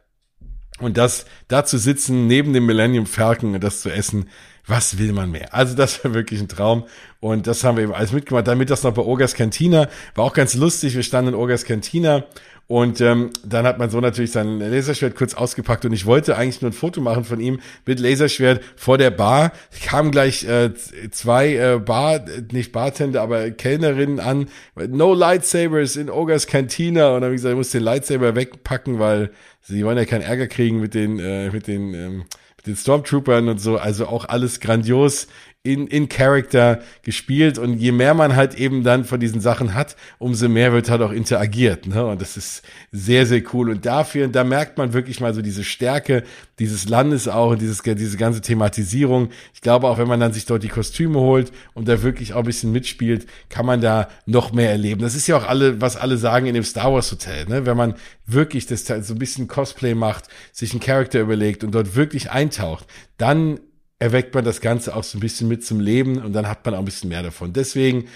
Und 0.78 0.98
das, 0.98 1.26
da 1.48 1.64
zu 1.64 1.78
sitzen, 1.78 2.28
neben 2.28 2.52
dem 2.52 2.66
Millennium 2.66 3.06
Falcon 3.06 3.56
und 3.56 3.64
das 3.64 3.80
zu 3.80 3.90
essen, 3.90 4.28
was 4.68 4.98
will 4.98 5.12
man 5.12 5.32
mehr? 5.32 5.52
Also 5.52 5.74
das 5.74 6.04
war 6.04 6.14
wirklich 6.14 6.38
ein 6.40 6.46
Traum. 6.46 6.84
Und 7.18 7.48
das 7.48 7.64
haben 7.64 7.76
wir 7.76 7.82
eben 7.82 7.94
alles 7.94 8.12
mitgemacht. 8.12 8.46
Damit 8.46 8.70
das 8.70 8.84
noch 8.84 8.94
bei 8.94 9.02
Orgas 9.02 9.34
Cantina. 9.34 9.88
War 10.14 10.26
auch 10.26 10.34
ganz 10.34 10.54
lustig. 10.54 10.94
Wir 10.94 11.02
standen 11.02 11.30
in 11.30 11.34
Orgas 11.34 11.64
Cantina 11.64 12.24
und 12.68 13.00
ähm, 13.00 13.30
dann 13.46 13.66
hat 13.66 13.78
mein 13.78 13.88
Sohn 13.88 14.02
natürlich 14.02 14.30
sein 14.30 14.60
Laserschwert 14.60 15.16
kurz 15.16 15.32
ausgepackt 15.32 15.86
und 15.86 15.94
ich 15.94 16.04
wollte 16.04 16.36
eigentlich 16.36 16.60
nur 16.60 16.70
ein 16.70 16.74
Foto 16.74 17.00
machen 17.00 17.24
von 17.24 17.40
ihm 17.40 17.60
mit 17.86 17.98
Laserschwert 17.98 18.62
vor 18.76 18.98
der 18.98 19.10
Bar. 19.10 19.52
Kamen 19.86 20.10
gleich 20.10 20.44
äh, 20.44 20.74
zwei 21.10 21.54
äh, 21.54 21.78
Bar, 21.78 22.26
nicht 22.52 22.72
Bartender, 22.72 23.22
aber 23.22 23.50
Kellnerinnen 23.52 24.20
an. 24.20 24.50
No 24.76 25.14
Lightsabers 25.14 25.96
in 25.96 26.10
Ogres 26.10 26.46
Cantina. 26.46 27.08
Und 27.08 27.14
dann 27.14 27.24
habe 27.24 27.34
ich 27.34 27.38
gesagt, 27.38 27.52
ich 27.52 27.56
muss 27.56 27.70
den 27.70 27.82
Lightsaber 27.84 28.36
wegpacken, 28.36 28.98
weil 28.98 29.30
sie 29.62 29.82
wollen 29.86 29.96
ja 29.96 30.04
keinen 30.04 30.22
Ärger 30.22 30.46
kriegen 30.46 30.78
mit 30.78 30.92
den, 30.92 31.18
äh, 31.18 31.50
mit 31.50 31.68
den 31.68 31.94
ähm, 31.94 32.24
den 32.66 32.76
Stormtroopern 32.76 33.48
und 33.48 33.60
so, 33.60 33.78
also 33.78 34.06
auch 34.06 34.26
alles 34.26 34.60
grandios 34.60 35.26
in, 35.68 35.86
in 35.86 36.08
Character 36.08 36.80
gespielt 37.02 37.58
und 37.58 37.74
je 37.74 37.92
mehr 37.92 38.14
man 38.14 38.34
halt 38.34 38.54
eben 38.54 38.84
dann 38.84 39.04
von 39.04 39.20
diesen 39.20 39.40
Sachen 39.40 39.74
hat, 39.74 39.96
umso 40.18 40.48
mehr 40.48 40.72
wird 40.72 40.88
halt 40.88 41.02
auch 41.02 41.12
interagiert, 41.12 41.86
ne? 41.86 42.06
Und 42.06 42.22
das 42.22 42.38
ist 42.38 42.62
sehr, 42.90 43.26
sehr 43.26 43.42
cool. 43.52 43.70
Und 43.70 43.84
dafür, 43.84 44.28
da 44.28 44.44
merkt 44.44 44.78
man 44.78 44.94
wirklich 44.94 45.20
mal 45.20 45.34
so 45.34 45.42
diese 45.42 45.64
Stärke 45.64 46.24
dieses 46.58 46.88
Landes 46.88 47.28
auch 47.28 47.50
und 47.50 47.60
dieses, 47.60 47.82
diese 47.82 48.16
ganze 48.16 48.40
Thematisierung. 48.40 49.28
Ich 49.54 49.60
glaube 49.60 49.86
auch, 49.88 49.98
wenn 49.98 50.08
man 50.08 50.20
dann 50.20 50.32
sich 50.32 50.46
dort 50.46 50.62
die 50.62 50.68
Kostüme 50.68 51.20
holt 51.20 51.52
und 51.74 51.86
da 51.86 52.02
wirklich 52.02 52.32
auch 52.32 52.40
ein 52.40 52.46
bisschen 52.46 52.72
mitspielt, 52.72 53.26
kann 53.48 53.66
man 53.66 53.80
da 53.80 54.08
noch 54.26 54.52
mehr 54.52 54.70
erleben. 54.70 55.02
Das 55.02 55.14
ist 55.14 55.26
ja 55.26 55.36
auch 55.36 55.46
alle, 55.46 55.80
was 55.80 55.96
alle 55.96 56.16
sagen 56.16 56.46
in 56.46 56.54
dem 56.54 56.64
Star 56.64 56.92
Wars 56.92 57.12
Hotel, 57.12 57.46
ne? 57.46 57.66
Wenn 57.66 57.76
man 57.76 57.94
wirklich 58.26 58.66
das 58.66 58.86
so 58.86 58.94
ein 58.94 59.18
bisschen 59.18 59.48
Cosplay 59.48 59.94
macht, 59.94 60.24
sich 60.52 60.72
einen 60.72 60.80
Charakter 60.80 61.20
überlegt 61.20 61.62
und 61.62 61.74
dort 61.74 61.94
wirklich 61.94 62.30
eintaucht, 62.30 62.86
dann 63.18 63.60
erweckt 63.99 64.34
man 64.34 64.44
das 64.44 64.61
Ganze 64.61 64.94
auch 64.94 65.05
so 65.05 65.18
ein 65.18 65.20
bisschen 65.20 65.49
mit 65.49 65.64
zum 65.64 65.80
Leben 65.80 66.22
und 66.22 66.32
dann 66.32 66.49
hat 66.49 66.64
man 66.64 66.74
auch 66.74 66.80
ein 66.80 66.84
bisschen 66.84 67.09
mehr 67.09 67.22
davon. 67.22 67.53
Deswegen, 67.53 68.07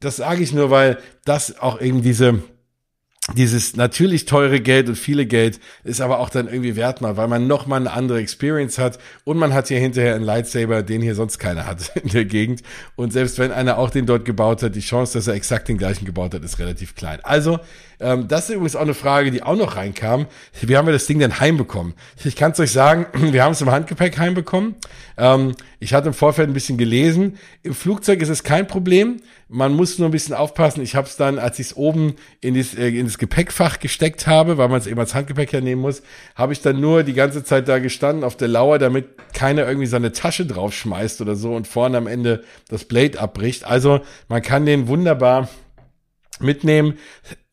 das 0.00 0.16
sage 0.16 0.42
ich 0.42 0.52
nur, 0.52 0.70
weil 0.70 0.98
das 1.24 1.58
auch 1.60 1.80
eben 1.80 2.02
diese, 2.02 2.42
dieses 3.34 3.74
natürlich 3.74 4.26
teure 4.26 4.60
Geld 4.60 4.86
und 4.88 4.96
viele 4.96 5.24
Geld 5.24 5.58
ist 5.82 6.02
aber 6.02 6.18
auch 6.18 6.28
dann 6.28 6.46
irgendwie 6.46 6.76
wert 6.76 7.00
mal, 7.00 7.16
weil 7.16 7.26
man 7.26 7.46
noch 7.46 7.66
mal 7.66 7.76
eine 7.76 7.92
andere 7.92 8.18
Experience 8.18 8.76
hat 8.76 8.98
und 9.24 9.38
man 9.38 9.54
hat 9.54 9.68
hier 9.68 9.78
hinterher 9.78 10.14
einen 10.14 10.24
Lightsaber, 10.24 10.82
den 10.82 11.00
hier 11.00 11.14
sonst 11.14 11.38
keiner 11.38 11.66
hat 11.66 11.96
in 12.02 12.10
der 12.10 12.26
Gegend 12.26 12.62
und 12.96 13.14
selbst 13.14 13.38
wenn 13.38 13.50
einer 13.50 13.78
auch 13.78 13.88
den 13.88 14.04
dort 14.04 14.26
gebaut 14.26 14.62
hat, 14.62 14.74
die 14.74 14.80
Chance, 14.80 15.14
dass 15.14 15.26
er 15.26 15.34
exakt 15.34 15.68
den 15.68 15.78
gleichen 15.78 16.04
gebaut 16.04 16.34
hat, 16.34 16.44
ist 16.44 16.58
relativ 16.58 16.94
klein. 16.94 17.20
Also 17.22 17.60
ähm, 18.04 18.28
das 18.28 18.50
ist 18.50 18.56
übrigens 18.56 18.76
auch 18.76 18.82
eine 18.82 18.92
Frage, 18.92 19.30
die 19.30 19.42
auch 19.42 19.56
noch 19.56 19.76
reinkam. 19.76 20.26
Wie 20.60 20.76
haben 20.76 20.86
wir 20.86 20.92
das 20.92 21.06
Ding 21.06 21.18
denn 21.18 21.40
heimbekommen? 21.40 21.94
Ich 22.22 22.36
kann 22.36 22.52
es 22.52 22.60
euch 22.60 22.70
sagen, 22.70 23.06
wir 23.32 23.42
haben 23.42 23.52
es 23.52 23.62
im 23.62 23.70
Handgepäck 23.70 24.18
heimbekommen. 24.18 24.74
Ähm, 25.16 25.54
ich 25.80 25.94
hatte 25.94 26.08
im 26.08 26.14
Vorfeld 26.14 26.50
ein 26.50 26.52
bisschen 26.52 26.76
gelesen. 26.76 27.38
Im 27.62 27.74
Flugzeug 27.74 28.20
ist 28.20 28.28
es 28.28 28.42
kein 28.42 28.66
Problem. 28.66 29.22
Man 29.48 29.72
muss 29.72 29.98
nur 29.98 30.08
ein 30.08 30.12
bisschen 30.12 30.34
aufpassen. 30.34 30.82
Ich 30.82 30.96
habe 30.96 31.08
es 31.08 31.16
dann, 31.16 31.38
als 31.38 31.58
ich 31.58 31.68
es 31.68 31.76
oben 31.76 32.16
in 32.42 32.54
das, 32.56 32.74
äh, 32.74 32.88
in 32.88 33.06
das 33.06 33.16
Gepäckfach 33.16 33.78
gesteckt 33.78 34.26
habe, 34.26 34.58
weil 34.58 34.68
man 34.68 34.80
es 34.80 34.86
eben 34.86 35.00
als 35.00 35.14
Handgepäck 35.14 35.54
hernehmen 35.54 35.80
muss, 35.80 36.02
habe 36.34 36.52
ich 36.52 36.60
dann 36.60 36.80
nur 36.80 37.04
die 37.04 37.14
ganze 37.14 37.42
Zeit 37.42 37.68
da 37.68 37.78
gestanden 37.78 38.22
auf 38.22 38.36
der 38.36 38.48
Lauer, 38.48 38.78
damit 38.78 39.32
keiner 39.32 39.66
irgendwie 39.66 39.86
seine 39.86 40.12
Tasche 40.12 40.44
draufschmeißt 40.44 41.22
oder 41.22 41.36
so 41.36 41.54
und 41.54 41.66
vorne 41.66 41.96
am 41.96 42.06
Ende 42.06 42.44
das 42.68 42.84
Blade 42.84 43.18
abbricht. 43.18 43.64
Also 43.64 44.00
man 44.28 44.42
kann 44.42 44.66
den 44.66 44.88
wunderbar 44.88 45.48
mitnehmen. 46.40 46.98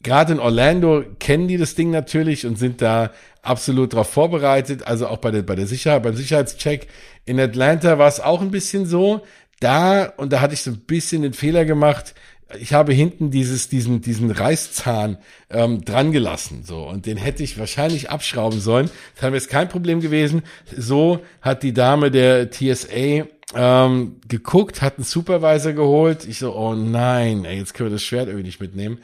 Gerade 0.04 0.34
in 0.34 0.39
Orlando 0.39 1.04
kennen 1.20 1.47
die 1.47 1.58
das 1.58 1.76
Ding 1.76 1.91
natürlich 1.91 2.45
und 2.45 2.58
sind 2.58 2.82
da 2.82 3.12
absolut 3.41 3.93
darauf 3.93 4.10
vorbereitet. 4.10 4.88
Also 4.88 5.08
auch 5.08 5.18
bei 5.18 5.32
der, 5.32 5.41
bei 5.43 5.56
der 5.56 5.68
Sicherheit, 5.68 6.04
beim 6.04 6.16
Sicherheitscheck. 6.16 6.88
In 7.26 7.39
Atlanta 7.39 7.97
war 7.97 8.08
es 8.08 8.20
auch 8.20 8.41
ein 8.41 8.52
bisschen 8.52 8.86
so. 8.86 9.22
Da, 9.60 10.06
und 10.18 10.34
da 10.34 10.41
hatte 10.41 10.56
ich 10.56 10.64
so 10.64 10.72
ein 10.72 10.80
bisschen 10.80 11.22
den 11.22 11.34
Fehler 11.34 11.66
gemacht, 11.66 12.16
ich 12.60 12.74
habe 12.74 12.93
hinten 12.93 13.32
dieses, 13.32 13.70
diesen, 13.70 14.02
diesen 14.02 14.32
Reißzahn 14.32 15.18
ähm, 15.49 15.86
dran 15.86 16.12
gelassen. 16.12 16.64
So, 16.66 16.88
und 16.88 17.06
den 17.06 17.18
hätte 17.18 17.43
ich 17.43 17.58
wahrscheinlich 17.58 18.10
abschrauben 18.10 18.60
sollen. 18.60 18.89
Das 19.16 19.24
wäre 19.24 19.34
jetzt 19.34 19.49
kein 19.49 19.70
Problem 19.70 20.02
gewesen. 20.02 20.43
So 20.76 21.20
hat 21.41 21.64
die 21.64 21.74
Dame 21.74 22.12
der 22.12 22.52
TSA 22.52 23.26
ähm, 23.56 24.18
geguckt, 24.28 24.82
hat 24.82 24.97
einen 24.97 25.06
Supervisor 25.06 25.74
geholt. 25.74 26.26
Ich 26.28 26.39
so, 26.39 26.56
oh 26.56 26.74
nein, 26.74 27.45
ey, 27.45 27.58
jetzt 27.58 27.74
können 27.74 27.89
wir 27.89 27.95
das 27.95 28.04
Schwert 28.04 28.28
irgendwie 28.28 28.47
nicht 28.47 28.62
mitnehmen. 28.62 28.99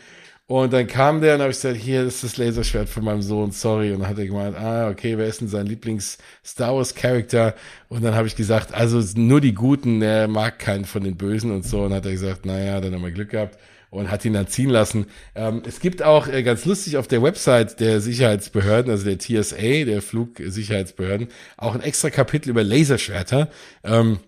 Und 0.49 0.71
dann 0.71 0.87
kam 0.87 1.19
der 1.19 1.35
und 1.35 1.41
habe 1.41 1.51
ich 1.51 1.57
gesagt, 1.57 1.75
hier 1.75 2.03
ist 2.03 2.23
das 2.23 2.37
Laserschwert 2.37 2.87
von 2.87 3.03
meinem 3.03 3.21
Sohn, 3.21 3.51
sorry. 3.51 3.91
Und 3.91 3.99
dann 3.99 4.09
hat 4.09 4.17
er 4.17 4.27
gemeint, 4.27 4.55
ah, 4.55 4.89
okay, 4.89 5.17
wer 5.17 5.27
ist 5.27 5.41
denn 5.41 5.49
sein 5.49 5.67
Lieblings-Star 5.67 6.73
Wars-Charakter? 6.73 7.53
Und 7.89 8.01
dann 8.01 8.15
habe 8.15 8.27
ich 8.27 8.35
gesagt, 8.37 8.73
also 8.73 9.01
nur 9.19 9.41
die 9.41 9.53
Guten, 9.53 10.01
er 10.01 10.29
mag 10.29 10.57
keinen 10.57 10.85
von 10.85 11.03
den 11.03 11.17
Bösen 11.17 11.51
und 11.51 11.65
so. 11.65 11.81
Und 11.83 11.93
hat 11.93 12.05
er 12.05 12.13
gesagt, 12.13 12.45
naja, 12.45 12.79
dann 12.79 12.93
haben 12.93 13.03
wir 13.03 13.11
Glück 13.11 13.31
gehabt 13.31 13.57
und 13.89 14.09
hat 14.09 14.23
ihn 14.23 14.33
dann 14.33 14.47
ziehen 14.47 14.69
lassen. 14.69 15.07
Ähm, 15.35 15.63
es 15.65 15.81
gibt 15.81 16.01
auch 16.01 16.27
äh, 16.27 16.43
ganz 16.43 16.63
lustig 16.65 16.95
auf 16.95 17.09
der 17.09 17.21
Website 17.21 17.81
der 17.81 17.99
Sicherheitsbehörden, 17.99 18.89
also 18.89 19.03
der 19.03 19.19
TSA, 19.19 19.85
der 19.85 20.01
Flugsicherheitsbehörden, 20.01 21.27
auch 21.57 21.75
ein 21.75 21.81
extra 21.81 22.09
Kapitel 22.09 22.49
über 22.49 22.63
Laserschwerter. 22.63 23.49
Ähm, 23.83 24.19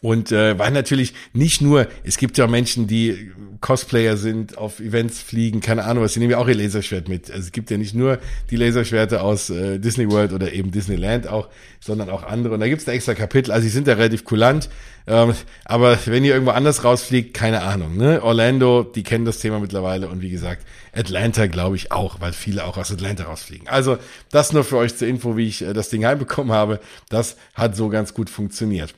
und 0.00 0.30
äh, 0.30 0.58
weil 0.58 0.70
natürlich 0.70 1.14
nicht 1.32 1.60
nur, 1.60 1.88
es 2.04 2.18
gibt 2.18 2.38
ja 2.38 2.46
Menschen, 2.46 2.86
die 2.86 3.32
Cosplayer 3.60 4.16
sind, 4.16 4.56
auf 4.56 4.78
Events 4.78 5.20
fliegen, 5.20 5.60
keine 5.60 5.84
Ahnung 5.84 6.04
was, 6.04 6.12
die 6.12 6.20
nehmen 6.20 6.30
ja 6.30 6.38
auch 6.38 6.46
ihr 6.46 6.54
Laserschwert 6.54 7.08
mit. 7.08 7.30
Also 7.30 7.42
es 7.42 7.52
gibt 7.52 7.70
ja 7.70 7.76
nicht 7.76 7.94
nur 7.94 8.18
die 8.50 8.56
Laserschwerte 8.56 9.20
aus 9.20 9.50
äh, 9.50 9.78
Disney 9.80 10.08
World 10.10 10.32
oder 10.32 10.52
eben 10.52 10.70
Disneyland 10.70 11.26
auch, 11.26 11.48
sondern 11.80 12.10
auch 12.10 12.22
andere. 12.22 12.54
Und 12.54 12.60
da 12.60 12.68
gibt's 12.68 12.86
ein 12.86 12.94
extra 12.94 13.14
Kapitel, 13.14 13.50
also 13.50 13.64
die 13.64 13.70
sind 13.70 13.88
da 13.88 13.94
relativ 13.94 14.24
kulant. 14.24 14.68
Ähm, 15.08 15.34
aber 15.64 15.98
wenn 16.04 16.22
ihr 16.22 16.34
irgendwo 16.34 16.52
anders 16.52 16.84
rausfliegt, 16.84 17.34
keine 17.34 17.62
Ahnung. 17.62 17.96
Ne? 17.96 18.22
Orlando, 18.22 18.84
die 18.84 19.02
kennen 19.02 19.24
das 19.24 19.38
Thema 19.38 19.58
mittlerweile 19.58 20.08
und 20.08 20.20
wie 20.20 20.30
gesagt, 20.30 20.64
Atlanta 20.92 21.46
glaube 21.46 21.76
ich 21.76 21.90
auch, 21.90 22.20
weil 22.20 22.32
viele 22.32 22.64
auch 22.64 22.76
aus 22.76 22.92
Atlanta 22.92 23.24
rausfliegen. 23.24 23.66
Also 23.68 23.98
das 24.30 24.52
nur 24.52 24.64
für 24.64 24.76
euch 24.76 24.96
zur 24.96 25.08
Info, 25.08 25.36
wie 25.36 25.48
ich 25.48 25.62
äh, 25.62 25.72
das 25.72 25.88
Ding 25.88 26.04
heimbekommen 26.06 26.52
habe. 26.52 26.78
Das 27.08 27.36
hat 27.54 27.74
so 27.74 27.88
ganz 27.88 28.14
gut 28.14 28.30
funktioniert. 28.30 28.94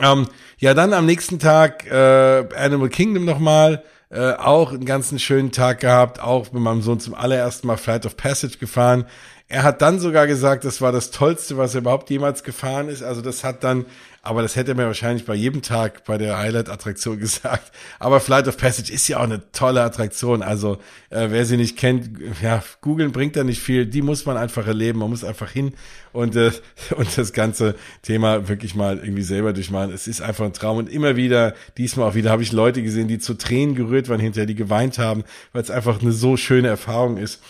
Ähm, 0.00 0.26
ja, 0.58 0.74
dann 0.74 0.92
am 0.92 1.06
nächsten 1.06 1.38
Tag 1.38 1.86
äh, 1.86 2.44
Animal 2.56 2.88
Kingdom 2.88 3.24
nochmal. 3.24 3.82
Äh, 4.08 4.34
auch 4.34 4.72
einen 4.72 4.84
ganzen 4.84 5.18
schönen 5.18 5.50
Tag 5.50 5.80
gehabt, 5.80 6.20
auch 6.20 6.52
mit 6.52 6.62
meinem 6.62 6.80
Sohn 6.80 7.00
zum 7.00 7.14
allerersten 7.14 7.66
Mal 7.66 7.76
Flight 7.76 8.06
of 8.06 8.16
Passage 8.16 8.58
gefahren. 8.58 9.04
Er 9.48 9.64
hat 9.64 9.82
dann 9.82 9.98
sogar 9.98 10.28
gesagt, 10.28 10.64
das 10.64 10.80
war 10.80 10.92
das 10.92 11.10
Tollste, 11.10 11.56
was 11.56 11.74
er 11.74 11.80
überhaupt 11.80 12.08
jemals 12.10 12.44
gefahren 12.44 12.88
ist. 12.88 13.02
Also 13.02 13.20
das 13.20 13.42
hat 13.42 13.64
dann 13.64 13.84
aber 14.26 14.42
das 14.42 14.56
hätte 14.56 14.74
mir 14.74 14.86
wahrscheinlich 14.86 15.24
bei 15.24 15.34
jedem 15.34 15.62
Tag 15.62 16.04
bei 16.04 16.18
der 16.18 16.38
Highlight-Attraktion 16.38 17.18
gesagt. 17.20 17.72
Aber 17.98 18.20
Flight 18.20 18.48
of 18.48 18.56
Passage 18.56 18.92
ist 18.92 19.06
ja 19.08 19.18
auch 19.18 19.24
eine 19.24 19.50
tolle 19.52 19.82
Attraktion. 19.82 20.42
Also 20.42 20.78
äh, 21.10 21.28
wer 21.30 21.44
sie 21.44 21.56
nicht 21.56 21.76
kennt, 21.76 22.10
ja, 22.42 22.62
googeln 22.80 23.12
bringt 23.12 23.36
da 23.36 23.44
nicht 23.44 23.60
viel. 23.60 23.86
Die 23.86 24.02
muss 24.02 24.26
man 24.26 24.36
einfach 24.36 24.66
erleben. 24.66 24.98
Man 24.98 25.10
muss 25.10 25.24
einfach 25.24 25.50
hin 25.50 25.74
und, 26.12 26.34
äh, 26.34 26.50
und 26.96 27.16
das 27.16 27.32
ganze 27.32 27.76
Thema 28.02 28.48
wirklich 28.48 28.74
mal 28.74 28.98
irgendwie 28.98 29.22
selber 29.22 29.52
durchmachen. 29.52 29.92
Es 29.92 30.08
ist 30.08 30.20
einfach 30.20 30.44
ein 30.44 30.52
Traum. 30.52 30.78
Und 30.78 30.90
immer 30.90 31.16
wieder, 31.16 31.54
diesmal 31.78 32.10
auch 32.10 32.14
wieder, 32.14 32.30
habe 32.30 32.42
ich 32.42 32.52
Leute 32.52 32.82
gesehen, 32.82 33.08
die 33.08 33.18
zu 33.18 33.34
Tränen 33.34 33.74
gerührt 33.74 34.08
waren 34.08 34.20
hinterher, 34.20 34.46
die 34.46 34.54
geweint 34.54 34.98
haben, 34.98 35.24
weil 35.52 35.62
es 35.62 35.70
einfach 35.70 36.00
eine 36.00 36.12
so 36.12 36.36
schöne 36.36 36.68
Erfahrung 36.68 37.16
ist. 37.16 37.40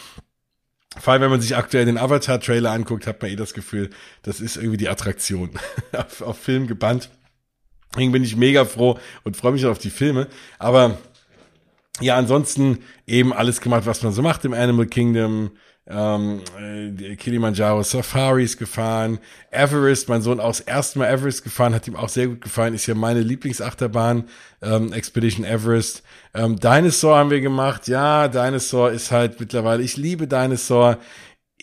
Vor 0.99 1.13
allem, 1.13 1.23
wenn 1.23 1.31
man 1.31 1.41
sich 1.41 1.57
aktuell 1.57 1.85
den 1.85 1.99
Avatar-Trailer 1.99 2.73
anguckt, 2.73 3.07
hat 3.07 3.21
man 3.21 3.31
eh 3.31 3.37
das 3.37 3.55
Gefühl, 3.55 3.91
das 4.23 4.41
ist 4.41 4.57
irgendwie 4.57 4.79
die 4.79 4.89
Attraktion 4.89 5.51
auf, 5.93 6.23
auf 6.23 6.39
Film 6.39 6.67
gebannt. 6.67 7.11
Deswegen 7.95 8.13
bin 8.13 8.25
ich 8.25 8.37
mega 8.37 8.65
froh 8.65 8.99
und 9.25 9.37
freue 9.37 9.53
mich 9.53 9.65
auf 9.67 9.79
die 9.79 9.91
Filme. 9.91 10.29
Aber 10.59 10.99
ja, 12.01 12.17
ansonsten 12.17 12.81
eben 13.07 13.33
alles 13.33 13.61
gemacht, 13.61 13.87
was 13.87 14.03
man 14.03 14.13
so 14.13 14.23
macht 14.23 14.45
im 14.45 14.53
Animal 14.53 14.87
Kingdom 14.87 15.53
ähm, 15.89 16.41
äh, 16.61 17.17
Kilimanjaro 17.17 17.83
Safaris 17.83 18.57
gefahren, 18.57 19.19
Everest, 19.51 20.09
mein 20.09 20.23
Sohn 20.23 20.41
auch 20.41 20.49
das 20.49 20.61
erste 20.61 20.99
Mal 20.99 21.13
Everest 21.13 21.45
gefahren, 21.45 21.75
hat 21.75 21.87
ihm 21.87 21.97
auch 21.97 22.09
sehr 22.09 22.27
gut 22.27 22.41
gefallen, 22.41 22.75
ist 22.75 22.87
ja 22.87 22.95
meine 22.95 23.21
Lieblingsachterbahn, 23.21 24.25
ähm, 24.63 24.93
Expedition 24.93 25.45
Everest. 25.45 26.03
Ähm, 26.35 26.59
Dinosaur 26.59 27.17
haben 27.17 27.31
wir 27.31 27.41
gemacht, 27.41 27.87
ja, 27.87 28.27
Dinosaur 28.27 28.91
ist 28.91 29.13
halt 29.13 29.39
mittlerweile, 29.39 29.83
ich 29.83 29.97
liebe 29.97 30.27
Dinosaur. 30.27 30.99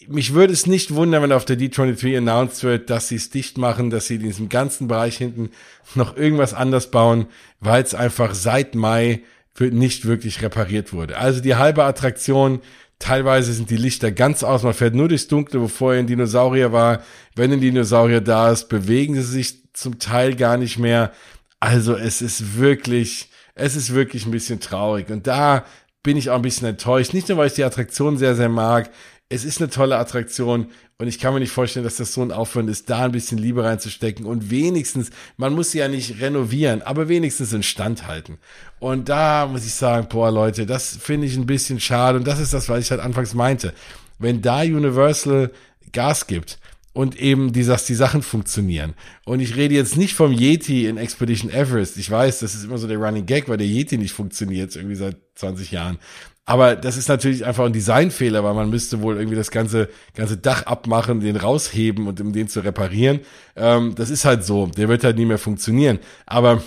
Mich 0.07 0.33
würde 0.33 0.53
es 0.53 0.67
nicht 0.67 0.93
wundern, 0.95 1.23
wenn 1.23 1.31
auf 1.31 1.45
der 1.45 1.57
D23 1.57 2.17
announced 2.17 2.63
wird, 2.63 2.89
dass 2.89 3.07
sie 3.07 3.15
es 3.15 3.29
dicht 3.29 3.57
machen, 3.57 3.89
dass 3.89 4.07
sie 4.07 4.15
in 4.15 4.23
diesem 4.23 4.49
ganzen 4.49 4.87
Bereich 4.87 5.17
hinten 5.17 5.51
noch 5.95 6.17
irgendwas 6.17 6.53
anders 6.53 6.91
bauen, 6.91 7.27
weil 7.59 7.83
es 7.83 7.95
einfach 7.95 8.33
seit 8.33 8.75
Mai 8.75 9.21
nicht 9.59 10.05
wirklich 10.05 10.41
repariert 10.41 10.93
wurde. 10.93 11.17
Also 11.17 11.39
die 11.39 11.55
halbe 11.55 11.83
Attraktion 11.83 12.61
Teilweise 13.03 13.51
sind 13.51 13.69
die 13.69 13.75
Lichter 13.75 14.13
ganz 14.13 14.45
aus. 14.45 14.63
Man 14.63 14.73
fährt 14.73 14.95
nur 14.95 15.09
durchs 15.09 15.27
Dunkle, 15.27 15.59
wo 15.59 15.67
vorher 15.67 15.99
ein 15.99 16.07
Dinosaurier 16.07 16.71
war. 16.71 17.01
Wenn 17.35 17.51
ein 17.51 17.59
Dinosaurier 17.59 18.21
da 18.21 18.49
ist, 18.49 18.69
bewegen 18.69 19.15
sie 19.15 19.23
sich 19.23 19.73
zum 19.73 19.99
Teil 19.99 20.37
gar 20.37 20.55
nicht 20.55 20.79
mehr. 20.79 21.11
Also 21.59 21.97
es 21.97 22.21
ist 22.21 22.57
wirklich, 22.57 23.29
es 23.55 23.75
ist 23.75 23.93
wirklich 23.93 24.25
ein 24.25 24.31
bisschen 24.31 24.61
traurig. 24.61 25.09
Und 25.09 25.27
da 25.27 25.65
bin 26.01 26.15
ich 26.15 26.29
auch 26.29 26.37
ein 26.37 26.43
bisschen 26.43 26.65
enttäuscht. 26.65 27.13
Nicht 27.13 27.27
nur, 27.27 27.37
weil 27.37 27.47
ich 27.47 27.55
die 27.55 27.65
Attraktion 27.65 28.17
sehr, 28.17 28.35
sehr 28.35 28.47
mag. 28.47 28.89
Es 29.27 29.43
ist 29.43 29.59
eine 29.59 29.69
tolle 29.69 29.97
Attraktion. 29.97 30.67
Und 30.99 31.07
ich 31.07 31.19
kann 31.19 31.33
mir 31.33 31.39
nicht 31.39 31.51
vorstellen, 31.51 31.83
dass 31.83 31.97
das 31.97 32.13
so 32.13 32.21
ein 32.21 32.31
Aufwand 32.31 32.69
ist, 32.69 32.89
da 32.89 33.05
ein 33.05 33.11
bisschen 33.11 33.37
Liebe 33.37 33.63
reinzustecken 33.63 34.25
und 34.25 34.51
wenigstens, 34.51 35.09
man 35.37 35.53
muss 35.53 35.71
sie 35.71 35.79
ja 35.79 35.87
nicht 35.87 36.21
renovieren, 36.21 36.81
aber 36.81 37.09
wenigstens 37.09 37.51
instand 37.51 38.07
halten. 38.07 38.37
Und 38.79 39.09
da 39.09 39.47
muss 39.47 39.65
ich 39.65 39.73
sagen, 39.73 40.07
boah 40.07 40.31
Leute, 40.31 40.65
das 40.65 40.95
finde 40.97 41.27
ich 41.27 41.35
ein 41.35 41.47
bisschen 41.47 41.79
schade 41.79 42.17
und 42.17 42.27
das 42.27 42.39
ist 42.39 42.53
das, 42.53 42.69
was 42.69 42.79
ich 42.79 42.91
halt 42.91 43.01
anfangs 43.01 43.33
meinte. 43.33 43.73
Wenn 44.19 44.41
da 44.41 44.61
Universal 44.61 45.51
Gas 45.91 46.27
gibt, 46.27 46.59
und 46.93 47.19
eben 47.19 47.51
die, 47.51 47.65
dass 47.65 47.85
die 47.85 47.95
Sachen 47.95 48.21
funktionieren. 48.21 48.93
Und 49.25 49.39
ich 49.39 49.55
rede 49.55 49.73
jetzt 49.73 49.97
nicht 49.97 50.13
vom 50.13 50.31
Yeti 50.31 50.87
in 50.87 50.97
Expedition 50.97 51.51
Everest. 51.51 51.97
Ich 51.97 52.09
weiß, 52.09 52.39
das 52.39 52.53
ist 52.53 52.63
immer 52.63 52.77
so 52.77 52.87
der 52.87 52.97
Running 52.97 53.25
Gag, 53.25 53.49
weil 53.49 53.57
der 53.57 53.67
Yeti 53.67 53.97
nicht 53.97 54.13
funktioniert, 54.13 54.75
irgendwie 54.75 54.95
seit 54.95 55.17
20 55.35 55.71
Jahren. 55.71 55.97
Aber 56.45 56.75
das 56.75 56.97
ist 56.97 57.07
natürlich 57.07 57.45
einfach 57.45 57.65
ein 57.65 57.71
Designfehler, 57.73 58.43
weil 58.43 58.53
man 58.53 58.69
müsste 58.69 59.01
wohl 59.01 59.15
irgendwie 59.15 59.37
das 59.37 59.49
ganze, 59.49 59.89
ganze 60.13 60.37
Dach 60.37 60.63
abmachen, 60.63 61.21
den 61.21 61.37
rausheben 61.37 62.07
und 62.07 62.19
um 62.19 62.33
den 62.33 62.49
zu 62.49 62.59
reparieren. 62.59 63.21
Ähm, 63.55 63.95
das 63.95 64.09
ist 64.09 64.25
halt 64.25 64.43
so. 64.43 64.67
Der 64.67 64.89
wird 64.89 65.05
halt 65.05 65.17
nie 65.17 65.25
mehr 65.25 65.37
funktionieren. 65.37 65.99
Aber 66.25 66.61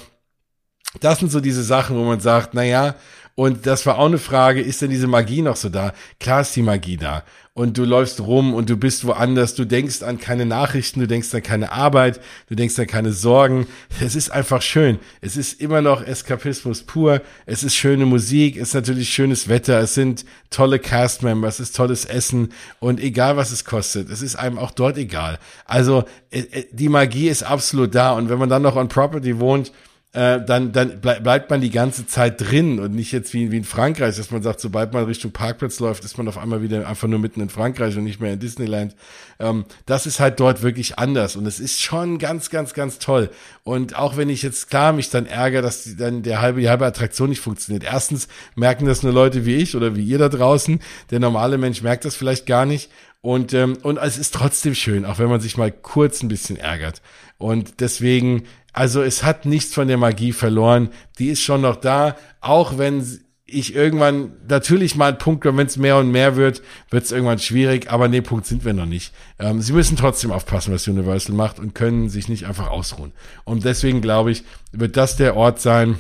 das 1.01 1.19
sind 1.19 1.31
so 1.31 1.41
diese 1.41 1.63
Sachen, 1.63 1.97
wo 1.97 2.05
man 2.05 2.21
sagt, 2.21 2.55
na 2.55 2.63
ja, 2.63 2.95
Und 3.37 3.67
das 3.67 3.87
war 3.87 3.99
auch 3.99 4.07
eine 4.07 4.19
Frage, 4.19 4.61
ist 4.61 4.83
denn 4.83 4.91
diese 4.91 5.07
Magie 5.07 5.43
noch 5.43 5.57
so 5.57 5.69
da? 5.69 5.93
Klar 6.19 6.41
ist 6.41 6.57
die 6.57 6.63
Magie 6.63 6.97
da 6.97 7.23
und 7.57 7.79
du 7.79 7.87
läufst 7.87 8.21
rum 8.21 8.53
und 8.53 8.69
du 8.69 8.77
bist 8.77 9.07
woanders, 9.07 9.55
du 9.55 9.65
denkst 9.65 10.03
an 10.03 10.19
keine 10.19 10.45
Nachrichten, 10.45 11.01
du 11.01 11.07
denkst 11.07 11.35
an 11.35 11.43
keine 11.43 11.73
Arbeit, 11.73 12.21
du 12.51 12.55
denkst 12.55 12.79
an 12.79 12.87
keine 12.87 13.13
Sorgen. 13.13 13.67
Es 13.99 14.15
ist 14.15 14.29
einfach 14.29 14.61
schön. 14.61 14.99
Es 15.23 15.39
ist 15.39 15.59
immer 15.59 15.81
noch 15.81 16.07
Eskapismus 16.07 16.83
pur. 16.83 17.23
Es 17.47 17.65
ist 17.65 17.75
schöne 17.75 18.05
Musik, 18.05 18.57
es 18.57 18.69
ist 18.69 18.75
natürlich 18.75 19.09
schönes 19.09 19.49
Wetter, 19.49 19.81
es 19.81 19.95
sind 19.95 20.27
tolle 20.51 20.79
Castmembers, 20.79 21.55
es 21.55 21.71
ist 21.71 21.77
tolles 21.77 22.05
Essen 22.05 22.53
und 22.79 23.01
egal 23.01 23.39
was 23.39 23.53
es 23.53 23.65
kostet, 23.65 24.11
es 24.11 24.21
ist 24.21 24.37
einem 24.37 24.59
auch 24.59 24.71
dort 24.71 24.99
egal. 24.99 25.39
Also 25.65 26.05
äh, 26.31 26.41
äh, 26.41 26.67
die 26.73 26.91
Magie 26.91 27.29
ist 27.29 27.43
absolut 27.43 27.95
da 27.95 28.13
und 28.13 28.29
wenn 28.29 28.39
man 28.39 28.51
dann 28.51 28.63
noch 28.63 28.77
on 28.77 28.89
Property 28.89 29.41
wohnt, 29.41 29.73
äh, 30.17 30.43
dann, 30.43 30.73
dann 30.73 31.03
bleibt 31.03 31.51
man 31.51 31.61
die 31.61 31.69
ganze 31.69 32.07
Zeit 32.07 32.41
drin 32.41 32.81
und 32.81 32.95
nicht 32.95 33.13
jetzt 33.13 33.35
wie, 33.35 33.53
wie 33.53 33.59
in 33.59 33.65
Frankreich, 33.65 34.17
dass 34.17 34.31
man 34.31 34.43
sagt, 34.43 34.61
sobald 34.61 34.95
man 34.95 35.05
Richtung 35.05 35.31
Parkplatz 35.31 35.79
läuft, 35.79 36.07
ist 36.07 36.17
man 36.17 36.27
auf 36.27 36.39
einmal 36.39 36.63
wieder 36.63 36.89
einfach 36.89 37.07
nur 37.07 37.19
mitten 37.19 37.43
in 37.43 37.51
Frankreich 37.51 37.99
und 37.99 38.05
nicht 38.05 38.19
mehr 38.19 38.33
in 38.33 38.39
Disneyland. 38.41 38.97
Ähm, 39.39 39.67
das 39.85 40.07
ist 40.07 40.19
halt 40.19 40.41
dort 40.41 40.63
wirklich 40.63 40.99
anders 40.99 41.37
und 41.37 41.45
es 41.45 41.61
ist 41.61 41.83
schon 41.83 42.19
ganz, 42.19 42.49
ganz, 42.49 42.73
ganz 42.73 42.99
toll. 42.99 43.29
Und 43.63 43.97
auch 43.97 44.17
wenn 44.17 44.31
ich 44.31 44.41
jetzt 44.41 44.71
klar 44.71 44.95
mich 44.95 45.11
dann 45.11 45.27
ärgere, 45.27 45.61
dass 45.61 45.83
die, 45.83 45.97
dann 45.97 46.23
der 46.23 46.41
halbe, 46.41 46.63
die 46.63 46.71
halbe 46.71 46.87
Attraktion 46.87 47.29
nicht 47.29 47.43
funktioniert. 47.43 47.85
Erstens 47.85 48.27
merken 48.55 48.87
das 48.87 49.03
nur 49.03 49.13
Leute 49.13 49.45
wie 49.45 49.57
ich 49.57 49.77
oder 49.77 49.97
wie 49.97 50.05
ihr 50.05 50.19
da 50.19 50.31
draußen. 50.31 50.81
Der 51.11 51.21
normale 51.21 51.59
Mensch 51.59 51.83
merkt 51.83 52.07
das 52.07 52.17
vielleicht 52.17 52.47
gar 52.47 52.65
nicht. 52.65 52.91
Und, 53.21 53.53
ähm, 53.53 53.77
und 53.83 53.99
es 53.99 54.17
ist 54.17 54.33
trotzdem 54.33 54.75
schön, 54.75 55.05
auch 55.05 55.19
wenn 55.19 55.29
man 55.29 55.41
sich 55.41 55.59
mal 55.59 55.73
kurz 55.73 56.23
ein 56.23 56.29
bisschen 56.29 56.57
ärgert. 56.57 57.03
Und 57.39 57.81
deswegen 57.81 58.45
also 58.77 59.03
es 59.03 59.25
hat 59.25 59.47
nichts 59.47 59.73
von 59.73 59.89
der 59.89 59.97
Magie 59.97 60.33
verloren. 60.33 60.91
Die 61.19 61.29
ist 61.29 61.41
schon 61.41 61.63
noch 61.63 61.77
da, 61.77 62.15
auch 62.43 62.77
wenn 62.77 63.03
ich 63.47 63.75
irgendwann 63.75 64.33
natürlich 64.49 64.97
mal 64.97 65.09
einen 65.09 65.19
Punkt, 65.19 65.47
wenn 65.47 65.67
es 65.67 65.79
mehr 65.79 65.97
und 65.97 66.11
mehr 66.11 66.37
wird, 66.37 66.61
wird 66.91 67.05
es 67.05 67.11
irgendwann 67.11 67.39
schwierig, 67.39 67.91
aber 67.91 68.07
dem 68.09 68.23
Punkt 68.23 68.45
sind 68.45 68.67
wir 68.67 68.75
noch 68.75 68.85
nicht. 68.85 69.15
Ähm, 69.39 69.63
sie 69.63 69.73
müssen 69.73 69.97
trotzdem 69.97 70.31
aufpassen, 70.31 70.75
was 70.75 70.87
Universal 70.89 71.35
macht 71.35 71.59
und 71.59 71.75
können 71.75 72.11
sich 72.11 72.29
nicht 72.29 72.45
einfach 72.45 72.69
ausruhen. 72.69 73.13
Und 73.45 73.65
deswegen 73.65 74.03
glaube 74.03 74.31
ich, 74.31 74.45
wird 74.73 74.99
das 74.99 75.17
der 75.17 75.37
Ort 75.37 75.59
sein, 75.59 75.99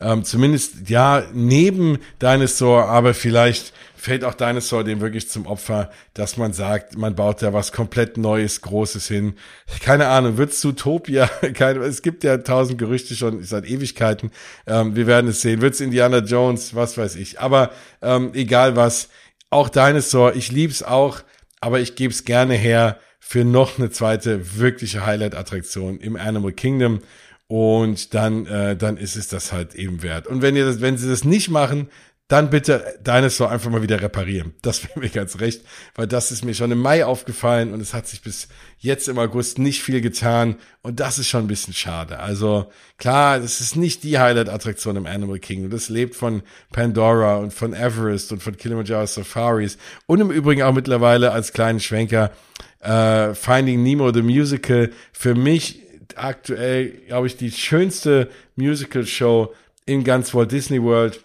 ähm, 0.00 0.22
zumindest 0.22 0.88
ja 0.88 1.24
neben 1.34 1.98
Dinosaur, 2.22 2.84
aber 2.84 3.12
vielleicht 3.12 3.72
fällt 4.00 4.24
auch 4.24 4.34
Dinosaur 4.34 4.82
dem 4.82 5.00
wirklich 5.00 5.28
zum 5.28 5.46
Opfer, 5.46 5.90
dass 6.14 6.36
man 6.36 6.52
sagt, 6.52 6.96
man 6.96 7.14
baut 7.14 7.42
da 7.42 7.52
was 7.52 7.70
komplett 7.70 8.16
Neues, 8.16 8.62
Großes 8.62 9.06
hin. 9.06 9.34
Keine 9.80 10.08
Ahnung, 10.08 10.38
wird's 10.38 10.60
Zootopia? 10.60 11.26
Keine, 11.54 11.80
es 11.80 12.02
gibt 12.02 12.24
ja 12.24 12.38
tausend 12.38 12.78
Gerüchte 12.78 13.14
schon 13.14 13.42
seit 13.42 13.66
Ewigkeiten. 13.66 14.30
Ähm, 14.66 14.96
wir 14.96 15.06
werden 15.06 15.28
es 15.28 15.42
sehen. 15.42 15.60
Wird's 15.60 15.80
Indiana 15.80 16.18
Jones? 16.18 16.74
Was 16.74 16.96
weiß 16.96 17.16
ich. 17.16 17.40
Aber 17.40 17.70
ähm, 18.00 18.30
egal 18.32 18.74
was, 18.76 19.08
auch 19.50 19.68
Dinosaur, 19.68 20.34
ich 20.34 20.50
lieb's 20.50 20.82
auch, 20.82 21.20
aber 21.60 21.80
ich 21.80 21.94
gebe 21.94 22.12
es 22.12 22.24
gerne 22.24 22.54
her 22.54 22.98
für 23.18 23.44
noch 23.44 23.78
eine 23.78 23.90
zweite 23.90 24.58
wirkliche 24.58 25.04
Highlight-Attraktion 25.04 26.00
im 26.00 26.16
Animal 26.16 26.52
Kingdom. 26.52 27.00
Und 27.48 28.14
dann, 28.14 28.46
äh, 28.46 28.76
dann 28.76 28.96
ist 28.96 29.16
es 29.16 29.26
das 29.26 29.52
halt 29.52 29.74
eben 29.74 30.04
wert. 30.04 30.28
Und 30.28 30.40
wenn 30.40 30.54
ihr 30.54 30.64
das, 30.64 30.80
wenn 30.80 30.96
sie 30.96 31.08
das 31.08 31.24
nicht 31.24 31.50
machen, 31.50 31.88
dann 32.30 32.48
bitte 32.48 32.96
Dinosaur 33.04 33.50
einfach 33.50 33.70
mal 33.70 33.82
wieder 33.82 34.00
reparieren. 34.00 34.54
Das 34.62 34.84
wäre 34.84 35.00
mir 35.00 35.08
ganz 35.08 35.40
recht, 35.40 35.62
weil 35.96 36.06
das 36.06 36.30
ist 36.30 36.44
mir 36.44 36.54
schon 36.54 36.70
im 36.70 36.78
Mai 36.78 37.04
aufgefallen 37.04 37.72
und 37.72 37.80
es 37.80 37.92
hat 37.92 38.06
sich 38.06 38.22
bis 38.22 38.46
jetzt 38.78 39.08
im 39.08 39.18
August 39.18 39.58
nicht 39.58 39.82
viel 39.82 40.00
getan 40.00 40.54
und 40.82 41.00
das 41.00 41.18
ist 41.18 41.26
schon 41.26 41.44
ein 41.44 41.48
bisschen 41.48 41.74
schade. 41.74 42.20
Also 42.20 42.70
klar, 42.98 43.40
das 43.40 43.60
ist 43.60 43.74
nicht 43.74 44.04
die 44.04 44.20
Highlight-Attraktion 44.20 44.94
im 44.94 45.06
Animal 45.06 45.40
Kingdom. 45.40 45.70
Das 45.72 45.88
lebt 45.88 46.14
von 46.14 46.42
Pandora 46.72 47.38
und 47.38 47.52
von 47.52 47.74
Everest 47.74 48.30
und 48.30 48.40
von 48.40 48.56
Kilimanjaro 48.56 49.06
Safaris 49.06 49.76
und 50.06 50.20
im 50.20 50.30
Übrigen 50.30 50.62
auch 50.62 50.72
mittlerweile 50.72 51.32
als 51.32 51.52
kleinen 51.52 51.80
Schwenker 51.80 52.30
äh, 52.78 53.34
Finding 53.34 53.82
Nemo 53.82 54.12
the 54.12 54.22
Musical. 54.22 54.90
Für 55.12 55.34
mich 55.34 55.82
aktuell, 56.14 56.90
glaube 57.08 57.26
ich, 57.26 57.36
die 57.36 57.50
schönste 57.50 58.30
Musical-Show 58.54 59.52
in 59.84 60.04
ganz 60.04 60.32
Walt 60.32 60.52
Disney 60.52 60.80
World 60.80 61.24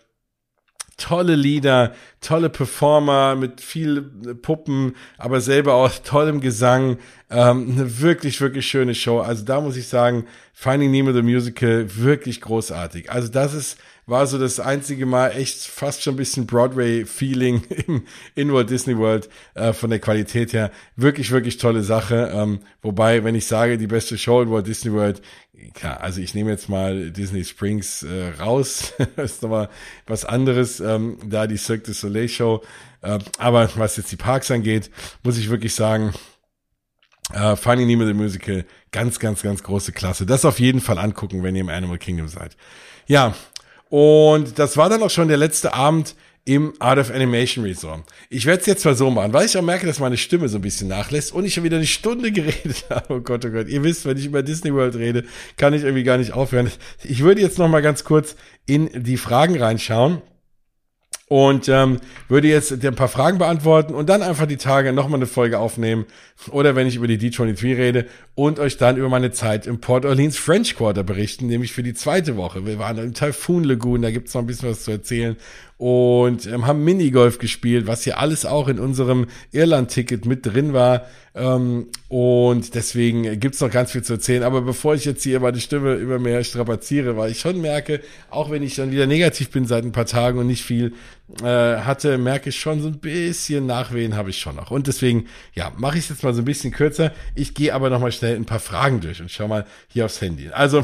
tolle 0.98 1.36
Lieder, 1.36 1.94
tolle 2.22 2.50
Performer 2.50 3.36
mit 3.36 3.62
viel 3.62 4.02
Puppen, 4.42 4.96
aber 5.18 5.42
selber 5.42 5.74
auch 5.74 5.92
tollem 6.04 6.42
Gesang. 6.42 6.98
Ähm, 7.30 7.72
eine 7.72 8.00
wirklich, 8.02 8.40
wirklich 8.40 8.68
schöne 8.68 8.96
Show. 8.96 9.20
Also 9.20 9.44
da 9.44 9.60
muss 9.62 9.78
ich 9.78 9.88
sagen, 9.88 10.26
Finding 10.54 10.92
Nemo 10.92 11.12
the 11.12 11.22
Musical 11.22 11.86
wirklich 11.98 12.40
großartig. 12.42 13.12
Also 13.12 13.28
das 13.28 13.54
ist 13.54 13.78
war 14.08 14.28
so 14.28 14.38
das 14.38 14.60
einzige 14.60 15.06
Mal 15.06 15.30
echt 15.30 15.62
fast 15.62 16.04
schon 16.04 16.14
ein 16.14 16.18
bisschen 16.18 16.46
Broadway-Feeling 16.46 17.64
in 18.36 18.54
Walt 18.54 18.70
Disney 18.70 18.98
World 18.98 19.30
äh, 19.56 19.74
von 19.74 19.90
der 19.90 20.00
Qualität 20.00 20.54
her. 20.54 20.72
Wirklich, 20.96 21.32
wirklich 21.32 21.58
tolle 21.58 21.84
Sache. 21.84 22.32
Ähm, 22.34 22.60
wobei, 22.82 23.24
wenn 23.24 23.36
ich 23.36 23.48
sage, 23.48 23.78
die 23.78 23.88
beste 23.88 24.18
Show 24.18 24.42
in 24.42 24.52
Walt 24.52 24.68
Disney 24.68 24.92
World, 24.94 25.22
klar, 25.74 26.02
also 26.02 26.22
ich 26.22 26.36
nehme 26.36 26.52
jetzt 26.52 26.70
mal 26.70 27.10
Disney 27.10 27.44
Springs 27.44 28.04
äh, 28.04 28.34
raus. 28.40 28.94
das 29.16 29.34
ist 29.34 29.42
nochmal 29.42 29.70
was 30.06 30.24
anderes. 30.24 30.80
Ähm, 30.80 31.18
da 31.26 31.48
die 31.48 31.58
Cirque 31.58 31.86
du 31.86 31.94
Soleil 31.94 32.30
Show. 32.30 32.64
Äh, 33.02 33.20
aber 33.40 33.70
was 33.76 33.98
jetzt 33.98 34.12
die 34.12 34.18
Parks 34.18 34.52
angeht, 34.52 34.92
muss 35.24 35.38
ich 35.38 35.50
wirklich 35.50 35.74
sagen, 35.74 36.14
Uh, 37.34 37.56
Finding 37.56 37.88
Nemo 37.88 38.06
the 38.06 38.14
Musical, 38.14 38.66
ganz, 38.92 39.18
ganz, 39.18 39.42
ganz 39.42 39.64
große 39.64 39.92
Klasse. 39.94 40.28
Das 40.28 40.46
auf 40.46 40.60
jeden 40.60 40.80
Fall 40.80 41.00
angucken, 41.00 41.42
wenn 41.42 41.56
ihr 41.56 41.62
im 41.62 41.70
Animal 41.70 41.98
Kingdom 41.98 42.28
seid. 42.28 42.56
Ja, 43.08 43.34
und 43.96 44.60
das 44.60 44.76
war 44.76 44.90
dann 44.90 45.02
auch 45.04 45.10
schon 45.10 45.30
der 45.30 45.38
letzte 45.38 45.74
Abend 45.74 46.18
im 46.44 46.74
Art 46.80 47.00
of 47.00 47.12
Animation 47.12 47.64
Resort. 47.64 48.04
Ich 48.30 48.46
werde 48.46 48.60
es 48.60 48.66
jetzt 48.66 48.84
mal 48.84 48.94
so 48.94 49.10
machen, 49.10 49.32
weil 49.32 49.46
ich 49.46 49.58
auch 49.58 49.62
merke, 49.62 49.86
dass 49.86 50.02
meine 50.02 50.18
Stimme 50.18 50.50
so 50.50 50.58
ein 50.58 50.62
bisschen 50.62 50.90
nachlässt 50.90 51.32
und 51.32 51.46
ich 51.46 51.54
schon 51.54 51.64
wieder 51.64 51.78
eine 51.78 51.86
Stunde 51.86 52.30
geredet 52.34 52.88
habe. 52.90 53.14
Oh 53.14 53.22
Gott, 53.22 53.46
oh 53.46 53.52
Gott. 53.52 53.70
Ihr 53.70 53.84
wisst, 53.84 54.06
wenn 54.06 54.18
ich 54.18 54.26
über 54.26 54.44
Disney 54.44 54.74
World 54.74 54.96
rede, 54.96 55.24
kann 55.56 55.74
ich 55.74 55.84
irgendwie 55.84 56.04
gar 56.04 56.18
nicht 56.18 56.34
aufhören. 56.34 56.70
Ich 57.06 57.24
würde 57.24 57.40
jetzt 57.40 57.58
noch 57.58 57.70
mal 57.70 57.82
ganz 57.82 58.04
kurz 58.04 58.36
in 58.66 58.90
die 59.02 59.16
Fragen 59.16 59.58
reinschauen 59.58 60.22
und 61.30 61.70
ähm, 61.70 62.02
würde 62.28 62.50
jetzt 62.50 62.74
ein 62.74 62.96
paar 62.96 63.08
Fragen 63.08 63.38
beantworten 63.38 63.96
und 63.96 64.10
dann 64.10 64.22
einfach 64.22 64.46
die 64.46 64.58
Tage 64.58 64.92
nochmal 64.92 65.20
eine 65.20 65.28
Folge 65.28 65.58
aufnehmen 65.58 66.06
oder 66.52 66.76
wenn 66.76 66.86
ich 66.86 66.98
über 66.98 67.08
die 67.08 67.18
D23 67.18 67.78
rede 67.78 68.08
und 68.36 68.60
euch 68.60 68.78
dann 68.78 68.98
über 68.98 69.08
meine 69.08 69.32
Zeit 69.32 69.66
im 69.66 69.80
Port 69.80 70.06
Orleans 70.06 70.38
French 70.38 70.76
Quarter 70.76 71.04
berichten, 71.04 71.48
nämlich 71.48 71.72
für 71.72 71.84
die 71.84 71.94
zweite 71.94 72.36
Woche. 72.36 72.66
Wir 72.66 72.78
waren 72.78 72.98
im 72.98 73.14
Typhoon 73.14 73.64
Lagoon, 73.64 74.02
da 74.02 74.12
gibt's 74.12 74.34
noch 74.34 74.42
ein 74.42 74.48
bisschen 74.48 74.70
was 74.70 74.84
zu 74.84 74.92
erzählen 74.92 75.38
und 75.78 76.46
ähm, 76.46 76.68
haben 76.68 76.84
Minigolf 76.84 77.38
gespielt, 77.38 77.88
was 77.88 78.04
hier 78.04 78.18
alles 78.20 78.46
auch 78.46 78.68
in 78.70 78.80
unserem 78.80 79.28
Irland-Ticket 79.52 80.26
mit 80.26 80.46
drin 80.46 80.72
war. 80.74 81.06
Ähm, 81.34 81.88
und 82.08 82.76
deswegen 82.76 83.40
gibt's 83.42 83.60
noch 83.60 83.72
ganz 83.72 83.92
viel 83.92 84.02
zu 84.04 84.14
erzählen. 84.14 84.44
Aber 84.44 84.62
bevor 84.62 84.96
ich 84.96 85.04
jetzt 85.04 85.24
hier 85.24 85.42
meine 85.42 85.60
Stimme 85.60 85.96
immer 85.96 86.18
mehr 86.18 86.46
strapaziere, 86.46 87.18
weil 87.18 87.32
ich 87.32 87.42
schon 87.42 87.60
merke, 87.60 88.00
auch 88.30 88.52
wenn 88.52 88.64
ich 88.64 88.76
dann 88.76 88.92
wieder 88.92 89.06
negativ 89.06 89.50
bin 89.50 89.66
seit 89.66 89.84
ein 89.84 89.92
paar 89.92 90.06
Tagen 90.06 90.40
und 90.40 90.48
nicht 90.48 90.64
viel 90.64 90.94
äh, 91.42 91.78
hatte, 91.78 92.18
merke 92.18 92.50
ich 92.50 92.60
schon 92.60 92.82
so 92.82 92.88
ein 92.88 93.00
bisschen 93.00 93.66
Nachwehen 93.66 94.16
habe 94.16 94.30
ich 94.30 94.40
schon 94.40 94.56
noch. 94.56 94.72
Und 94.72 94.88
deswegen, 94.88 95.28
ja, 95.54 95.72
mache 95.78 95.98
ich 95.98 96.04
es 96.04 96.10
jetzt 96.10 96.24
mal 96.24 96.34
so 96.34 96.42
ein 96.42 96.46
bisschen 96.46 96.72
kürzer. 96.72 97.12
Ich 97.34 97.54
gehe 97.54 97.74
aber 97.74 97.90
noch 97.90 98.00
mal 98.00 98.12
schnell 98.12 98.36
ein 98.36 98.46
paar 98.46 98.60
Fragen 98.60 99.02
durch 99.02 99.22
und 99.22 99.32
schau 99.32 99.48
mal 99.48 99.66
hier 99.88 100.06
aufs 100.06 100.22
Handy. 100.22 100.50
Also 100.50 100.84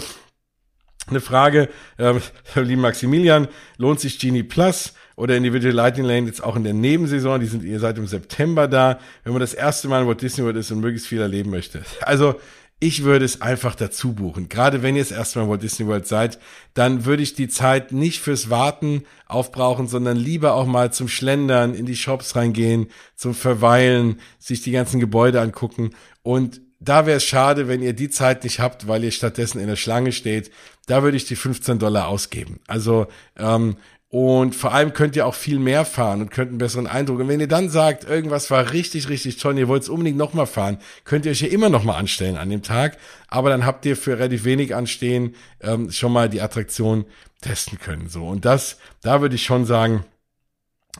eine 1.08 1.22
Frage, 1.22 1.70
äh, 1.98 2.14
lieben 2.56 2.82
Maximilian, 2.82 3.48
lohnt 3.78 4.00
sich 4.00 4.20
Genie 4.20 4.44
Plus 4.44 4.94
oder 5.16 5.36
Individual 5.36 5.76
Lightning 5.76 6.06
Lane 6.06 6.28
jetzt 6.28 6.44
auch 6.44 6.56
in 6.56 6.64
der 6.64 6.74
Nebensaison? 6.74 7.40
Die 7.40 7.46
sind 7.46 7.64
ihr 7.64 7.80
seit 7.80 7.98
im 7.98 8.08
September 8.08 8.68
da, 8.68 9.00
wenn 9.24 9.34
man 9.34 9.42
das 9.42 9.54
erste 9.54 9.88
Mal 9.88 10.02
in 10.02 10.08
Walt 10.08 10.22
Disney 10.22 10.44
World 10.44 10.58
ist 10.58 10.72
und 10.72 10.80
möglichst 10.80 11.08
viel 11.08 11.22
erleben 11.22 11.52
möchte. 11.52 11.84
Also 12.02 12.36
ich 12.82 13.04
würde 13.04 13.24
es 13.24 13.42
einfach 13.42 13.76
dazu 13.76 14.14
buchen. 14.14 14.50
Gerade 14.50 14.82
wenn 14.82 14.96
ihr 14.96 15.04
es 15.04 15.12
erstmal 15.12 15.46
in 15.46 15.52
Walt 15.52 15.62
Disney 15.62 15.88
World 15.88 16.08
seid, 16.08 16.40
dann 16.74 17.06
würde 17.06 17.24
ich 17.24 17.36
die 17.36 17.48
Zeit 17.48 17.92
nicht 17.92 18.20
fürs 18.20 18.50
Warten 18.50 19.04
aufbrauchen, 19.28 19.88
sondern 19.88 20.18
lieber 20.18 20.56
auch 20.56 20.66
mal 20.66 20.92
zum 20.92 21.08
Schlendern, 21.08 21.76
in 21.76 21.86
die 21.86 21.96
Shops 21.96 22.36
reingehen, 22.36 22.88
zum 23.16 23.36
Verweilen, 23.36 24.20
sich 24.40 24.62
die 24.62 24.72
ganzen 24.72 25.00
Gebäude 25.00 25.40
angucken 25.40 25.92
und 26.24 26.60
da 26.84 27.06
wäre 27.06 27.18
es 27.18 27.26
schade, 27.26 27.68
wenn 27.68 27.84
ihr 27.84 27.94
die 27.94 28.10
Zeit 28.10 28.44
nicht 28.44 28.60
habt, 28.60 28.88
weil 28.88 29.04
ihr 29.04 29.12
stattdessen 29.12 29.62
in 29.62 29.68
der 29.68 29.76
Schlange 29.76 30.12
steht. 30.12 30.50
Da 30.88 31.04
würde 31.04 31.16
ich 31.16 31.26
die 31.26 31.36
15 31.36 31.78
Dollar 31.78 32.08
ausgeben. 32.08 32.60
Also 32.66 33.06
ähm, 33.38 33.78
und 34.12 34.56
vor 34.56 34.74
allem 34.74 34.92
könnt 34.92 35.16
ihr 35.16 35.26
auch 35.26 35.36
viel 35.36 35.58
mehr 35.58 35.86
fahren 35.86 36.20
und 36.20 36.32
könnt 36.32 36.50
einen 36.50 36.58
besseren 36.58 36.86
Eindruck. 36.86 37.22
Und 37.22 37.30
wenn 37.30 37.40
ihr 37.40 37.48
dann 37.48 37.70
sagt, 37.70 38.04
irgendwas 38.04 38.52
war 38.52 38.74
richtig, 38.74 39.08
richtig 39.08 39.38
toll, 39.38 39.58
ihr 39.58 39.70
wollt 39.70 39.84
es 39.84 39.90
unbedingt 39.90 40.18
nochmal 40.18 40.48
fahren, 40.48 40.80
könnt 41.06 41.26
ihr 41.26 41.32
euch 41.32 41.40
ja 41.40 41.48
immer 41.48 41.70
nochmal 41.70 41.98
anstellen 41.98 42.36
an 42.36 42.50
dem 42.50 42.62
Tag. 42.62 42.98
Aber 43.30 43.50
dann 43.50 43.66
habt 43.66 43.86
ihr 43.86 43.96
für 43.96 44.20
relativ 44.20 44.44
wenig 44.44 44.76
anstehen 44.76 45.36
ähm, 45.62 45.92
schon 45.92 46.12
mal 46.12 46.28
die 46.28 46.42
Attraktion 46.42 47.06
testen 47.40 47.80
können. 47.80 48.10
So 48.10 48.28
und 48.28 48.44
das, 48.44 48.80
da 49.02 49.22
würde 49.22 49.36
ich 49.36 49.46
schon 49.46 49.66
sagen, 49.66 50.04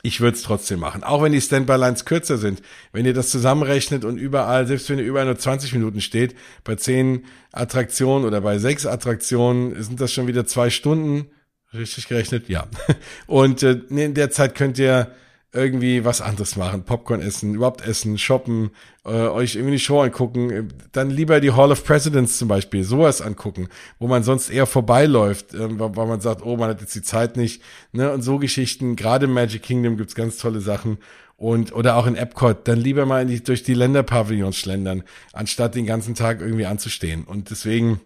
ich 0.04 0.22
würde 0.22 0.38
es 0.38 0.44
trotzdem 0.44 0.80
machen. 0.80 1.04
Auch 1.04 1.22
wenn 1.22 1.34
die 1.34 1.42
Standby-Lines 1.42 2.06
kürzer 2.06 2.38
sind. 2.38 2.62
Wenn 2.94 3.06
ihr 3.06 3.14
das 3.14 3.30
zusammenrechnet 3.30 4.06
und 4.06 4.20
überall, 4.20 4.66
selbst 4.68 4.90
wenn 4.90 5.00
ihr 5.00 5.06
überall 5.06 5.26
nur 5.26 5.38
20 5.38 5.74
Minuten 5.74 6.00
steht, 6.00 6.34
bei 6.64 6.76
10 6.76 7.26
Attraktionen 7.52 8.26
oder 8.26 8.40
bei 8.40 8.58
6 8.58 8.86
Attraktionen 8.86 9.84
sind 9.84 10.00
das 10.00 10.14
schon 10.14 10.28
wieder 10.28 10.46
zwei 10.46 10.70
Stunden. 10.70 11.30
Richtig 11.74 12.08
gerechnet? 12.08 12.50
Ja. 12.50 12.68
Und 13.28 13.64
äh, 13.64 13.80
in 13.90 14.14
der 14.14 14.32
Zeit 14.32 14.56
könnt 14.56 14.78
ihr 14.78 15.12
irgendwie 15.54 16.06
was 16.06 16.22
anderes 16.22 16.56
machen, 16.56 16.84
Popcorn 16.84 17.22
essen, 17.22 17.56
überhaupt 17.56 17.86
essen, 17.86 18.18
shoppen, 18.18 18.72
äh, 19.04 19.10
euch 19.10 19.56
irgendwie 19.56 19.74
die 19.74 19.80
Show 19.80 20.02
angucken, 20.02 20.70
dann 20.94 21.10
lieber 21.10 21.42
die 21.42 21.52
Hall 21.52 21.72
of 21.72 21.84
Presidents 21.84 22.38
zum 22.38 22.48
Beispiel, 22.48 22.86
sowas 22.86 23.22
angucken, 23.22 23.68
wo 24.00 24.08
man 24.08 24.24
sonst 24.24 24.50
eher 24.50 24.66
vorbeiläuft, 24.66 25.54
äh, 25.54 25.68
weil 25.78 26.08
man 26.08 26.22
sagt, 26.22 26.46
oh, 26.46 26.56
man 26.56 26.70
hat 26.70 26.80
jetzt 26.80 26.96
die 26.96 27.02
Zeit 27.02 27.36
nicht, 27.36 27.62
ne, 27.92 28.14
und 28.14 28.22
so 28.22 28.40
Geschichten, 28.40 28.96
gerade 28.96 29.26
im 29.26 29.34
Magic 29.34 29.62
Kingdom 29.62 29.98
gibt's 29.98 30.16
ganz 30.16 30.38
tolle 30.38 30.62
Sachen 30.62 31.00
und, 31.36 31.74
oder 31.74 31.98
auch 31.98 32.08
in 32.08 32.16
Epcot, 32.16 32.66
dann 32.66 32.80
lieber 32.80 33.06
mal 33.06 33.26
die, 33.26 33.44
durch 33.44 33.64
die 33.64 33.74
Länderpavillons 33.74 34.56
schlendern, 34.56 35.04
anstatt 35.34 35.76
den 35.76 35.86
ganzen 35.86 36.16
Tag 36.16 36.40
irgendwie 36.40 36.66
anzustehen 36.66 37.26
und 37.26 37.50
deswegen 37.50 38.00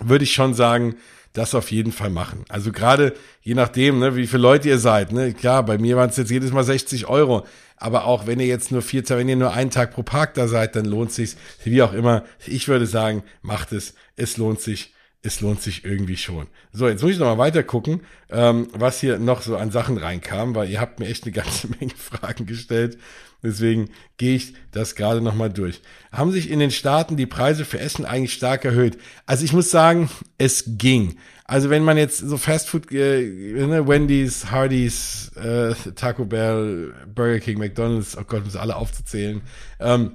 würde 0.00 0.24
ich 0.24 0.32
schon 0.32 0.54
sagen, 0.54 0.94
das 1.34 1.54
auf 1.54 1.70
jeden 1.70 1.92
Fall 1.92 2.10
machen. 2.10 2.44
Also 2.48 2.72
gerade 2.72 3.12
je 3.42 3.54
nachdem, 3.54 3.98
ne, 3.98 4.16
wie 4.16 4.26
viele 4.26 4.42
Leute 4.42 4.68
ihr 4.68 4.78
seid. 4.78 5.12
Ne, 5.12 5.34
klar, 5.34 5.64
bei 5.64 5.76
mir 5.78 5.96
waren 5.96 6.08
es 6.08 6.16
jetzt 6.16 6.30
jedes 6.30 6.52
Mal 6.52 6.64
60 6.64 7.06
Euro. 7.06 7.44
Aber 7.76 8.04
auch 8.04 8.26
wenn 8.26 8.40
ihr 8.40 8.46
jetzt 8.46 8.70
nur 8.70 8.82
vier, 8.82 9.06
wenn 9.10 9.28
ihr 9.28 9.36
nur 9.36 9.52
einen 9.52 9.70
Tag 9.70 9.92
pro 9.92 10.04
Park 10.04 10.34
da 10.34 10.46
seid, 10.46 10.76
dann 10.76 10.84
lohnt 10.84 11.12
sich's. 11.12 11.36
Wie 11.64 11.82
auch 11.82 11.92
immer. 11.92 12.24
Ich 12.46 12.68
würde 12.68 12.86
sagen, 12.86 13.24
macht 13.42 13.72
es. 13.72 13.94
Es 14.16 14.36
lohnt 14.36 14.60
sich. 14.60 14.94
Es 15.22 15.40
lohnt 15.40 15.60
sich 15.60 15.84
irgendwie 15.84 16.16
schon. 16.16 16.46
So, 16.72 16.86
jetzt 16.86 17.02
muss 17.02 17.12
ich 17.12 17.18
noch 17.18 17.26
mal 17.26 17.38
weiter 17.38 17.62
gucken, 17.62 18.02
ähm, 18.30 18.68
was 18.72 19.00
hier 19.00 19.18
noch 19.18 19.42
so 19.42 19.56
an 19.56 19.70
Sachen 19.70 19.96
reinkam, 19.96 20.54
weil 20.54 20.70
ihr 20.70 20.80
habt 20.80 21.00
mir 21.00 21.06
echt 21.06 21.24
eine 21.24 21.32
ganze 21.32 21.68
Menge 21.80 21.94
Fragen 21.96 22.46
gestellt. 22.46 22.98
Deswegen 23.44 23.90
gehe 24.16 24.36
ich 24.36 24.54
das 24.70 24.94
gerade 24.94 25.20
nochmal 25.20 25.50
durch. 25.50 25.82
Haben 26.10 26.32
sich 26.32 26.50
in 26.50 26.58
den 26.58 26.70
Staaten 26.70 27.16
die 27.16 27.26
Preise 27.26 27.64
für 27.64 27.78
Essen 27.78 28.04
eigentlich 28.04 28.32
stark 28.32 28.64
erhöht? 28.64 28.98
Also 29.26 29.44
ich 29.44 29.52
muss 29.52 29.70
sagen, 29.70 30.08
es 30.38 30.64
ging. 30.78 31.16
Also 31.44 31.70
wenn 31.70 31.84
man 31.84 31.98
jetzt 31.98 32.18
so 32.18 32.36
Fastfood, 32.38 32.90
äh, 32.90 33.22
ne, 33.22 33.86
Wendy's, 33.86 34.50
Hardee's, 34.50 35.32
äh, 35.36 35.74
Taco 35.94 36.24
Bell, 36.24 36.94
Burger 37.14 37.40
King, 37.40 37.58
McDonald's, 37.58 38.16
oh 38.16 38.24
Gott, 38.26 38.44
um 38.44 38.50
sie 38.50 38.60
alle 38.60 38.76
aufzuzählen, 38.76 39.42
ähm, 39.78 40.12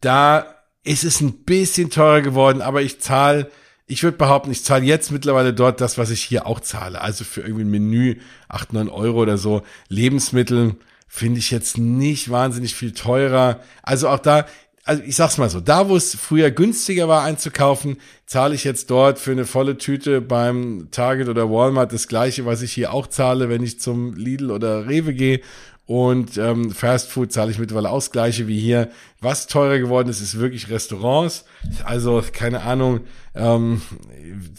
da 0.00 0.46
ist 0.82 1.04
es 1.04 1.22
ein 1.22 1.44
bisschen 1.44 1.88
teurer 1.88 2.20
geworden, 2.20 2.60
aber 2.60 2.82
ich 2.82 3.00
zahle 3.00 3.50
ich 3.86 4.02
würde 4.02 4.16
behaupten, 4.16 4.50
ich 4.50 4.64
zahle 4.64 4.84
jetzt 4.84 5.12
mittlerweile 5.12 5.52
dort 5.52 5.80
das, 5.80 5.98
was 5.98 6.10
ich 6.10 6.22
hier 6.22 6.46
auch 6.46 6.60
zahle. 6.60 7.00
Also 7.00 7.24
für 7.24 7.42
irgendwie 7.42 7.64
ein 7.64 7.70
Menü, 7.70 8.16
acht 8.48 8.72
neun 8.72 8.88
Euro 8.88 9.20
oder 9.20 9.36
so. 9.36 9.62
Lebensmittel, 9.88 10.76
finde 11.06 11.38
ich 11.38 11.50
jetzt 11.50 11.78
nicht 11.78 12.30
wahnsinnig 12.30 12.74
viel 12.74 12.92
teurer. 12.92 13.60
Also 13.82 14.08
auch 14.08 14.18
da, 14.18 14.46
also 14.84 15.02
ich 15.02 15.16
sag's 15.16 15.38
mal 15.38 15.48
so, 15.48 15.60
da 15.60 15.88
wo 15.88 15.96
es 15.96 16.14
früher 16.14 16.50
günstiger 16.50 17.08
war 17.08 17.22
einzukaufen, 17.22 17.98
zahle 18.26 18.54
ich 18.54 18.64
jetzt 18.64 18.90
dort 18.90 19.18
für 19.18 19.32
eine 19.32 19.46
volle 19.46 19.78
Tüte 19.78 20.20
beim 20.20 20.88
Target 20.90 21.28
oder 21.28 21.50
Walmart 21.50 21.92
das 21.92 22.08
gleiche, 22.08 22.46
was 22.46 22.62
ich 22.62 22.72
hier 22.72 22.92
auch 22.92 23.06
zahle, 23.06 23.48
wenn 23.48 23.62
ich 23.62 23.80
zum 23.80 24.14
Lidl 24.14 24.50
oder 24.50 24.88
Rewe 24.88 25.14
gehe. 25.14 25.40
Und 25.86 26.38
ähm, 26.38 26.70
Fast 26.70 27.10
Food 27.10 27.32
zahle 27.32 27.50
ich 27.50 27.58
mittlerweile 27.58 27.90
auch 27.90 27.98
das 27.98 28.10
gleiche 28.10 28.48
wie 28.48 28.58
hier. 28.58 28.90
Was 29.20 29.46
teurer 29.46 29.78
geworden 29.78 30.08
ist, 30.08 30.22
ist 30.22 30.38
wirklich 30.38 30.70
Restaurants. 30.70 31.44
Also 31.84 32.22
keine 32.32 32.62
Ahnung, 32.62 33.00
ähm, 33.34 33.82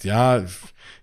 ja, 0.03 0.43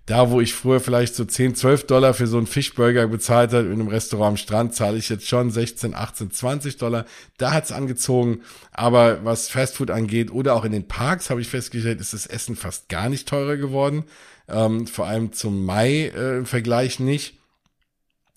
da, 0.07 0.31
wo 0.31 0.41
ich 0.41 0.53
früher 0.53 0.81
vielleicht 0.81 1.15
so 1.15 1.25
10, 1.25 1.55
12 1.55 1.87
Dollar 1.87 2.13
für 2.13 2.27
so 2.27 2.37
einen 2.37 2.49
Fischburger 2.49 3.07
bezahlt 3.07 3.53
habe 3.53 3.67
in 3.67 3.75
einem 3.75 3.89
Restaurant 3.89 4.33
am 4.33 4.37
Strand, 4.37 4.75
zahle 4.75 4.99
ich 4.99 5.09
jetzt 5.09 5.29
schon 5.29 5.51
16, 5.51 5.95
18, 5.95 6.33
20 6.33 6.77
Dollar. 6.77 7.07
Da 7.39 7.53
hat's 7.53 7.71
angezogen. 7.71 8.41
Aber 8.73 9.25
was 9.25 9.49
Fastfood 9.49 9.91
angeht 9.91 10.33
oder 10.33 10.55
auch 10.55 10.65
in 10.65 10.73
den 10.73 10.89
Parks, 10.89 11.31
habe 11.31 11.41
ich 11.41 11.49
festgestellt, 11.49 12.01
ist 12.01 12.15
das 12.15 12.27
Essen 12.27 12.57
fast 12.57 12.89
gar 12.89 13.09
nicht 13.09 13.29
teurer 13.29 13.57
geworden. 13.57 14.05
Ähm, 14.49 14.89
vor 14.89 15.07
allem 15.07 15.33
zum 15.33 15.65
Mai 15.65 16.13
äh, 16.15 16.39
im 16.39 16.47
Vergleich 16.47 16.99
nicht. 16.99 17.39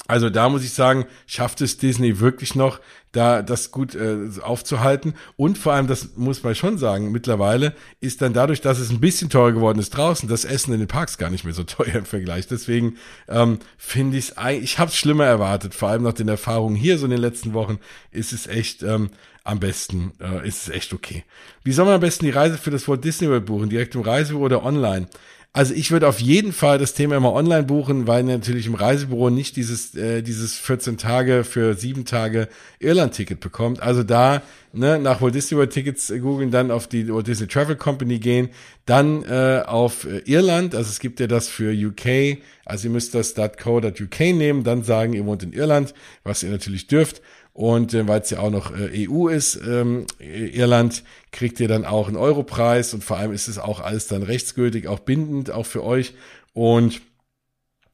Also 0.08 0.30
da 0.30 0.50
muss 0.50 0.64
ich 0.64 0.74
sagen, 0.74 1.06
schafft 1.26 1.62
es 1.62 1.78
Disney 1.78 2.20
wirklich 2.20 2.54
noch, 2.54 2.80
da 3.16 3.42
das 3.42 3.72
gut 3.72 3.96
äh, 3.96 4.18
aufzuhalten. 4.42 5.14
Und 5.38 5.58
vor 5.58 5.74
allem, 5.74 5.88
das 5.88 6.16
muss 6.16 6.44
man 6.44 6.56
schon 6.56 6.78
sagen, 6.78 7.12
mittlerweile 7.12 7.74
ist 8.02 8.22
dann 8.22 8.34
dadurch, 8.34 8.62
dass 8.62 8.80
es 8.80 8.90
ein 8.90 9.00
bisschen 9.00 9.30
teurer 9.30 9.54
geworden 9.54 9.80
ist 9.80 9.92
draußen, 9.92 10.28
das 10.28 10.46
Essen 10.46 10.74
in 10.74 10.80
den 10.80 10.88
Parks 10.88 11.18
gar 11.18 11.30
nicht 11.30 11.46
mehr 11.46 11.54
so 11.54 11.64
teuer 11.66 11.96
im 11.96 12.06
Vergleich. 12.06 12.48
Deswegen 12.48 12.98
ähm, 13.28 13.60
finde 13.78 14.18
ich 14.18 14.34
es, 14.38 14.62
ich 14.62 14.80
habe 14.80 14.90
es 14.90 14.98
schlimmer 14.98 15.26
erwartet. 15.26 15.74
Vor 15.74 15.90
allem 15.90 16.04
nach 16.04 16.14
den 16.14 16.28
Erfahrungen 16.28 16.76
hier 16.76 16.98
so 16.98 17.06
in 17.06 17.12
den 17.12 17.22
letzten 17.22 17.54
Wochen 17.54 17.80
ist 18.12 18.34
es 18.34 18.48
echt 18.48 18.84
ähm, 18.84 19.10
am 19.44 19.60
besten, 19.60 20.12
äh, 20.20 20.46
ist 20.48 20.68
es 20.68 20.70
echt 20.74 20.94
okay. 20.94 21.24
Wie 21.64 21.72
soll 21.72 21.86
man 21.86 21.96
am 21.96 22.02
besten 22.02 22.26
die 22.26 22.32
Reise 22.32 22.58
für 22.58 22.72
das 22.72 22.88
Walt 22.88 23.04
Disney 23.04 23.30
World 23.30 23.46
buchen? 23.46 23.70
Direkt 23.70 23.96
im 23.96 24.02
Reisebüro 24.02 24.46
oder 24.46 24.66
online? 24.66 25.08
Also 25.56 25.74
ich 25.74 25.90
würde 25.92 26.10
auf 26.10 26.20
jeden 26.20 26.52
Fall 26.52 26.80
das 26.80 26.96
Thema 26.96 27.16
immer 27.16 27.32
online 27.32 27.64
buchen, 27.64 28.08
weil 28.08 28.24
natürlich 28.24 28.68
im 28.68 28.76
Reisebüro 28.76 29.30
nicht 29.30 29.56
dieses, 29.56 29.96
äh, 29.96 30.22
dieses 30.22 30.58
14 30.58 30.98
Tage 30.98 31.46
für 31.46 31.76
sieben 31.76 32.04
Tage 32.04 32.50
Irland-Ticket 32.80 33.40
bekommt. 33.40 33.82
Also 33.82 34.04
da 34.04 34.42
ne, 34.74 35.00
nach 35.00 35.22
Walt 35.22 35.34
Disney 35.34 35.58
World 35.58 35.72
Tickets 35.72 36.12
googeln, 36.22 36.52
dann 36.52 36.72
auf 36.72 36.88
die 36.88 37.08
Walt 37.08 37.28
Disney 37.28 37.48
Travel 37.48 37.78
Company 37.78 38.20
gehen, 38.20 38.50
dann 38.86 39.24
äh, 39.24 39.64
auf 39.66 40.04
äh, 40.04 40.24
Irland, 40.26 40.76
also 40.76 40.90
es 40.90 41.00
gibt 41.00 41.22
ja 41.22 41.28
das 41.28 41.48
für 41.48 41.72
UK, 41.72 42.40
also 42.66 42.90
ihr 42.90 42.92
müsst 42.92 43.16
das 43.16 43.34
.co.uk 43.34 44.20
nehmen, 44.20 44.66
dann 44.66 44.84
sagen, 44.84 45.14
ihr 45.14 45.26
wohnt 45.26 45.42
in 45.44 45.54
Irland, 45.54 45.94
was 46.26 46.44
ihr 46.44 46.50
natürlich 46.50 46.88
dürft 46.88 47.22
und 47.56 47.94
äh, 47.94 48.06
weil 48.06 48.20
es 48.20 48.30
ja 48.32 48.40
auch 48.40 48.52
noch 48.52 48.78
äh, 48.78 49.08
EU 49.08 49.30
ist, 49.30 49.56
ähm, 49.66 50.06
Irland, 50.20 51.06
kriegt 51.32 51.58
ihr 51.62 51.70
dann 51.70 51.86
auch 51.86 52.10
einen 52.10 52.18
Europreis 52.18 52.94
und 52.94 53.02
vor 53.02 53.16
allem 53.16 53.32
ist 53.32 53.48
es 53.48 53.60
auch 53.60 53.80
alles 53.80 54.08
dann 54.08 54.24
rechtsgültig, 54.24 54.90
auch 54.90 55.00
bindend, 55.00 55.52
auch 55.52 55.66
für 55.66 55.82
euch. 55.82 56.16
Und 56.52 57.00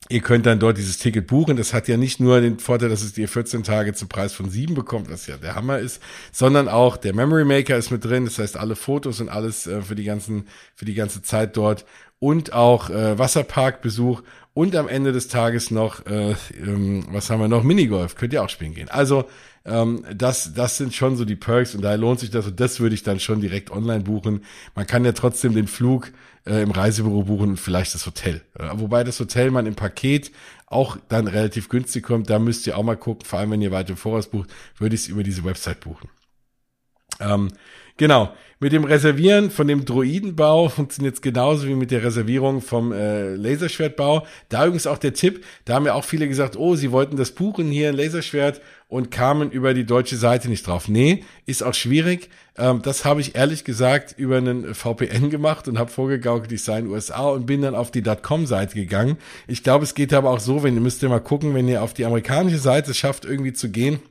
ihr 0.09 0.21
könnt 0.21 0.47
dann 0.47 0.57
dort 0.57 0.79
dieses 0.79 0.97
Ticket 0.97 1.27
buchen. 1.27 1.57
Das 1.57 1.75
hat 1.75 1.87
ja 1.87 1.95
nicht 1.95 2.19
nur 2.19 2.41
den 2.41 2.57
Vorteil, 2.57 2.89
dass 2.89 3.03
es 3.03 3.15
ihr 3.19 3.29
14 3.29 3.61
Tage 3.61 3.93
zum 3.93 4.09
Preis 4.09 4.33
von 4.33 4.49
7 4.49 4.73
bekommt, 4.73 5.11
was 5.11 5.27
ja 5.27 5.37
der 5.37 5.53
Hammer 5.53 5.77
ist, 5.77 6.01
sondern 6.31 6.67
auch 6.67 6.97
der 6.97 7.13
Memory 7.13 7.45
Maker 7.45 7.77
ist 7.77 7.91
mit 7.91 8.03
drin. 8.03 8.25
Das 8.25 8.39
heißt, 8.39 8.57
alle 8.57 8.75
Fotos 8.75 9.21
und 9.21 9.29
alles 9.29 9.67
äh, 9.67 9.83
für 9.83 9.93
die 9.93 10.05
ganzen, 10.05 10.47
für 10.73 10.85
die 10.85 10.95
ganze 10.95 11.21
Zeit 11.21 11.55
dort 11.55 11.85
und 12.21 12.53
auch 12.53 12.91
äh, 12.91 13.17
Wasserparkbesuch 13.17 14.21
und 14.53 14.75
am 14.75 14.87
Ende 14.87 15.11
des 15.11 15.27
Tages 15.27 15.71
noch, 15.71 16.05
äh, 16.05 16.35
ähm, 16.55 17.03
was 17.09 17.29
haben 17.29 17.39
wir 17.39 17.47
noch? 17.47 17.63
Minigolf. 17.63 18.15
Könnt 18.15 18.31
ihr 18.31 18.43
auch 18.43 18.49
spielen 18.49 18.75
gehen. 18.75 18.89
Also 18.89 19.25
ähm, 19.65 20.05
das, 20.13 20.53
das 20.53 20.77
sind 20.77 20.93
schon 20.93 21.17
so 21.17 21.25
die 21.25 21.35
Perks 21.35 21.73
und 21.73 21.81
daher 21.81 21.97
lohnt 21.97 22.19
sich 22.19 22.29
das 22.29 22.45
und 22.45 22.59
das 22.59 22.79
würde 22.79 22.93
ich 22.93 23.01
dann 23.01 23.19
schon 23.19 23.41
direkt 23.41 23.71
online 23.71 24.03
buchen. 24.03 24.45
Man 24.75 24.85
kann 24.85 25.03
ja 25.03 25.13
trotzdem 25.13 25.55
den 25.55 25.67
Flug 25.67 26.11
äh, 26.45 26.61
im 26.61 26.69
Reisebüro 26.69 27.23
buchen 27.23 27.49
und 27.49 27.59
vielleicht 27.59 27.95
das 27.95 28.05
Hotel. 28.05 28.41
Äh, 28.57 28.69
wobei 28.75 29.03
das 29.03 29.19
Hotel 29.19 29.49
man 29.49 29.65
im 29.65 29.75
Paket 29.75 30.31
auch 30.67 30.97
dann 31.09 31.27
relativ 31.27 31.69
günstig 31.69 32.03
kommt. 32.03 32.29
Da 32.29 32.37
müsst 32.37 32.67
ihr 32.67 32.77
auch 32.77 32.83
mal 32.83 32.97
gucken, 32.97 33.25
vor 33.25 33.39
allem 33.39 33.49
wenn 33.49 33.61
ihr 33.63 33.71
weit 33.71 33.89
im 33.89 33.97
Voraus 33.97 34.27
bucht, 34.27 34.51
würde 34.77 34.93
ich 34.93 35.01
es 35.01 35.07
über 35.07 35.23
diese 35.23 35.43
Website 35.43 35.79
buchen. 35.79 36.07
Ähm, 37.21 37.49
genau. 37.97 38.33
Mit 38.63 38.73
dem 38.73 38.83
Reservieren 38.83 39.49
von 39.49 39.67
dem 39.67 39.85
Droidenbau 39.85 40.69
funktioniert 40.69 41.15
es 41.15 41.21
genauso 41.23 41.67
wie 41.67 41.73
mit 41.73 41.89
der 41.89 42.03
Reservierung 42.03 42.61
vom 42.61 42.91
äh, 42.91 43.33
Laserschwertbau. 43.33 44.27
Da 44.49 44.65
übrigens 44.65 44.85
auch 44.85 44.99
der 44.99 45.15
Tipp, 45.15 45.43
da 45.65 45.73
haben 45.73 45.87
ja 45.87 45.95
auch 45.95 46.05
viele 46.05 46.27
gesagt, 46.27 46.55
oh, 46.57 46.75
sie 46.75 46.91
wollten 46.91 47.17
das 47.17 47.31
buchen 47.31 47.71
hier, 47.71 47.89
ein 47.89 47.95
Laserschwert, 47.95 48.61
und 48.87 49.09
kamen 49.09 49.49
über 49.51 49.73
die 49.73 49.85
deutsche 49.85 50.17
Seite 50.17 50.49
nicht 50.49 50.67
drauf. 50.67 50.89
Nee, 50.89 51.23
ist 51.47 51.63
auch 51.63 51.73
schwierig. 51.73 52.29
Ähm, 52.57 52.81
das 52.83 53.05
habe 53.05 53.21
ich 53.21 53.35
ehrlich 53.35 53.63
gesagt 53.63 54.13
über 54.17 54.37
einen 54.37 54.75
VPN 54.75 55.29
gemacht 55.31 55.67
und 55.67 55.79
habe 55.79 55.89
vorgegaukelt, 55.89 56.51
ich 56.51 56.63
sei 56.63 56.79
in 56.79 56.85
den 56.85 56.93
USA 56.93 57.29
und 57.29 57.45
bin 57.45 57.61
dann 57.61 57.73
auf 57.73 57.89
die 57.89 58.03
.com-Seite 58.03 58.75
gegangen. 58.75 59.17
Ich 59.47 59.63
glaube, 59.63 59.85
es 59.85 59.95
geht 59.95 60.13
aber 60.13 60.29
auch 60.29 60.41
so, 60.41 60.61
wenn 60.61 60.75
ihr 60.75 60.81
müsst 60.81 61.01
ihr 61.01 61.09
mal 61.09 61.19
gucken, 61.19 61.55
wenn 61.55 61.67
ihr 61.67 61.81
auf 61.81 61.93
die 61.93 62.05
amerikanische 62.05 62.59
Seite 62.59 62.93
schafft, 62.93 63.25
irgendwie 63.25 63.53
zu 63.53 63.71
gehen, 63.71 64.01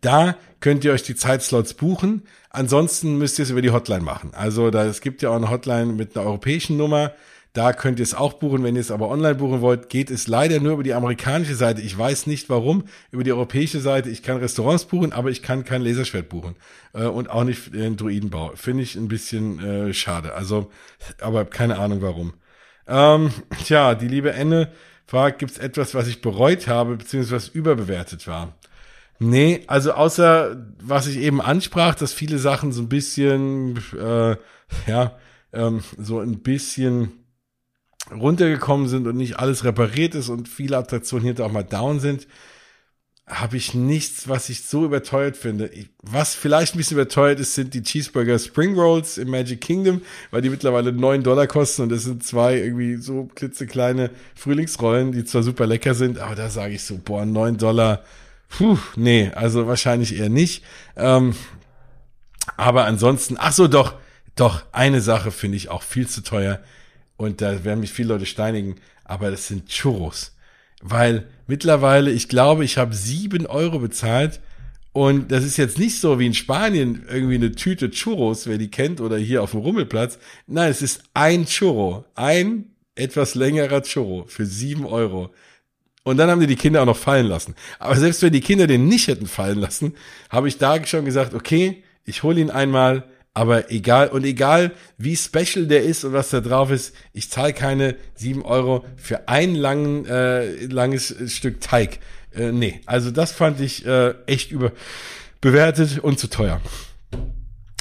da 0.00 0.36
könnt 0.60 0.84
ihr 0.84 0.92
euch 0.92 1.02
die 1.02 1.14
Zeitslots 1.14 1.74
buchen. 1.74 2.22
Ansonsten 2.50 3.18
müsst 3.18 3.38
ihr 3.38 3.44
es 3.44 3.50
über 3.50 3.62
die 3.62 3.70
Hotline 3.70 4.02
machen. 4.02 4.32
Also 4.34 4.70
da, 4.70 4.84
es 4.84 5.00
gibt 5.00 5.22
ja 5.22 5.30
auch 5.30 5.36
eine 5.36 5.50
Hotline 5.50 5.92
mit 5.92 6.16
einer 6.16 6.26
europäischen 6.26 6.76
Nummer. 6.76 7.12
Da 7.52 7.72
könnt 7.72 7.98
ihr 7.98 8.02
es 8.02 8.14
auch 8.14 8.34
buchen. 8.34 8.62
Wenn 8.64 8.74
ihr 8.74 8.82
es 8.82 8.90
aber 8.90 9.08
online 9.08 9.36
buchen 9.36 9.62
wollt, 9.62 9.88
geht 9.88 10.10
es 10.10 10.26
leider 10.26 10.60
nur 10.60 10.74
über 10.74 10.82
die 10.82 10.92
amerikanische 10.92 11.54
Seite. 11.54 11.80
Ich 11.80 11.96
weiß 11.96 12.26
nicht 12.26 12.50
warum. 12.50 12.84
Über 13.10 13.24
die 13.24 13.32
europäische 13.32 13.80
Seite. 13.80 14.10
Ich 14.10 14.22
kann 14.22 14.36
Restaurants 14.36 14.84
buchen, 14.84 15.12
aber 15.12 15.30
ich 15.30 15.42
kann 15.42 15.64
kein 15.64 15.80
Laserschwert 15.80 16.28
buchen. 16.28 16.56
Äh, 16.92 17.04
und 17.04 17.30
auch 17.30 17.44
nicht 17.44 17.74
den 17.74 17.96
Druidenbau. 17.96 18.52
Finde 18.56 18.82
ich 18.82 18.94
ein 18.96 19.08
bisschen 19.08 19.58
äh, 19.60 19.94
schade. 19.94 20.34
Also, 20.34 20.70
aber 21.20 21.46
keine 21.46 21.78
Ahnung 21.78 22.02
warum. 22.02 22.34
Ähm, 22.86 23.30
tja, 23.64 23.94
die 23.94 24.08
liebe 24.08 24.32
Enne 24.32 24.70
fragt, 25.06 25.38
gibt 25.38 25.52
es 25.52 25.58
etwas, 25.58 25.94
was 25.94 26.08
ich 26.08 26.20
bereut 26.20 26.68
habe, 26.68 26.96
beziehungsweise 26.96 27.50
überbewertet 27.52 28.26
war? 28.26 28.52
Nee, 29.18 29.62
also 29.66 29.92
außer 29.92 30.56
was 30.82 31.06
ich 31.06 31.16
eben 31.18 31.40
ansprach, 31.40 31.94
dass 31.94 32.12
viele 32.12 32.38
Sachen 32.38 32.72
so 32.72 32.82
ein 32.82 32.88
bisschen, 32.88 33.78
äh, 33.98 34.36
ja, 34.86 35.18
ähm, 35.52 35.82
so 35.98 36.20
ein 36.20 36.40
bisschen 36.40 37.12
runtergekommen 38.12 38.88
sind 38.88 39.06
und 39.06 39.16
nicht 39.16 39.38
alles 39.38 39.64
repariert 39.64 40.14
ist 40.14 40.28
und 40.28 40.48
viele 40.48 40.76
Attraktionen 40.76 41.24
hier 41.24 41.44
auch 41.44 41.52
mal 41.52 41.64
down 41.64 41.98
sind. 42.00 42.26
habe 43.28 43.56
ich 43.56 43.74
nichts, 43.74 44.28
was 44.28 44.48
ich 44.50 44.64
so 44.66 44.84
überteuert 44.84 45.36
finde. 45.36 45.68
Was 46.02 46.36
vielleicht 46.36 46.74
ein 46.74 46.78
bisschen 46.78 46.96
überteuert 46.96 47.40
ist, 47.40 47.54
sind 47.56 47.74
die 47.74 47.82
Cheeseburger 47.82 48.38
Spring 48.38 48.74
Rolls 48.78 49.18
im 49.18 49.30
Magic 49.30 49.60
Kingdom, 49.60 50.02
weil 50.30 50.42
die 50.42 50.50
mittlerweile 50.50 50.92
neun 50.92 51.24
Dollar 51.24 51.48
kosten 51.48 51.82
und 51.82 51.88
das 51.90 52.04
sind 52.04 52.22
zwei 52.24 52.56
irgendwie 52.56 52.96
so 52.96 53.28
klitzekleine 53.34 54.10
Frühlingsrollen, 54.36 55.10
die 55.10 55.24
zwar 55.24 55.42
super 55.42 55.66
lecker 55.66 55.94
sind, 55.94 56.18
aber 56.20 56.36
da 56.36 56.50
sage 56.50 56.74
ich 56.74 56.84
so, 56.84 57.00
boah, 57.04 57.26
neun 57.26 57.56
Dollar, 57.58 58.04
puh, 58.48 58.78
nee, 58.96 59.30
also 59.34 59.66
wahrscheinlich 59.66 60.16
eher 60.18 60.28
nicht. 60.28 60.64
Ähm, 60.96 61.34
aber 62.56 62.84
ansonsten, 62.84 63.36
ach 63.38 63.52
so, 63.52 63.68
doch, 63.68 63.94
doch, 64.34 64.62
eine 64.72 65.00
Sache 65.00 65.30
finde 65.30 65.56
ich 65.56 65.68
auch 65.68 65.82
viel 65.82 66.06
zu 66.06 66.22
teuer 66.22 66.60
und 67.16 67.40
da 67.40 67.64
werden 67.64 67.80
mich 67.80 67.92
viele 67.92 68.10
Leute 68.10 68.26
steinigen, 68.26 68.76
aber 69.04 69.30
das 69.30 69.48
sind 69.48 69.68
Churros. 69.68 70.36
Weil 70.82 71.26
mittlerweile, 71.46 72.10
ich 72.10 72.28
glaube, 72.28 72.64
ich 72.64 72.78
habe 72.78 72.94
sieben 72.94 73.46
Euro 73.46 73.78
bezahlt 73.78 74.40
und 74.92 75.30
das 75.30 75.44
ist 75.44 75.56
jetzt 75.56 75.78
nicht 75.78 76.00
so 76.00 76.18
wie 76.18 76.26
in 76.26 76.34
Spanien 76.34 77.04
irgendwie 77.08 77.34
eine 77.34 77.52
Tüte 77.52 77.90
Churros, 77.90 78.46
wer 78.46 78.58
die 78.58 78.70
kennt, 78.70 79.00
oder 79.00 79.16
hier 79.18 79.42
auf 79.42 79.50
dem 79.50 79.60
Rummelplatz. 79.60 80.18
Nein, 80.46 80.70
es 80.70 80.82
ist 80.82 81.02
ein 81.12 81.46
Churro, 81.46 82.04
ein 82.14 82.70
etwas 82.94 83.34
längerer 83.34 83.82
Churro 83.82 84.24
für 84.26 84.46
sieben 84.46 84.86
Euro. 84.86 85.34
Und 86.06 86.18
dann 86.18 86.30
haben 86.30 86.38
die 86.38 86.46
die 86.46 86.54
Kinder 86.54 86.82
auch 86.82 86.86
noch 86.86 86.96
fallen 86.96 87.26
lassen. 87.26 87.56
Aber 87.80 87.96
selbst 87.96 88.22
wenn 88.22 88.32
die 88.32 88.40
Kinder 88.40 88.68
den 88.68 88.86
nicht 88.86 89.08
hätten 89.08 89.26
fallen 89.26 89.58
lassen, 89.58 89.96
habe 90.30 90.46
ich 90.46 90.56
da 90.56 90.86
schon 90.86 91.04
gesagt, 91.04 91.34
okay, 91.34 91.82
ich 92.04 92.22
hole 92.22 92.40
ihn 92.40 92.48
einmal, 92.48 93.02
aber 93.34 93.72
egal, 93.72 94.10
und 94.10 94.24
egal 94.24 94.70
wie 94.98 95.16
special 95.16 95.66
der 95.66 95.82
ist 95.82 96.04
und 96.04 96.12
was 96.12 96.30
da 96.30 96.40
drauf 96.40 96.70
ist, 96.70 96.94
ich 97.12 97.28
zahle 97.28 97.52
keine 97.52 97.96
sieben 98.14 98.44
Euro 98.44 98.84
für 98.94 99.26
ein 99.26 99.56
langen, 99.56 100.06
äh, 100.06 100.66
langes 100.66 101.12
Stück 101.26 101.60
Teig. 101.60 101.98
Äh, 102.32 102.52
nee, 102.52 102.82
also 102.86 103.10
das 103.10 103.32
fand 103.32 103.60
ich 103.60 103.84
äh, 103.84 104.14
echt 104.26 104.52
überbewertet 104.52 105.98
und 105.98 106.20
zu 106.20 106.30
teuer. 106.30 106.60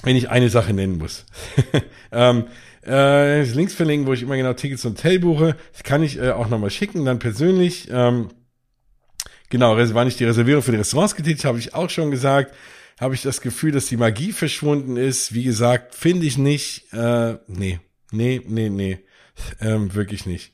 Wenn 0.01 0.15
ich 0.15 0.31
eine 0.31 0.49
Sache 0.49 0.73
nennen 0.73 0.97
muss. 0.97 1.25
ähm, 2.11 2.45
äh, 2.85 3.43
Links 3.43 3.73
verlinken, 3.73 4.07
wo 4.07 4.13
ich 4.13 4.21
immer 4.21 4.37
genau 4.37 4.53
Tickets 4.53 4.85
und 4.85 4.97
Hotel 4.97 5.19
buche. 5.19 5.55
Das 5.73 5.83
kann 5.83 6.03
ich 6.03 6.17
äh, 6.17 6.31
auch 6.31 6.49
nochmal 6.49 6.69
schicken, 6.69 7.05
dann 7.05 7.19
persönlich. 7.19 7.87
Ähm, 7.91 8.29
genau, 9.49 9.77
war 9.77 10.05
nicht 10.05 10.19
die 10.19 10.25
Reservierung 10.25 10.63
für 10.63 10.71
die 10.71 10.77
Restaurants 10.77 11.15
getätigt, 11.15 11.45
habe 11.45 11.59
ich 11.59 11.73
auch 11.73 11.89
schon 11.89 12.11
gesagt 12.11 12.53
habe 12.99 13.13
ich 13.13 13.21
das 13.21 13.41
Gefühl, 13.41 13.71
dass 13.71 13.87
die 13.87 13.97
Magie 13.97 14.31
verschwunden 14.31 14.97
ist. 14.97 15.33
Wie 15.33 15.43
gesagt, 15.43 15.95
finde 15.95 16.25
ich 16.25 16.37
nicht. 16.37 16.93
Äh, 16.93 17.37
nee, 17.47 17.79
nee, 18.11 18.41
nee, 18.45 18.69
nee. 18.69 18.99
Ähm, 19.59 19.93
wirklich 19.93 20.25
nicht. 20.25 20.53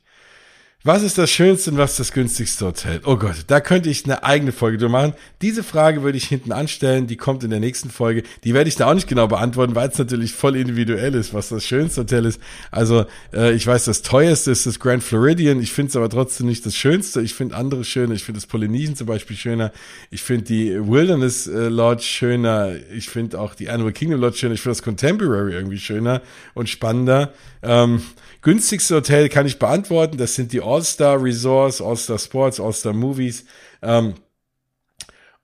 Was 0.84 1.04
ist 1.04 1.16
das 1.16 1.30
schönste 1.30 1.70
und 1.70 1.78
was 1.78 1.94
das 1.94 2.10
günstigste 2.10 2.66
Hotel? 2.66 3.00
Oh 3.04 3.14
Gott, 3.14 3.44
da 3.46 3.60
könnte 3.60 3.88
ich 3.88 4.04
eine 4.04 4.24
eigene 4.24 4.50
Folge 4.50 4.78
drüber 4.78 4.90
machen. 4.90 5.14
Diese 5.40 5.62
Frage 5.62 6.02
würde 6.02 6.18
ich 6.18 6.24
hinten 6.24 6.50
anstellen, 6.50 7.06
die 7.06 7.14
kommt 7.16 7.44
in 7.44 7.50
der 7.50 7.60
nächsten 7.60 7.88
Folge. 7.88 8.24
Die 8.42 8.52
werde 8.52 8.66
ich 8.66 8.74
da 8.74 8.90
auch 8.90 8.94
nicht 8.94 9.06
genau 9.06 9.28
beantworten, 9.28 9.76
weil 9.76 9.90
es 9.90 9.98
natürlich 9.98 10.32
voll 10.32 10.56
individuell 10.56 11.14
ist, 11.14 11.34
was 11.34 11.50
das 11.50 11.64
schönste 11.64 12.00
Hotel 12.00 12.24
ist. 12.24 12.40
Also 12.72 13.06
äh, 13.32 13.52
ich 13.52 13.64
weiß, 13.64 13.84
das 13.84 14.02
teuerste 14.02 14.50
ist 14.50 14.66
das 14.66 14.80
Grand 14.80 15.04
Floridian. 15.04 15.62
Ich 15.62 15.72
finde 15.72 15.90
es 15.90 15.96
aber 15.96 16.10
trotzdem 16.10 16.48
nicht 16.48 16.66
das 16.66 16.74
schönste. 16.74 17.22
Ich 17.22 17.34
finde 17.34 17.54
andere 17.54 17.84
schöner. 17.84 18.14
Ich 18.14 18.24
finde 18.24 18.40
das 18.40 18.48
Polynesian 18.48 18.96
zum 18.96 19.06
Beispiel 19.06 19.36
schöner. 19.36 19.70
Ich 20.10 20.22
finde 20.22 20.46
die 20.46 20.74
Wilderness 20.84 21.46
äh, 21.46 21.68
Lodge 21.68 22.02
schöner. 22.02 22.72
Ich 22.92 23.08
finde 23.08 23.38
auch 23.38 23.54
die 23.54 23.70
Animal 23.70 23.92
Kingdom 23.92 24.20
Lodge 24.20 24.38
schöner. 24.38 24.54
Ich 24.54 24.62
finde 24.62 24.74
das 24.74 24.82
Contemporary 24.82 25.52
irgendwie 25.52 25.78
schöner 25.78 26.22
und 26.54 26.68
spannender. 26.68 27.32
Ähm, 27.62 28.02
günstigste 28.40 28.96
Hotel 28.96 29.28
kann 29.28 29.46
ich 29.46 29.58
beantworten. 29.58 30.18
Das 30.18 30.34
sind 30.34 30.52
die 30.52 30.60
All-Star 30.60 31.22
Resorts, 31.22 31.80
All-Star 31.80 32.18
Sports, 32.18 32.60
All-Star 32.60 32.92
Movies. 32.92 33.44
Ähm, 33.82 34.14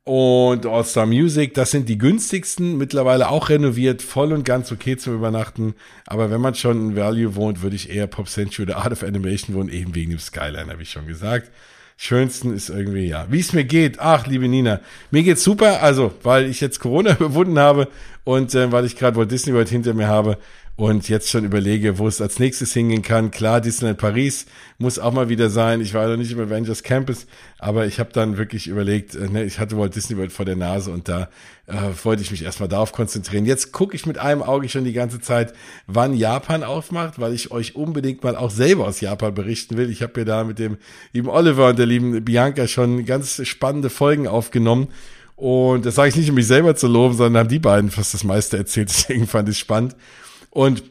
und 0.08 0.64
All-Star 0.64 1.04
Music, 1.04 1.52
das 1.52 1.70
sind 1.70 1.86
die 1.86 1.98
günstigsten, 1.98 2.78
mittlerweile 2.78 3.28
auch 3.28 3.50
renoviert, 3.50 4.00
voll 4.00 4.32
und 4.32 4.42
ganz 4.42 4.72
okay 4.72 4.96
zum 4.96 5.14
Übernachten. 5.14 5.74
Aber 6.06 6.30
wenn 6.30 6.40
man 6.40 6.54
schon 6.54 6.78
in 6.78 6.96
Value 6.96 7.36
wohnt, 7.36 7.60
würde 7.60 7.76
ich 7.76 7.90
eher 7.90 8.06
Pop 8.06 8.26
Century 8.26 8.62
oder 8.62 8.78
Art 8.78 8.92
of 8.92 9.02
Animation 9.02 9.54
wohnen, 9.54 9.68
eben 9.68 9.94
wegen 9.94 10.10
dem 10.10 10.18
Skyline, 10.18 10.72
habe 10.72 10.82
ich 10.82 10.90
schon 10.90 11.06
gesagt. 11.06 11.50
Schönsten 11.98 12.54
ist 12.54 12.70
irgendwie, 12.70 13.06
ja, 13.06 13.26
wie 13.28 13.40
es 13.40 13.52
mir 13.52 13.64
geht. 13.64 13.98
Ach, 13.98 14.26
liebe 14.26 14.48
Nina, 14.48 14.80
mir 15.10 15.24
geht's 15.24 15.44
super, 15.44 15.82
also, 15.82 16.14
weil 16.22 16.46
ich 16.46 16.62
jetzt 16.62 16.80
Corona 16.80 17.12
überwunden 17.18 17.58
habe 17.58 17.88
und 18.24 18.54
äh, 18.54 18.72
weil 18.72 18.86
ich 18.86 18.96
gerade 18.96 19.16
Walt 19.18 19.30
Disney 19.30 19.52
World 19.52 19.68
hinter 19.68 19.92
mir 19.92 20.08
habe 20.08 20.38
und 20.78 21.08
jetzt 21.08 21.28
schon 21.28 21.44
überlege, 21.44 21.98
wo 21.98 22.06
es 22.06 22.20
als 22.20 22.38
nächstes 22.38 22.72
hingehen 22.72 23.02
kann. 23.02 23.32
Klar, 23.32 23.60
Disneyland 23.60 23.98
Paris 23.98 24.46
muss 24.78 25.00
auch 25.00 25.12
mal 25.12 25.28
wieder 25.28 25.50
sein. 25.50 25.80
Ich 25.80 25.92
war 25.92 26.06
noch 26.06 26.16
nicht 26.16 26.30
im 26.30 26.38
Avengers 26.38 26.84
Campus, 26.84 27.26
aber 27.58 27.86
ich 27.86 27.98
habe 27.98 28.12
dann 28.12 28.38
wirklich 28.38 28.68
überlegt, 28.68 29.16
äh, 29.16 29.28
ne, 29.28 29.42
ich 29.42 29.58
hatte 29.58 29.76
Walt 29.76 29.96
Disney 29.96 30.16
World 30.16 30.30
vor 30.30 30.44
der 30.44 30.54
Nase 30.54 30.92
und 30.92 31.08
da 31.08 31.30
äh, 31.66 31.74
wollte 32.04 32.22
ich 32.22 32.30
mich 32.30 32.44
erstmal 32.44 32.68
darauf 32.68 32.92
konzentrieren. 32.92 33.44
Jetzt 33.44 33.72
gucke 33.72 33.96
ich 33.96 34.06
mit 34.06 34.18
einem 34.18 34.40
Auge 34.40 34.68
schon 34.68 34.84
die 34.84 34.92
ganze 34.92 35.20
Zeit, 35.20 35.52
wann 35.88 36.14
Japan 36.14 36.62
aufmacht, 36.62 37.18
weil 37.18 37.34
ich 37.34 37.50
euch 37.50 37.74
unbedingt 37.74 38.22
mal 38.22 38.36
auch 38.36 38.52
selber 38.52 38.86
aus 38.86 39.00
Japan 39.00 39.34
berichten 39.34 39.76
will. 39.76 39.90
Ich 39.90 40.00
habe 40.00 40.20
ja 40.20 40.24
da 40.24 40.44
mit 40.44 40.60
dem 40.60 40.76
lieben 41.12 41.28
Oliver 41.28 41.70
und 41.70 41.78
der 41.80 41.86
lieben 41.86 42.24
Bianca 42.24 42.68
schon 42.68 43.04
ganz 43.04 43.44
spannende 43.48 43.90
Folgen 43.90 44.28
aufgenommen. 44.28 44.86
Und 45.34 45.86
das 45.86 45.96
sage 45.96 46.10
ich 46.10 46.16
nicht, 46.16 46.28
um 46.28 46.36
mich 46.36 46.46
selber 46.46 46.76
zu 46.76 46.86
loben, 46.86 47.16
sondern 47.16 47.40
haben 47.40 47.48
die 47.48 47.58
beiden 47.58 47.90
fast 47.90 48.14
das 48.14 48.22
meiste 48.22 48.56
erzählt. 48.56 48.88
Deswegen 48.96 49.26
fand 49.26 49.48
ich 49.48 49.58
spannend. 49.58 49.96
Und 50.58 50.82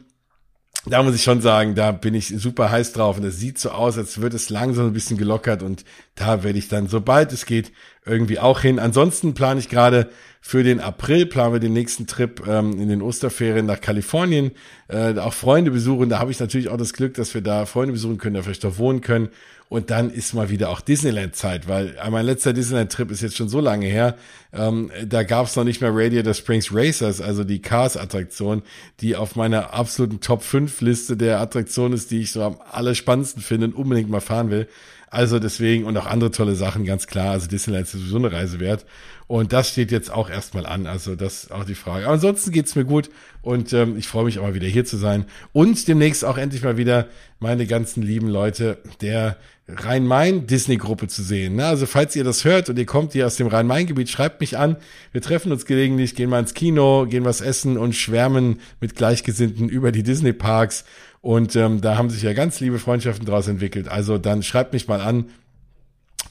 da 0.86 1.02
muss 1.02 1.14
ich 1.14 1.22
schon 1.22 1.42
sagen, 1.42 1.74
da 1.74 1.92
bin 1.92 2.14
ich 2.14 2.28
super 2.28 2.70
heiß 2.70 2.94
drauf 2.94 3.18
und 3.18 3.24
es 3.24 3.38
sieht 3.38 3.58
so 3.58 3.68
aus, 3.68 3.98
als 3.98 4.18
wird 4.18 4.32
es 4.32 4.48
langsam 4.48 4.86
ein 4.86 4.92
bisschen 4.94 5.18
gelockert 5.18 5.62
und 5.62 5.84
da 6.14 6.42
werde 6.42 6.58
ich 6.58 6.68
dann, 6.68 6.88
sobald 6.88 7.34
es 7.34 7.44
geht, 7.44 7.70
irgendwie 8.06 8.38
auch 8.38 8.60
hin. 8.60 8.78
Ansonsten 8.78 9.34
plane 9.34 9.60
ich 9.60 9.68
gerade 9.68 10.08
für 10.40 10.62
den 10.62 10.80
April, 10.80 11.26
planen 11.26 11.52
wir 11.52 11.60
den 11.60 11.74
nächsten 11.74 12.06
Trip 12.06 12.42
ähm, 12.48 12.80
in 12.80 12.88
den 12.88 13.02
Osterferien 13.02 13.66
nach 13.66 13.82
Kalifornien, 13.82 14.52
äh, 14.88 15.18
auch 15.18 15.34
Freunde 15.34 15.70
besuchen. 15.70 16.08
Da 16.08 16.18
habe 16.18 16.30
ich 16.30 16.40
natürlich 16.40 16.70
auch 16.70 16.78
das 16.78 16.94
Glück, 16.94 17.12
dass 17.12 17.34
wir 17.34 17.42
da 17.42 17.66
Freunde 17.66 17.92
besuchen 17.92 18.16
können, 18.16 18.36
da 18.36 18.42
vielleicht 18.42 18.64
auch 18.64 18.78
wohnen 18.78 19.02
können 19.02 19.28
und 19.68 19.90
dann 19.90 20.10
ist 20.10 20.32
mal 20.32 20.48
wieder 20.48 20.70
auch 20.70 20.80
Disneyland-Zeit, 20.80 21.68
weil 21.68 21.94
mein 22.10 22.24
letzter 22.24 22.52
Disneyland-Trip 22.52 23.10
ist 23.10 23.20
jetzt 23.20 23.36
schon 23.36 23.48
so 23.48 23.60
lange 23.60 23.86
her. 23.86 24.16
Ähm, 24.52 24.90
da 25.06 25.24
gab 25.24 25.46
es 25.46 25.56
noch 25.56 25.64
nicht 25.64 25.80
mehr 25.80 25.90
Radiator 25.92 26.32
Springs 26.32 26.72
Racers, 26.72 27.20
also 27.20 27.44
die 27.44 27.60
Cars-Attraktion, 27.60 28.62
die 29.00 29.14
auf 29.14 29.36
meiner 29.36 29.74
absoluten 29.74 30.20
Top-5-Liste 30.20 31.16
der 31.16 31.40
Attraktionen 31.40 31.92
ist, 31.92 32.10
die 32.10 32.20
ich 32.20 32.32
so 32.32 32.42
am 32.42 32.56
allerspannendsten 32.70 33.42
finde 33.42 33.66
und 33.66 33.74
unbedingt 33.74 34.08
mal 34.08 34.20
fahren 34.20 34.50
will. 34.50 34.68
Also 35.10 35.38
deswegen 35.38 35.84
und 35.84 35.96
auch 35.96 36.06
andere 36.06 36.30
tolle 36.30 36.54
Sachen, 36.54 36.84
ganz 36.84 37.06
klar. 37.06 37.30
Also 37.30 37.46
Disneyland 37.48 37.86
ist 37.86 37.92
sowieso 37.92 38.16
eine 38.16 38.32
Reise 38.32 38.60
wert. 38.60 38.84
Und 39.26 39.52
das 39.52 39.70
steht 39.70 39.90
jetzt 39.90 40.10
auch 40.10 40.30
erstmal 40.30 40.66
an. 40.66 40.86
Also 40.86 41.14
das 41.14 41.44
ist 41.44 41.52
auch 41.52 41.64
die 41.64 41.74
Frage. 41.74 42.04
Aber 42.04 42.14
ansonsten 42.14 42.50
geht's 42.50 42.74
mir 42.74 42.84
gut 42.84 43.10
und 43.42 43.72
ähm, 43.72 43.96
ich 43.96 44.08
freue 44.08 44.24
mich 44.24 44.38
auch 44.38 44.42
mal 44.42 44.54
wieder 44.54 44.66
hier 44.66 44.84
zu 44.84 44.96
sein. 44.96 45.26
Und 45.52 45.88
demnächst 45.88 46.24
auch 46.24 46.38
endlich 46.38 46.62
mal 46.62 46.76
wieder 46.76 47.08
meine 47.38 47.66
ganzen 47.66 48.02
lieben 48.02 48.28
Leute 48.28 48.78
der 49.00 49.36
Rhein-Main-Disney-Gruppe 49.68 51.08
zu 51.08 51.22
sehen. 51.22 51.56
Ne? 51.56 51.66
Also 51.66 51.86
falls 51.86 52.16
ihr 52.16 52.24
das 52.24 52.44
hört 52.44 52.70
und 52.70 52.78
ihr 52.78 52.86
kommt 52.86 53.12
hier 53.12 53.26
aus 53.26 53.36
dem 53.36 53.48
Rhein-Main-Gebiet, 53.48 54.08
schreibt 54.08 54.40
mich 54.40 54.56
an. 54.56 54.76
Wir 55.12 55.20
treffen 55.20 55.52
uns 55.52 55.66
gelegentlich, 55.66 56.14
gehen 56.14 56.30
mal 56.30 56.40
ins 56.40 56.54
Kino, 56.54 57.06
gehen 57.06 57.24
was 57.24 57.40
essen 57.40 57.76
und 57.76 57.94
schwärmen 57.94 58.60
mit 58.80 58.96
Gleichgesinnten 58.96 59.68
über 59.68 59.92
die 59.92 60.02
Disney-Parks. 60.02 60.84
Und 61.20 61.54
ähm, 61.56 61.80
da 61.80 61.96
haben 61.96 62.08
sich 62.08 62.22
ja 62.22 62.32
ganz 62.32 62.60
liebe 62.60 62.78
Freundschaften 62.78 63.26
daraus 63.26 63.48
entwickelt. 63.48 63.88
Also 63.88 64.16
dann 64.16 64.42
schreibt 64.42 64.72
mich 64.72 64.88
mal 64.88 65.00
an. 65.00 65.26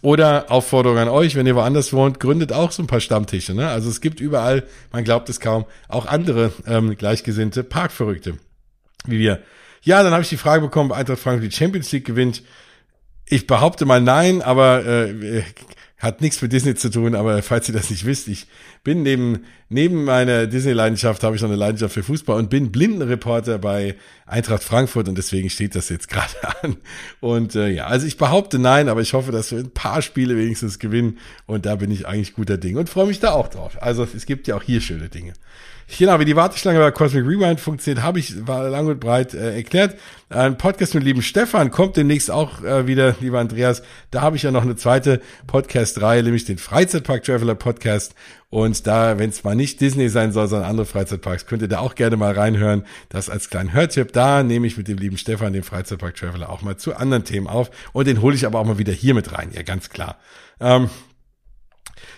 Oder 0.02 0.52
Aufforderung 0.52 0.98
an 0.98 1.10
euch, 1.10 1.36
wenn 1.36 1.48
ihr 1.48 1.56
woanders 1.56 1.92
wohnt, 1.92 2.20
gründet 2.20 2.54
auch 2.54 2.72
so 2.72 2.84
ein 2.84 2.88
paar 2.88 3.00
Stammtische. 3.00 3.54
Ne? 3.54 3.68
Also 3.68 3.90
es 3.90 4.00
gibt 4.02 4.20
überall, 4.20 4.64
man 4.92 5.04
glaubt 5.04 5.28
es 5.30 5.40
kaum, 5.40 5.66
auch 5.88 6.06
andere 6.06 6.52
ähm, 6.68 6.96
Gleichgesinnte 6.96 7.64
Parkverrückte, 7.64 8.38
wie 9.06 9.20
wir. 9.20 9.42
Ja, 9.82 10.04
dann 10.04 10.12
habe 10.12 10.22
ich 10.22 10.30
die 10.30 10.38
Frage 10.38 10.64
bekommen, 10.64 10.92
ob 10.92 10.98
Eintracht 10.98 11.20
Frankfurt 11.20 11.52
die 11.52 11.56
Champions 11.56 11.92
League 11.92 12.06
gewinnt. 12.06 12.44
Ich 13.30 13.45
behaupte 13.45 13.86
mal 13.86 14.02
nein, 14.02 14.41
aber 14.41 14.86
äh, 14.86 15.44
hat 15.98 16.22
nichts 16.22 16.41
mit 16.41 16.54
Disney 16.54 16.76
zu 16.76 16.91
tun, 16.91 17.16
aber 17.16 17.41
falls 17.41 17.68
ihr 17.68 17.74
das 17.74 17.90
nicht 17.90 18.06
wisst, 18.06 18.28
ich 18.28 18.45
bin 18.84 19.02
neben, 19.02 19.45
neben 19.68 20.06
meiner 20.06 20.45
Disney-Leidenschaft 20.45 21.24
habe 21.24 21.36
ich 21.36 21.41
noch 21.41 21.49
eine 21.49 21.58
Leidenschaft 21.58 21.95
für 21.95 22.04
Fußball 22.04 22.38
und 22.38 22.52
bin 22.52 22.72
Blindenreporter 22.72 23.58
bei 23.58 23.95
Eintracht 24.28 24.64
Frankfurt 24.64 25.10
und 25.10 25.18
deswegen 25.18 25.49
steht 25.49 25.76
das 25.76 25.90
jetzt 25.90 26.08
gerade 26.10 26.36
an. 26.62 26.78
Und 27.20 27.56
äh, 27.56 27.70
ja, 27.70 27.88
also 27.88 28.06
ich 28.06 28.18
behaupte 28.18 28.60
nein, 28.60 28.90
aber 28.90 29.02
ich 29.02 29.14
hoffe, 29.14 29.32
dass 29.32 29.52
wir 29.52 29.58
ein 29.58 29.72
paar 29.72 30.04
Spiele 30.04 30.38
wenigstens 30.38 30.78
gewinnen 30.78 31.18
und 31.48 31.66
da 31.66 31.76
bin 31.76 31.90
ich 31.90 32.08
eigentlich 32.08 32.34
guter 32.34 32.58
Ding 32.58 32.78
und 32.78 32.90
freue 32.90 33.08
mich 33.08 33.20
da 33.20 33.32
auch 33.32 33.48
drauf. 33.48 33.82
Also 33.82 34.08
es 34.16 34.28
gibt 34.28 34.48
ja 34.48 34.56
auch 34.56 34.64
hier 34.64 34.82
schöne 34.82 35.10
Dinge. 35.10 35.34
Genau, 35.96 36.20
wie 36.20 36.26
die 36.26 36.36
Warteschlange 36.36 36.80
bei 36.80 36.92
Cosmic 36.92 37.26
Rewind 37.26 37.62
funktioniert, 37.62 38.04
habe 38.04 38.20
ich 38.20 38.46
war 38.46 38.70
lang 38.70 38.88
und 38.88 39.00
breit 39.00 39.34
äh, 39.34 39.56
erklärt. 39.56 39.98
Ein 40.30 40.58
Podcast 40.58 40.94
mit 40.94 41.04
lieben 41.04 41.22
Stefan 41.22 41.72
kommt 41.72 41.96
demnächst 41.96 42.30
auch 42.30 42.62
äh, 42.62 42.88
wieder, 42.88 43.16
lieber 43.22 43.40
Andreas. 43.40 43.82
Da 44.12 44.22
habe 44.22 44.36
ich 44.36 44.44
ja 44.44 44.52
noch 44.52 44.64
eine 44.64 44.76
zweite 44.76 45.22
Podcast-Reihe, 45.48 46.24
nämlich 46.24 46.44
den 46.44 46.58
Freizeitpark 46.58 47.24
Traveler 47.24 47.56
Podcast. 47.56 48.16
Und 48.50 48.86
da, 48.86 49.18
wenn 49.18 49.30
es 49.30 49.46
mal 49.46 49.56
nicht 49.56 49.80
Disney 49.80 50.10
sein 50.10 50.34
soll, 50.34 50.50
sondern 50.50 50.70
andere 50.70 50.86
Freizeitparks, 50.86 51.46
könnt 51.46 51.62
ihr 51.62 51.70
da 51.70 51.80
auch 51.80 51.96
gerne 51.96 52.18
mal 52.18 52.34
reinhören. 52.34 52.84
Das 53.08 53.30
als 53.30 53.50
kleinen 53.50 53.72
Hörtipp. 53.72 54.12
Da 54.12 54.44
nehme 54.44 54.68
ich 54.68 54.78
mit 54.78 54.90
dem 54.90 54.98
lieben 54.98 55.18
Stefan, 55.18 55.54
dem 55.54 55.64
Freizeitpark 55.64 56.16
Traveler, 56.16 56.50
auch 56.50 56.62
mal 56.62 56.76
zu 56.76 56.98
anderen 56.98 57.24
Themen 57.24 57.48
auf. 57.48 57.72
Und 57.94 58.08
den 58.08 58.22
hole 58.22 58.36
ich 58.36 58.46
aber 58.46 58.60
auch 58.60 58.66
mal 58.66 58.78
wieder 58.78 58.94
hier 58.94 59.14
mit 59.14 59.32
rein. 59.32 59.52
Ja, 59.54 59.64
ganz 59.64 59.90
klar. 59.90 60.18
Ähm, 60.60 60.90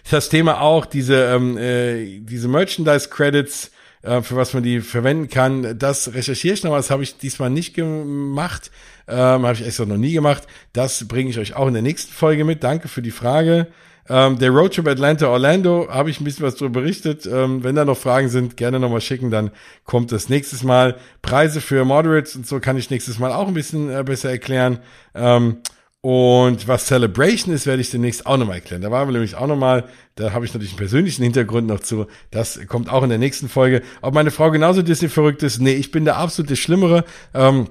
Das 0.09 0.29
Thema 0.29 0.61
auch, 0.61 0.85
diese, 0.85 1.25
ähm, 1.25 1.57
äh, 1.57 2.19
diese 2.19 2.47
Merchandise-Credits, 2.47 3.71
äh, 4.01 4.21
für 4.21 4.35
was 4.35 4.53
man 4.53 4.63
die 4.63 4.81
verwenden 4.81 5.29
kann, 5.29 5.77
das 5.77 6.13
recherchiere 6.13 6.53
ich 6.53 6.63
noch, 6.63 6.75
das 6.75 6.89
habe 6.89 7.03
ich 7.03 7.17
diesmal 7.17 7.49
nicht 7.49 7.73
gemacht, 7.73 8.71
ähm, 9.07 9.45
habe 9.45 9.53
ich 9.53 9.65
extra 9.65 9.85
noch 9.85 9.97
nie 9.97 10.13
gemacht. 10.13 10.43
Das 10.73 11.07
bringe 11.07 11.29
ich 11.29 11.39
euch 11.39 11.55
auch 11.55 11.67
in 11.67 11.73
der 11.73 11.83
nächsten 11.83 12.13
Folge 12.13 12.45
mit. 12.45 12.63
Danke 12.63 12.87
für 12.87 13.01
die 13.01 13.11
Frage. 13.11 13.67
Ähm, 14.09 14.39
der 14.39 14.49
Roadtrip 14.49 14.87
Atlanta 14.87 15.27
Orlando 15.27 15.87
habe 15.89 16.09
ich 16.09 16.19
ein 16.19 16.23
bisschen 16.23 16.45
was 16.45 16.55
darüber 16.55 16.81
berichtet. 16.81 17.27
Ähm, 17.27 17.63
wenn 17.63 17.75
da 17.75 17.85
noch 17.85 17.97
Fragen 17.97 18.29
sind, 18.29 18.57
gerne 18.57 18.79
nochmal 18.79 19.01
schicken, 19.01 19.29
dann 19.29 19.51
kommt 19.85 20.11
das 20.11 20.29
nächstes 20.29 20.63
Mal. 20.63 20.97
Preise 21.21 21.61
für 21.61 21.85
Moderates 21.85 22.35
und 22.35 22.47
so 22.47 22.59
kann 22.59 22.77
ich 22.77 22.89
nächstes 22.89 23.19
Mal 23.19 23.31
auch 23.31 23.47
ein 23.47 23.53
bisschen 23.53 23.91
äh, 23.91 24.03
besser 24.03 24.31
erklären. 24.31 24.79
Ähm, 25.13 25.57
und 26.01 26.67
was 26.67 26.85
Celebration 26.85 27.53
ist, 27.53 27.65
werde 27.65 27.81
ich 27.81 27.91
demnächst 27.91 28.25
auch 28.25 28.37
nochmal 28.37 28.55
erklären. 28.55 28.81
Da 28.81 28.89
waren 28.89 29.09
wir 29.09 29.13
nämlich 29.13 29.35
auch 29.35 29.47
nochmal, 29.47 29.89
da 30.15 30.31
habe 30.31 30.45
ich 30.45 30.53
natürlich 30.53 30.71
einen 30.71 30.79
persönlichen 30.79 31.23
Hintergrund 31.23 31.67
noch 31.67 31.81
zu. 31.81 32.07
Das 32.31 32.59
kommt 32.67 32.89
auch 32.89 33.03
in 33.03 33.09
der 33.09 33.17
nächsten 33.17 33.49
Folge. 33.49 33.81
Ob 34.01 34.13
meine 34.13 34.31
Frau 34.31 34.49
genauso 34.49 34.81
Disney 34.81 35.09
verrückt 35.09 35.43
ist? 35.43 35.59
Nee, 35.59 35.73
ich 35.73 35.91
bin 35.91 36.05
der 36.05 36.15
absolute 36.15 36.55
Schlimmere. 36.55 37.03
Ähm, 37.33 37.67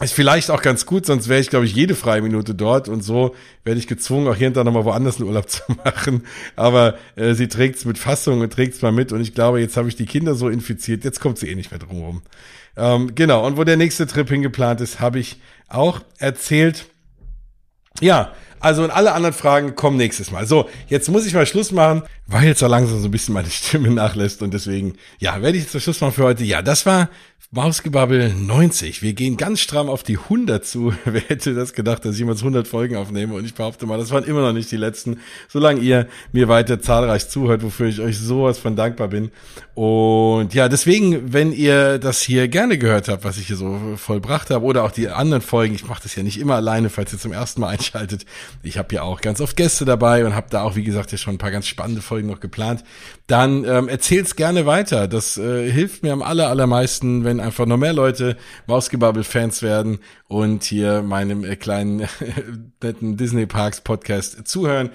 ist 0.00 0.12
vielleicht 0.12 0.50
auch 0.50 0.62
ganz 0.62 0.86
gut, 0.86 1.06
sonst 1.06 1.28
wäre 1.28 1.40
ich, 1.40 1.50
glaube 1.50 1.64
ich, 1.64 1.74
jede 1.74 1.96
freie 1.96 2.22
Minute 2.22 2.54
dort 2.54 2.88
und 2.88 3.02
so 3.02 3.34
werde 3.64 3.80
ich 3.80 3.88
gezwungen, 3.88 4.28
auch 4.28 4.36
hier 4.36 4.46
und 4.48 4.56
da 4.56 4.62
nochmal 4.62 4.84
woanders 4.84 5.16
einen 5.16 5.26
Urlaub 5.26 5.48
zu 5.50 5.62
machen. 5.84 6.24
Aber 6.54 6.98
äh, 7.16 7.34
sie 7.34 7.48
trägt 7.48 7.76
es 7.76 7.84
mit 7.86 7.98
Fassung 7.98 8.40
und 8.40 8.52
trägt 8.52 8.74
es 8.74 8.82
mal 8.82 8.92
mit 8.92 9.10
und 9.10 9.20
ich 9.22 9.34
glaube, 9.34 9.58
jetzt 9.60 9.76
habe 9.76 9.88
ich 9.88 9.96
die 9.96 10.06
Kinder 10.06 10.34
so 10.34 10.50
infiziert, 10.50 11.02
jetzt 11.02 11.20
kommt 11.20 11.38
sie 11.38 11.48
eh 11.48 11.54
nicht 11.54 11.70
mehr 11.70 11.80
drumherum. 11.80 12.22
Ähm, 12.76 13.14
genau, 13.14 13.44
und 13.46 13.56
wo 13.56 13.64
der 13.64 13.76
nächste 13.78 14.06
Trip 14.06 14.28
hingeplant 14.28 14.82
ist, 14.82 15.00
habe 15.00 15.18
ich 15.18 15.40
auch 15.66 16.02
erzählt. 16.18 16.86
Ja, 18.00 18.32
also 18.60 18.82
und 18.82 18.90
alle 18.90 19.12
anderen 19.12 19.34
Fragen 19.34 19.74
kommen 19.76 19.96
nächstes 19.96 20.30
Mal. 20.30 20.46
So, 20.46 20.68
jetzt 20.88 21.08
muss 21.08 21.26
ich 21.26 21.34
mal 21.34 21.46
Schluss 21.46 21.72
machen, 21.72 22.02
weil 22.26 22.44
jetzt 22.44 22.60
so 22.60 22.66
langsam 22.66 23.00
so 23.00 23.08
ein 23.08 23.10
bisschen 23.10 23.34
meine 23.34 23.50
Stimme 23.50 23.90
nachlässt 23.94 24.42
und 24.42 24.52
deswegen, 24.52 24.94
ja, 25.18 25.40
werde 25.42 25.58
ich 25.58 25.64
jetzt 25.64 25.82
Schluss 25.82 26.00
machen 26.00 26.14
für 26.14 26.24
heute. 26.24 26.44
Ja, 26.44 26.62
das 26.62 26.86
war 26.86 27.08
Mausgebabbel 27.50 28.34
90. 28.34 29.00
Wir 29.00 29.14
gehen 29.14 29.38
ganz 29.38 29.60
stramm 29.60 29.88
auf 29.88 30.02
die 30.02 30.18
100 30.18 30.66
zu. 30.66 30.92
Wer 31.06 31.22
hätte 31.22 31.54
das 31.54 31.72
gedacht, 31.72 32.04
dass 32.04 32.12
ich 32.12 32.18
jemals 32.18 32.40
100 32.40 32.68
Folgen 32.68 32.96
aufnehme? 32.96 33.32
Und 33.32 33.46
ich 33.46 33.54
behaupte 33.54 33.86
mal, 33.86 33.96
das 33.96 34.10
waren 34.10 34.24
immer 34.24 34.42
noch 34.42 34.52
nicht 34.52 34.70
die 34.70 34.76
letzten. 34.76 35.20
Solange 35.48 35.80
ihr 35.80 36.08
mir 36.32 36.48
weiter 36.48 36.78
zahlreich 36.78 37.30
zuhört, 37.30 37.62
wofür 37.62 37.86
ich 37.86 38.00
euch 38.00 38.18
sowas 38.18 38.58
von 38.58 38.76
dankbar 38.76 39.08
bin. 39.08 39.30
Und 39.74 40.52
ja, 40.52 40.68
deswegen, 40.68 41.32
wenn 41.32 41.52
ihr 41.52 41.98
das 41.98 42.20
hier 42.20 42.48
gerne 42.48 42.76
gehört 42.76 43.08
habt, 43.08 43.24
was 43.24 43.38
ich 43.38 43.46
hier 43.46 43.56
so 43.56 43.94
vollbracht 43.96 44.50
habe, 44.50 44.64
oder 44.66 44.84
auch 44.84 44.90
die 44.90 45.08
anderen 45.08 45.40
Folgen, 45.40 45.74
ich 45.74 45.86
mache 45.86 46.02
das 46.02 46.16
ja 46.16 46.22
nicht 46.22 46.38
immer 46.38 46.56
alleine, 46.56 46.90
falls 46.90 47.14
ihr 47.14 47.18
zum 47.18 47.32
ersten 47.32 47.62
Mal 47.62 47.68
einschaltet. 47.78 48.26
Ich 48.62 48.76
habe 48.76 48.94
ja 48.94 49.02
auch 49.02 49.22
ganz 49.22 49.40
oft 49.40 49.56
Gäste 49.56 49.86
dabei 49.86 50.26
und 50.26 50.34
habe 50.34 50.48
da 50.50 50.64
auch, 50.64 50.76
wie 50.76 50.84
gesagt, 50.84 51.12
ja 51.12 51.18
schon 51.18 51.36
ein 51.36 51.38
paar 51.38 51.52
ganz 51.52 51.66
spannende 51.66 52.02
Folgen 52.02 52.28
noch 52.28 52.40
geplant. 52.40 52.84
Dann 53.26 53.64
ähm, 53.64 53.88
erzählt's 53.88 54.36
gerne 54.36 54.66
weiter. 54.66 55.08
Das 55.08 55.38
äh, 55.38 55.70
hilft 55.70 56.02
mir 56.02 56.12
am 56.12 56.22
aller, 56.22 56.48
allermeisten, 56.48 57.24
wenn 57.28 57.40
einfach 57.40 57.66
noch 57.66 57.76
mehr 57.76 57.92
Leute 57.92 58.38
Mausgebabbel-Fans 58.66 59.62
werden 59.62 59.98
und 60.28 60.64
hier 60.64 61.02
meinem 61.02 61.44
äh, 61.44 61.56
kleinen 61.56 62.08
netten 62.82 63.18
Disney 63.18 63.44
Parks 63.44 63.82
Podcast 63.82 64.48
zuhören. 64.48 64.88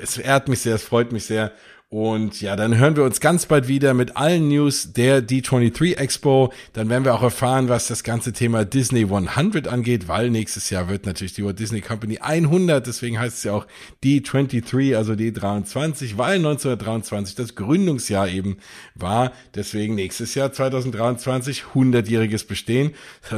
Es 0.00 0.18
ehrt 0.18 0.48
mich 0.48 0.60
sehr, 0.60 0.74
es 0.74 0.82
freut 0.82 1.12
mich 1.12 1.24
sehr. 1.24 1.52
Und 1.90 2.42
ja, 2.42 2.54
dann 2.54 2.76
hören 2.76 2.96
wir 2.96 3.04
uns 3.04 3.18
ganz 3.18 3.46
bald 3.46 3.66
wieder 3.66 3.94
mit 3.94 4.14
allen 4.14 4.48
News 4.48 4.92
der 4.92 5.26
D23 5.26 5.96
Expo. 5.96 6.52
Dann 6.74 6.90
werden 6.90 7.06
wir 7.06 7.14
auch 7.14 7.22
erfahren, 7.22 7.70
was 7.70 7.86
das 7.86 8.04
ganze 8.04 8.34
Thema 8.34 8.66
Disney 8.66 9.04
100 9.04 9.68
angeht, 9.68 10.06
weil 10.06 10.28
nächstes 10.28 10.68
Jahr 10.68 10.90
wird 10.90 11.06
natürlich 11.06 11.32
die 11.32 11.46
Walt 11.46 11.58
Disney 11.58 11.80
Company 11.80 12.18
100. 12.18 12.86
Deswegen 12.86 13.18
heißt 13.18 13.38
es 13.38 13.44
ja 13.44 13.54
auch 13.54 13.66
D23, 14.04 14.96
also 14.96 15.14
D23, 15.14 16.18
weil 16.18 16.36
1923 16.36 17.34
das 17.34 17.54
Gründungsjahr 17.54 18.28
eben 18.28 18.58
war. 18.94 19.32
Deswegen 19.54 19.94
nächstes 19.94 20.34
Jahr 20.34 20.52
2023 20.52 21.64
100-jähriges 21.74 22.46
Bestehen. 22.46 22.92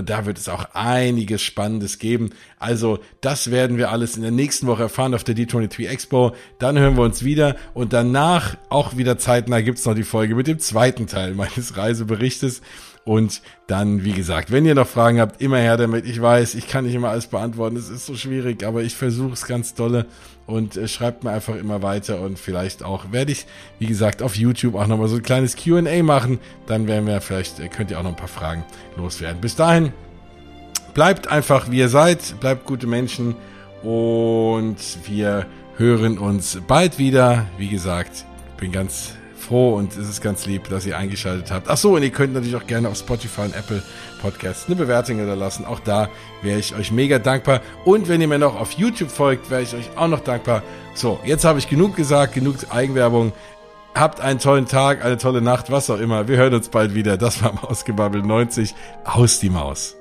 Da 0.05 0.27
wird 0.27 0.39
es 0.39 0.48
auch 0.48 0.70
einiges 0.74 1.40
Spannendes 1.40 2.01
geben. 2.01 2.31
Also 2.59 2.98
das 3.20 3.52
werden 3.52 3.77
wir 3.77 3.93
alles 3.93 4.16
in 4.16 4.22
der 4.22 4.32
nächsten 4.32 4.66
Woche 4.66 4.82
erfahren 4.82 5.14
auf 5.14 5.22
der 5.22 5.36
D23 5.36 5.86
Expo. 5.86 6.35
Dann 6.59 6.77
hören 6.77 6.97
wir 6.97 7.05
uns 7.05 7.22
wieder 7.24 7.55
und 7.74 7.93
danach 7.93 8.39
danach 8.40 8.56
auch 8.68 8.96
wieder 8.96 9.18
zeitnah 9.18 9.60
gibt's 9.60 9.84
noch 9.84 9.94
die 9.94 10.02
Folge 10.02 10.34
mit 10.34 10.46
dem 10.46 10.58
zweiten 10.58 11.06
Teil 11.06 11.34
meines 11.34 11.76
Reiseberichtes. 11.76 12.62
Und 13.04 13.40
dann, 13.66 14.04
wie 14.04 14.12
gesagt, 14.12 14.52
wenn 14.52 14.66
ihr 14.66 14.74
noch 14.74 14.86
Fragen 14.86 15.20
habt, 15.20 15.40
immer 15.40 15.56
her 15.56 15.78
damit. 15.78 16.04
Ich 16.04 16.20
weiß, 16.20 16.54
ich 16.54 16.68
kann 16.68 16.84
nicht 16.84 16.94
immer 16.94 17.08
alles 17.08 17.28
beantworten. 17.28 17.76
Es 17.76 17.88
ist 17.88 18.06
so 18.06 18.14
schwierig, 18.14 18.62
aber 18.62 18.82
ich 18.82 18.94
versuche 18.94 19.32
es 19.32 19.46
ganz 19.46 19.74
dolle 19.74 20.06
und 20.46 20.76
äh, 20.76 20.86
schreibt 20.86 21.24
mir 21.24 21.30
einfach 21.30 21.56
immer 21.56 21.82
weiter 21.82 22.20
und 22.20 22.38
vielleicht 22.38 22.82
auch 22.82 23.10
werde 23.10 23.32
ich, 23.32 23.46
wie 23.78 23.86
gesagt, 23.86 24.22
auf 24.22 24.36
YouTube 24.36 24.74
auch 24.74 24.86
nochmal 24.86 25.08
so 25.08 25.16
ein 25.16 25.22
kleines 25.22 25.56
Q&A 25.56 26.02
machen. 26.02 26.38
Dann 26.66 26.86
werden 26.86 27.06
wir 27.06 27.20
vielleicht, 27.22 27.58
äh, 27.58 27.68
könnt 27.68 27.90
ihr 27.90 27.98
auch 27.98 28.02
noch 28.02 28.10
ein 28.10 28.16
paar 28.16 28.28
Fragen 28.28 28.64
loswerden. 28.96 29.40
Bis 29.40 29.56
dahin, 29.56 29.92
bleibt 30.92 31.28
einfach 31.28 31.70
wie 31.70 31.78
ihr 31.78 31.88
seid, 31.88 32.38
bleibt 32.38 32.66
gute 32.66 32.86
Menschen 32.86 33.34
und 33.82 34.76
wir 35.06 35.46
hören 35.78 36.18
uns 36.18 36.58
bald 36.68 36.98
wieder. 36.98 37.46
Wie 37.56 37.68
gesagt, 37.68 38.26
bin 38.60 38.70
ganz 38.70 39.14
froh 39.36 39.74
und 39.74 39.96
es 39.96 40.08
ist 40.08 40.22
ganz 40.22 40.46
lieb, 40.46 40.68
dass 40.68 40.86
ihr 40.86 40.96
eingeschaltet 40.96 41.50
habt. 41.50 41.68
Ach 41.68 41.76
so, 41.76 41.96
und 41.96 42.02
ihr 42.02 42.10
könnt 42.10 42.34
natürlich 42.34 42.54
auch 42.54 42.66
gerne 42.66 42.88
auf 42.88 42.96
Spotify 42.96 43.42
und 43.42 43.56
Apple 43.56 43.82
Podcasts 44.20 44.66
eine 44.66 44.76
Bewertung 44.76 45.16
hinterlassen. 45.16 45.64
Auch 45.64 45.80
da 45.80 46.08
wäre 46.42 46.60
ich 46.60 46.74
euch 46.74 46.92
mega 46.92 47.18
dankbar. 47.18 47.62
Und 47.84 48.08
wenn 48.08 48.20
ihr 48.20 48.28
mir 48.28 48.38
noch 48.38 48.60
auf 48.60 48.72
YouTube 48.72 49.10
folgt, 49.10 49.50
wäre 49.50 49.62
ich 49.62 49.74
euch 49.74 49.90
auch 49.96 50.08
noch 50.08 50.20
dankbar. 50.20 50.62
So, 50.94 51.18
jetzt 51.24 51.44
habe 51.44 51.58
ich 51.58 51.68
genug 51.68 51.96
gesagt, 51.96 52.34
genug 52.34 52.56
Eigenwerbung. 52.70 53.32
Habt 53.94 54.20
einen 54.20 54.38
tollen 54.38 54.66
Tag, 54.66 55.04
eine 55.04 55.18
tolle 55.18 55.42
Nacht, 55.42 55.72
was 55.72 55.90
auch 55.90 55.98
immer. 55.98 56.28
Wir 56.28 56.36
hören 56.36 56.54
uns 56.54 56.68
bald 56.68 56.94
wieder. 56.94 57.16
Das 57.16 57.42
war 57.42 57.52
Mausgebabbel 57.54 58.22
90 58.22 58.74
aus 59.04 59.40
die 59.40 59.50
Maus. 59.50 59.99